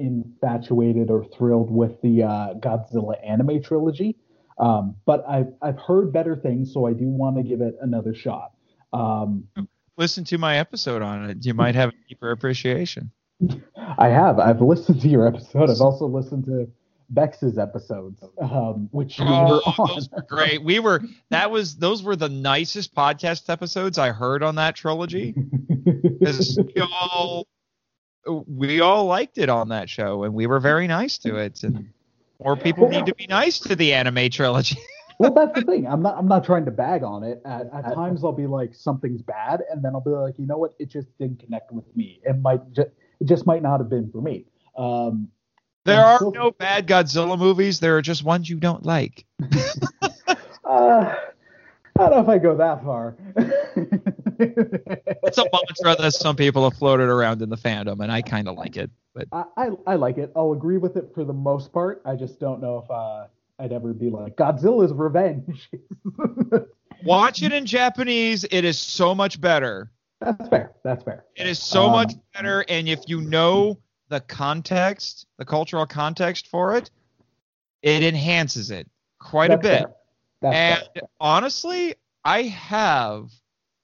infatuated 0.00 1.10
or 1.10 1.24
thrilled 1.24 1.70
with 1.70 2.00
the 2.02 2.22
uh, 2.22 2.54
Godzilla 2.54 3.14
anime 3.24 3.62
trilogy, 3.62 4.16
um, 4.58 4.96
but 5.06 5.24
I've 5.28 5.52
I've 5.62 5.78
heard 5.78 6.12
better 6.12 6.34
things, 6.36 6.72
so 6.72 6.86
I 6.86 6.92
do 6.92 7.06
want 7.08 7.36
to 7.36 7.42
give 7.42 7.60
it 7.60 7.76
another 7.80 8.14
shot. 8.14 8.52
Um, 8.92 9.44
Listen 9.96 10.24
to 10.24 10.38
my 10.38 10.56
episode 10.56 11.02
on 11.02 11.28
it. 11.28 11.44
You 11.44 11.52
might 11.54 11.74
have 11.74 11.90
a 11.90 12.08
deeper 12.08 12.30
appreciation. 12.30 13.10
I 13.98 14.08
have. 14.08 14.38
I've 14.38 14.60
listened 14.62 15.00
to 15.02 15.08
your 15.08 15.26
episode. 15.26 15.68
I've 15.68 15.80
also 15.82 16.06
listened 16.06 16.46
to 16.46 16.70
Bex's 17.10 17.58
episodes, 17.58 18.22
um, 18.40 18.88
which 18.92 19.18
you 19.18 19.24
were 19.26 19.30
Oh, 19.66 19.74
on. 19.78 19.88
those 19.94 20.08
were 20.10 20.22
great. 20.28 20.62
We 20.62 20.78
were 20.78 21.02
that 21.30 21.50
was 21.50 21.76
those 21.76 22.02
were 22.02 22.16
the 22.16 22.28
nicest 22.28 22.94
podcast 22.94 23.50
episodes 23.50 23.98
I 23.98 24.10
heard 24.10 24.42
on 24.42 24.54
that 24.56 24.74
trilogy. 24.76 25.34
'Cause 26.24 26.58
we 26.74 26.80
all 26.82 27.46
we 28.26 28.80
all 28.80 29.06
liked 29.06 29.38
it 29.38 29.48
on 29.48 29.68
that 29.68 29.88
show, 29.88 30.24
and 30.24 30.34
we 30.34 30.46
were 30.46 30.60
very 30.60 30.86
nice 30.86 31.18
to 31.18 31.36
it. 31.36 31.62
And 31.62 31.90
more 32.42 32.56
people 32.56 32.88
need 32.88 33.06
to 33.06 33.14
be 33.14 33.26
nice 33.26 33.58
to 33.60 33.76
the 33.76 33.92
anime 33.92 34.30
trilogy. 34.30 34.78
well, 35.18 35.32
that's 35.32 35.58
the 35.58 35.62
thing. 35.64 35.86
I'm 35.86 36.02
not. 36.02 36.16
I'm 36.16 36.28
not 36.28 36.44
trying 36.44 36.64
to 36.66 36.70
bag 36.70 37.02
on 37.02 37.22
it. 37.22 37.40
At, 37.44 37.66
at 37.72 37.94
times, 37.94 38.24
I'll 38.24 38.32
be 38.32 38.46
like, 38.46 38.74
something's 38.74 39.22
bad, 39.22 39.62
and 39.70 39.82
then 39.82 39.94
I'll 39.94 40.00
be 40.00 40.10
like, 40.10 40.34
you 40.38 40.46
know 40.46 40.58
what? 40.58 40.74
It 40.78 40.88
just 40.88 41.08
didn't 41.18 41.40
connect 41.40 41.72
with 41.72 41.84
me. 41.96 42.20
It 42.24 42.40
might. 42.40 42.60
Just, 42.72 42.88
it 43.20 43.26
just 43.26 43.46
might 43.46 43.62
not 43.62 43.80
have 43.80 43.90
been 43.90 44.10
for 44.10 44.20
me. 44.20 44.46
Um, 44.76 45.28
There 45.84 46.02
are 46.02 46.16
still- 46.16 46.32
no 46.32 46.50
bad 46.50 46.86
Godzilla 46.86 47.38
movies. 47.38 47.80
There 47.80 47.96
are 47.96 48.02
just 48.02 48.24
ones 48.24 48.48
you 48.48 48.58
don't 48.58 48.84
like. 48.84 49.24
uh, 50.64 51.14
I 52.00 52.08
don't 52.08 52.12
know 52.12 52.20
if 52.20 52.28
I 52.28 52.38
go 52.38 52.56
that 52.56 52.82
far. 52.84 53.16
It's 54.42 55.36
a 55.38 55.44
mantra 55.52 56.02
that 56.02 56.12
some 56.14 56.34
people 56.34 56.64
have 56.68 56.78
floated 56.78 57.08
around 57.08 57.42
in 57.42 57.50
the 57.50 57.56
fandom, 57.56 58.02
and 58.02 58.10
I 58.10 58.22
kind 58.22 58.48
of 58.48 58.56
like 58.56 58.76
it. 58.78 58.90
But 59.14 59.28
I, 59.32 59.44
I 59.56 59.70
I 59.86 59.94
like 59.96 60.16
it. 60.16 60.32
I'll 60.34 60.52
agree 60.52 60.78
with 60.78 60.96
it 60.96 61.10
for 61.14 61.24
the 61.24 61.32
most 61.32 61.72
part. 61.72 62.00
I 62.06 62.16
just 62.16 62.40
don't 62.40 62.60
know 62.60 62.78
if 62.78 62.90
uh, 62.90 63.26
I'd 63.58 63.72
ever 63.72 63.92
be 63.92 64.08
like 64.08 64.36
Godzilla's 64.36 64.92
revenge. 64.94 65.70
watch 67.04 67.42
it 67.42 67.52
in 67.52 67.66
Japanese. 67.66 68.44
It 68.50 68.64
is 68.64 68.78
so 68.78 69.14
much 69.14 69.40
better. 69.40 69.90
That's 70.20 70.48
fair. 70.48 70.72
That's 70.84 71.04
fair. 71.04 71.26
It 71.36 71.46
is 71.46 71.58
so 71.58 71.86
Um, 71.86 71.92
much 71.92 72.14
better, 72.34 72.64
and 72.68 72.88
if 72.88 73.00
you 73.08 73.20
know 73.20 73.78
the 74.08 74.20
context, 74.20 75.26
the 75.38 75.44
cultural 75.44 75.84
context 75.86 76.48
for 76.48 76.76
it, 76.76 76.90
it 77.82 78.02
enhances 78.02 78.70
it 78.70 78.88
quite 79.18 79.50
a 79.50 79.58
bit. 79.58 79.82
fair. 79.82 79.94
That's 80.40 80.56
And 80.56 80.88
fair. 80.94 81.08
honestly, 81.20 81.94
I 82.24 82.42
have 82.42 83.30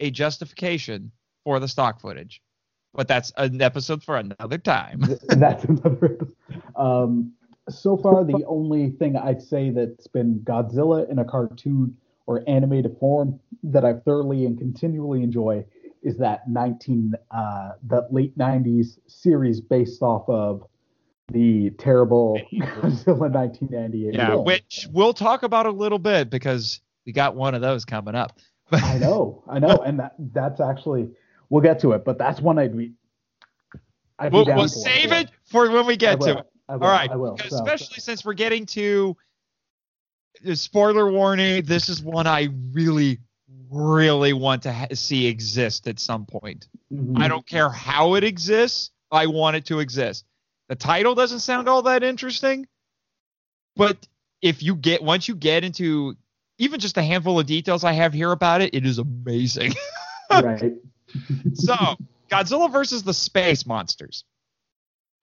a 0.00 0.10
justification 0.10 1.12
for 1.44 1.60
the 1.60 1.68
stock 1.68 2.00
footage, 2.00 2.42
but 2.94 3.08
that's 3.08 3.32
an 3.36 3.60
episode 3.62 4.02
for 4.02 4.16
another 4.16 4.58
time. 4.58 5.02
That's 5.28 5.64
another. 5.64 6.18
Um, 6.76 7.32
so 7.68 7.96
far, 7.96 8.24
the 8.24 8.44
only 8.46 8.90
thing 8.90 9.16
I'd 9.16 9.42
say 9.42 9.70
that's 9.70 10.06
been 10.06 10.40
Godzilla 10.44 11.08
in 11.10 11.18
a 11.18 11.24
cartoon 11.24 11.96
or 12.26 12.42
animated 12.46 12.96
form 12.98 13.40
that 13.62 13.84
I 13.84 13.94
thoroughly 13.94 14.46
and 14.46 14.58
continually 14.58 15.22
enjoy 15.22 15.64
is 16.02 16.16
that 16.18 16.48
19, 16.48 17.14
uh, 17.30 17.72
that 17.84 18.12
late 18.12 18.36
90s 18.38 18.98
series 19.06 19.60
based 19.60 20.02
off 20.02 20.28
of 20.28 20.64
the 21.32 21.70
terrible 21.70 22.40
Godzilla 22.52 23.30
1998 23.30 24.14
yeah, 24.14 24.28
film. 24.28 24.44
which 24.44 24.86
we'll 24.92 25.14
talk 25.14 25.42
about 25.42 25.66
a 25.66 25.70
little 25.70 25.98
bit 25.98 26.30
because 26.30 26.80
we 27.04 27.12
got 27.12 27.34
one 27.34 27.54
of 27.54 27.60
those 27.60 27.84
coming 27.84 28.14
up. 28.14 28.38
I 28.72 28.98
know, 28.98 29.44
I 29.48 29.58
know, 29.58 29.78
and 29.84 30.00
that 30.00 30.14
that's 30.18 30.60
actually 30.60 31.10
we'll 31.50 31.62
get 31.62 31.80
to 31.80 31.92
it, 31.92 32.04
but 32.04 32.18
that's 32.18 32.40
one 32.40 32.58
I'd 32.58 32.76
be. 32.76 32.92
I'd 34.18 34.32
be 34.32 34.36
We'll, 34.36 34.44
down 34.46 34.56
we'll 34.58 34.68
save 34.68 35.12
it 35.12 35.30
for 35.44 35.70
when 35.70 35.86
we 35.86 35.96
get 35.96 36.20
to 36.22 36.30
it. 36.30 36.34
Will, 36.36 36.44
All 36.68 36.78
right, 36.78 37.14
will. 37.16 37.36
So- 37.38 37.56
especially 37.56 38.00
since 38.00 38.24
we're 38.24 38.32
getting 38.34 38.66
to 38.66 39.16
the 40.42 40.56
spoiler 40.56 41.10
warning. 41.10 41.64
This 41.64 41.88
is 41.88 42.02
one 42.02 42.26
I 42.26 42.48
really, 42.72 43.18
really 43.70 44.32
want 44.32 44.62
to 44.64 44.72
ha- 44.72 44.86
see 44.94 45.26
exist 45.26 45.86
at 45.86 45.98
some 46.00 46.26
point. 46.26 46.68
Mhm. 46.92 47.20
I 47.20 47.28
don't 47.28 47.46
care 47.46 47.68
how 47.68 48.14
it 48.14 48.24
exists. 48.24 48.90
I 49.10 49.26
want 49.26 49.56
it 49.56 49.66
to 49.66 49.80
exist. 49.80 50.24
The 50.68 50.76
title 50.76 51.14
doesn't 51.14 51.40
sound 51.40 51.68
all 51.68 51.82
that 51.82 52.02
interesting, 52.02 52.66
but 53.76 53.96
if 54.42 54.62
you 54.62 54.74
get 54.74 55.02
once 55.02 55.28
you 55.28 55.34
get 55.34 55.64
into 55.64 56.16
even 56.58 56.80
just 56.80 56.96
a 56.96 57.02
handful 57.02 57.38
of 57.38 57.46
details 57.46 57.84
I 57.84 57.92
have 57.92 58.12
here 58.12 58.32
about 58.32 58.62
it, 58.62 58.74
it 58.74 58.86
is 58.86 58.98
amazing. 58.98 59.74
right. 60.30 60.74
so, 61.54 61.74
Godzilla 62.30 62.70
versus 62.72 63.02
the 63.02 63.14
Space 63.14 63.66
Monsters. 63.66 64.24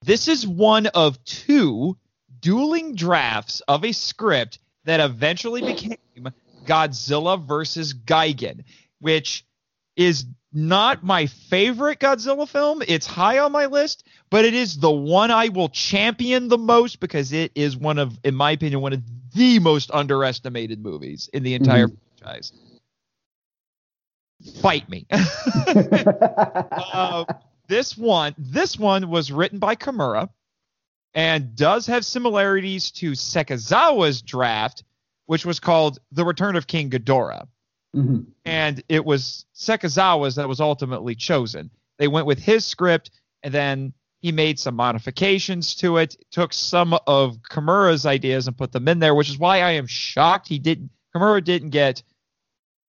This 0.04 0.28
is 0.28 0.46
one 0.46 0.88
of 0.88 1.24
two 1.24 1.98
dueling 2.40 2.96
drafts 2.96 3.62
of 3.62 3.84
a 3.86 3.92
script 3.92 4.60
that 4.86 5.00
eventually 5.00 5.62
became 5.62 6.30
Godzilla 6.66 7.42
versus 7.42 7.94
Gigan, 7.94 8.64
which 9.00 9.46
is 9.96 10.26
not 10.54 11.04
my 11.04 11.26
favorite 11.26 12.00
Godzilla 12.00 12.48
film. 12.48 12.84
It's 12.88 13.08
high 13.08 13.40
on 13.40 13.52
my 13.52 13.66
list, 13.66 14.08
but 14.30 14.46
it 14.46 14.54
is 14.54 14.78
the 14.78 14.92
one 14.92 15.32
I 15.32 15.50
will 15.50 15.70
champion 15.70 16.48
the 16.48 16.58
most 16.58 17.00
because 17.00 17.34
it 17.34 17.52
is 17.56 17.76
one 17.76 17.98
of, 17.98 18.18
in 18.24 18.36
my 18.36 18.52
opinion, 18.52 18.82
one 18.82 18.94
of 18.94 19.02
the 19.34 19.60
most 19.60 19.90
underestimated 19.92 20.82
movies 20.82 21.30
in 21.34 21.44
the 21.44 21.56
entire 21.56 21.88
franchise. 22.20 22.54
Fight 24.62 24.88
me. 24.90 25.08
uh, 25.12 27.26
this 27.68 27.98
one, 27.98 28.36
this 28.38 28.78
one 28.78 29.10
was 29.10 29.32
written 29.32 29.58
by 29.58 29.76
Kimura 29.76 30.30
and 31.14 31.56
does 31.56 31.88
have 31.88 32.06
similarities 32.06 32.92
to 32.92 33.12
Sekizawa's 33.12 34.22
draft, 34.22 34.84
which 35.26 35.46
was 35.46 35.60
called 35.60 36.00
The 36.12 36.26
Return 36.26 36.56
of 36.56 36.68
King 36.68 36.90
Ghidorah. 36.90 37.48
Mhm. 37.96 38.26
And 38.46 38.84
it 38.90 39.06
was 39.06 39.46
Sekizawa's 39.56 40.36
that 40.36 40.48
was 40.50 40.60
ultimately 40.60 41.16
chosen. 41.16 41.70
They 42.00 42.08
went 42.08 42.26
with 42.26 42.40
his 42.40 42.66
script, 42.66 43.12
and 43.44 43.54
then 43.54 43.94
He 44.24 44.32
made 44.32 44.58
some 44.58 44.76
modifications 44.76 45.76
to 45.76 45.98
it, 45.98 46.16
took 46.32 46.54
some 46.54 46.98
of 47.08 47.40
Kimura's 47.52 48.06
ideas 48.06 48.48
and 48.48 48.58
put 48.58 48.72
them 48.72 48.88
in 48.88 49.00
there, 49.00 49.14
which 49.14 49.30
is 49.30 49.38
why 49.38 49.58
I 49.60 49.72
am 49.72 49.86
shocked 49.86 50.48
he 50.48 50.60
didn't. 50.60 50.92
Kimura 51.14 51.44
didn't 51.44 51.72
get 51.72 52.02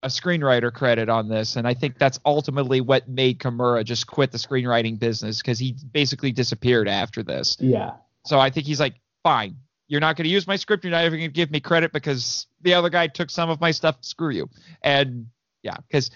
a 0.05 0.07
screenwriter 0.07 0.73
credit 0.73 1.09
on 1.09 1.29
this, 1.29 1.57
and 1.57 1.67
I 1.67 1.75
think 1.75 1.99
that's 1.99 2.21
ultimately 2.25 2.81
what 2.81 3.09
made 3.09 3.41
Kimura 3.41 3.83
just 3.85 4.07
quit 4.07 4.31
the 4.31 4.39
screenwriting 4.39 4.97
business 4.97 5.39
because 5.39 5.59
he 5.59 5.75
basically 5.91 6.31
disappeared 6.31 6.87
after 6.87 7.25
this. 7.25 7.57
Yeah. 7.59 7.95
So 8.27 8.39
I 8.39 8.51
think 8.51 8.67
he's 8.67 8.79
like, 8.79 8.95
fine, 9.25 9.57
you're 9.95 10.01
not 10.01 10.17
going 10.17 10.25
to 10.25 10.31
use 10.31 10.49
my 10.49 10.57
script. 10.57 10.83
You're 10.83 10.91
not 10.91 11.05
even 11.05 11.21
going 11.21 11.31
to 11.31 11.33
give 11.33 11.53
me 11.53 11.61
credit 11.61 11.93
because 11.93 12.49
the 12.63 12.75
other 12.75 12.91
guy 12.91 13.07
took 13.07 13.31
some 13.31 13.49
of 13.49 13.61
my 13.61 13.71
stuff. 13.71 13.97
Screw 14.01 14.31
you. 14.31 14.51
And 14.83 15.29
yeah, 15.63 15.77
because 15.87 16.11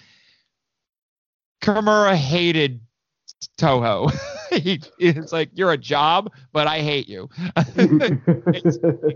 Kimura 1.63 2.17
hated 2.17 2.81
Toho. 3.57 4.11
he, 4.51 4.81
it's 4.99 5.31
like 5.31 5.51
you're 5.55 5.71
a 5.71 5.79
job, 5.79 6.33
but 6.53 6.67
I 6.67 6.81
hate 6.81 7.09
you. 7.09 7.29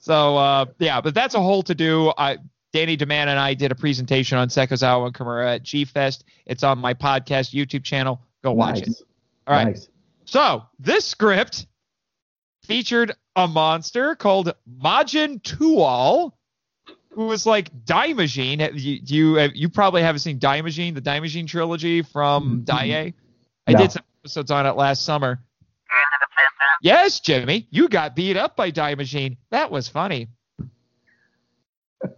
so 0.00 0.36
uh, 0.36 0.66
yeah, 0.78 1.00
but 1.00 1.14
that's 1.14 1.34
a 1.34 1.40
whole 1.40 1.62
to 1.62 1.74
do. 1.74 2.12
I 2.18 2.36
Danny 2.74 2.98
DeMann 2.98 3.28
and 3.28 3.38
I 3.38 3.54
did 3.54 3.72
a 3.72 3.74
presentation 3.74 4.36
on 4.36 4.48
Sekizawa 4.48 5.06
and 5.06 5.14
Kimura 5.14 5.54
at 5.54 5.62
G 5.62 5.86
Fest. 5.86 6.24
It's 6.44 6.62
on 6.62 6.78
my 6.78 6.92
podcast 6.92 7.54
YouTube 7.54 7.84
channel. 7.84 8.20
Go 8.44 8.52
watch 8.52 8.80
nice. 8.80 9.00
it. 9.00 9.06
All 9.46 9.54
right. 9.54 9.68
Nice. 9.68 9.88
So 10.26 10.64
this 10.78 11.06
script 11.06 11.64
featured 12.68 13.12
a 13.34 13.48
monster 13.48 14.14
called 14.14 14.52
Majin 14.80 15.40
Tuol, 15.42 16.32
who 17.12 17.26
was 17.26 17.46
like 17.46 17.72
Daimajin. 17.84 18.60
You 18.74 19.00
you, 19.04 19.50
you 19.54 19.68
probably 19.70 20.02
haven't 20.02 20.20
seen 20.20 20.38
Daimajin, 20.38 20.94
the 20.94 21.00
Daimajin 21.00 21.48
trilogy 21.48 22.02
from 22.02 22.60
Mhm. 22.60 22.64
Daiei. 22.66 23.14
I 23.66 23.72
No. 23.72 23.78
did 23.78 23.90
some 23.92 24.04
episodes 24.22 24.50
on 24.50 24.66
it 24.66 24.76
last 24.76 25.02
summer. 25.04 25.42
Yes, 26.82 27.18
Jimmy, 27.20 27.66
you 27.70 27.88
got 27.88 28.14
beat 28.14 28.36
up 28.36 28.54
by 28.54 28.70
Daimajin. 28.70 29.36
That 29.50 29.70
was 29.72 29.88
funny. 29.88 30.28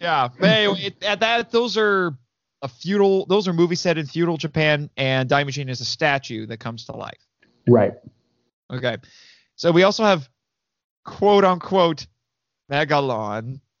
yeah. 0.00 0.28
But 0.38 0.48
anyway, 0.48 0.80
it- 1.00 1.00
that 1.00 1.50
those 1.50 1.76
are 1.76 2.16
a 2.62 2.68
feudal. 2.68 3.26
Those 3.26 3.48
are 3.48 3.52
movies 3.52 3.80
set 3.80 3.98
in 3.98 4.06
feudal 4.06 4.36
Japan, 4.36 4.88
and 4.96 5.28
Daimajin 5.28 5.68
is 5.68 5.80
a 5.80 5.84
statue 5.84 6.46
that 6.46 6.58
comes 6.58 6.84
to 6.86 6.92
life. 6.92 7.25
Right. 7.68 7.94
Okay. 8.72 8.96
So 9.56 9.72
we 9.72 9.82
also 9.82 10.04
have 10.04 10.28
quote 11.04 11.44
unquote 11.44 12.06
Megalon. 12.70 13.60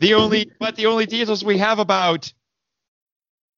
The 0.00 0.14
only 0.14 0.50
but 0.58 0.76
the 0.76 0.86
only 0.86 1.06
details 1.06 1.44
we 1.44 1.58
have 1.58 1.78
about 1.78 2.32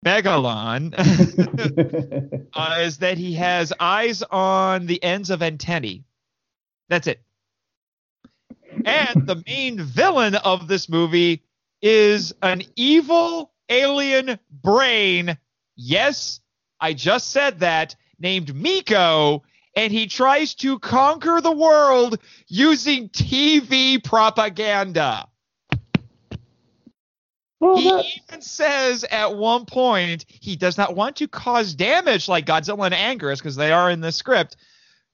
Megalon 0.05 0.95
uh, 2.55 2.77
is 2.81 2.99
that 2.99 3.19
he 3.19 3.35
has 3.35 3.73
eyes 3.79 4.23
on 4.23 4.87
the 4.87 5.03
ends 5.03 5.31
of 5.31 5.43
antennae. 5.43 6.05
That's 6.89 7.07
it. 7.07 7.23
And 8.85 9.27
the 9.27 9.43
main 9.47 9.81
villain 9.81 10.35
of 10.37 10.67
this 10.67 10.89
movie 10.89 11.43
is 11.83 12.33
an 12.43 12.63
evil 12.77 13.53
alien 13.69 14.39
brain. 14.51 15.37
Yes, 15.77 16.41
I 16.81 16.93
just 16.95 17.31
said 17.31 17.61
that, 17.61 17.95
named 18.19 18.55
Miko, 18.55 19.43
and 19.77 19.93
he 19.93 20.07
tries 20.07 20.55
to 20.57 20.79
conquer 20.79 21.41
the 21.41 21.53
world 21.53 22.19
using 22.49 23.09
TV 23.11 24.03
propaganda. 24.03 25.27
well, 27.61 27.77
He 27.77 27.91
that- 27.91 28.05
even 28.29 28.43
says 28.43 29.05
at 29.05 29.37
one 29.37 29.67
point 29.67 30.25
he 30.29 30.57
does 30.57 30.79
not 30.79 30.97
want 30.97 31.17
to 31.17 31.29
cause 31.29 31.75
damage 31.75 32.27
like 32.27 32.47
Godzilla 32.47 32.91
and 32.91 33.21
Anguirus, 33.21 33.39
because 33.39 33.57
they 33.57 33.71
are 33.73 33.91
in 33.91 34.01
the 34.01 34.13
script, 34.13 34.57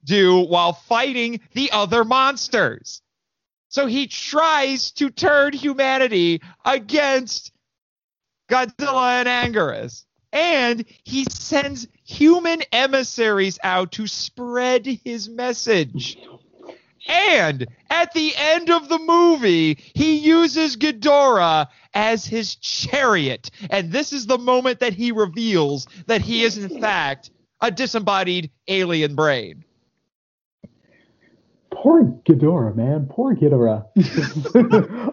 do 0.04 0.38
while 0.38 0.72
fighting 0.72 1.40
the 1.54 1.70
other 1.72 2.04
monsters. 2.04 3.02
So 3.68 3.86
he 3.86 4.06
tries 4.06 4.92
to 4.92 5.10
turn 5.10 5.52
humanity 5.52 6.40
against 6.64 7.52
Godzilla 8.48 9.26
and 9.26 9.28
Anguirus. 9.28 10.05
And 10.36 10.84
he 11.02 11.24
sends 11.30 11.88
human 12.04 12.60
emissaries 12.70 13.58
out 13.64 13.92
to 13.92 14.06
spread 14.06 14.84
his 14.84 15.30
message. 15.30 16.18
And 17.08 17.66
at 17.88 18.12
the 18.12 18.34
end 18.36 18.68
of 18.68 18.90
the 18.90 18.98
movie, 18.98 19.78
he 19.94 20.18
uses 20.18 20.76
Ghidorah 20.76 21.68
as 21.94 22.26
his 22.26 22.54
chariot. 22.56 23.50
And 23.70 23.90
this 23.90 24.12
is 24.12 24.26
the 24.26 24.36
moment 24.36 24.80
that 24.80 24.92
he 24.92 25.10
reveals 25.10 25.86
that 26.06 26.20
he 26.20 26.42
is, 26.42 26.58
in 26.58 26.80
fact, 26.80 27.30
a 27.62 27.70
disembodied 27.70 28.50
alien 28.68 29.14
brain. 29.14 29.64
Poor 31.70 32.04
Ghidorah, 32.28 32.76
man. 32.76 33.06
Poor 33.08 33.34
Ghidorah. 33.34 33.86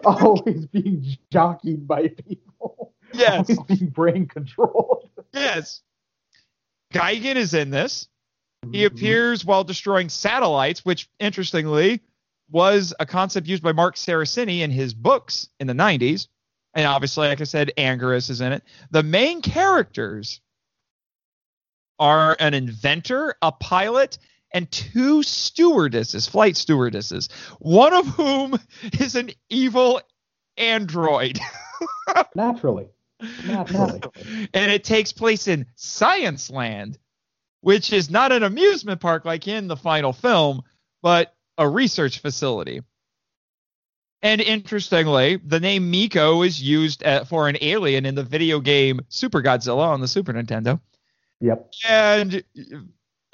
Always 0.04 0.66
being 0.66 1.16
jockeyed 1.30 1.86
by 1.88 2.08
people. 2.08 2.92
Yes. 3.14 3.48
Always 3.48 3.78
being 3.78 3.90
brain 3.90 4.26
controlled. 4.26 5.08
Yes. 5.34 5.82
Gigan 6.92 7.36
is 7.36 7.54
in 7.54 7.70
this. 7.70 8.08
Mm-hmm. 8.64 8.74
He 8.74 8.84
appears 8.84 9.44
while 9.44 9.64
destroying 9.64 10.08
satellites, 10.08 10.84
which, 10.84 11.08
interestingly, 11.18 12.00
was 12.50 12.94
a 13.00 13.06
concept 13.06 13.46
used 13.46 13.62
by 13.62 13.72
Marc 13.72 13.96
Cerasini 13.96 14.60
in 14.60 14.70
his 14.70 14.94
books 14.94 15.48
in 15.58 15.66
the 15.66 15.72
90s. 15.72 16.28
And 16.74 16.86
obviously, 16.86 17.28
like 17.28 17.40
I 17.40 17.44
said, 17.44 17.72
Anguirus 17.76 18.30
is 18.30 18.40
in 18.40 18.52
it. 18.52 18.62
The 18.90 19.02
main 19.02 19.42
characters 19.42 20.40
are 21.98 22.36
an 22.40 22.54
inventor, 22.54 23.34
a 23.40 23.52
pilot, 23.52 24.18
and 24.52 24.70
two 24.70 25.22
stewardesses, 25.22 26.26
flight 26.26 26.56
stewardesses, 26.56 27.28
one 27.58 27.92
of 27.92 28.06
whom 28.06 28.58
is 29.00 29.14
an 29.14 29.30
evil 29.48 30.00
android. 30.56 31.38
Naturally. 32.34 32.88
And 34.54 34.70
it 34.70 34.84
takes 34.84 35.12
place 35.12 35.48
in 35.48 35.66
Science 35.74 36.50
Land, 36.50 36.98
which 37.60 37.92
is 37.92 38.10
not 38.10 38.32
an 38.32 38.42
amusement 38.42 39.00
park 39.00 39.24
like 39.24 39.48
in 39.48 39.68
the 39.68 39.76
final 39.76 40.12
film, 40.12 40.62
but 41.02 41.34
a 41.58 41.68
research 41.68 42.18
facility. 42.20 42.80
And 44.22 44.40
interestingly, 44.40 45.36
the 45.36 45.60
name 45.60 45.90
Miko 45.90 46.42
is 46.42 46.60
used 46.60 47.04
uh 47.04 47.24
for 47.24 47.48
an 47.48 47.58
alien 47.60 48.06
in 48.06 48.14
the 48.14 48.24
video 48.24 48.60
game 48.60 49.00
Super 49.08 49.42
Godzilla 49.42 49.88
on 49.88 50.00
the 50.00 50.08
Super 50.08 50.32
Nintendo. 50.32 50.80
Yep. 51.40 51.72
And 51.86 52.42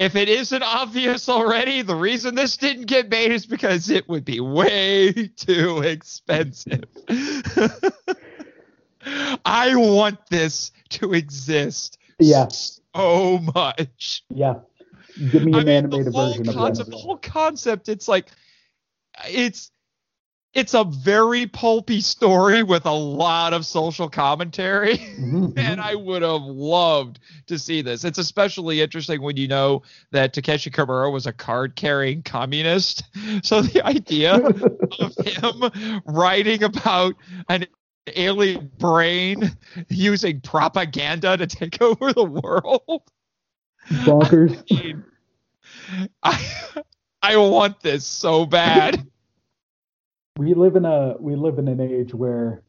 if 0.00 0.16
it 0.16 0.30
isn't 0.30 0.62
obvious 0.62 1.28
already, 1.28 1.82
the 1.82 1.94
reason 1.94 2.34
this 2.34 2.56
didn't 2.56 2.86
get 2.86 3.10
made 3.10 3.32
is 3.32 3.44
because 3.44 3.90
it 3.90 4.08
would 4.08 4.24
be 4.24 4.40
way 4.40 5.12
too 5.36 5.82
expensive. 5.82 6.84
I 9.04 9.74
want 9.76 10.26
this 10.28 10.72
to 10.90 11.12
exist 11.14 11.98
Yeah. 12.18 12.48
so 12.48 13.38
much. 13.54 14.24
Yeah. 14.30 14.60
Give 15.30 15.42
me 15.42 15.52
I 15.54 15.60
an 15.60 15.66
mean, 15.66 15.76
animated 15.76 16.12
version 16.14 16.48
of 16.48 16.54
concept, 16.54 16.90
the 16.90 16.96
whole 16.96 17.16
concept, 17.16 17.88
it's 17.88 18.08
like 18.08 18.30
it's 19.28 19.70
it's 20.52 20.74
a 20.74 20.82
very 20.82 21.46
pulpy 21.46 22.00
story 22.00 22.64
with 22.64 22.84
a 22.84 22.90
lot 22.92 23.52
of 23.52 23.64
social 23.64 24.08
commentary. 24.08 24.96
Mhm, 24.98 25.52
and 25.56 25.78
mhm. 25.78 25.84
I 25.84 25.94
would 25.94 26.22
have 26.22 26.42
loved 26.42 27.20
to 27.46 27.58
see 27.58 27.82
this. 27.82 28.04
It's 28.04 28.18
especially 28.18 28.80
interesting 28.80 29.22
when 29.22 29.36
you 29.36 29.46
know 29.46 29.82
that 30.10 30.32
Takeshi 30.32 30.70
Kimura 30.70 31.12
was 31.12 31.26
a 31.26 31.32
card-carrying 31.32 32.22
communist. 32.22 33.04
So 33.42 33.62
the 33.62 33.84
idea 33.86 34.34
of 34.98 35.14
him 35.24 36.02
writing 36.04 36.64
about 36.64 37.14
an 37.48 37.66
alien 38.14 38.70
brain 38.78 39.56
using 39.88 40.40
propaganda 40.40 41.36
to 41.36 41.46
take 41.46 41.80
over 41.82 42.12
the 42.12 42.24
world. 42.24 43.02
Bonkers. 43.90 44.62
I 44.70 44.82
mean, 44.82 45.04
I, 46.22 46.44
I 47.22 47.36
want 47.36 47.80
this 47.80 48.06
so 48.06 48.46
bad. 48.46 49.06
we 50.38 50.54
live 50.54 50.76
in 50.76 50.84
a 50.84 51.16
we 51.18 51.34
live 51.36 51.58
in 51.58 51.68
an 51.68 51.80
age 51.80 52.14
where 52.14 52.62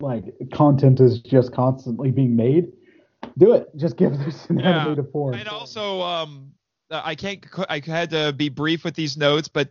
like 0.00 0.24
content 0.52 1.00
is 1.00 1.20
just 1.20 1.52
constantly 1.52 2.10
being 2.10 2.36
made. 2.36 2.72
Do 3.38 3.54
it. 3.54 3.68
Just 3.76 3.96
give 3.96 4.18
this 4.24 4.46
an 4.46 4.58
Yeah. 4.60 4.80
animated 4.82 5.10
form. 5.12 5.34
And 5.34 5.48
also, 5.48 6.02
um, 6.02 6.52
I 6.90 7.14
can't. 7.14 7.44
I 7.68 7.80
had 7.84 8.10
to 8.10 8.32
be 8.32 8.48
brief 8.48 8.84
with 8.84 8.94
these 8.94 9.16
notes, 9.16 9.48
but 9.48 9.70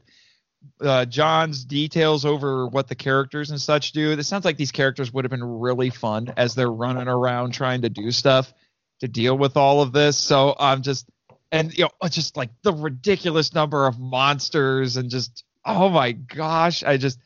uh, 0.81 1.05
John's 1.05 1.65
details 1.65 2.25
over 2.25 2.67
what 2.67 2.87
the 2.87 2.95
characters 2.95 3.51
and 3.51 3.59
such 3.59 3.91
do. 3.91 4.11
It 4.11 4.23
sounds 4.23 4.45
like 4.45 4.57
these 4.57 4.71
characters 4.71 5.11
would 5.13 5.25
have 5.25 5.31
been 5.31 5.43
really 5.43 5.89
fun 5.89 6.33
as 6.37 6.55
they're 6.55 6.71
running 6.71 7.07
around 7.07 7.51
trying 7.53 7.81
to 7.81 7.89
do 7.89 8.11
stuff 8.11 8.53
to 8.99 9.07
deal 9.07 9.37
with 9.37 9.57
all 9.57 9.81
of 9.81 9.91
this. 9.91 10.17
So 10.17 10.55
I'm 10.59 10.81
just, 10.81 11.09
and 11.51 11.75
you 11.77 11.85
know, 11.85 12.09
just 12.09 12.37
like 12.37 12.49
the 12.61 12.73
ridiculous 12.73 13.53
number 13.53 13.87
of 13.87 13.99
monsters 13.99 14.97
and 14.97 15.09
just, 15.09 15.43
oh 15.63 15.89
my 15.89 16.11
gosh, 16.11 16.83
I 16.83 16.97
just, 16.97 17.19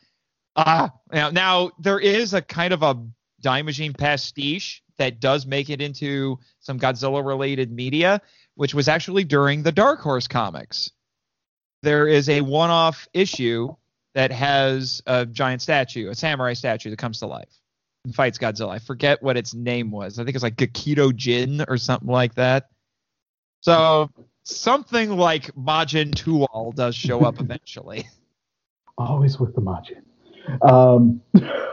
ah, 0.56 0.92
now, 1.12 1.30
now 1.30 1.70
there 1.78 2.00
is 2.00 2.34
a 2.34 2.42
kind 2.42 2.72
of 2.72 2.82
a 2.82 2.96
Daimajin 3.42 3.96
pastiche 3.96 4.82
that 4.98 5.20
does 5.20 5.46
make 5.46 5.70
it 5.70 5.80
into 5.80 6.38
some 6.60 6.78
Godzilla 6.78 7.24
related 7.24 7.72
media, 7.72 8.20
which 8.54 8.74
was 8.74 8.88
actually 8.88 9.24
during 9.24 9.62
the 9.62 9.72
Dark 9.72 10.00
Horse 10.00 10.28
comics. 10.28 10.92
There 11.82 12.06
is 12.06 12.28
a 12.28 12.40
one 12.40 12.70
off 12.70 13.08
issue 13.12 13.74
that 14.14 14.32
has 14.32 15.02
a 15.06 15.24
giant 15.26 15.62
statue, 15.62 16.10
a 16.10 16.14
samurai 16.14 16.54
statue 16.54 16.90
that 16.90 16.98
comes 16.98 17.20
to 17.20 17.26
life 17.26 17.48
and 18.04 18.14
fights 18.14 18.38
Godzilla. 18.38 18.70
I 18.70 18.78
forget 18.78 19.22
what 19.22 19.36
its 19.36 19.54
name 19.54 19.90
was. 19.90 20.18
I 20.18 20.24
think 20.24 20.34
it's 20.34 20.42
like 20.42 20.56
Gakido 20.56 21.14
Jin 21.14 21.64
or 21.68 21.76
something 21.76 22.08
like 22.08 22.34
that. 22.34 22.70
So 23.60 24.10
something 24.42 25.16
like 25.16 25.54
Majin 25.54 26.12
Tuol 26.12 26.74
does 26.74 26.94
show 26.94 27.20
up 27.20 27.40
eventually. 27.40 28.08
Always 28.98 29.38
with 29.38 29.54
the 29.54 29.62
Majin. 29.62 30.02
Um, 30.62 31.22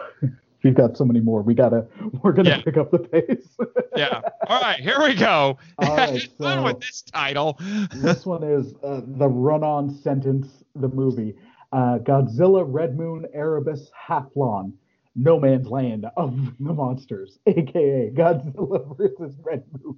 we've 0.63 0.75
got 0.75 0.97
so 0.97 1.05
many 1.05 1.19
more. 1.19 1.41
We 1.41 1.53
gotta. 1.53 1.85
We're 2.23 2.31
gonna 2.33 2.49
Yeah. 2.49 2.61
pick 2.61 2.77
up 2.77 2.91
the 2.91 2.99
pace. 2.99 3.57
yeah. 3.95 4.21
All 4.47 4.61
right, 4.61 4.79
here 4.79 4.99
we 5.01 5.13
go. 5.15 5.57
All 5.79 5.95
right, 5.95 6.27
so- 6.39 6.63
with 6.63 6.79
this 6.79 7.01
title. 7.03 7.57
this 7.95 8.25
one 8.25 8.43
is 8.43 8.73
uh, 8.83 9.01
the 9.05 9.27
run-on 9.27 9.89
sentence. 9.89 10.63
The 10.75 10.89
movie. 10.89 11.35
Uh, 11.73 11.97
Godzilla, 11.99 12.63
Red 12.65 12.95
Moon, 12.97 13.25
Erebus, 13.33 13.89
Halflon, 14.07 14.71
No 15.15 15.37
Man's 15.39 15.67
Land 15.67 16.05
of 16.15 16.33
the 16.59 16.73
monsters, 16.73 17.39
aka 17.45 18.09
Godzilla 18.15 18.95
versus 18.97 19.35
Red 19.43 19.63
Moon. 19.81 19.97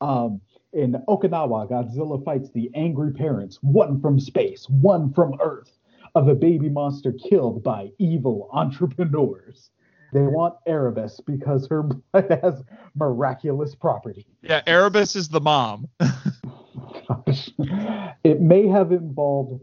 Um, 0.00 0.40
in 0.72 0.94
Okinawa, 1.08 1.70
Godzilla 1.70 2.22
fights 2.24 2.50
the 2.50 2.70
angry 2.74 3.12
parents, 3.12 3.58
one 3.62 4.00
from 4.00 4.18
space, 4.18 4.66
one 4.68 5.12
from 5.12 5.34
Earth, 5.40 5.70
of 6.16 6.26
a 6.28 6.34
baby 6.34 6.68
monster 6.68 7.12
killed 7.12 7.62
by 7.62 7.90
evil 7.98 8.48
entrepreneurs. 8.52 9.70
They 10.16 10.22
want 10.22 10.54
Erebus 10.66 11.20
because 11.20 11.68
her 11.68 11.82
blood 11.82 12.38
has 12.42 12.64
miraculous 12.94 13.74
properties. 13.74 14.24
Yeah, 14.40 14.62
Erebus 14.66 15.14
is 15.14 15.28
the 15.28 15.42
mom. 15.42 15.88
Gosh. 16.00 17.50
It 18.24 18.40
may 18.40 18.66
have 18.66 18.90
involved 18.90 19.60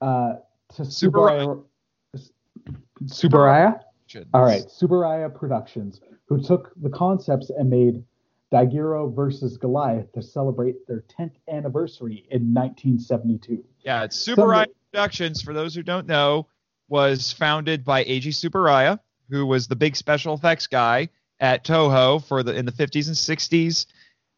uh, 0.00 0.36
to 0.76 0.82
Tsuburaya. 0.82 1.60
All 4.32 4.42
right, 4.42 4.62
Tsuburaya 4.64 5.34
Productions, 5.34 6.00
who 6.26 6.40
took 6.40 6.72
the 6.80 6.88
concepts 6.88 7.50
and 7.50 7.68
made 7.68 8.02
Daigoro 8.52 9.14
versus 9.14 9.58
Goliath 9.58 10.10
to 10.12 10.22
celebrate 10.22 10.86
their 10.86 11.04
10th 11.18 11.34
anniversary 11.52 12.26
in 12.30 12.54
1972. 12.54 13.62
Yeah, 13.80 14.04
it's 14.04 14.26
Tsuburaya 14.26 14.68
Productions, 14.92 15.42
for 15.42 15.52
those 15.52 15.74
who 15.74 15.82
don't 15.82 16.06
know, 16.06 16.46
was 16.88 17.32
founded 17.32 17.84
by 17.84 18.04
Eiji 18.04 18.28
Tsuburaya, 18.28 18.98
who 19.30 19.46
was 19.46 19.66
the 19.68 19.76
big 19.76 19.96
special 19.96 20.34
effects 20.34 20.66
guy 20.66 21.08
at 21.40 21.64
Toho 21.64 22.24
for 22.24 22.42
the 22.42 22.54
in 22.54 22.64
the 22.66 22.72
50s 22.72 23.06
and 23.08 23.16
60s. 23.16 23.86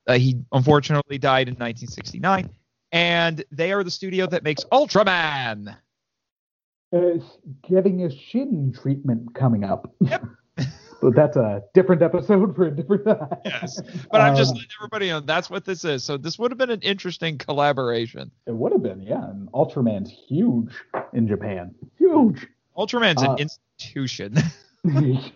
Uh, 0.06 0.19
he 0.19 0.36
unfortunately 0.52 1.19
died 1.19 1.48
in 1.48 1.55
1969, 1.55 2.48
and 2.93 3.44
they 3.52 3.73
are 3.73 3.85
the 3.85 3.90
studio 3.90 4.27
that 4.27 4.43
makes 4.43 4.65
Ultraman. 4.73 5.77
Uh, 6.90 7.19
getting 7.69 8.05
a 8.05 8.10
shin 8.10 8.74
treatment 8.81 9.35
coming 9.35 9.65
up. 9.65 9.93
Yep. 10.01 10.24
but 11.02 11.15
that's 11.15 11.36
a 11.36 11.62
different 11.74 12.01
episode 12.01 12.56
for 12.56 12.69
a 12.69 12.70
different. 12.74 13.05
time. 13.05 13.28
Yes, 13.44 13.81
but 14.10 14.23
I'm 14.23 14.35
just 14.35 14.52
Um, 14.52 14.56
letting 14.56 14.70
everybody 14.81 15.09
know 15.10 15.20
that's 15.20 15.51
what 15.51 15.66
this 15.66 15.85
is. 15.85 16.02
So 16.02 16.16
this 16.16 16.39
would 16.39 16.51
have 16.51 16.56
been 16.59 16.70
an 16.70 16.81
interesting 16.81 17.36
collaboration. 17.36 18.31
It 18.47 18.55
would 18.55 18.73
have 18.73 18.82
been, 18.82 19.02
yeah. 19.02 19.28
And 19.28 19.52
Ultraman's 19.52 20.10
huge 20.10 20.73
in 21.12 21.28
Japan. 21.28 21.74
Huge. 21.98 22.47
Ultraman's 22.77 23.23
Uh, 23.23 23.32
an 23.32 23.39
institution. 23.39 24.35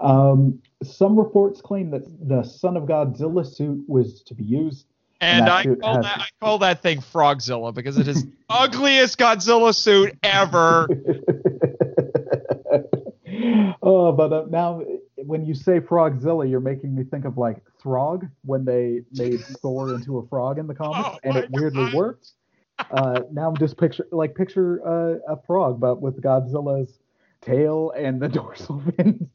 um, 0.00 0.60
some 0.82 1.18
reports 1.18 1.60
claim 1.60 1.90
that 1.90 2.02
the 2.28 2.42
Son 2.42 2.76
of 2.76 2.84
Godzilla 2.84 3.46
suit 3.46 3.84
was 3.88 4.22
to 4.22 4.34
be 4.34 4.44
used. 4.44 4.86
And 5.22 5.46
that 5.46 5.66
I 5.66 5.74
call 5.76 5.94
has- 5.96 6.04
that 6.04 6.20
I 6.20 6.26
call 6.40 6.58
that 6.58 6.82
thing 6.82 7.00
Frogzilla 7.00 7.74
because 7.74 7.98
it 7.98 8.08
is 8.08 8.24
the 8.24 8.32
ugliest 8.48 9.18
Godzilla 9.18 9.74
suit 9.74 10.16
ever. 10.22 10.88
oh, 13.82 14.12
but 14.12 14.32
uh, 14.32 14.44
now 14.48 14.82
when 15.16 15.44
you 15.44 15.54
say 15.54 15.78
Frogzilla, 15.80 16.48
you're 16.48 16.60
making 16.60 16.94
me 16.94 17.04
think 17.04 17.24
of 17.26 17.36
like 17.36 17.62
Throg 17.82 18.26
when 18.44 18.64
they 18.64 19.02
made 19.12 19.40
Thor 19.40 19.94
into 19.94 20.18
a 20.18 20.26
frog 20.28 20.58
in 20.58 20.66
the 20.66 20.74
comics, 20.74 21.10
Oh 21.14 21.18
and 21.22 21.36
it 21.36 21.50
weirdly 21.50 21.84
God. 21.84 21.94
worked. 21.94 22.30
Uh, 22.90 23.20
now 23.30 23.46
I'm 23.48 23.56
just 23.58 23.76
picture 23.76 24.06
like 24.10 24.34
picture 24.34 24.80
uh, 24.86 25.34
a 25.34 25.36
frog, 25.46 25.80
but 25.80 26.00
with 26.00 26.22
Godzilla's 26.22 26.98
tail 27.42 27.92
and 27.96 28.20
the 28.20 28.28
dorsal 28.36 28.82
fins 28.96 29.28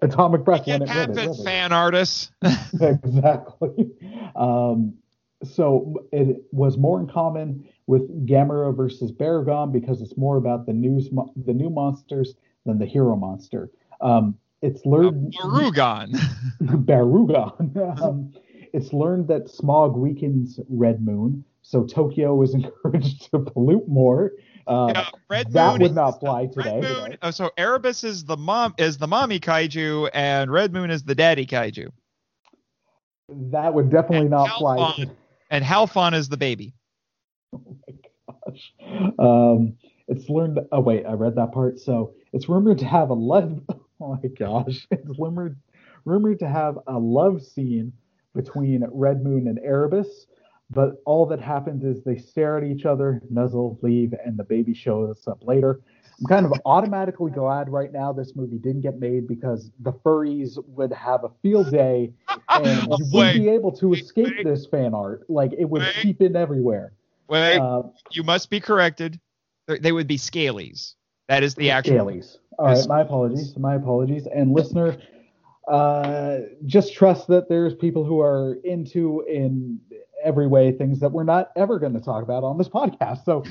atomic 0.00 0.44
breath 0.44 0.66
when 0.66 0.82
It 0.82 0.88
it 0.90 1.08
ribbit. 1.08 1.36
fan 1.44 1.72
artists. 1.72 2.30
exactly. 2.80 3.90
Um, 4.36 4.94
so 5.44 5.94
it 6.12 6.42
was 6.52 6.78
more 6.78 7.00
in 7.00 7.08
common 7.08 7.68
with 7.86 8.02
Gamera 8.26 8.74
versus 8.76 9.10
Baragon 9.12 9.72
because 9.72 10.00
it's 10.00 10.16
more 10.16 10.36
about 10.36 10.66
the 10.66 10.72
news, 10.72 11.10
mo- 11.10 11.32
the 11.44 11.52
new 11.52 11.68
monsters 11.68 12.34
than 12.64 12.78
the 12.78 12.86
hero 12.86 13.16
monster. 13.16 13.70
Um, 14.00 14.36
it's 14.62 14.86
learned 14.86 15.34
Barugon. 15.42 16.12
Barugon. 16.62 18.00
um, 18.00 18.32
it's 18.72 18.92
learned 18.92 19.26
that 19.28 19.50
smog 19.50 19.96
weakens 19.96 20.60
Red 20.68 21.04
Moon, 21.04 21.44
so 21.62 21.84
Tokyo 21.84 22.40
is 22.42 22.54
encouraged 22.54 23.30
to 23.32 23.40
pollute 23.40 23.88
more. 23.88 24.32
Uh, 24.66 24.92
Yeah, 24.94 25.08
Red 25.28 25.52
that 25.52 25.72
Moon 25.72 25.82
would 25.82 25.94
not 25.94 26.20
fly 26.20 26.42
Red 26.42 26.52
today. 26.52 26.80
Moon. 26.80 27.18
Oh, 27.22 27.30
so 27.30 27.50
Erebus 27.56 28.04
is 28.04 28.24
the 28.24 28.36
mom 28.36 28.74
is 28.78 28.98
the 28.98 29.06
mommy 29.08 29.40
kaiju, 29.40 30.10
and 30.14 30.50
Red 30.50 30.72
Moon 30.72 30.90
is 30.90 31.02
the 31.02 31.14
daddy 31.14 31.46
kaiju, 31.46 31.88
That 33.28 33.72
would 33.74 33.90
definitely 33.90 34.22
And 34.26 34.30
not 34.30 34.50
fly. 34.58 34.76
Halfon. 34.78 35.10
and 35.50 35.64
Halfon 35.64 36.14
is 36.14 36.28
the 36.28 36.36
baby. 36.36 36.74
Oh 37.54 37.76
my 37.86 37.94
gosh. 38.46 38.72
Um, 39.18 39.76
it's 40.08 40.28
learned. 40.28 40.60
Oh 40.72 40.80
wait, 40.80 41.04
I 41.06 41.12
read 41.12 41.34
that 41.36 41.52
part. 41.52 41.78
So 41.80 42.14
it's 42.32 42.48
rumored 42.48 42.78
to 42.78 42.84
have 42.86 43.10
a 43.10 43.14
love. 43.14 43.60
Oh 44.00 44.18
my 44.20 44.28
gosh, 44.36 44.84
it's 44.90 45.16
rumored 45.16 45.56
rumored 46.04 46.40
to 46.40 46.48
have 46.48 46.76
a 46.88 46.98
love 46.98 47.40
scene 47.40 47.92
between 48.34 48.84
Red 48.90 49.22
Moon 49.22 49.46
and 49.46 49.60
Erebus. 49.60 50.26
But 50.74 51.02
all 51.04 51.26
that 51.26 51.40
happens 51.40 51.84
is 51.84 52.02
they 52.02 52.16
stare 52.16 52.56
at 52.58 52.64
each 52.64 52.86
other, 52.86 53.20
nuzzle, 53.30 53.78
leave, 53.82 54.14
and 54.24 54.38
the 54.38 54.44
baby 54.44 54.72
shows 54.74 55.26
up 55.26 55.38
later. 55.46 55.80
I'm 56.20 56.26
kind 56.26 56.46
of 56.46 56.52
automatically 56.64 57.30
glad 57.30 57.68
right 57.68 57.92
now 57.92 58.12
this 58.12 58.34
movie 58.36 58.58
didn't 58.58 58.82
get 58.82 58.98
made 58.98 59.26
because 59.26 59.70
the 59.80 59.92
furries 59.92 60.56
would 60.68 60.92
have 60.92 61.24
a 61.24 61.30
field 61.42 61.70
day 61.70 62.12
and 62.48 62.82
you 62.98 63.06
wouldn't 63.12 63.42
be 63.42 63.48
able 63.48 63.72
to 63.72 63.92
escape 63.92 64.28
wait. 64.36 64.44
this 64.44 64.66
fan 64.66 64.94
art. 64.94 65.28
Like 65.28 65.52
it 65.58 65.64
would 65.64 65.82
Wait. 65.82 65.94
seep 66.00 66.20
in 66.22 66.36
everywhere. 66.36 66.92
Wait, 67.28 67.58
Uh, 67.58 67.82
you 68.10 68.22
must 68.22 68.50
be 68.50 68.60
corrected. 68.60 69.18
They- 69.66 69.78
They 69.78 69.92
would 69.92 70.06
be 70.06 70.16
scalies. 70.16 70.94
That 71.28 71.42
is 71.42 71.54
the 71.54 71.70
actual. 71.70 71.96
Scalies. 71.96 72.38
All 72.58 72.66
right, 72.66 72.86
my 72.88 73.00
apologies. 73.00 73.56
My 73.56 73.74
apologies. 73.74 74.26
And 74.26 74.52
listener, 74.52 74.96
uh, 75.68 76.38
just 76.66 76.92
trust 76.94 77.28
that 77.28 77.48
there's 77.48 77.74
people 77.74 78.04
who 78.04 78.20
are 78.20 78.54
into 78.64 79.24
in 79.28 79.80
every 80.22 80.46
way 80.46 80.72
things 80.72 81.00
that 81.00 81.12
we're 81.12 81.24
not 81.24 81.50
ever 81.56 81.78
going 81.78 81.94
to 81.94 82.00
talk 82.00 82.22
about 82.22 82.44
on 82.44 82.58
this 82.58 82.68
podcast. 82.68 83.24
So 83.24 83.44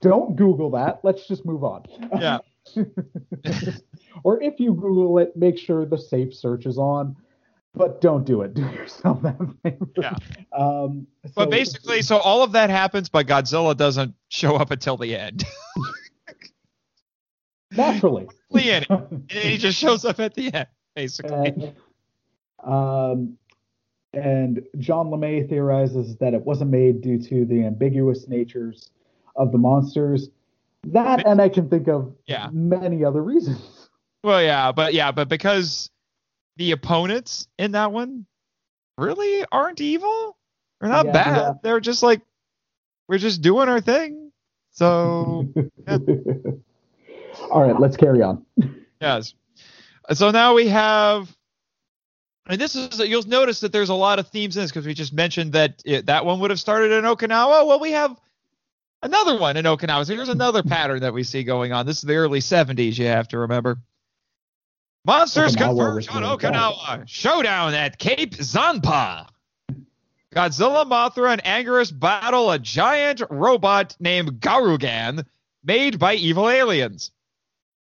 don't 0.00 0.36
Google 0.36 0.70
that. 0.72 1.00
Let's 1.02 1.26
just 1.26 1.44
move 1.44 1.64
on. 1.64 1.84
Yeah. 2.18 2.38
or 4.24 4.42
if 4.42 4.60
you 4.60 4.74
Google 4.74 5.18
it, 5.18 5.36
make 5.36 5.58
sure 5.58 5.86
the 5.86 5.98
safe 5.98 6.34
search 6.34 6.66
is 6.66 6.78
on. 6.78 7.16
But 7.74 8.00
don't 8.00 8.24
do 8.24 8.42
it. 8.42 8.54
Do 8.54 8.62
yourself 8.62 9.22
that 9.22 9.36
favor. 9.62 9.86
Yeah. 9.96 10.16
Um, 10.52 11.06
But 11.36 11.50
basically, 11.50 12.02
so 12.02 12.16
all 12.16 12.42
of 12.42 12.52
that 12.52 12.68
happens, 12.68 13.08
but 13.08 13.26
Godzilla 13.26 13.76
doesn't 13.76 14.14
show 14.28 14.56
up 14.56 14.72
until 14.72 14.96
the 14.96 15.16
end. 15.16 15.44
naturally. 17.70 18.26
the 18.50 18.72
end. 18.72 18.86
And 18.90 19.30
he 19.30 19.56
just 19.56 19.78
shows 19.78 20.04
up 20.04 20.18
at 20.18 20.34
the 20.34 20.52
end, 20.52 20.66
basically. 20.96 21.48
And, 21.48 21.74
um, 22.64 23.38
and 24.12 24.62
John 24.78 25.06
LeMay 25.06 25.48
theorizes 25.48 26.16
that 26.16 26.34
it 26.34 26.42
wasn't 26.42 26.70
made 26.70 27.00
due 27.00 27.20
to 27.22 27.44
the 27.44 27.64
ambiguous 27.64 28.26
natures 28.28 28.90
of 29.36 29.52
the 29.52 29.58
monsters. 29.58 30.30
That, 30.84 31.26
and 31.26 31.40
I 31.40 31.48
can 31.48 31.68
think 31.68 31.88
of 31.88 32.14
Yeah. 32.26 32.48
many 32.52 33.04
other 33.04 33.22
reasons. 33.22 33.88
Well, 34.22 34.42
yeah, 34.42 34.70
but 34.72 34.92
yeah, 34.92 35.12
but 35.12 35.30
because 35.30 35.88
the 36.58 36.72
opponents 36.72 37.48
in 37.58 37.72
that 37.72 37.90
one 37.90 38.26
really 38.98 39.46
aren't 39.50 39.80
evil. 39.80 40.36
They're 40.78 40.90
not 40.90 41.06
Yeah, 41.06 41.12
bad. 41.12 41.36
yeah. 41.36 41.52
They're 41.62 41.80
just 41.80 42.02
like 42.02 42.20
we're 43.08 43.16
just 43.16 43.40
doing 43.40 43.70
our 43.70 43.80
thing. 43.80 44.30
So 44.72 45.46
All 47.50 47.62
right, 47.62 47.80
let's 47.80 47.96
carry 47.96 48.20
on. 48.22 48.44
yes. 49.00 49.32
So 50.12 50.30
now 50.30 50.52
we 50.54 50.68
have, 50.68 51.34
and 52.50 52.60
this 52.60 52.74
is 52.74 52.98
you'll 52.98 53.22
notice 53.22 53.60
that 53.60 53.72
there's 53.72 53.90
a 53.90 53.94
lot 53.94 54.18
of 54.18 54.28
themes 54.28 54.56
in 54.56 54.62
this 54.62 54.70
because 54.70 54.86
we 54.86 54.92
just 54.92 55.12
mentioned 55.12 55.52
that 55.52 55.80
it, 55.84 56.06
that 56.06 56.24
one 56.24 56.40
would 56.40 56.50
have 56.50 56.58
started 56.58 56.90
in 56.90 57.04
Okinawa. 57.04 57.66
Well, 57.66 57.78
we 57.78 57.92
have 57.92 58.18
another 59.02 59.38
one 59.38 59.56
in 59.56 59.64
Okinawa. 59.64 60.04
So 60.04 60.14
here's 60.14 60.28
another 60.28 60.62
pattern 60.62 61.00
that 61.00 61.14
we 61.14 61.22
see 61.22 61.44
going 61.44 61.72
on. 61.72 61.86
This 61.86 61.98
is 61.98 62.02
the 62.02 62.16
early 62.16 62.40
70s. 62.40 62.98
You 62.98 63.06
have 63.06 63.28
to 63.28 63.38
remember. 63.38 63.78
Monsters 65.04 65.54
Okinawa 65.54 65.66
converge 65.66 66.08
on. 66.08 66.22
Okinawa. 66.24 67.08
Showdown 67.08 67.74
at 67.74 67.98
Cape 67.98 68.36
Zanpa. 68.36 69.28
Godzilla, 70.34 70.84
Mothra, 70.86 71.32
and 71.32 71.42
Anguirus 71.44 71.96
battle 71.96 72.50
a 72.50 72.58
giant 72.58 73.22
robot 73.30 73.96
named 73.98 74.40
Garugan, 74.40 75.24
made 75.64 75.98
by 75.98 76.14
evil 76.14 76.48
aliens. 76.48 77.10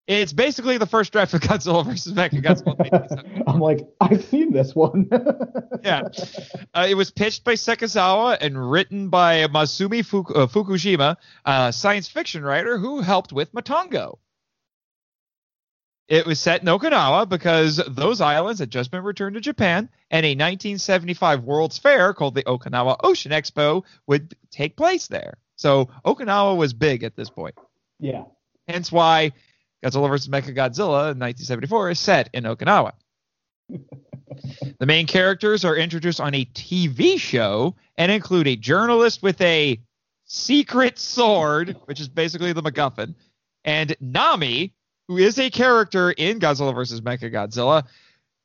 It's 0.08 0.32
basically 0.32 0.78
the 0.78 0.86
first 0.86 1.12
draft 1.12 1.34
of 1.34 1.42
Godzilla 1.42 1.86
versus 1.86 2.14
Mechagodzilla. 2.14 3.44
I'm 3.48 3.60
like, 3.60 3.86
I've 4.00 4.24
seen 4.24 4.54
this 4.54 4.74
one. 4.74 5.10
yeah. 5.84 6.04
Uh, 6.74 6.88
it 6.90 6.96
was 6.96 7.12
pitched 7.12 7.44
by 7.44 7.54
Sekizawa 7.56 8.38
and 8.40 8.72
written 8.72 9.10
by 9.10 9.46
Masami 9.48 10.06
Fuk- 10.06 10.32
uh, 10.34 10.48
Fukushima, 10.48 11.18
a 11.44 11.74
science 11.74 12.08
fiction 12.08 12.42
writer 12.44 12.78
who 12.78 13.02
helped 13.02 13.34
with 13.34 13.52
Matango. 13.52 14.18
It 16.08 16.26
was 16.26 16.40
set 16.40 16.62
in 16.62 16.68
Okinawa 16.70 17.28
because 17.28 17.82
those 17.86 18.22
islands 18.22 18.62
had 18.62 18.70
just 18.72 18.92
been 18.92 19.04
returned 19.04 19.34
to 19.36 19.42
Japan, 19.42 19.90
and 20.10 20.26
a 20.26 20.30
1975 20.30 21.44
World's 21.44 21.78
Fair 21.78 22.14
called 22.14 22.34
the 22.34 22.44
Okinawa 22.44 22.96
Ocean 23.04 23.34
Expo 23.34 23.84
would 24.08 24.38
take 24.52 24.78
place 24.78 25.08
there. 25.08 25.38
So 25.58 25.90
Okinawa 26.06 26.56
was 26.56 26.74
big 26.74 27.04
at 27.04 27.18
this 27.18 27.30
point. 27.30 27.56
yeah. 28.00 28.24
Hence 28.70 28.92
why 28.92 29.32
Godzilla 29.84 30.10
vs. 30.10 30.28
Mechagodzilla 30.28 31.12
in 31.12 31.20
1974 31.20 31.92
is 31.92 32.00
set 32.00 32.30
in 32.34 32.44
Okinawa. 32.44 32.94
the 33.70 34.86
main 34.86 35.08
characters 35.08 35.66
are 35.66 35.76
introduced 35.76 36.20
on 36.20 36.34
a 36.34 36.46
TV 36.46 37.20
show 37.20 37.76
and 37.98 38.12
include 38.12 38.48
a 38.48 38.56
journalist 38.56 39.22
with 39.22 39.40
a 39.42 39.80
secret 40.26 41.00
sword, 41.00 41.76
which 41.86 42.00
is 42.00 42.08
basically 42.08 42.54
the 42.54 42.64
MacGuffin, 42.64 43.16
and 43.64 43.96
Nami, 44.00 44.74
who 45.08 45.18
is 45.18 45.40
a 45.40 45.50
character 45.50 46.12
in 46.12 46.40
Godzilla 46.40 46.74
vs. 46.74 47.02
Mechagodzilla, 47.02 47.84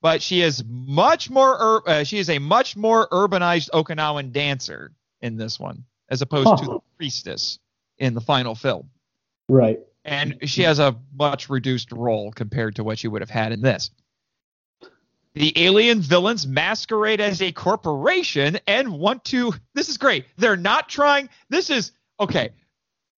but 0.00 0.20
she 0.20 0.42
is 0.42 0.64
much 0.68 1.30
more 1.30 1.54
ur- 1.60 1.88
uh, 1.88 2.04
she 2.04 2.18
is 2.18 2.28
a 2.28 2.38
much 2.38 2.76
more 2.76 3.08
urbanized 3.08 3.70
Okinawan 3.70 4.32
dancer 4.32 4.92
in 5.20 5.36
this 5.36 5.58
one, 5.58 5.84
as 6.08 6.22
opposed 6.22 6.58
to 6.58 6.64
the 6.66 6.78
priestess 6.98 7.58
in 7.98 8.14
the 8.14 8.20
final 8.20 8.54
film 8.54 8.88
Right. 9.48 9.80
And 10.04 10.34
mm-hmm. 10.34 10.46
she 10.46 10.62
has 10.62 10.78
a 10.78 10.96
much 11.14 11.48
reduced 11.48 11.92
role 11.92 12.32
compared 12.32 12.76
to 12.76 12.84
what 12.84 12.98
she 12.98 13.08
would 13.08 13.22
have 13.22 13.30
had 13.30 13.52
in 13.52 13.60
this. 13.62 13.90
The 15.34 15.64
alien 15.64 16.00
villains 16.00 16.46
masquerade 16.46 17.20
as 17.20 17.40
a 17.40 17.52
corporation 17.52 18.58
and 18.66 18.98
want 18.98 19.24
to. 19.26 19.54
This 19.74 19.88
is 19.88 19.96
great. 19.96 20.26
They're 20.36 20.56
not 20.56 20.88
trying. 20.90 21.30
This 21.48 21.70
is 21.70 21.92
okay. 22.20 22.50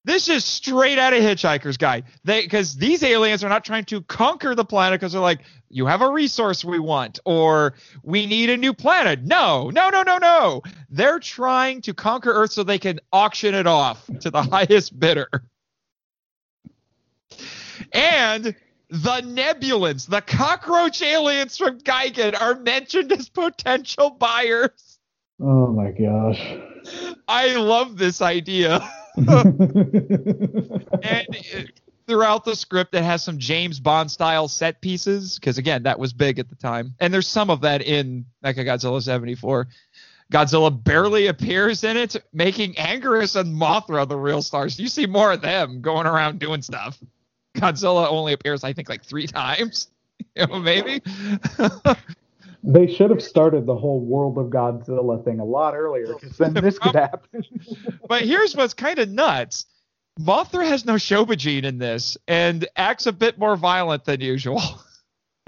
This 0.05 0.29
is 0.29 0.45
straight 0.45 0.99
out 0.99 1.15
of 1.15 1.23
Hitchhiker's 1.23 1.79
Guide. 1.79 2.05
They 2.25 2.43
because 2.43 2.77
these 2.77 3.03
aliens 3.03 3.43
are 3.43 3.49
not 3.49 3.65
trying 3.65 3.87
to 3.87 4.03
conquer 4.03 4.55
the 4.55 4.65
planet 4.65 5.01
because 5.01 5.13
they're 5.13 5.21
like, 5.21 5.41
you 5.71 5.87
have 5.87 6.03
a 6.03 6.11
resource 6.11 6.65
we 6.65 6.79
want, 6.79 7.19
or 7.25 7.75
we 8.05 8.27
need 8.27 8.51
a 8.51 8.57
new 8.57 8.75
planet. 8.75 9.23
No, 9.23 9.71
no, 9.71 9.91
no, 9.91 10.03
no, 10.03 10.19
no. 10.19 10.63
They're 10.91 11.19
trying 11.19 11.81
to 11.83 11.95
conquer 11.95 12.33
Earth 12.33 12.53
so 12.53 12.63
they 12.63 12.79
can 12.79 13.01
auction 13.13 13.55
it 13.55 13.67
off 13.67 14.07
to 14.21 14.31
the 14.31 14.43
highest 14.53 14.99
bidder. 15.01 15.29
And 17.95 18.55
the 18.91 19.23
Nebulans, 19.23 20.09
the 20.09 20.21
cockroach 20.21 21.01
aliens 21.01 21.57
from 21.57 21.81
Gigan, 21.81 22.39
are 22.39 22.57
mentioned 22.57 23.13
as 23.13 23.29
potential 23.29 24.11
buyers. 24.11 24.99
Oh 25.41 25.69
my 25.69 25.91
gosh. 25.91 26.59
I 27.27 27.57
love 27.57 27.97
this 27.97 28.21
idea. 28.21 28.87
And 29.17 29.39
uh, 31.31 31.61
throughout 32.09 32.45
the 32.45 32.57
script, 32.57 32.97
it 32.97 33.05
has 33.05 33.23
some 33.23 33.39
James 33.39 33.79
Bond 33.79 34.11
style 34.11 34.49
set 34.49 34.81
pieces, 34.81 35.39
because 35.39 35.57
again, 35.57 35.85
that 35.85 36.01
was 36.01 36.13
big 36.13 36.41
at 36.41 36.49
the 36.49 36.57
time. 36.57 36.95
And 36.99 37.15
there's 37.15 37.29
some 37.29 37.49
of 37.49 37.61
that 37.61 37.83
in 37.83 38.27
Mechagodzilla 38.45 39.01
74. 39.01 39.69
Godzilla 40.33 40.83
barely 40.83 41.29
appears 41.29 41.85
in 41.85 41.97
it, 41.97 42.17
making 42.33 42.75
Anguirus 42.75 43.39
and 43.39 43.55
Mothra 43.55 44.09
the 44.09 44.17
real 44.17 44.43
stars. 44.43 44.81
You 44.81 44.89
see 44.89 45.07
more 45.07 45.33
of 45.33 45.43
them 45.43 45.81
going 45.81 46.07
around 46.07 46.41
doing 46.41 46.63
stuff. 46.63 46.99
Godzilla 47.55 48.09
only 48.09 48.33
appears, 48.33 48.65
I 48.65 48.73
think, 48.73 48.89
like 48.89 49.05
three 49.05 49.27
times. 49.27 49.89
You 50.37 50.47
know, 50.47 50.61
maybe. 50.61 51.03
they 52.65 52.87
should 52.87 53.11
have 53.11 53.23
started 53.23 53.67
the 53.67 53.77
whole 53.77 54.01
World 54.01 54.39
of 54.39 54.47
Godzilla 54.47 55.23
thing 55.25 55.41
a 55.41 55.45
lot 55.45 55.75
earlier, 55.75 56.07
because 56.07 56.39
then 56.39 56.55
this 56.55 56.79
could 56.79 56.95
happen. 56.95 57.45
but 58.09 58.23
here's 58.23 58.55
what's 58.57 58.75
kind 58.75 59.01
of 59.01 59.09
nuts. 59.09 59.67
Mothra 60.21 60.67
has 60.67 60.85
no 60.85 60.95
Shobijin 60.95 61.65
in 61.65 61.79
this 61.79 62.17
and 62.29 62.67
acts 62.77 63.07
a 63.07 63.13
bit 63.13 63.39
more 63.39 63.57
violent 63.57 64.05
than 64.05 64.21
usual. 64.21 64.63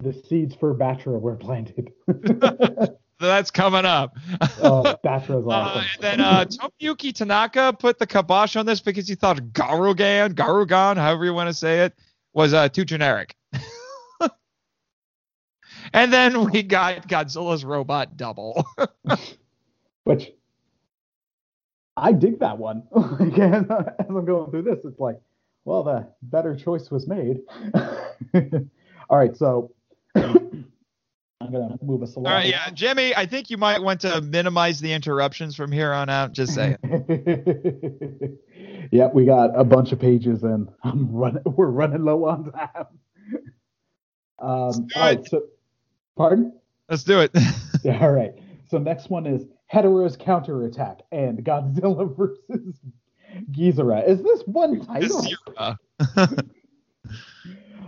the 0.03 0.13
seeds 0.13 0.55
for 0.57 0.75
Batra 0.75 1.21
were 1.21 1.37
planted. 1.37 1.93
That's 3.19 3.51
coming 3.51 3.85
up. 3.87 4.17
oh, 4.63 4.95
Batra's 5.05 5.47
Uh, 5.47 5.51
awesome. 5.51 5.83
and 5.95 6.03
then 6.03 6.21
uh, 6.21 6.45
Tomoyuki 6.45 7.15
Tanaka 7.15 7.75
put 7.79 7.99
the 7.99 8.07
kibosh 8.07 8.57
on 8.57 8.67
this 8.67 8.81
because 8.81 9.09
he 9.09 9.15
thought 9.15 9.39
Garugan, 9.39 10.35
Garugan, 10.35 10.97
however 10.97 11.25
you 11.25 11.33
want 11.33 11.49
to 11.49 11.55
say 11.55 11.81
it, 11.85 11.95
was 12.35 12.53
uh, 12.53 12.69
too 12.69 12.85
generic. 12.85 13.35
and 15.95 16.13
then 16.13 16.51
we 16.51 16.63
got 16.63 17.09
Godzilla's 17.09 17.65
robot 17.65 18.17
double. 18.17 18.67
Which 20.05 20.33
I 21.97 22.13
dig 22.13 22.41
that 22.41 22.59
one. 22.59 22.83
As 22.95 23.65
as 23.71 24.07
I'm 24.11 24.25
going 24.27 24.51
through 24.51 24.63
this, 24.63 24.85
it's 24.85 25.01
like, 25.01 25.19
well, 25.65 25.83
the 25.83 26.07
better 26.23 26.55
choice 26.55 26.91
was 26.91 27.09
made. 27.09 27.41
All 29.09 29.17
right, 29.19 29.35
so 29.37 29.73
I'm 31.41 31.53
gonna 31.53 31.79
move 31.83 32.03
us 32.03 32.17
along. 32.17 32.27
All 32.27 32.33
right, 32.33 32.49
yeah, 32.49 32.71
Jimmy, 32.71 33.15
I 33.15 33.27
think 33.27 33.51
you 33.51 33.59
might 33.59 33.83
want 33.83 34.01
to 34.03 34.21
minimize 34.23 34.81
the 34.81 34.93
interruptions 34.93 35.55
from 35.55 35.71
here 35.71 35.93
on 35.93 36.09
out. 36.09 36.33
Just 36.33 36.55
saying. 36.55 36.79
yeah, 38.91 39.09
we 39.13 39.27
got 39.27 39.51
a 39.59 39.63
bunch 39.63 39.93
of 39.93 40.01
pages, 40.01 40.43
and 40.45 40.69
I'm 40.83 41.13
running. 41.13 41.43
We're 41.57 41.67
running 41.67 42.05
low 42.05 42.25
on 42.25 42.51
time. 42.53 42.87
Um, 44.39 44.89
all 44.97 45.03
right, 45.03 45.27
so 45.27 45.43
pardon. 46.17 46.55
Let's 46.89 47.05
do 47.05 47.21
it. 47.21 47.33
Yeah, 47.85 48.01
all 48.01 48.11
right. 48.11 48.33
So 48.69 48.79
next 48.79 49.11
one 49.11 49.27
is 49.27 49.45
Hedorah's 49.73 50.17
counterattack 50.17 51.03
and 51.13 51.45
Godzilla 51.45 52.17
versus 52.17 52.75
Ghidorah. 53.53 54.09
Is 54.09 54.21
this 54.23 54.43
one 54.47 54.85
title? 54.85 55.25
All 55.57 55.77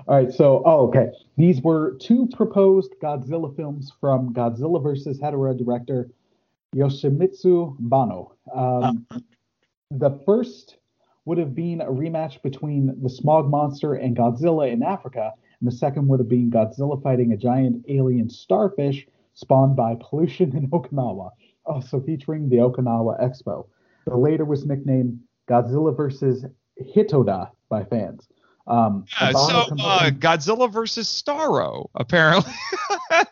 right. 0.07 0.33
So, 0.33 0.63
oh, 0.65 0.87
okay. 0.89 1.09
These 1.39 1.63
were 1.63 1.97
two 2.01 2.27
proposed 2.27 2.97
Godzilla 3.01 3.55
films 3.55 3.93
from 4.01 4.35
Godzilla 4.35 4.83
vs. 4.83 5.21
Hedorah 5.21 5.57
director 5.57 6.11
Yoshimitsu 6.75 7.77
Banno. 7.79 8.33
Um, 8.53 9.07
the 9.93 10.21
first 10.27 10.79
would 11.27 11.39
have 11.39 11.55
been 11.55 11.81
a 11.81 11.87
rematch 11.87 12.43
between 12.43 12.93
the 13.01 13.09
Smog 13.09 13.49
Monster 13.49 13.95
and 13.95 14.17
Godzilla 14.17 14.69
in 14.69 14.83
Africa, 14.83 15.33
and 15.61 15.71
the 15.71 15.77
second 15.77 16.09
would 16.09 16.19
have 16.19 16.29
been 16.29 16.51
Godzilla 16.51 17.01
fighting 17.01 17.33
a 17.33 17.37
giant 17.37 17.85
alien 17.89 18.29
starfish 18.29 19.07
spawned 19.35 19.77
by 19.77 19.95
pollution 20.01 20.57
in 20.57 20.69
Okinawa, 20.73 21.31
also 21.65 22.01
featuring 22.01 22.49
the 22.49 22.57
Okinawa 22.57 23.23
Expo. 23.23 23.69
The 24.07 24.17
later 24.17 24.45
was 24.45 24.67
nicknamed 24.67 25.21
Godzilla 25.49 25.97
vs. 25.97 26.47
Hitode 26.83 27.49
by 27.69 27.85
fans. 27.85 28.27
Um, 28.69 29.07
Yeah, 29.21 29.33
so 29.33 29.67
uh, 29.81 30.11
Godzilla 30.11 30.71
versus 30.71 31.09
Starro, 31.09 31.89
apparently. 31.95 32.53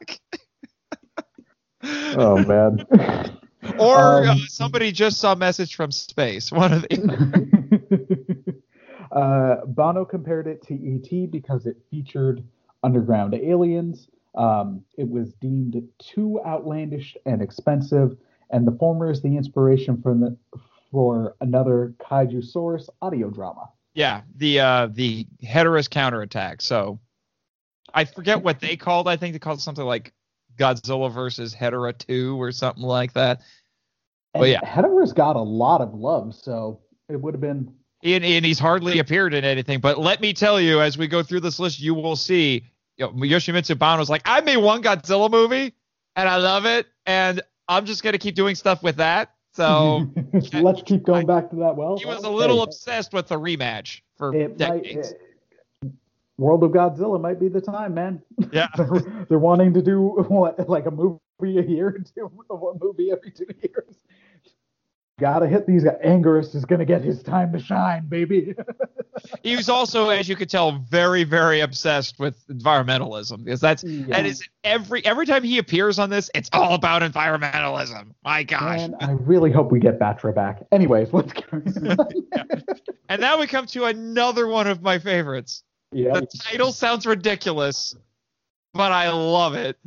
oh 2.17 2.39
man. 2.39 2.87
or 3.79 3.97
uh, 3.99 4.33
Um, 4.33 4.39
somebody 4.49 4.93
just 4.93 5.21
saw 5.21 5.33
a 5.33 5.37
message 5.37 5.75
from 5.75 5.93
space. 5.93 6.51
One 6.51 6.73
of 6.73 6.83
the. 6.83 8.55
uh, 9.13 9.67
Banno 9.67 10.09
compared 10.09 10.47
it 10.47 10.67
to 10.69 10.75
ET 10.75 11.31
because 11.31 11.67
it 11.67 11.77
featured 11.91 12.43
underground 12.83 13.35
aliens. 13.35 14.09
Um, 14.35 14.83
it 14.97 15.09
was 15.09 15.35
deemed 15.35 15.83
too 15.99 16.41
outlandish 16.47 17.15
and 17.27 17.43
expensive, 17.43 18.17
and 18.51 18.67
the 18.67 18.73
former 18.73 19.11
is 19.11 19.21
the 19.21 19.37
inspiration 19.37 20.01
for 20.01 20.15
the 20.15 20.37
for 20.91 21.37
another 21.41 21.95
Kaiju 21.99 22.43
Source 22.45 22.89
audio 23.03 23.29
drama. 23.29 23.69
Yeah, 23.97 24.21
the 24.37 24.61
uh, 24.61 24.89
the 24.93 25.27
Hedorah's 25.43 25.89
counterattack. 25.89 26.61
So 26.61 27.01
I 27.95 28.05
forget 28.05 28.43
what 28.43 28.61
they 28.61 28.77
called. 28.77 29.09
I 29.09 29.17
think 29.17 29.33
they 29.33 29.39
called 29.39 29.59
it 29.59 29.63
something 29.63 29.87
like 29.87 30.13
Godzilla 30.59 31.11
versus 31.11 31.55
Hedorah 31.55 31.97
2 31.97 32.41
or 32.41 32.53
something 32.53 32.83
like 32.83 33.15
that. 33.15 33.41
And 34.35 34.43
Well, 34.43 34.51
yeah. 34.51 34.61
Hedorah's 34.61 35.15
got 35.15 35.37
a 35.37 35.41
lot 35.41 35.81
of 35.81 35.95
love, 35.95 36.35
so 36.35 36.81
it 37.09 37.19
would 37.19 37.33
have 37.33 37.41
been. 37.41 37.73
And, 38.05 38.23
and 38.23 38.45
he's 38.45 38.59
hardly 38.59 38.99
appeared 38.99 39.33
in 39.33 39.45
anything. 39.47 39.81
But 39.81 39.99
let 39.99 40.21
me 40.21 40.35
tell 40.35 40.61
you, 40.61 40.83
as 40.83 40.99
we 40.99 41.07
go 41.07 41.23
through 41.23 41.41
this 41.41 41.59
list, 41.59 41.81
you 41.81 41.95
will 41.95 42.17
see 42.17 42.67
you 42.99 43.07
know, 43.07 43.13
Yoshimitsu 43.13 43.79
Banno's 43.79 44.11
like, 44.11 44.23
I 44.27 44.43
made 44.43 44.59
one 44.59 44.83
Godzilla 44.83 45.31
movie 45.31 45.73
and 46.15 46.29
I 46.29 46.37
love 46.37 46.67
it, 46.67 46.87
and 47.07 47.41
I'm 47.67 47.87
just 47.87 48.03
gonna 48.03 48.19
keep 48.19 48.35
doing 48.35 48.55
stuff 48.57 48.83
with 48.83 48.97
that. 48.97 49.36
So 49.57 50.07
Let's 50.53 50.83
keep 50.83 51.03
going 51.03 51.27
back 51.27 51.49
to 51.49 51.57
that. 51.57 51.77
Well, 51.77 51.97
he 51.97 52.05
was 52.05 52.25
a 52.25 52.31
little 52.31 52.63
obsessed 52.63 53.15
with 53.15 53.29
the 53.29 53.41
rematch 53.41 54.03
for 54.19 54.35
It 54.35 54.59
might, 54.59 54.85
decades. 54.85 55.15
World 56.37 56.63
of 56.63 56.73
Godzilla 56.73 57.19
might 57.19 57.41
be 57.41 57.49
the 57.49 57.63
time, 57.63 57.95
man. 57.95 58.21
Yeah. 58.53 58.69
they're, 58.77 59.27
they're 59.31 59.39
wanting 59.39 59.73
to 59.73 59.81
do 59.81 60.09
what, 60.29 60.69
like 60.69 60.85
a 60.85 60.91
movie 60.91 61.21
a 61.41 61.63
year, 61.63 62.05
do 62.15 62.31
one 62.49 62.79
movie 62.83 63.11
every 63.11 63.31
two 63.31 63.47
years. 63.63 63.97
Gotta 65.19 65.47
hit 65.47 65.67
these 65.67 65.83
guys. 65.83 65.97
Anguirus 66.05 66.55
is 66.55 66.67
gonna 66.67 66.85
get 66.85 67.01
his 67.01 67.23
time 67.23 67.51
to 67.55 67.59
shine, 67.59 68.07
baby. 68.07 68.55
he 69.43 69.57
was 69.57 69.71
also, 69.71 70.11
as 70.11 70.29
you 70.29 70.37
could 70.37 70.51
tell, 70.51 70.73
very, 70.91 71.25
very 71.25 71.61
obsessed 71.61 72.19
with 72.19 72.47
environmentalism 72.49 73.43
because 73.43 73.59
that's 73.61 73.83
Yeah. 73.83 74.05
that 74.09 74.27
is 74.27 74.47
every 74.63 75.03
every 75.07 75.25
time 75.25 75.43
he 75.43 75.57
appears 75.57 75.99
on 75.99 76.11
this, 76.11 76.31
it's 76.35 76.51
all 76.53 76.75
about 76.75 77.01
environmentalism. 77.01 78.09
My 78.25 78.43
gosh. 78.43 78.81
Man, 78.81 78.95
I 79.01 79.13
really 79.13 79.51
hope 79.51 79.73
we 79.73 79.81
get 79.81 79.99
Batra 79.99 80.35
back. 80.35 80.63
Anyways, 80.71 81.11
let's 81.15 81.33
carry 81.33 81.63
on. 81.65 81.97
And 83.09 83.21
now 83.21 83.39
we 83.39 83.47
come 83.47 83.67
to 83.69 83.85
another 83.85 84.49
one 84.49 84.67
of 84.67 84.83
my 84.83 84.99
favorites. 84.99 85.63
yeah, 85.93 86.13
The 86.15 86.27
title 86.27 86.73
sounds 86.73 87.07
ridiculous, 87.07 87.95
but 88.75 88.91
I 88.93 89.11
love 89.11 89.55
it. 89.55 89.79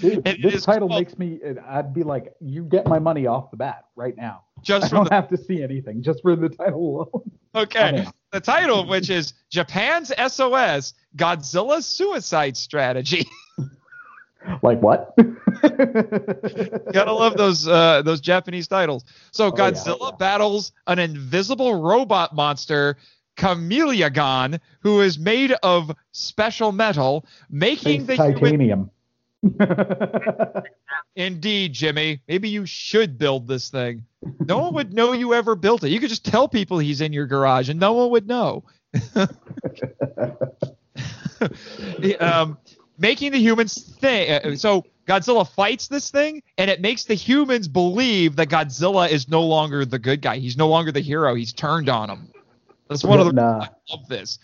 dude, 0.00 0.26
it 0.26 0.42
this 0.42 0.54
is 0.54 0.64
title 0.64 0.88
called- 0.88 1.00
makes 1.00 1.18
me. 1.18 1.40
I'd 1.66 1.92
be 1.94 2.02
like, 2.02 2.32
you 2.40 2.64
get 2.64 2.86
my 2.86 2.98
money 2.98 3.26
off 3.26 3.50
the 3.50 3.56
bat 3.56 3.84
right 3.96 4.16
now. 4.16 4.42
Just 4.62 4.88
from 4.90 4.98
don't 4.98 5.08
the 5.10 5.14
have 5.14 5.28
to 5.28 5.36
see 5.36 5.62
anything, 5.62 6.02
just 6.02 6.22
for 6.22 6.36
the 6.36 6.48
title 6.48 7.10
alone. 7.12 7.30
okay, 7.54 8.06
the 8.32 8.40
title 8.40 8.80
of 8.80 8.88
which 8.88 9.10
is 9.10 9.34
Japan's 9.50 10.10
SOS: 10.16 10.94
Godzilla's 11.16 11.86
Suicide 11.86 12.56
Strategy. 12.56 13.26
Like 14.62 14.82
what? 14.82 15.14
Gotta 16.92 17.12
love 17.12 17.36
those 17.38 17.66
uh, 17.66 18.02
those 18.02 18.20
Japanese 18.20 18.68
titles. 18.68 19.04
So 19.30 19.46
Oh, 19.46 19.54
yeah, 19.56 19.70
Godzilla 19.70 20.10
yeah. 20.10 20.16
battles 20.18 20.72
an 20.86 20.98
invisible 20.98 21.80
robot 21.80 22.34
monster, 22.34 22.96
Chameleon, 23.36 24.60
who 24.80 25.00
is 25.00 25.18
made 25.18 25.52
of 25.62 25.92
special 26.12 26.72
metal, 26.72 27.24
making 27.48 28.04
the 28.04 28.16
human. 28.16 28.90
Indeed, 31.16 31.72
Jimmy. 31.72 32.20
Maybe 32.28 32.48
you 32.48 32.66
should 32.66 33.18
build 33.18 33.46
this 33.46 33.70
thing. 33.70 34.04
No 34.40 34.58
one 34.58 34.74
would 34.74 34.92
know 34.92 35.12
you 35.12 35.34
ever 35.34 35.54
built 35.54 35.84
it. 35.84 35.90
You 35.90 36.00
could 36.00 36.08
just 36.08 36.24
tell 36.24 36.48
people 36.48 36.78
he's 36.78 37.00
in 37.00 37.12
your 37.12 37.26
garage, 37.26 37.68
and 37.68 37.78
no 37.78 37.92
one 37.92 38.10
would 38.10 38.26
know. 38.26 38.64
um, 42.20 42.58
making 42.98 43.32
the 43.32 43.38
humans 43.38 43.96
think. 44.00 44.58
So 44.58 44.84
Godzilla 45.06 45.48
fights 45.48 45.88
this 45.88 46.10
thing, 46.10 46.42
and 46.58 46.70
it 46.70 46.80
makes 46.80 47.04
the 47.04 47.14
humans 47.14 47.68
believe 47.68 48.36
that 48.36 48.48
Godzilla 48.48 49.08
is 49.08 49.28
no 49.28 49.42
longer 49.42 49.84
the 49.84 49.98
good 49.98 50.22
guy. 50.22 50.38
He's 50.38 50.56
no 50.56 50.68
longer 50.68 50.90
the 50.92 51.00
hero. 51.00 51.34
He's 51.34 51.52
turned 51.52 51.88
on 51.88 52.08
him. 52.10 52.30
That's 52.88 53.04
one 53.04 53.20
of 53.20 53.26
the 53.26 53.32
Nah. 53.32 53.62
I 53.62 53.68
love 53.90 54.08
this. 54.08 54.38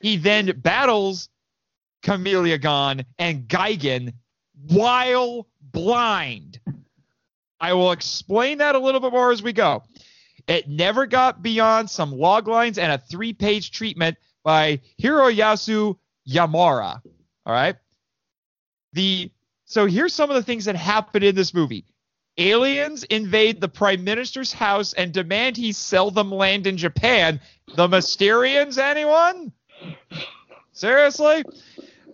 He 0.00 0.16
then 0.16 0.52
battles 0.60 1.28
Chameleon 2.02 3.04
and 3.18 3.48
Gigan 3.48 4.12
while 4.68 5.46
blind. 5.60 6.60
I 7.60 7.72
will 7.72 7.92
explain 7.92 8.58
that 8.58 8.74
a 8.74 8.78
little 8.78 9.00
bit 9.00 9.12
more 9.12 9.32
as 9.32 9.42
we 9.42 9.52
go. 9.52 9.82
It 10.46 10.68
never 10.68 11.06
got 11.06 11.42
beyond 11.42 11.90
some 11.90 12.12
log 12.12 12.46
lines 12.46 12.78
and 12.78 12.92
a 12.92 12.98
three 12.98 13.32
page 13.32 13.70
treatment 13.70 14.16
by 14.44 14.80
Hiroyasu 15.02 15.96
Yamaura. 16.28 17.00
All 17.44 17.52
right. 17.52 17.76
The 18.92 19.30
so 19.64 19.86
here's 19.86 20.14
some 20.14 20.30
of 20.30 20.36
the 20.36 20.42
things 20.42 20.66
that 20.66 20.76
happen 20.76 21.22
in 21.22 21.34
this 21.34 21.52
movie. 21.52 21.84
Aliens 22.38 23.02
invade 23.04 23.60
the 23.60 23.68
prime 23.68 24.04
minister's 24.04 24.52
house 24.52 24.92
and 24.92 25.12
demand 25.12 25.56
he 25.56 25.72
sell 25.72 26.10
them 26.10 26.30
land 26.30 26.66
in 26.66 26.76
Japan. 26.76 27.40
The 27.74 27.88
Mysterians, 27.88 28.78
anyone? 28.78 29.52
Seriously? 30.72 31.44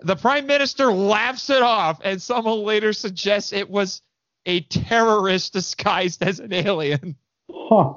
The 0.05 0.17
prime 0.17 0.47
minister 0.47 0.93
laughs 0.93 1.49
it 1.51 1.63
off, 1.63 2.01
and 2.03 2.21
someone 2.21 2.65
later 2.65 2.93
suggests 2.93 3.53
it 3.53 3.71
was 3.71 4.03
a 4.47 4.61
terrorist 4.61 5.53
disguised 5.53 6.23
as 6.23 6.41
an 6.41 6.53
alien. 6.53 7.17
Huh. 7.51 7.95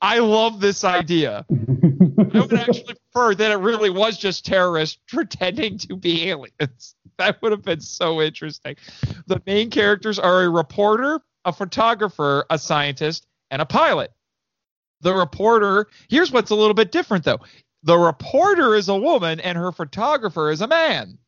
I 0.00 0.18
love 0.18 0.60
this 0.60 0.82
idea. 0.82 1.46
I 1.48 2.38
would 2.38 2.52
actually 2.58 2.94
prefer 2.94 3.34
that 3.36 3.52
it 3.52 3.56
really 3.56 3.90
was 3.90 4.18
just 4.18 4.44
terrorists 4.44 4.98
pretending 5.06 5.78
to 5.78 5.96
be 5.96 6.28
aliens. 6.28 6.96
That 7.18 7.40
would 7.40 7.52
have 7.52 7.62
been 7.62 7.80
so 7.80 8.20
interesting. 8.20 8.74
The 9.26 9.40
main 9.46 9.70
characters 9.70 10.18
are 10.18 10.42
a 10.42 10.48
reporter, 10.48 11.20
a 11.44 11.52
photographer, 11.52 12.46
a 12.50 12.58
scientist, 12.58 13.26
and 13.50 13.62
a 13.62 13.66
pilot. 13.66 14.10
The 15.02 15.14
reporter, 15.14 15.86
here's 16.08 16.32
what's 16.32 16.50
a 16.50 16.54
little 16.54 16.74
bit 16.74 16.90
different 16.90 17.24
though. 17.24 17.40
The 17.84 17.98
reporter 17.98 18.74
is 18.74 18.88
a 18.88 18.96
woman 18.96 19.40
and 19.40 19.58
her 19.58 19.72
photographer 19.72 20.50
is 20.50 20.62
a 20.62 20.68
man. 20.68 21.18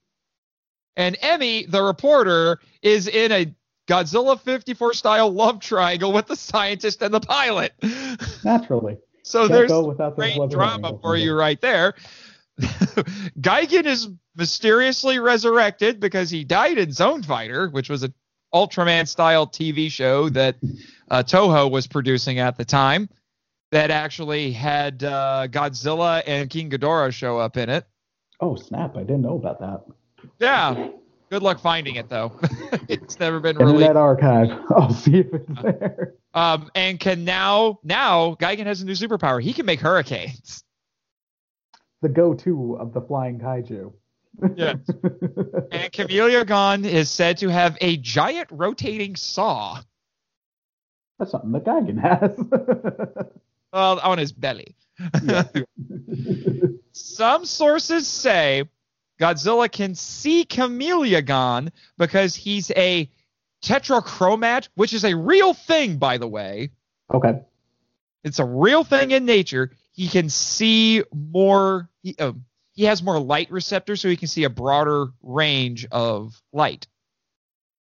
And 0.96 1.16
Emmy, 1.20 1.66
the 1.66 1.82
reporter, 1.82 2.60
is 2.82 3.08
in 3.08 3.32
a 3.32 3.54
Godzilla 3.88 4.40
54 4.40 4.94
style 4.94 5.30
love 5.30 5.60
triangle 5.60 6.12
with 6.12 6.26
the 6.26 6.36
scientist 6.36 7.02
and 7.02 7.12
the 7.12 7.20
pilot. 7.20 7.72
Naturally. 8.44 8.98
So 9.22 9.40
Can't 9.40 9.52
there's 9.52 9.70
those 9.70 9.96
great 10.14 10.36
drama 10.36 10.50
triangles. 10.50 11.00
for 11.02 11.16
you 11.16 11.34
right 11.34 11.60
there. 11.60 11.94
Gigan 13.40 13.86
is 13.86 14.08
mysteriously 14.36 15.18
resurrected 15.18 15.98
because 15.98 16.30
he 16.30 16.44
died 16.44 16.78
in 16.78 16.92
Zone 16.92 17.22
Fighter, 17.22 17.68
which 17.68 17.88
was 17.90 18.02
an 18.02 18.14
Ultraman 18.54 19.08
style 19.08 19.46
TV 19.46 19.90
show 19.90 20.28
that 20.28 20.56
uh, 21.10 21.22
Toho 21.22 21.70
was 21.70 21.86
producing 21.86 22.38
at 22.38 22.56
the 22.56 22.64
time 22.64 23.08
that 23.72 23.90
actually 23.90 24.52
had 24.52 25.02
uh, 25.02 25.48
Godzilla 25.50 26.22
and 26.26 26.48
King 26.48 26.70
Ghidorah 26.70 27.12
show 27.12 27.38
up 27.38 27.56
in 27.56 27.68
it. 27.68 27.84
Oh 28.40 28.54
snap! 28.54 28.96
I 28.96 29.00
didn't 29.00 29.22
know 29.22 29.36
about 29.36 29.60
that. 29.60 29.82
Yeah. 30.38 30.88
Good 31.30 31.42
luck 31.42 31.60
finding 31.60 31.96
it 31.96 32.08
though. 32.08 32.38
it's 32.88 33.18
never 33.18 33.40
been 33.40 33.56
released. 33.56 33.88
Internet 33.88 33.96
archive. 33.96 34.50
I'll 34.70 34.92
see 34.92 35.20
if 35.20 35.32
it's 35.32 35.62
there. 35.62 36.14
Um, 36.32 36.70
and 36.74 37.00
can 37.00 37.24
now 37.24 37.80
now 37.82 38.34
Gigan 38.36 38.66
has 38.66 38.82
a 38.82 38.86
new 38.86 38.92
superpower. 38.92 39.42
He 39.42 39.52
can 39.52 39.66
make 39.66 39.80
hurricanes. 39.80 40.62
The 42.02 42.08
go-to 42.08 42.76
of 42.78 42.92
the 42.92 43.00
flying 43.00 43.38
kaiju. 43.38 43.92
Yeah. 44.56 44.74
And 45.70 45.92
Chameleon 45.92 46.84
is 46.84 47.10
said 47.10 47.38
to 47.38 47.48
have 47.48 47.76
a 47.80 47.96
giant 47.96 48.48
rotating 48.52 49.16
saw 49.16 49.80
That's 51.18 51.30
something 51.30 51.52
that 51.52 51.64
Gigan 51.64 51.98
has. 51.98 52.38
uh, 53.72 54.00
on 54.02 54.18
his 54.18 54.32
belly. 54.32 54.76
Yeah. 55.24 55.44
Some 56.92 57.44
sources 57.44 58.06
say 58.06 58.64
Godzilla 59.20 59.70
can 59.70 59.94
see 59.94 60.44
Chameleon 60.44 61.70
because 61.98 62.34
he's 62.34 62.70
a 62.72 63.08
tetrachromat, 63.62 64.68
which 64.74 64.92
is 64.92 65.04
a 65.04 65.14
real 65.14 65.54
thing, 65.54 65.98
by 65.98 66.18
the 66.18 66.28
way. 66.28 66.70
okay. 67.12 67.40
It's 68.22 68.38
a 68.38 68.44
real 68.44 68.84
thing 68.84 69.10
in 69.10 69.26
nature. 69.26 69.70
He 69.92 70.08
can 70.08 70.30
see 70.30 71.04
more. 71.14 71.90
He, 72.02 72.16
uh, 72.18 72.32
he 72.72 72.84
has 72.84 73.02
more 73.02 73.20
light 73.20 73.50
receptors, 73.50 74.00
so 74.00 74.08
he 74.08 74.16
can 74.16 74.28
see 74.28 74.44
a 74.44 74.50
broader 74.50 75.08
range 75.22 75.86
of 75.92 76.40
light. 76.52 76.86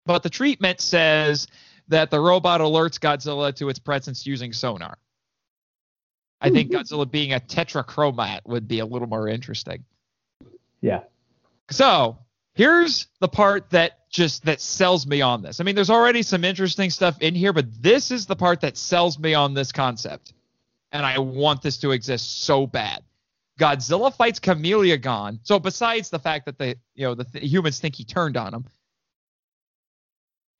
But 0.05 0.23
the 0.23 0.31
treatment 0.31 0.81
says 0.81 1.49
that 1.89 2.11
the 2.11 2.21
robot 2.21 2.61
alerts 2.61 3.01
Godzilla 3.01 3.55
to 3.57 3.69
its 3.71 3.79
presence 3.79 4.27
using 4.27 4.53
sonar. 4.53 4.99
I 6.41 6.51
think 6.51 6.71
Godzilla 6.73 7.11
being 7.11 7.33
a 7.33 7.41
tetrachromat 7.41 8.41
would 8.45 8.69
be 8.69 8.81
a 8.81 8.87
little 8.87 9.09
more 9.09 9.29
interesting. 9.29 9.85
Yeah. 10.81 11.01
So 11.71 12.19
here's 12.55 13.07
the 13.21 13.29
part 13.29 13.71
that 13.71 14.09
just 14.11 14.45
that 14.45 14.61
sells 14.61 15.07
me 15.07 15.21
on 15.21 15.43
this. 15.43 15.61
I 15.61 15.65
mean, 15.65 15.75
there's 15.75 15.91
already 15.91 16.23
some 16.23 16.45
interesting 16.45 16.91
stuff 16.91 17.21
in 17.21 17.35
here, 17.35 17.53
but 17.53 17.67
this 17.83 18.11
is 18.11 18.27
the 18.27 18.37
part 18.37 18.61
that 18.63 18.77
sells 18.77 19.19
me 19.19 19.35
on 19.35 19.55
this 19.55 19.73
concept. 19.73 20.33
And 20.93 21.05
I 21.05 21.19
want 21.19 21.63
this 21.63 21.79
to 21.79 21.91
exist 21.91 22.45
so 22.45 22.67
bad. 22.67 23.03
Godzilla 23.59 24.15
fights 24.15 24.39
Chameleon. 24.39 25.41
So 25.43 25.59
besides 25.59 26.11
the 26.11 26.19
fact 26.19 26.47
that 26.47 26.59
the 26.59 26.77
you 26.95 27.07
know 27.07 27.15
the 27.15 27.25
th- 27.25 27.45
humans 27.51 27.81
think 27.81 27.95
he 27.95 28.05
turned 28.05 28.37
on 28.37 28.55
him, 28.55 28.65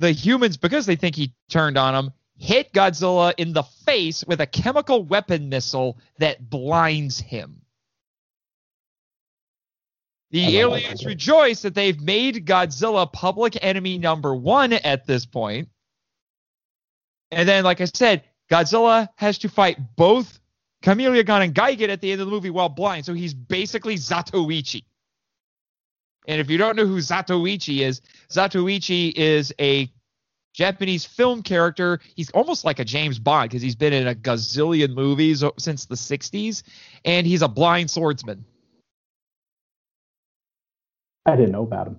the 0.01 0.13
humans 0.13 0.57
because 0.57 0.87
they 0.87 0.97
think 0.97 1.15
he 1.15 1.35
turned 1.49 1.79
on 1.79 1.95
him 1.95 2.13
hit 2.39 2.73
Godzilla 2.73 3.35
in 3.37 3.53
the 3.53 3.63
face 3.63 4.25
with 4.27 4.41
a 4.41 4.47
chemical 4.47 5.03
weapon 5.03 5.49
missile 5.49 5.99
that 6.19 6.49
blinds 6.51 7.21
him. 7.21 7.63
The 10.37 10.59
aliens 10.59 11.07
rejoice 11.07 11.63
that 11.63 11.75
they've 11.75 11.99
made 11.99 12.45
Godzilla 12.45 13.11
public 13.11 13.57
enemy 13.63 13.97
number 13.97 14.35
one 14.35 14.75
at 14.75 15.07
this 15.07 15.25
point. 15.25 15.71
And 17.31 17.49
then, 17.49 17.65
like 17.65 17.81
I 17.81 17.87
said, 17.87 18.23
Godzilla 18.51 19.09
has 19.17 19.39
to 19.39 19.49
fight 19.49 19.79
both 19.97 20.39
Chameleon 20.83 21.27
and 21.27 21.55
Gigan 21.55 21.89
at 21.89 22.03
the 22.03 22.13
end 22.13 22.21
of 22.21 22.27
the 22.27 22.31
movie 22.31 22.51
while 22.51 22.69
blind. 22.69 23.07
So 23.07 23.15
he's 23.15 23.33
basically 23.33 23.97
Zatoichi. 23.97 24.85
And 26.29 26.39
if 26.39 26.51
you 26.51 26.59
don't 26.59 26.77
know 26.77 26.87
who 26.87 26.99
Zatoichi 26.99 27.81
is, 27.81 28.03
Zatoichi 28.31 29.15
is 29.15 29.55
a 29.59 29.91
Japanese 30.53 31.07
film 31.07 31.43
character. 31.43 31.99
He's 32.15 32.31
almost 32.33 32.63
like 32.63 32.79
a 32.79 32.85
James 32.85 33.19
Bond 33.19 33.49
because 33.49 33.63
he's 33.63 33.75
been 33.75 33.95
in 33.95 34.07
a 34.07 34.15
gazillion 34.15 34.95
movies 34.95 35.43
since 35.59 35.87
the 35.87 35.95
60s. 35.95 36.63
And 37.07 37.27
he's 37.27 37.41
a 37.41 37.49
blind 37.49 37.91
swordsman. 37.91 38.45
I 41.27 41.37
didn't 41.37 41.53
know 41.53 41.63
about 41.63 41.89
him. 41.89 41.99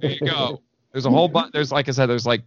there 0.00 0.10
you 0.10 0.20
go. 0.20 0.62
There's 0.92 1.06
a 1.06 1.10
whole 1.10 1.28
bunch. 1.28 1.52
There's 1.52 1.70
like 1.70 1.88
I 1.88 1.92
said, 1.92 2.06
there's 2.06 2.26
like 2.26 2.42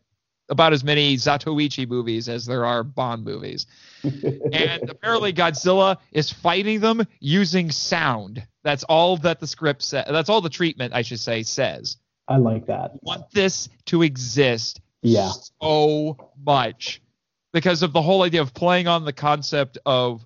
about 0.49 0.73
as 0.73 0.83
many 0.83 1.15
Zatoichi 1.15 1.87
movies 1.87 2.27
as 2.27 2.45
there 2.45 2.65
are 2.65 2.83
Bond 2.83 3.23
movies. 3.23 3.67
and 4.03 4.89
apparently 4.89 5.31
Godzilla 5.31 5.97
is 6.11 6.31
fighting 6.31 6.79
them 6.79 7.05
using 7.19 7.71
sound. 7.71 8.45
That's 8.63 8.83
all 8.83 9.17
that 9.17 9.39
the 9.39 9.47
script 9.47 9.83
says. 9.83 10.05
That's 10.09 10.29
all 10.29 10.41
the 10.41 10.49
treatment, 10.49 10.93
I 10.93 11.03
should 11.03 11.19
say, 11.19 11.43
says. 11.43 11.97
I 12.27 12.37
like 12.37 12.65
that. 12.67 12.91
I 12.93 12.99
want 13.01 13.31
this 13.31 13.69
to 13.85 14.03
exist 14.03 14.81
yeah. 15.01 15.31
so 15.61 16.17
much 16.43 17.01
because 17.53 17.83
of 17.83 17.93
the 17.93 18.01
whole 18.01 18.23
idea 18.23 18.41
of 18.41 18.53
playing 18.53 18.87
on 18.87 19.05
the 19.05 19.13
concept 19.13 19.77
of 19.85 20.25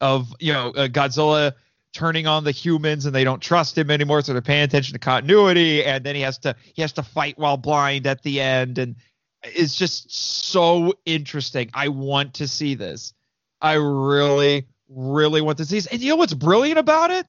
of 0.00 0.34
you 0.40 0.52
know 0.52 0.70
uh, 0.70 0.88
Godzilla 0.88 1.52
turning 1.92 2.26
on 2.26 2.44
the 2.44 2.50
humans 2.50 3.06
and 3.06 3.14
they 3.14 3.24
don't 3.24 3.40
trust 3.40 3.76
him 3.76 3.90
anymore 3.90 4.22
so 4.22 4.32
they're 4.32 4.42
paying 4.42 4.64
attention 4.64 4.94
to 4.94 4.98
continuity 4.98 5.84
and 5.84 6.04
then 6.04 6.14
he 6.14 6.22
has 6.22 6.38
to 6.38 6.54
he 6.74 6.82
has 6.82 6.92
to 6.92 7.02
fight 7.02 7.38
while 7.38 7.56
blind 7.56 8.06
at 8.06 8.22
the 8.22 8.40
end 8.40 8.78
and 8.78 8.96
it's 9.44 9.74
just 9.74 10.12
so 10.12 10.94
interesting. 11.04 11.70
I 11.74 11.88
want 11.88 12.34
to 12.34 12.48
see 12.48 12.74
this. 12.74 13.12
I 13.60 13.74
really 13.74 14.66
really 14.88 15.40
want 15.40 15.58
to 15.58 15.64
see 15.64 15.76
this. 15.76 15.86
And 15.86 16.00
you 16.00 16.10
know 16.10 16.16
what's 16.16 16.34
brilliant 16.34 16.78
about 16.78 17.10
it? 17.10 17.26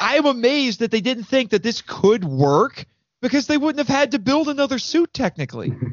I'm 0.00 0.26
amazed 0.26 0.80
that 0.80 0.90
they 0.90 1.00
didn't 1.00 1.24
think 1.24 1.50
that 1.50 1.62
this 1.62 1.82
could 1.82 2.24
work 2.24 2.84
because 3.22 3.46
they 3.46 3.56
wouldn't 3.56 3.86
have 3.86 3.94
had 3.94 4.12
to 4.12 4.18
build 4.18 4.48
another 4.48 4.78
suit 4.78 5.12
technically. 5.12 5.72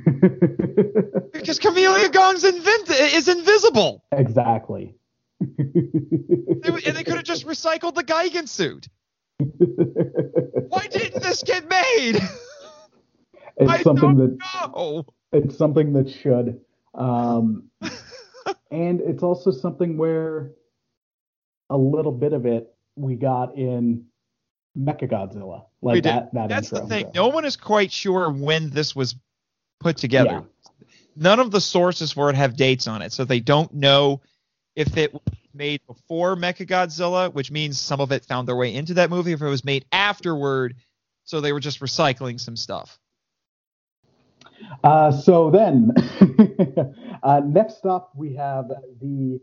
Because 1.33 1.59
Camelia 1.59 2.09
Gong's 2.09 2.43
invin- 2.43 3.15
is 3.15 3.27
invisible. 3.27 4.03
Exactly 4.11 4.95
they, 5.57 6.69
and 6.85 6.95
they 6.95 7.03
could 7.03 7.15
have 7.15 7.23
just 7.23 7.45
recycled 7.45 7.95
the 7.95 8.03
Gigan 8.03 8.47
suit. 8.47 8.87
Why 10.69 10.87
didn't 10.87 11.21
this 11.23 11.43
get 11.43 11.69
made? 11.69 12.21
It's 13.57 13.69
I 13.71 13.81
something 13.83 14.17
don't 14.17 14.37
that 14.39 14.71
know. 14.75 15.05
it's 15.31 15.57
something 15.57 15.93
that 15.93 16.09
should. 16.09 16.61
Um, 16.95 17.69
and 18.71 19.01
it's 19.01 19.23
also 19.23 19.51
something 19.51 19.97
where 19.97 20.51
a 21.69 21.77
little 21.77 22.11
bit 22.11 22.33
of 22.33 22.45
it 22.45 22.73
we 22.95 23.15
got 23.15 23.55
in 23.57 24.05
Mechagodzilla. 24.77 25.65
Like 25.81 25.95
We 25.95 26.01
did. 26.01 26.13
that, 26.13 26.33
that 26.33 26.49
That's 26.49 26.71
intro, 26.71 26.87
the 26.87 26.95
thing. 26.95 27.05
so. 27.05 27.11
No 27.13 27.27
one 27.29 27.45
is 27.45 27.55
quite 27.57 27.91
sure 27.91 28.31
when 28.31 28.69
this 28.69 28.95
was 28.95 29.15
put 29.79 29.97
together. 29.97 30.43
Yeah. 30.43 30.87
None 31.15 31.39
of 31.39 31.51
the 31.51 31.61
sources 31.61 32.11
for 32.11 32.29
it 32.29 32.35
have 32.35 32.55
dates 32.55 32.87
on 32.87 33.01
it, 33.03 33.11
so 33.11 33.23
they 33.23 33.39
don't 33.39 33.71
know 33.73 34.21
if 34.75 34.97
it 34.97 35.13
made 35.53 35.81
before 35.87 36.35
Mechagodzilla, 36.35 37.33
which 37.33 37.51
means 37.51 37.79
some 37.79 38.01
of 38.01 38.11
it 38.11 38.25
found 38.25 38.47
their 38.47 38.55
way 38.55 38.73
into 38.73 38.95
that 38.95 39.09
movie, 39.09 39.33
if 39.33 39.41
it 39.41 39.47
was 39.47 39.63
made 39.63 39.85
afterward, 39.91 40.75
so 41.23 41.41
they 41.41 41.53
were 41.53 41.59
just 41.59 41.79
recycling 41.79 42.39
some 42.39 42.55
stuff. 42.55 42.99
Uh, 44.83 45.11
so 45.11 45.51
then, 45.51 45.91
uh, 47.23 47.41
next 47.45 47.85
up 47.85 48.11
we 48.15 48.35
have 48.35 48.69
the 49.01 49.39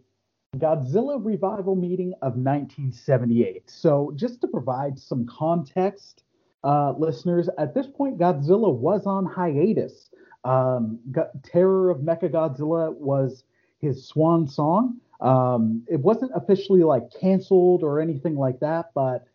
Godzilla 0.57 1.25
revival 1.25 1.77
meeting 1.77 2.13
of 2.23 2.35
1978. 2.35 3.71
So 3.71 4.13
just 4.17 4.41
to 4.41 4.49
provide 4.49 4.99
some 4.99 5.27
context, 5.27 6.25
uh, 6.65 6.93
listeners, 6.99 7.49
at 7.59 7.75
this 7.75 7.87
point 7.87 8.19
Godzilla 8.19 8.75
was 8.75 9.07
on 9.07 9.27
hiatus. 9.27 10.11
Um, 10.45 10.99
Terror 11.43 11.91
of 11.91 11.99
Mechagodzilla 11.99 12.95
was 12.95 13.45
his 13.79 14.07
swan 14.07 14.47
song. 14.47 14.97
Um, 15.21 15.85
it 15.89 16.01
wasn't 16.01 16.33
officially 16.35 16.83
like 16.83 17.05
canceled 17.21 17.83
or 17.83 18.01
anything 18.01 18.37
like 18.37 18.61
that, 18.61 18.91
but 18.95 19.27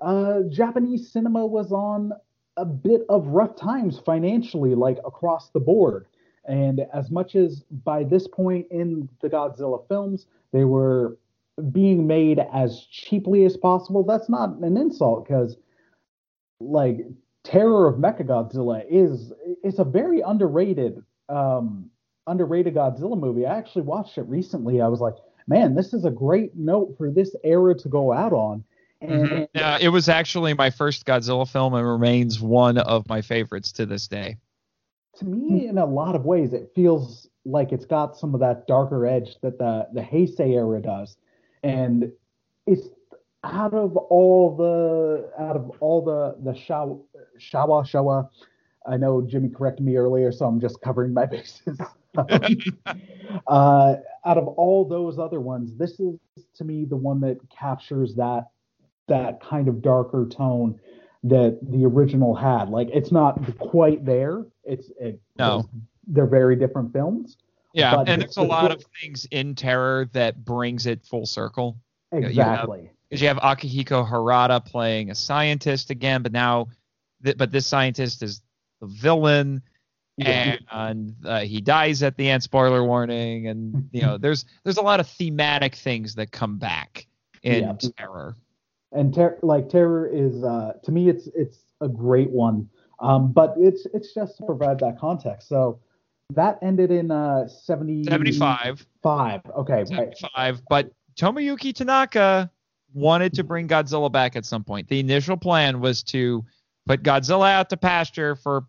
uh, 0.00 0.40
Japanese 0.50 1.10
cinema 1.10 1.46
was 1.46 1.72
on 1.72 2.12
a 2.56 2.64
bit 2.64 3.02
of 3.08 3.26
rough 3.28 3.56
times 3.56 3.98
financially, 3.98 4.74
like 4.74 4.98
across 5.04 5.50
the 5.50 5.60
board. 5.60 6.06
And 6.46 6.80
as 6.92 7.10
much 7.10 7.36
as 7.36 7.64
by 7.84 8.04
this 8.04 8.28
point 8.28 8.66
in 8.70 9.08
the 9.22 9.30
Godzilla 9.30 9.86
films, 9.88 10.26
they 10.52 10.64
were 10.64 11.16
being 11.72 12.06
made 12.06 12.40
as 12.52 12.86
cheaply 12.90 13.44
as 13.44 13.56
possible, 13.56 14.02
that's 14.02 14.28
not 14.28 14.56
an 14.58 14.76
insult 14.76 15.26
because, 15.26 15.56
like, 16.60 17.06
Terror 17.44 17.86
of 17.86 17.96
Mechagodzilla 17.96 18.84
is 18.88 19.32
it's 19.62 19.78
a 19.78 19.84
very 19.84 20.20
underrated 20.20 21.02
um, 21.28 21.90
underrated 22.26 22.74
Godzilla 22.74 23.18
movie. 23.18 23.46
I 23.46 23.56
actually 23.56 23.82
watched 23.82 24.18
it 24.18 24.22
recently. 24.22 24.80
I 24.80 24.88
was 24.88 25.00
like, 25.00 25.16
man, 25.46 25.74
this 25.74 25.92
is 25.92 26.04
a 26.04 26.10
great 26.10 26.56
note 26.56 26.94
for 26.96 27.10
this 27.10 27.34
era 27.44 27.74
to 27.74 27.88
go 27.88 28.12
out 28.12 28.32
on. 28.32 28.64
And 29.00 29.48
Uh, 29.54 29.78
it 29.80 29.90
was 29.90 30.08
actually 30.08 30.54
my 30.54 30.70
first 30.70 31.04
Godzilla 31.04 31.48
film 31.50 31.74
and 31.74 31.86
remains 31.86 32.40
one 32.40 32.78
of 32.78 33.08
my 33.08 33.20
favorites 33.20 33.72
to 33.72 33.86
this 33.86 34.08
day. 34.08 34.38
to 35.18 35.24
me, 35.24 35.66
in 35.66 35.78
a 35.78 35.86
lot 35.86 36.16
of 36.16 36.24
ways, 36.24 36.52
it 36.52 36.72
feels 36.74 37.28
like 37.44 37.72
it's 37.72 37.84
got 37.84 38.16
some 38.16 38.34
of 38.34 38.40
that 38.40 38.66
darker 38.66 39.06
edge 39.06 39.36
that 39.42 39.58
the 39.58 39.86
the 39.92 40.00
Heisei 40.00 40.54
era 40.54 40.80
does, 40.80 41.16
and 41.62 42.10
it's 42.66 42.88
out 43.44 43.74
of 43.74 43.96
all 43.96 44.56
the 44.56 45.30
out 45.38 45.54
of 45.54 45.70
all 45.80 46.02
the 46.02 46.36
the 46.42 46.58
Shawa 46.58 47.00
Shawa 47.38 47.84
Shawa. 47.86 48.28
I 48.86 48.96
know 48.96 49.22
Jimmy 49.22 49.50
corrected 49.50 49.84
me 49.86 49.96
earlier, 49.96 50.32
so 50.32 50.46
I'm 50.46 50.60
just 50.60 50.80
covering 50.80 51.12
my 51.12 51.26
bases. 51.34 51.78
uh, 53.46 53.96
out 54.24 54.38
of 54.38 54.46
all 54.48 54.84
those 54.88 55.18
other 55.18 55.40
ones, 55.40 55.76
this 55.76 55.98
is 56.00 56.18
to 56.56 56.64
me 56.64 56.84
the 56.84 56.96
one 56.96 57.20
that 57.20 57.38
captures 57.50 58.14
that 58.16 58.48
that 59.08 59.42
kind 59.42 59.68
of 59.68 59.82
darker 59.82 60.26
tone 60.30 60.78
that 61.24 61.58
the 61.62 61.84
original 61.84 62.34
had. 62.34 62.68
Like 62.70 62.88
it's 62.92 63.12
not 63.12 63.38
quite 63.58 64.04
there. 64.04 64.44
It's 64.64 64.90
it, 65.00 65.20
No. 65.38 65.68
they're 66.06 66.26
very 66.26 66.56
different 66.56 66.92
films. 66.92 67.36
Yeah, 67.72 67.96
But 67.96 68.08
and 68.08 68.22
there's 68.22 68.36
a 68.36 68.42
lot 68.42 68.70
of 68.70 68.84
things 69.00 69.26
in 69.32 69.54
Terror 69.56 70.08
that 70.12 70.44
brings 70.44 70.86
it 70.86 71.04
full 71.04 71.26
circle. 71.26 71.76
you 72.12 72.18
Exactly. 72.20 72.90
Because 73.08 73.20
you 73.20 73.28
have 73.28 73.38
Akihiko 73.38 74.08
Hirata 74.08 74.60
playing 74.60 75.10
a 75.10 75.14
scientist 75.14 75.90
again, 75.90 76.22
but 76.22 76.30
now, 76.32 76.68
th- 77.24 77.36
but 77.36 77.50
this 77.50 77.66
scientist 77.66 78.22
is 78.22 78.42
the 78.80 78.86
villain, 78.86 79.60
Yeah. 80.16 80.56
and 80.70 81.14
uh, 81.24 81.40
he 81.40 81.60
dies 81.60 82.02
at 82.02 82.16
the 82.16 82.28
end. 82.30 82.42
Spoiler 82.42 82.84
warning, 82.84 83.48
and 83.48 83.88
you 83.92 84.02
know, 84.02 84.16
there's 84.18 84.44
there's 84.62 84.76
a 84.76 84.82
lot 84.82 85.00
of 85.00 85.08
thematic 85.08 85.74
things 85.74 86.14
that 86.14 86.30
come 86.30 86.58
back 86.58 87.06
in 87.42 87.64
Yeah. 87.64 87.90
Terror. 87.98 88.36
and 88.92 89.12
ter- 89.14 89.38
like 89.42 89.68
terror 89.68 90.06
is 90.06 90.42
uh, 90.44 90.74
to 90.84 90.92
me 90.92 91.08
it's 91.08 91.26
it's 91.34 91.58
a 91.80 91.88
great 91.88 92.30
one 92.30 92.68
um, 93.00 93.32
but 93.32 93.54
it's 93.58 93.86
it's 93.92 94.14
just 94.14 94.36
to 94.38 94.44
provide 94.46 94.78
that 94.78 94.98
context 94.98 95.48
so 95.48 95.78
that 96.32 96.58
ended 96.62 96.90
in 96.90 97.10
uh 97.10 97.46
70 97.48 98.04
75. 98.04 98.86
five 99.02 99.42
okay 99.56 99.84
right 99.90 100.16
75, 100.16 100.62
but 100.70 100.90
Tomoyuki 101.16 101.74
Tanaka 101.74 102.50
wanted 102.94 103.34
to 103.34 103.44
bring 103.44 103.68
Godzilla 103.68 104.10
back 104.10 104.36
at 104.36 104.46
some 104.46 104.62
point. 104.64 104.88
The 104.88 105.00
initial 105.00 105.36
plan 105.36 105.80
was 105.80 106.02
to 106.04 106.44
put 106.86 107.02
Godzilla 107.02 107.50
out 107.52 107.68
to 107.70 107.76
pasture 107.76 108.36
for 108.36 108.64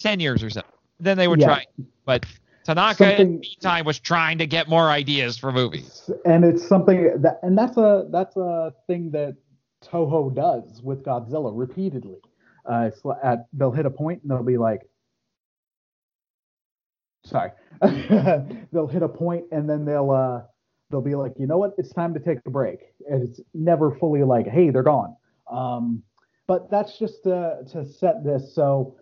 10 0.00 0.18
years 0.20 0.42
or 0.42 0.48
so. 0.50 0.62
Then 1.00 1.16
they 1.16 1.28
would 1.28 1.40
Yeah. 1.40 1.46
try. 1.46 1.64
But 2.04 2.24
Tanaka 2.64 3.20
in 3.20 3.32
the 3.34 3.38
meantime 3.40 3.84
was 3.84 3.98
trying 3.98 4.38
to 4.38 4.46
get 4.46 4.68
more 4.68 4.88
ideas 4.90 5.36
for 5.36 5.52
movies. 5.52 6.10
and 6.24 6.44
it's 6.44 6.66
something 6.66 7.20
that 7.20 7.38
and 7.42 7.56
that's 7.56 7.76
a 7.76 8.06
that's 8.10 8.36
a 8.36 8.72
thing 8.86 9.10
that 9.10 9.36
toho 9.82 10.34
does 10.34 10.82
with 10.82 11.02
godzilla 11.04 11.50
repeatedly 11.54 12.16
uh 12.70 12.88
it's 12.90 13.02
at 13.22 13.46
they'll 13.52 13.70
hit 13.70 13.84
a 13.86 13.90
point 13.90 14.22
and 14.22 14.30
they'll 14.30 14.42
be 14.42 14.56
like 14.56 14.80
sorry 17.24 17.50
they'll 18.72 18.86
hit 18.86 19.02
a 19.02 19.08
point 19.08 19.44
and 19.52 19.68
then 19.68 19.84
they'll 19.84 20.10
uh 20.10 20.42
they'll 20.90 21.02
be 21.02 21.14
like 21.14 21.32
you 21.38 21.46
know 21.46 21.58
what 21.58 21.72
it's 21.78 21.92
time 21.92 22.14
to 22.14 22.20
take 22.20 22.38
a 22.46 22.50
break 22.50 22.80
and 23.10 23.22
it's 23.22 23.40
never 23.52 23.90
fully 23.96 24.22
like 24.22 24.46
hey 24.46 24.70
they're 24.70 24.82
gone 24.82 25.14
um 25.50 26.02
but 26.46 26.70
that's 26.70 26.98
just 26.98 27.26
uh, 27.26 27.56
to 27.72 27.86
set 27.86 28.22
this 28.24 28.54
so 28.54 28.96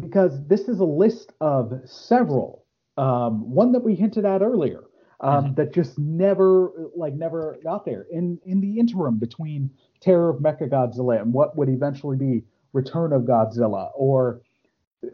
because 0.00 0.44
this 0.46 0.62
is 0.62 0.80
a 0.80 0.84
list 0.84 1.32
of 1.40 1.72
several 1.84 2.64
um 2.96 3.50
one 3.50 3.72
that 3.72 3.80
we 3.80 3.94
hinted 3.94 4.24
at 4.24 4.42
earlier 4.42 4.84
um, 5.20 5.54
that 5.54 5.72
just 5.72 5.98
never 5.98 6.72
like 6.94 7.14
never 7.14 7.56
got 7.62 7.84
there. 7.84 8.06
In 8.10 8.38
in 8.44 8.60
the 8.60 8.78
interim 8.78 9.18
between 9.18 9.70
Terror 10.00 10.30
of 10.30 10.42
Mechagodzilla 10.42 11.20
and 11.20 11.32
what 11.32 11.56
would 11.56 11.68
eventually 11.68 12.16
be 12.16 12.44
Return 12.72 13.12
of 13.12 13.22
Godzilla 13.22 13.90
or 13.94 14.42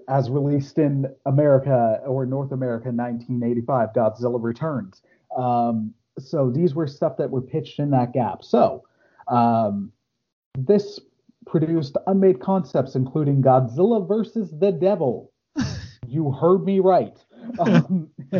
as 0.08 0.30
released 0.30 0.78
in 0.78 1.06
America 1.26 2.00
or 2.06 2.26
North 2.26 2.52
America 2.52 2.88
in 2.88 2.96
1985 2.96 3.90
Godzilla 3.94 4.42
Returns. 4.42 5.02
Um, 5.36 5.94
so 6.18 6.50
these 6.50 6.74
were 6.74 6.86
stuff 6.86 7.16
that 7.18 7.30
were 7.30 7.40
pitched 7.40 7.78
in 7.78 7.90
that 7.90 8.12
gap. 8.12 8.42
So 8.42 8.84
um, 9.28 9.92
this 10.56 10.98
produced 11.46 11.96
unmade 12.06 12.40
concepts 12.40 12.94
including 12.94 13.42
Godzilla 13.42 14.06
versus 14.06 14.50
the 14.58 14.72
Devil 14.72 15.30
you 16.06 16.30
heard 16.32 16.64
me 16.64 16.80
right 16.80 17.16
um, 17.58 18.08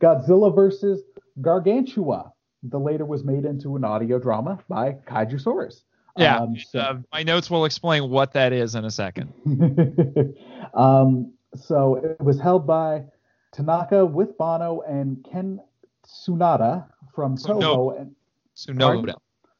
Godzilla 0.00 0.54
versus 0.54 1.02
Gargantua, 1.40 2.32
the 2.62 2.78
later 2.78 3.04
was 3.04 3.24
made 3.24 3.44
into 3.44 3.76
an 3.76 3.84
audio 3.84 4.18
drama 4.18 4.58
by 4.68 4.92
Kaijusaurus. 5.06 5.82
Yeah, 6.16 6.38
Um, 6.38 6.56
so- 6.56 6.78
uh, 6.78 6.98
my 7.12 7.22
notes 7.22 7.50
will 7.50 7.64
explain 7.64 8.08
what 8.08 8.32
that 8.32 8.52
is 8.52 8.74
in 8.74 8.84
a 8.84 8.90
second. 8.90 9.32
um, 10.74 11.32
so 11.56 11.96
it 11.96 12.20
was 12.20 12.38
held 12.40 12.66
by 12.66 13.04
Tanaka 13.52 14.04
with 14.04 14.36
Banno 14.38 14.82
and 14.88 15.24
Ken 15.30 15.60
Tsunoda 16.06 16.86
from 17.14 17.36
Tsunoda. 17.36 17.62
Toho 17.62 18.00
and 18.00 18.14
Sunoda. 18.56 19.14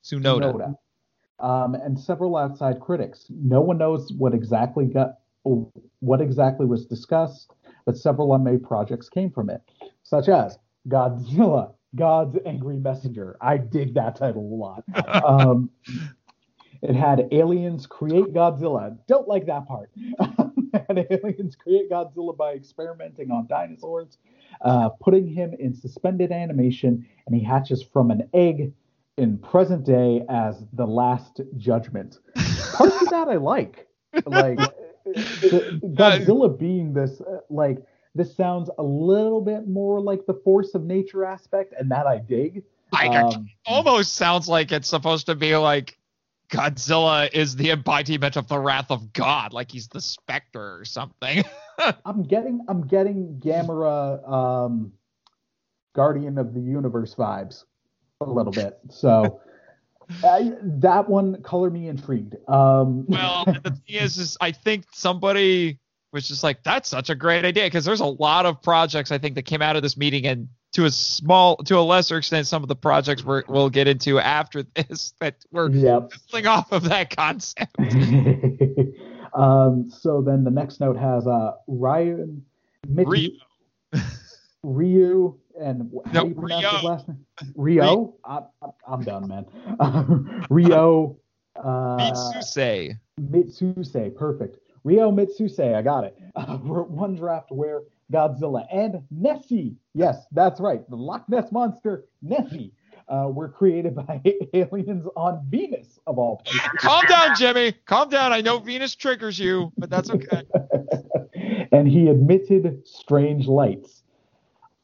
Sunoda. 0.05 0.61
Tsunoda, 0.61 0.77
um, 1.41 1.75
and 1.75 1.99
several 1.99 2.37
outside 2.37 2.81
critics. 2.81 3.27
No 3.31 3.61
one 3.61 3.79
knows 3.79 4.13
what 4.17 4.35
exactly 4.35 4.87
got 4.87 5.19
what 6.01 6.21
exactly 6.23 6.65
was 6.65 6.87
discussed, 6.87 7.53
but 7.85 7.99
several 7.99 8.35
unmade 8.35 8.63
projects 8.63 9.11
came 9.11 9.31
from 9.31 9.51
it, 9.51 9.61
such 10.03 10.29
as 10.29 10.59
Godzilla, 10.89 11.75
God's 11.95 12.39
Angry 12.47 12.79
Messenger. 12.79 13.37
I 13.41 13.59
dig 13.59 13.95
that 13.95 14.17
title 14.17 14.43
a 14.43 14.57
lot. 14.57 14.85
um, 15.25 15.71
it 16.83 16.95
had 16.95 17.29
aliens 17.33 17.87
create 17.87 18.33
Godzilla. 18.33 18.97
Don't 19.07 19.29
like 19.29 19.47
that 19.47 19.67
part. 19.67 19.91
had 20.89 21.07
aliens 21.11 21.57
create 21.57 21.91
Godzilla 21.91 22.37
by 22.37 22.53
experimenting 22.53 23.31
on 23.31 23.47
dinosaurs, 23.47 24.19
uh, 24.63 24.91
putting 25.01 25.27
him 25.27 25.55
in 25.59 25.75
suspended 25.75 26.33
animation, 26.33 27.07
and 27.27 27.35
he 27.35 27.43
hatches 27.43 27.83
from 27.83 28.11
an 28.11 28.29
egg 28.33 28.73
in 29.17 29.39
present 29.39 29.85
day 29.85 30.25
as 30.29 30.65
the 30.73 30.87
Last 30.87 31.41
Judgment. 31.57 32.19
Parts 32.73 33.01
of 33.03 33.11
that 33.11 33.29
I 33.29 33.37
like. 33.37 33.87
Like 34.27 34.59
the- 35.05 35.81
Godzilla 35.95 36.57
being 36.59 36.93
this, 36.93 37.21
uh, 37.21 37.39
like 37.51 37.79
this 38.15 38.35
sounds 38.37 38.71
a 38.79 38.83
little 38.83 39.41
bit 39.41 39.67
more 39.67 40.01
like 40.01 40.27
the 40.27 40.35
force 40.45 40.75
of 40.75 40.85
nature 40.85 41.25
aspect, 41.25 41.75
and 41.79 41.91
that 41.91 42.07
I 42.07 42.19
dig. 42.19 42.63
I, 42.93 43.09
Um, 43.09 43.49
almost 43.67 44.15
sounds 44.15 44.49
like 44.49 44.71
it's 44.71 44.89
supposed 44.89 45.27
to 45.27 45.35
be 45.35 45.57
like 45.57 45.99
Godzilla 46.49 47.29
is 47.33 47.57
the 47.57 47.71
embodiment 47.71 48.37
of 48.37 48.47
the 48.49 48.59
wrath 48.59 48.91
of 48.91 49.13
God, 49.13 49.53
like 49.53 49.71
he's 49.73 49.89
the 49.89 50.01
specter 50.01 50.79
or 50.79 50.85
something. 50.85 51.45
I'm 52.05 52.23
getting 52.23 52.65
I'm 52.69 52.87
getting 52.87 53.41
Gamera 53.45 54.29
um, 54.31 54.93
Guardian 55.95 56.39
of 56.39 56.55
the 56.55 56.61
Universe 56.61 57.15
vibes 57.17 57.65
a 58.29 58.33
little 58.33 58.53
bit. 58.53 58.79
So 58.91 59.41
I, 60.25 60.53
that 60.63 61.09
one 61.09 61.43
color 61.43 61.71
me 61.71 61.89
intrigued. 61.89 62.37
Um, 62.49 63.07
well, 63.07 63.45
the 63.45 63.71
thing 63.71 63.97
is, 63.97 64.19
is 64.19 64.37
I 64.41 64.53
think 64.53 64.87
somebody 64.93 65.79
was 66.13 66.29
just 66.29 66.43
like, 66.43 66.63
that's 66.63 66.89
such 66.89 67.11
a 67.11 67.15
great 67.15 67.45
idea 67.45 67.65
because 67.65 67.85
there's 67.85 68.01
a 68.01 68.07
lot 68.07 68.47
of 68.47 68.63
projects 68.63 69.11
I 69.11 69.19
think 69.19 69.35
that 69.35 69.43
came 69.43 69.63
out 69.63 69.77
of 69.77 69.83
this 69.83 69.97
meeting, 69.97 70.27
and 70.27 70.49
to 70.73 70.85
a 70.85 70.91
small, 70.91 71.57
to 71.59 71.79
a 71.79 71.81
lesser 71.81 72.19
extent, 72.19 72.47
some 72.47 72.63
of 72.63 72.69
the 72.69 72.77
projects 72.77 73.25
we're, 73.25 73.45
we'll 73.49 73.71
get 73.71 73.89
into 73.89 74.19
after 74.19 74.63
this 74.63 75.15
that 75.21 75.37
were 75.51 75.71
yep. 75.71 76.13
off 76.47 76.73
of 76.73 76.85
that 76.85 77.15
concept. 77.17 77.77
um, 79.35 79.91
so 79.91 80.23
then 80.23 80.45
the 80.45 80.51
next 80.51 80.81
note 80.81 80.97
has 80.97 81.27
uh, 81.27 81.53
Ryan 81.67 82.45
Mitsu, 82.89 83.11
Rio. 83.11 83.31
Ryu 84.63 85.39
and 85.61 85.91
wh- 85.93 86.07
how 86.09 86.13
No, 86.13 86.23
do 86.25 86.29
you 86.31 86.35
pronounce 86.35 86.65
his 86.67 86.75
Rio. 86.83 86.91
last 86.91 87.09
name? 87.09 87.27
Rio. 87.57 88.15
I, 88.25 88.41
I, 88.63 88.67
I'm 88.89 89.03
done, 89.03 89.29
man. 89.29 90.47
Rio. 90.51 91.17
Uh, 91.57 91.97
Mitsuse. 91.99 92.99
Mitsuse, 93.21 94.15
perfect. 94.17 94.59
Rio 94.83 95.11
Mitsuse, 95.11 95.75
I 95.75 95.83
got 95.83 96.05
it. 96.05 96.17
Uh, 96.37 96.59
wrote 96.63 96.91
one 96.91 97.15
draft 97.15 97.51
where 97.51 97.83
Godzilla 98.13 98.67
and 98.73 99.03
Nessie, 99.11 99.77
yes, 99.95 100.27
that's 100.33 100.61
right, 100.61 100.89
the 100.91 100.97
Loch 100.97 101.29
Ness 101.29 101.51
monster 101.53 102.05
Nessie, 102.23 102.73
uh, 103.09 103.29
were 103.31 103.49
created 103.49 103.95
by 103.95 104.21
aliens 104.55 105.07
on 105.17 105.45
Venus 105.49 105.99
of 106.07 106.19
all 106.19 106.37
places. 106.45 106.69
Calm 106.79 107.05
down, 107.07 107.35
Jimmy. 107.37 107.73
Calm 107.87 108.09
down. 108.09 108.33
I 108.33 108.41
know 108.41 108.59
Venus 108.59 108.95
triggers 108.95 109.39
you, 109.39 109.73
but 109.79 109.91
that's 109.91 110.11
okay. 110.11 110.43
and 111.73 111.87
he 111.89 112.09
admitted 112.09 112.87
strange 112.87 113.47
lights. 113.47 114.03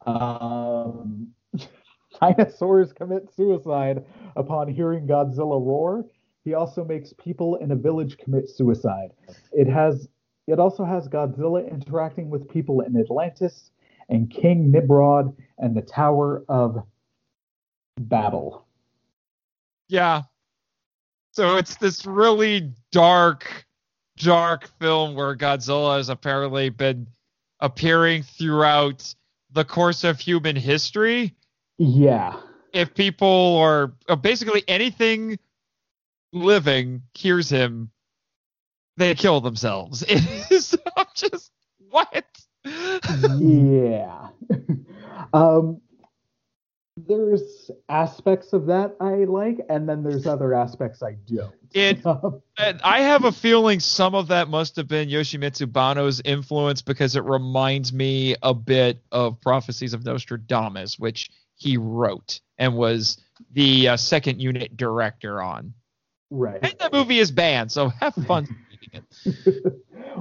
Um, 0.07 1.29
dinosaurs 2.21 2.93
commit 2.93 3.29
suicide 3.35 4.05
upon 4.37 4.69
hearing 4.69 5.07
Godzilla 5.07 5.65
roar. 5.65 6.05
He 6.45 6.55
also 6.55 6.85
makes 6.85 7.13
people 7.13 7.57
in 7.57 7.71
a 7.71 7.77
village 7.77 8.19
commit 8.19 8.49
suicide. 8.49 9.11
It 9.53 9.69
has 9.69 10.09
it 10.47 10.59
also 10.59 10.85
has 10.85 11.09
Godzilla 11.09 11.71
interacting 11.71 12.29
with 12.29 12.49
people 12.49 12.81
in 12.81 12.97
Atlantis 12.97 13.71
and 14.09 14.31
King 14.31 14.73
Nimrod 14.73 15.37
and 15.59 15.77
the 15.77 15.83
Tower 15.83 16.45
of 16.49 16.83
Babel. 17.99 18.67
Yeah. 19.89 20.23
So 21.33 21.57
it's 21.57 21.77
this 21.77 22.05
really 22.05 22.73
dark, 22.91 23.67
dark 24.17 24.69
film 24.81 25.15
where 25.15 25.37
Godzilla 25.37 25.97
has 25.99 26.09
apparently 26.09 26.71
been 26.71 27.07
appearing 27.61 28.25
throughout 28.25 29.15
the 29.53 29.65
course 29.65 30.05
of 30.05 30.19
human 30.21 30.57
history. 30.57 31.35
Yeah. 31.79 32.37
If 32.73 32.95
people 32.95 33.27
or 33.27 33.95
uh, 34.09 34.17
basically 34.17 34.63
anything 34.69 35.39
living 36.33 37.03
hears 37.15 37.49
him, 37.49 37.91
they 38.97 39.15
kill 39.15 39.41
themselves. 39.41 40.03
Is 40.51 40.77
I'm 40.97 41.07
just 41.15 41.51
what? 41.91 42.25
yeah. 42.65 44.29
um, 45.33 45.81
there's 46.97 47.71
aspects 47.89 48.53
of 48.53 48.67
that 48.67 48.97
I 49.01 49.25
like, 49.25 49.61
and 49.69 49.89
then 49.89 50.03
there's 50.03 50.27
other 50.27 50.55
aspects 50.55 51.03
I 51.03 51.13
don't. 51.27 51.55
It 51.73 52.05
And 52.59 52.81
I 52.83 53.01
have 53.01 53.25
a 53.25 53.33
feeling 53.33 53.81
some 53.81 54.15
of 54.15 54.29
that 54.29 54.49
must 54.49 54.77
have 54.77 54.89
been 54.89 55.09
Yoshimitsu 55.09 55.73
Banno's 55.73 56.21
influence 56.25 56.83
because 56.83 57.17
it 57.17 57.25
reminds 57.25 57.93
me 57.93 58.37
a 58.43 58.53
bit 58.53 59.03
of 59.13 59.41
Prophecies 59.41 59.95
of 59.95 60.05
Nostradamus, 60.05 60.99
which 60.99 61.31
he 61.57 61.77
wrote 61.77 62.41
and 62.59 62.77
was 62.77 63.19
the 63.53 63.89
uh, 63.89 63.97
second 63.97 64.41
unit 64.41 64.77
director 64.77 65.41
on. 65.41 65.73
right. 66.31 66.59
And 66.63 66.75
that 66.81 66.93
movie 66.93 67.19
is 67.19 67.31
banned, 67.31 67.73
so 67.73 67.89
have 67.89 68.15
fun 68.27 68.49
reading 68.71 69.03
it. 69.15 69.75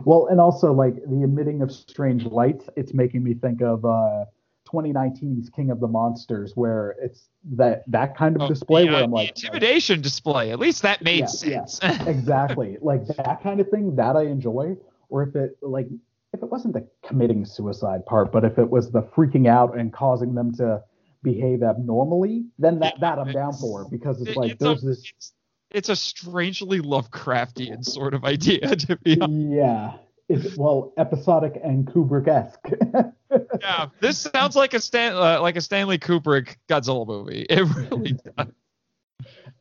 well, 0.06 0.28
and 0.28 0.40
also 0.40 0.72
like 0.72 0.96
the 0.96 1.24
emitting 1.24 1.62
of 1.62 1.72
strange 1.72 2.26
lights, 2.26 2.70
it's 2.76 2.94
making 2.94 3.24
me 3.24 3.34
think 3.34 3.62
of 3.62 3.84
uh, 3.86 4.26
2019's 4.72 5.50
King 5.50 5.72
of 5.72 5.80
the 5.80 5.88
Monsters, 5.88 6.54
where 6.56 6.96
it's 7.02 7.30
that 7.54 7.84
that 7.88 8.16
kind 8.16 8.36
of 8.36 8.44
Oh, 8.44 8.48
display 8.48 8.86
the, 8.86 8.92
where 8.94 9.02
uh, 9.02 9.04
I'm 9.06 9.12
like, 9.12 9.30
intimidation 9.30 10.02
display. 10.02 10.52
At 10.52 10.60
least 10.60 10.82
that 10.84 11.02
made 11.02 11.26
Yeah, 11.42 11.50
yeah. 11.52 11.66
sense. 11.66 11.80
exactly 12.08 12.78
like 12.82 13.06
that 13.08 13.42
kind 13.42 13.60
of 13.60 13.70
thing 13.70 13.96
that 13.96 14.16
I 14.16 14.24
enjoy. 14.24 14.78
Or 15.10 15.24
if 15.24 15.36
it 15.36 15.58
like 15.62 15.88
if 16.34 16.44
it 16.44 16.50
wasn't 16.52 16.76
the 16.76 16.88
committing 17.06 17.44
suicide 17.46 18.06
part, 18.06 18.32
but 18.32 18.46
if 18.46 18.60
it 18.60 18.70
was 18.70 18.92
the 18.92 19.02
freaking 19.02 19.48
out 19.48 19.76
and 19.78 19.92
causing 19.92 20.36
them 20.36 20.54
to 20.56 20.84
behave 21.24 21.64
abnormally, 21.64 22.46
then 22.60 22.80
that 22.80 23.00
that 23.00 23.18
I'm 23.20 23.32
down 23.32 23.54
for 23.54 23.88
because 23.90 24.22
it's 24.22 24.32
It- 24.32 24.38
like 24.38 24.52
it's 24.52 24.62
a- 24.62 24.66
there's 24.66 24.82
this 24.84 25.04
it's, 25.16 25.34
it's 25.72 25.90
a 25.90 25.96
strangely 25.96 26.80
Lovecraftian 26.82 27.84
sort 27.84 28.14
of 28.14 28.24
idea, 28.36 28.76
to 28.76 28.96
be 28.98 29.20
honest. 29.20 29.50
yeah. 29.52 29.94
It's 30.30 30.56
well 30.58 30.94
episodic 30.98 31.60
and 31.64 31.88
Kubrick 31.88 32.28
esque. 32.28 32.68
Yeah, 33.62 33.88
this 34.00 34.18
sounds 34.18 34.56
like 34.56 34.74
a 34.74 34.80
Stan, 34.80 35.14
uh, 35.14 35.42
like 35.42 35.56
a 35.56 35.62
Stanley 35.62 35.98
Kubrick 35.98 36.58
Godzilla 36.70 37.06
movie. 37.06 37.46
It 37.50 37.64
really 37.92 38.14
does. 38.38 38.48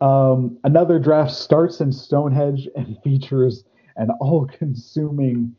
Um, 0.00 0.58
another 0.64 0.98
draft 0.98 1.32
starts 1.32 1.80
in 1.80 1.92
Stonehenge 1.92 2.68
and 2.76 2.96
features 3.02 3.64
an 3.96 4.10
all-consuming 4.20 5.56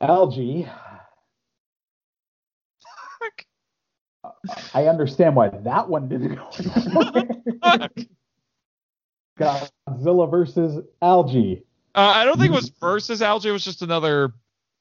algae. 0.00 0.68
I 4.74 4.86
understand 4.86 5.34
why 5.34 5.48
that 5.48 5.88
one 5.88 6.08
didn't 6.08 6.34
go. 6.34 6.50
Godzilla 9.38 10.30
versus 10.30 10.84
algae. 11.00 11.62
Uh, 11.94 12.12
I 12.14 12.24
don't 12.24 12.38
think 12.38 12.52
it 12.52 12.54
was 12.54 12.68
versus 12.80 13.22
algae. 13.22 13.48
It 13.48 13.52
was 13.52 13.64
just 13.64 13.82
another 13.82 14.32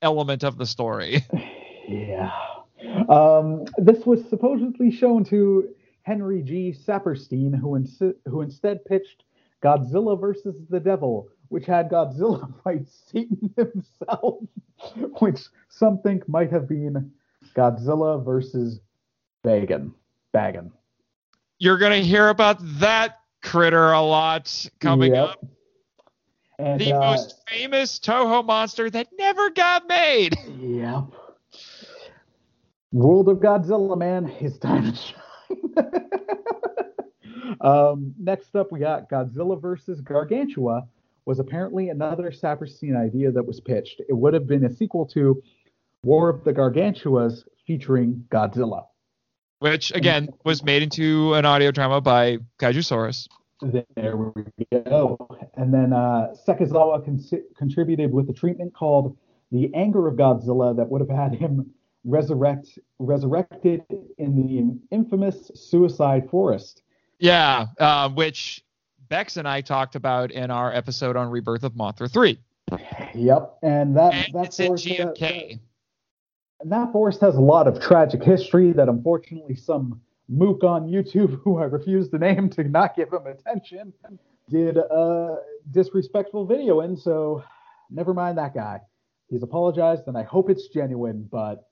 element 0.02 0.44
of 0.44 0.58
the 0.58 0.66
story. 0.66 1.26
Yeah. 1.88 2.30
Um, 3.10 3.65
this 3.77 4.06
was 4.06 4.23
supposedly 4.30 4.91
shown 4.91 5.23
to 5.26 5.69
Henry 6.03 6.41
G. 6.41 6.73
Saperstein, 6.88 7.53
who, 7.60 7.84
who 8.26 8.41
instead 8.41 8.84
pitched 8.85 9.23
Godzilla 9.64 10.19
versus 10.19 10.56
the 10.69 10.80
Devil, 10.80 11.27
which 11.49 11.65
had 11.65 11.89
Godzilla 11.89 12.51
fight 12.64 12.88
Satan 13.11 13.53
himself, 13.56 14.39
which 15.19 15.41
some 15.69 15.99
think 16.01 16.27
might 16.30 16.51
have 16.51 16.68
been 16.68 17.11
Godzilla 17.56 18.23
versus 18.23 18.80
Bagan. 19.45 19.91
Bagan. 20.34 20.72
You're 21.57 21.77
gonna 21.77 21.97
hear 21.97 22.30
about 22.30 22.57
that 22.80 23.19
critter 23.41 23.91
a 23.91 24.01
lot 24.01 24.69
coming 24.80 25.14
Yep. 25.14 25.30
up. 25.30 25.45
And, 26.57 26.80
The 26.80 26.93
uh, 26.93 26.99
most 26.99 27.41
famous 27.49 27.99
Toho 27.99 28.45
monster 28.45 28.89
that 28.89 29.07
never 29.18 29.49
got 29.49 29.88
made. 29.88 30.38
Yep. 30.60 31.03
World 32.91 33.30
of 33.30 33.38
Godzilla, 33.38 33.98
man, 33.98 34.26
his 34.26 34.57
time 34.57 34.91
to 34.91 34.98
shine. 34.98 36.02
Um, 37.61 38.14
next 38.18 38.56
up, 38.56 38.72
we 38.72 38.80
got 38.80 39.10
Godzilla 39.10 39.61
versus 39.61 40.02
Gargantua. 40.02 40.88
Was 41.26 41.40
apparently 41.40 41.90
another 41.90 42.32
Saperstein 42.32 42.98
idea 42.98 43.32
that 43.32 43.45
was 43.45 43.60
pitched. 43.60 44.02
It 44.07 44.14
would 44.14 44.34
have 44.34 44.48
been 44.48 44.66
a 44.66 44.74
sequel 44.74 45.06
to 45.07 45.44
War 46.03 46.30
of 46.30 46.44
the 46.44 46.53
Gargantuas 46.53 47.44
featuring 47.68 48.26
Godzilla. 48.30 48.86
Which 49.60 49.91
again 49.91 50.30
was 50.44 50.64
made 50.64 50.82
into 50.82 51.34
an 51.34 51.45
audio 51.45 51.70
drama 51.70 52.02
by 52.02 52.40
Kaijusaurus. 52.57 53.28
There 53.61 54.16
we 54.16 54.44
go. 54.72 55.18
And 55.56 55.74
then 55.74 55.91
uh, 55.91 56.34
Sekizawa 56.48 57.03
con- 57.03 57.44
contributed 57.57 58.11
with 58.11 58.30
a 58.30 58.34
treatment 58.34 58.74
called 58.74 59.18
the 59.52 59.70
anger 59.76 60.07
of 60.07 60.16
Godzilla 60.16 60.76
that 60.78 60.90
would 60.90 61.02
have 61.02 61.10
had 61.10 61.36
him 61.36 61.70
resurrect 62.04 62.80
resurrected 63.00 63.84
in 64.18 64.36
the 64.36 64.96
infamous 64.96 65.52
Suicide 65.56 66.30
Forest. 66.30 66.84
Yeah, 67.20 67.68
uh, 67.80 68.10
which 68.10 68.64
Bex 69.10 69.38
and 69.38 69.48
I 69.48 69.62
talked 69.62 69.96
about 69.96 70.32
in 70.32 70.52
our 70.52 70.74
episode 70.74 71.16
on 71.16 71.30
Rebirth 71.30 71.64
of 71.64 71.74
Mothra 71.74 72.12
three. 72.12 72.40
Yep, 73.16 73.58
and 73.64 73.98
that 73.98 74.14
and 74.14 74.34
that 74.36 74.54
forest, 74.54 74.88
that 76.66 76.92
forest 76.92 77.22
has 77.22 77.36
a 77.36 77.42
lot 77.42 77.68
of 77.68 77.80
tragic 77.82 78.24
history 78.24 78.72
that 78.74 78.88
unfortunately 78.88 79.56
some 79.56 80.02
mook 80.28 80.64
on 80.64 80.88
YouTube, 80.88 81.42
who 81.44 81.58
I 81.58 81.64
refuse 81.64 82.10
to 82.10 82.20
name 82.20 82.50
to 82.52 82.64
not 82.64 82.96
give 82.96 83.12
him 83.12 83.26
attention, 83.26 83.94
did 84.50 84.78
a 84.78 85.38
disrespectful 85.72 86.46
video 86.46 86.82
in. 86.82 86.96
So 86.96 87.44
never 87.90 88.14
mind 88.14 88.38
that 88.38 88.54
guy. 88.54 88.82
He's 89.30 89.44
apologized, 89.44 90.08
and 90.08 90.18
I 90.18 90.24
hope 90.24 90.50
it's 90.50 90.68
genuine. 90.68 91.28
But 91.32 91.69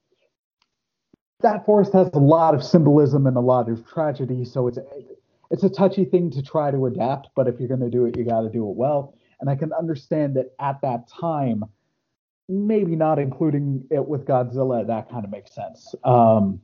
that 1.42 1.66
forest 1.66 1.94
has 1.94 2.10
a 2.14 2.20
lot 2.20 2.56
of 2.56 2.64
symbolism 2.64 3.28
and 3.28 3.38
a 3.38 3.42
lot 3.42 3.70
of 3.70 3.88
tragedy, 3.88 4.44
so 4.44 4.68
it's 4.68 4.80
it's 5.50 5.64
a 5.64 5.70
touchy 5.70 6.04
thing 6.04 6.30
to 6.32 6.42
try 6.42 6.72
to 6.72 6.86
adapt. 6.88 7.30
But 7.36 7.48
if 7.48 7.60
you're 7.60 7.70
going 7.70 7.82
to 7.82 7.90
do 7.90 8.06
it, 8.06 8.18
you 8.18 8.26
got 8.26 8.42
to 8.42 8.50
do 8.50 8.68
it 8.70 8.76
well. 8.76 9.14
And 9.40 9.50
I 9.50 9.56
can 9.56 9.72
understand 9.72 10.36
that 10.36 10.54
at 10.60 10.82
that 10.82 11.08
time, 11.08 11.64
maybe 12.50 12.96
not 12.96 13.20
including 13.20 13.86
it 13.92 14.06
with 14.06 14.26
Godzilla, 14.26 14.86
that 14.88 15.10
kind 15.10 15.24
of 15.24 15.32
makes 15.32 15.54
sense. 15.54 15.94
Um, 16.04 16.60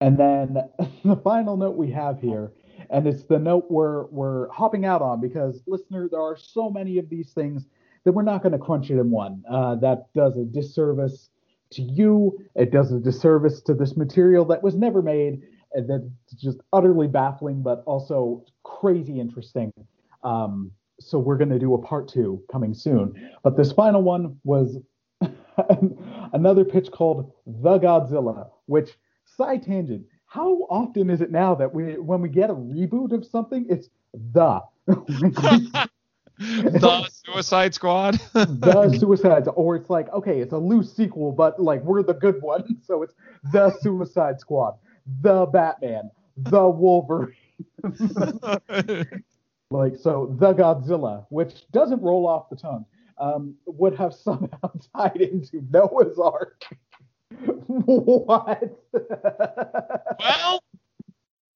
and 0.00 0.18
then 0.18 0.56
the 1.04 1.16
final 1.16 1.56
note 1.56 1.76
we 1.76 1.90
have 1.90 2.20
here, 2.20 2.52
and 2.90 3.06
it's 3.06 3.24
the 3.24 3.38
note 3.38 3.66
we're 3.70 4.06
we're 4.06 4.48
hopping 4.48 4.86
out 4.86 5.02
on 5.02 5.20
because 5.20 5.62
listener, 5.66 6.08
there 6.10 6.20
are 6.20 6.36
so 6.36 6.70
many 6.70 6.98
of 6.98 7.10
these 7.10 7.32
things 7.32 7.66
that 8.04 8.12
we're 8.12 8.22
not 8.22 8.42
going 8.42 8.52
to 8.52 8.58
crunch 8.58 8.90
it 8.90 8.98
in 8.98 9.10
one. 9.10 9.42
Uh, 9.50 9.74
that 9.76 10.06
does 10.14 10.38
a 10.38 10.44
disservice 10.44 11.28
to 11.70 11.82
you. 11.82 12.38
It 12.54 12.70
does 12.70 12.92
a 12.92 12.98
disservice 12.98 13.60
to 13.62 13.74
this 13.74 13.96
material 13.96 14.44
that 14.46 14.62
was 14.62 14.74
never 14.74 15.02
made, 15.02 15.42
and 15.72 15.88
that's 15.88 16.40
just 16.40 16.58
utterly 16.72 17.06
baffling, 17.06 17.62
but 17.62 17.82
also 17.86 18.44
crazy 18.62 19.20
interesting. 19.20 19.72
Um, 20.22 20.70
so 21.00 21.18
we're 21.18 21.36
going 21.36 21.50
to 21.50 21.58
do 21.58 21.74
a 21.74 21.78
part 21.82 22.08
two 22.08 22.42
coming 22.50 22.74
soon. 22.74 23.30
But 23.42 23.56
this 23.56 23.72
final 23.72 24.02
one 24.02 24.38
was 24.44 24.78
another 26.32 26.64
pitch 26.64 26.90
called 26.90 27.32
The 27.46 27.78
Godzilla, 27.78 28.50
which 28.66 28.96
side 29.24 29.62
tangent. 29.62 30.06
How 30.26 30.66
often 30.70 31.10
is 31.10 31.20
it 31.20 31.30
now 31.30 31.54
that 31.54 31.72
we, 31.72 31.98
when 31.98 32.20
we 32.20 32.28
get 32.28 32.50
a 32.50 32.54
reboot 32.54 33.12
of 33.12 33.24
something, 33.24 33.66
it's 33.68 33.88
the 34.12 34.60
the 36.38 37.08
Suicide 37.24 37.74
Squad. 37.74 38.20
the 38.34 38.96
Suicide, 38.98 39.48
or 39.54 39.76
it's 39.76 39.88
like 39.88 40.12
okay, 40.12 40.40
it's 40.40 40.52
a 40.52 40.58
loose 40.58 40.92
sequel, 40.94 41.32
but 41.32 41.58
like 41.60 41.82
we're 41.82 42.02
the 42.02 42.12
good 42.12 42.42
one, 42.42 42.78
so 42.86 43.02
it's 43.02 43.14
the 43.52 43.70
Suicide 43.80 44.38
Squad, 44.38 44.74
the 45.22 45.46
Batman, 45.46 46.10
the 46.36 46.68
Wolverine. 46.68 47.32
like 49.70 49.96
so, 49.96 50.36
the 50.38 50.52
Godzilla, 50.52 51.24
which 51.30 51.70
doesn't 51.70 52.02
roll 52.02 52.26
off 52.26 52.50
the 52.50 52.56
tongue, 52.56 52.84
um, 53.18 53.54
would 53.64 53.96
have 53.96 54.12
somehow 54.12 54.70
tied 54.94 55.22
into 55.22 55.64
Noah's 55.70 56.18
Ark. 56.18 56.64
what? 57.66 58.78
well, 60.20 60.62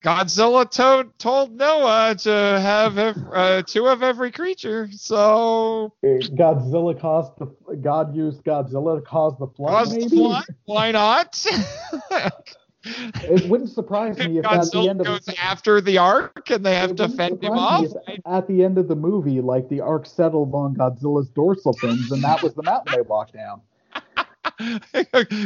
Godzilla 0.03 0.71
to- 0.71 1.11
told 1.19 1.53
Noah 1.53 2.15
to 2.21 2.31
have 2.31 2.97
ev- 2.97 3.17
uh, 3.33 3.63
two 3.63 3.87
of 3.87 4.03
every 4.03 4.31
creature, 4.31 4.89
so 4.93 5.93
Godzilla 6.03 6.99
caused 6.99 7.33
the 7.39 7.77
God 7.77 8.15
used 8.15 8.43
Godzilla 8.43 8.97
to 8.97 9.03
cause 9.03 9.35
the 9.39 9.47
flood. 9.49 9.71
cause 9.71 9.93
maybe? 9.93 10.09
the 10.09 10.17
flood. 10.17 10.45
Why 10.65 10.91
not? 10.93 11.47
It 12.83 13.47
wouldn't 13.51 13.69
surprise 13.69 14.17
me 14.17 14.39
if 14.39 14.47
at 14.47 14.63
the 14.63 14.79
Godzilla 14.79 14.89
end 14.89 15.01
of 15.01 15.07
goes 15.07 15.25
the, 15.27 15.39
after 15.39 15.83
the 15.83 15.99
ark 15.99 16.49
and 16.49 16.65
they 16.65 16.77
have 16.77 16.97
to 16.97 17.11
fend 17.11 17.43
him 17.45 17.53
off. 17.53 17.85
At 18.25 18.49
the 18.49 18.65
end 18.65 18.79
of 18.79 18.89
the 18.89 18.97
movie, 18.97 19.43
like 19.43 19.69
the 19.69 19.83
ark 19.83 20.07
settled 20.07 20.55
on 20.55 20.75
Godzilla's 20.77 21.29
dorsal 21.29 21.75
fins, 21.75 22.11
and 22.11 22.25
that 22.25 22.43
was 22.43 22.55
the 22.55 22.63
mountain 22.63 22.95
they 22.97 23.03
walked 23.03 23.35
down. 23.35 23.61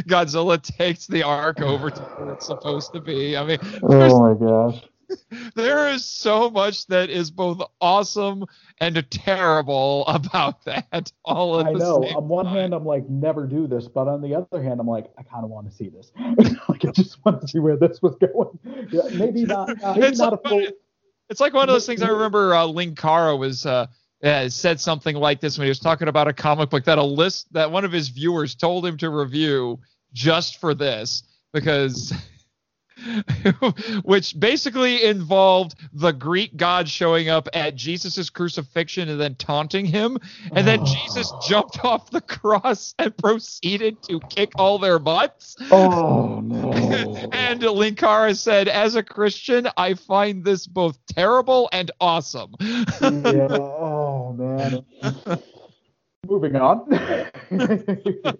Godzilla 0.07 0.61
takes 0.61 1.07
the 1.07 1.23
ark 1.23 1.61
over 1.61 1.89
to 1.89 2.01
where 2.15 2.31
it's 2.33 2.45
supposed 2.45 2.93
to 2.93 2.99
be. 3.01 3.37
I 3.37 3.45
mean, 3.45 3.59
there's 3.87 4.13
Oh 4.13 4.19
my 4.19 4.33
gosh! 4.73 4.83
there 5.55 5.89
is 5.89 6.03
so 6.03 6.49
much 6.49 6.87
that 6.87 7.09
is 7.09 7.29
both 7.31 7.61
awesome 7.79 8.45
and 8.79 9.05
terrible 9.11 10.05
about 10.07 10.65
that 10.65 11.11
all 11.25 11.59
at 11.59 11.67
I 11.67 11.73
the 11.73 11.79
know. 11.79 12.03
same 12.03 12.15
On 12.17 12.27
one 12.27 12.45
time. 12.45 12.55
hand, 12.55 12.73
I'm 12.73 12.85
like, 12.85 13.07
never 13.09 13.45
do 13.45 13.67
this, 13.67 13.87
but 13.87 14.07
on 14.07 14.21
the 14.21 14.35
other 14.35 14.61
hand, 14.63 14.79
I'm 14.79 14.87
like, 14.87 15.11
I 15.17 15.23
kind 15.23 15.43
of 15.43 15.49
want 15.51 15.69
to 15.69 15.75
see 15.75 15.89
this. 15.89 16.11
like, 16.67 16.83
I 16.85 16.91
just 16.91 17.23
want 17.23 17.41
to 17.41 17.47
see 17.47 17.59
where 17.59 17.77
this 17.77 18.01
was 18.01 18.15
going. 18.15 18.59
Yeah, 18.91 19.01
maybe 19.17 19.45
not. 19.45 19.69
Uh, 19.83 19.93
maybe 19.93 20.07
It's 20.07 20.19
not 20.19 20.33
a 20.33 20.35
like 20.37 20.47
full. 20.47 20.57
one- 20.57 20.73
it's 21.29 21.39
like 21.39 21.53
one 21.53 21.67
of 21.67 21.73
those 21.73 21.87
things 21.87 22.03
I 22.03 22.09
remember 22.09 22.53
uh, 22.53 22.65
Linkara 22.67 23.37
was 23.39 23.65
uh, 23.65 23.87
uh, 24.25 24.49
said 24.49 24.79
something 24.79 25.15
like 25.15 25.39
this 25.39 25.57
when 25.57 25.65
he 25.65 25.69
was 25.69 25.79
talking 25.79 26.07
about 26.07 26.27
a 26.27 26.33
comic 26.33 26.69
book 26.69 26.83
that 26.85 26.97
a 26.97 27.03
list 27.03 27.51
that 27.53 27.71
one 27.71 27.85
of 27.85 27.91
his 27.91 28.09
viewers 28.09 28.55
told 28.55 28.85
him 28.85 28.97
to 28.97 29.09
review 29.09 29.79
just 30.13 30.59
for 30.59 30.73
this 30.73 31.23
because 31.53 32.11
which 34.03 34.39
basically 34.39 35.03
involved 35.03 35.75
the 35.93 36.11
Greek 36.11 36.55
god 36.55 36.87
showing 36.87 37.29
up 37.29 37.47
at 37.53 37.75
Jesus' 37.75 38.29
crucifixion 38.29 39.09
and 39.09 39.19
then 39.19 39.35
taunting 39.35 39.85
him. 39.85 40.17
And 40.53 40.67
then 40.67 40.85
Jesus 40.85 41.31
jumped 41.47 41.83
off 41.83 42.09
the 42.09 42.21
cross 42.21 42.95
and 42.97 43.15
proceeded 43.25 44.01
to 44.03 44.19
kick 44.21 44.53
all 44.55 44.79
their 44.79 44.99
butts. 44.99 45.55
Oh 45.71 46.39
no! 46.43 46.71
and 47.31 47.61
Linkara 47.61 48.35
said, 48.37 48.67
as 48.67 48.95
a 48.95 49.03
Christian, 49.03 49.67
I 49.77 49.95
find 49.95 50.43
this 50.43 50.65
both 50.67 50.97
terrible 51.07 51.69
and 51.71 51.91
awesome. 51.99 52.55
yeah. 52.61 53.47
Man. 54.37 54.85
Moving 56.27 56.55
on. 56.55 56.87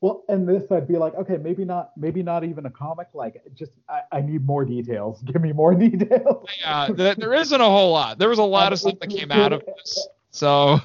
well, 0.00 0.24
and 0.28 0.48
this 0.48 0.70
I'd 0.70 0.88
be 0.88 0.96
like, 0.96 1.14
okay, 1.14 1.36
maybe 1.36 1.64
not, 1.64 1.90
maybe 1.96 2.22
not 2.22 2.44
even 2.44 2.64
a 2.66 2.70
comic. 2.70 3.08
Like, 3.14 3.42
just 3.54 3.72
I, 3.88 4.00
I 4.12 4.20
need 4.20 4.46
more 4.46 4.64
details. 4.64 5.22
Give 5.26 5.42
me 5.42 5.52
more 5.52 5.74
details. 5.74 6.48
yeah, 6.60 6.88
th- 6.88 7.16
there 7.16 7.34
isn't 7.34 7.60
a 7.60 7.64
whole 7.64 7.92
lot. 7.92 8.18
There 8.18 8.28
was 8.28 8.38
a 8.38 8.44
lot 8.44 8.72
of 8.72 8.78
stuff 8.78 8.98
that 9.00 9.10
came 9.10 9.30
out 9.30 9.52
of 9.52 9.62
this. 9.66 10.08
So 10.30 10.80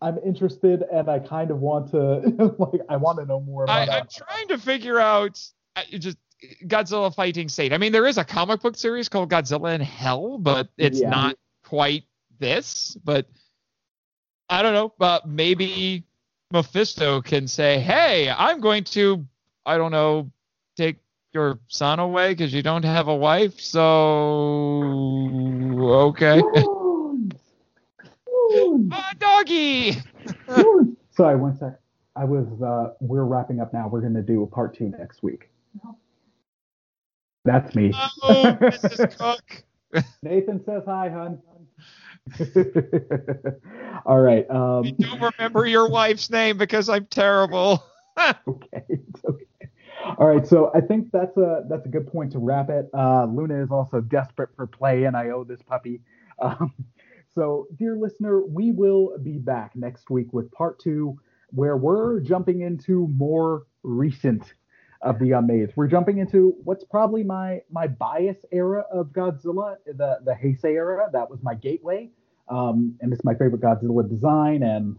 I'm 0.00 0.18
interested, 0.24 0.84
and 0.92 1.08
I 1.10 1.18
kind 1.18 1.50
of 1.50 1.60
want 1.60 1.90
to, 1.90 2.20
like, 2.58 2.80
I 2.88 2.96
want 2.96 3.18
to 3.18 3.26
know 3.26 3.40
more 3.40 3.68
I, 3.68 3.84
about. 3.84 4.00
I'm 4.02 4.08
trying 4.12 4.48
to 4.48 4.58
figure 4.58 4.98
out 4.98 5.40
just 5.90 6.16
Godzilla 6.64 7.14
fighting 7.14 7.48
Satan. 7.48 7.74
I 7.74 7.78
mean, 7.78 7.92
there 7.92 8.06
is 8.06 8.18
a 8.18 8.24
comic 8.24 8.60
book 8.60 8.76
series 8.76 9.08
called 9.08 9.30
Godzilla 9.30 9.74
in 9.74 9.80
Hell, 9.80 10.38
but 10.38 10.68
it's 10.76 11.00
Yeah. 11.00 11.10
not 11.10 11.36
quite 11.64 12.04
this. 12.38 12.96
But 13.04 13.26
I 14.48 14.62
don't 14.62 14.74
know. 14.74 14.92
But 14.98 15.28
maybe 15.28 16.04
Mephisto 16.52 17.20
can 17.22 17.48
say, 17.48 17.80
"Hey, 17.80 18.30
I'm 18.30 18.60
going 18.60 18.84
to, 18.84 19.26
I 19.64 19.76
don't 19.76 19.92
know, 19.92 20.30
take 20.76 20.96
your 21.32 21.58
son 21.68 21.98
away 21.98 22.32
because 22.32 22.54
you 22.54 22.62
don't 22.62 22.84
have 22.84 23.08
a 23.08 23.14
wife." 23.14 23.60
So 23.60 23.82
okay, 26.08 26.40
Wounds! 26.40 27.36
Wounds! 28.26 28.94
ah, 28.94 29.12
doggy. 29.18 29.96
Sorry, 31.10 31.36
one 31.36 31.56
sec. 31.58 31.80
I 32.14 32.24
was. 32.24 32.46
Uh, 32.62 32.94
we're 33.00 33.24
wrapping 33.24 33.60
up 33.60 33.72
now. 33.72 33.88
We're 33.88 34.00
going 34.00 34.14
to 34.14 34.22
do 34.22 34.42
a 34.42 34.46
part 34.46 34.76
two 34.76 34.88
next 34.98 35.22
week. 35.22 35.50
That's 37.44 37.74
me. 37.74 37.92
Oh, 37.94 38.58
Mrs. 38.60 39.18
Cook. 39.18 40.04
Nathan 40.22 40.62
says 40.64 40.82
hi, 40.84 41.08
hon. 41.08 41.40
All 44.06 44.20
right. 44.20 44.48
Um, 44.50 44.86
I 44.86 44.90
don't 44.98 45.32
remember 45.38 45.66
your 45.66 45.88
wife's 45.88 46.30
name 46.30 46.58
because 46.58 46.88
I'm 46.88 47.06
terrible. 47.06 47.84
okay. 48.48 48.84
It's 48.88 49.24
okay. 49.24 49.44
All 50.18 50.26
right. 50.26 50.46
So 50.46 50.70
I 50.74 50.80
think 50.80 51.10
that's 51.12 51.36
a 51.36 51.64
that's 51.68 51.86
a 51.86 51.88
good 51.88 52.10
point 52.10 52.32
to 52.32 52.38
wrap 52.38 52.70
it. 52.70 52.88
Uh, 52.92 53.26
Luna 53.26 53.62
is 53.62 53.70
also 53.70 54.00
desperate 54.00 54.50
for 54.56 54.66
play, 54.66 55.04
and 55.04 55.16
I 55.16 55.30
owe 55.30 55.44
this 55.44 55.62
puppy. 55.62 56.00
Um, 56.40 56.72
so, 57.34 57.66
dear 57.76 57.96
listener, 57.96 58.42
we 58.44 58.72
will 58.72 59.18
be 59.22 59.38
back 59.38 59.76
next 59.76 60.08
week 60.10 60.32
with 60.32 60.50
part 60.52 60.78
two, 60.78 61.18
where 61.50 61.76
we're 61.76 62.20
jumping 62.20 62.62
into 62.62 63.08
more 63.08 63.66
recent 63.82 64.54
of 65.02 65.18
the 65.18 65.30
Unmades. 65.30 65.72
We're 65.76 65.86
jumping 65.86 66.18
into 66.18 66.54
what's 66.64 66.84
probably 66.84 67.22
my 67.22 67.62
my 67.70 67.86
bias 67.86 68.38
era 68.52 68.84
of 68.92 69.08
Godzilla, 69.08 69.76
the 69.86 70.18
the 70.24 70.32
Heisei 70.32 70.74
era. 70.74 71.08
That 71.12 71.30
was 71.30 71.42
my 71.42 71.54
gateway, 71.54 72.10
um, 72.48 72.96
and 73.00 73.12
it's 73.12 73.24
my 73.24 73.34
favorite 73.34 73.60
Godzilla 73.60 74.08
design. 74.08 74.62
And 74.62 74.96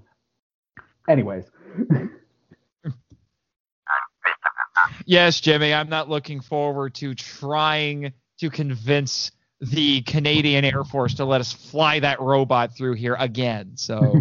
anyways. 1.10 1.46
yes, 5.06 5.40
Jimmy, 5.42 5.74
I'm 5.74 5.90
not 5.90 6.10
looking 6.10 6.42
forward 6.42 6.96
to 6.96 7.16
trying 7.16 8.14
to 8.40 8.50
convince 8.50 9.32
the 9.60 10.02
Canadian 10.04 10.64
Air 10.66 10.84
Force 10.84 11.16
to 11.16 11.26
let 11.26 11.42
us 11.42 11.52
fly 11.52 12.00
that 12.00 12.22
robot 12.22 12.76
through 12.76 12.94
here 12.94 13.16
again. 13.20 13.72
So 13.76 14.00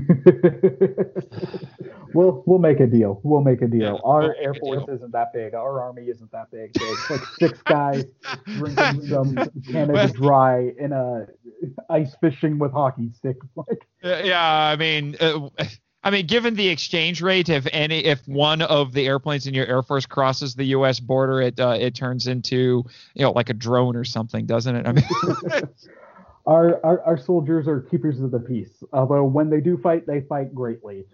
we'll 2.14 2.42
we'll 2.46 2.58
make 2.58 2.80
a 2.80 2.86
deal. 2.86 3.20
We'll 3.22 3.42
make 3.42 3.62
a 3.62 3.66
deal. 3.68 3.82
Yeah, 3.94 3.98
Our 4.04 4.20
we'll 4.20 4.34
Air 4.40 4.54
Force 4.54 4.84
deal. 4.86 4.94
isn't 4.94 5.12
that 5.12 5.32
big. 5.32 5.54
Our 5.54 5.82
Army 5.82 6.04
isn't 6.04 6.30
that 6.32 6.50
big. 6.50 6.70
It's 6.74 7.10
like 7.10 7.20
six 7.38 7.62
guys 7.66 8.04
drinking 8.46 9.02
some 9.08 9.36
Canada 9.70 10.08
Dry 10.12 10.72
in 10.78 10.92
a 10.92 11.26
ice 11.90 12.14
fishing 12.20 12.58
with 12.58 12.72
hockey. 12.72 13.10
Like 13.56 13.86
Uh, 14.02 14.22
yeah, 14.24 14.48
I 14.72 14.76
mean, 14.76 15.16
uh, 15.20 15.48
I 16.06 16.10
mean, 16.10 16.26
given 16.28 16.54
the 16.54 16.68
exchange 16.68 17.20
rate, 17.20 17.48
if 17.48 17.66
any, 17.72 18.04
if 18.04 18.26
one 18.28 18.62
of 18.62 18.92
the 18.92 19.08
airplanes 19.08 19.48
in 19.48 19.54
your 19.54 19.66
Air 19.66 19.82
Force 19.82 20.06
crosses 20.06 20.54
the 20.54 20.66
U.S. 20.66 21.00
border, 21.00 21.42
it 21.42 21.58
uh, 21.58 21.76
it 21.80 21.96
turns 21.96 22.28
into 22.28 22.84
you 23.14 23.22
know 23.22 23.32
like 23.32 23.50
a 23.50 23.52
drone 23.52 23.96
or 23.96 24.04
something, 24.04 24.46
doesn't 24.46 24.76
it? 24.76 24.86
I 24.86 24.92
mean, 24.92 25.04
our, 26.46 26.80
our 26.86 27.02
our 27.02 27.18
soldiers 27.18 27.66
are 27.66 27.80
keepers 27.80 28.20
of 28.20 28.30
the 28.30 28.38
peace. 28.38 28.84
Although 28.92 29.24
when 29.24 29.50
they 29.50 29.60
do 29.60 29.76
fight, 29.78 30.06
they 30.06 30.20
fight 30.20 30.54
greatly. 30.54 31.06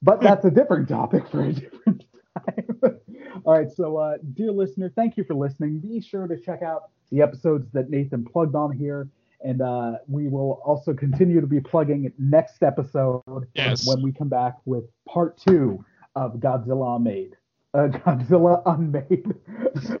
But 0.00 0.22
that's 0.22 0.46
a 0.46 0.50
different 0.50 0.88
topic 0.88 1.28
for 1.28 1.42
a 1.42 1.52
different 1.52 2.04
time. 2.34 2.64
All 3.44 3.52
right, 3.52 3.70
so 3.70 3.98
uh, 3.98 4.16
dear 4.32 4.50
listener, 4.50 4.90
thank 4.96 5.18
you 5.18 5.24
for 5.24 5.34
listening. 5.34 5.78
Be 5.78 6.00
sure 6.00 6.26
to 6.26 6.40
check 6.40 6.62
out 6.62 6.84
the 7.10 7.20
episodes 7.20 7.70
that 7.74 7.90
Nathan 7.90 8.24
plugged 8.24 8.54
on 8.54 8.72
here, 8.72 9.10
and 9.44 9.60
uh, 9.62 9.98
we 10.08 10.28
will 10.28 10.60
also 10.64 10.92
continue 10.94 11.40
to 11.40 11.46
be 11.46 11.60
plugging 11.60 12.12
next 12.18 12.62
episode 12.62 13.22
Yes. 13.54 13.86
when 13.86 14.02
we 14.02 14.12
come 14.12 14.28
back 14.28 14.56
with 14.64 14.84
part 15.08 15.36
two 15.38 15.84
of 16.16 16.34
Godzilla 16.36 17.00
Made. 17.02 17.36
Uh, 17.74 17.88
Godzilla 17.88 18.62
Unmade. 18.66 19.34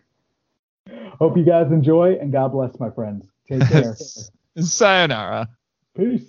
Hope 1.18 1.36
you 1.36 1.44
guys 1.44 1.70
enjoy, 1.70 2.16
and 2.20 2.32
God 2.32 2.48
bless, 2.52 2.78
my 2.80 2.90
friends. 2.90 3.26
Take 3.50 3.60
care. 3.68 3.94
sayonara. 4.56 5.48
Peace. 5.96 6.24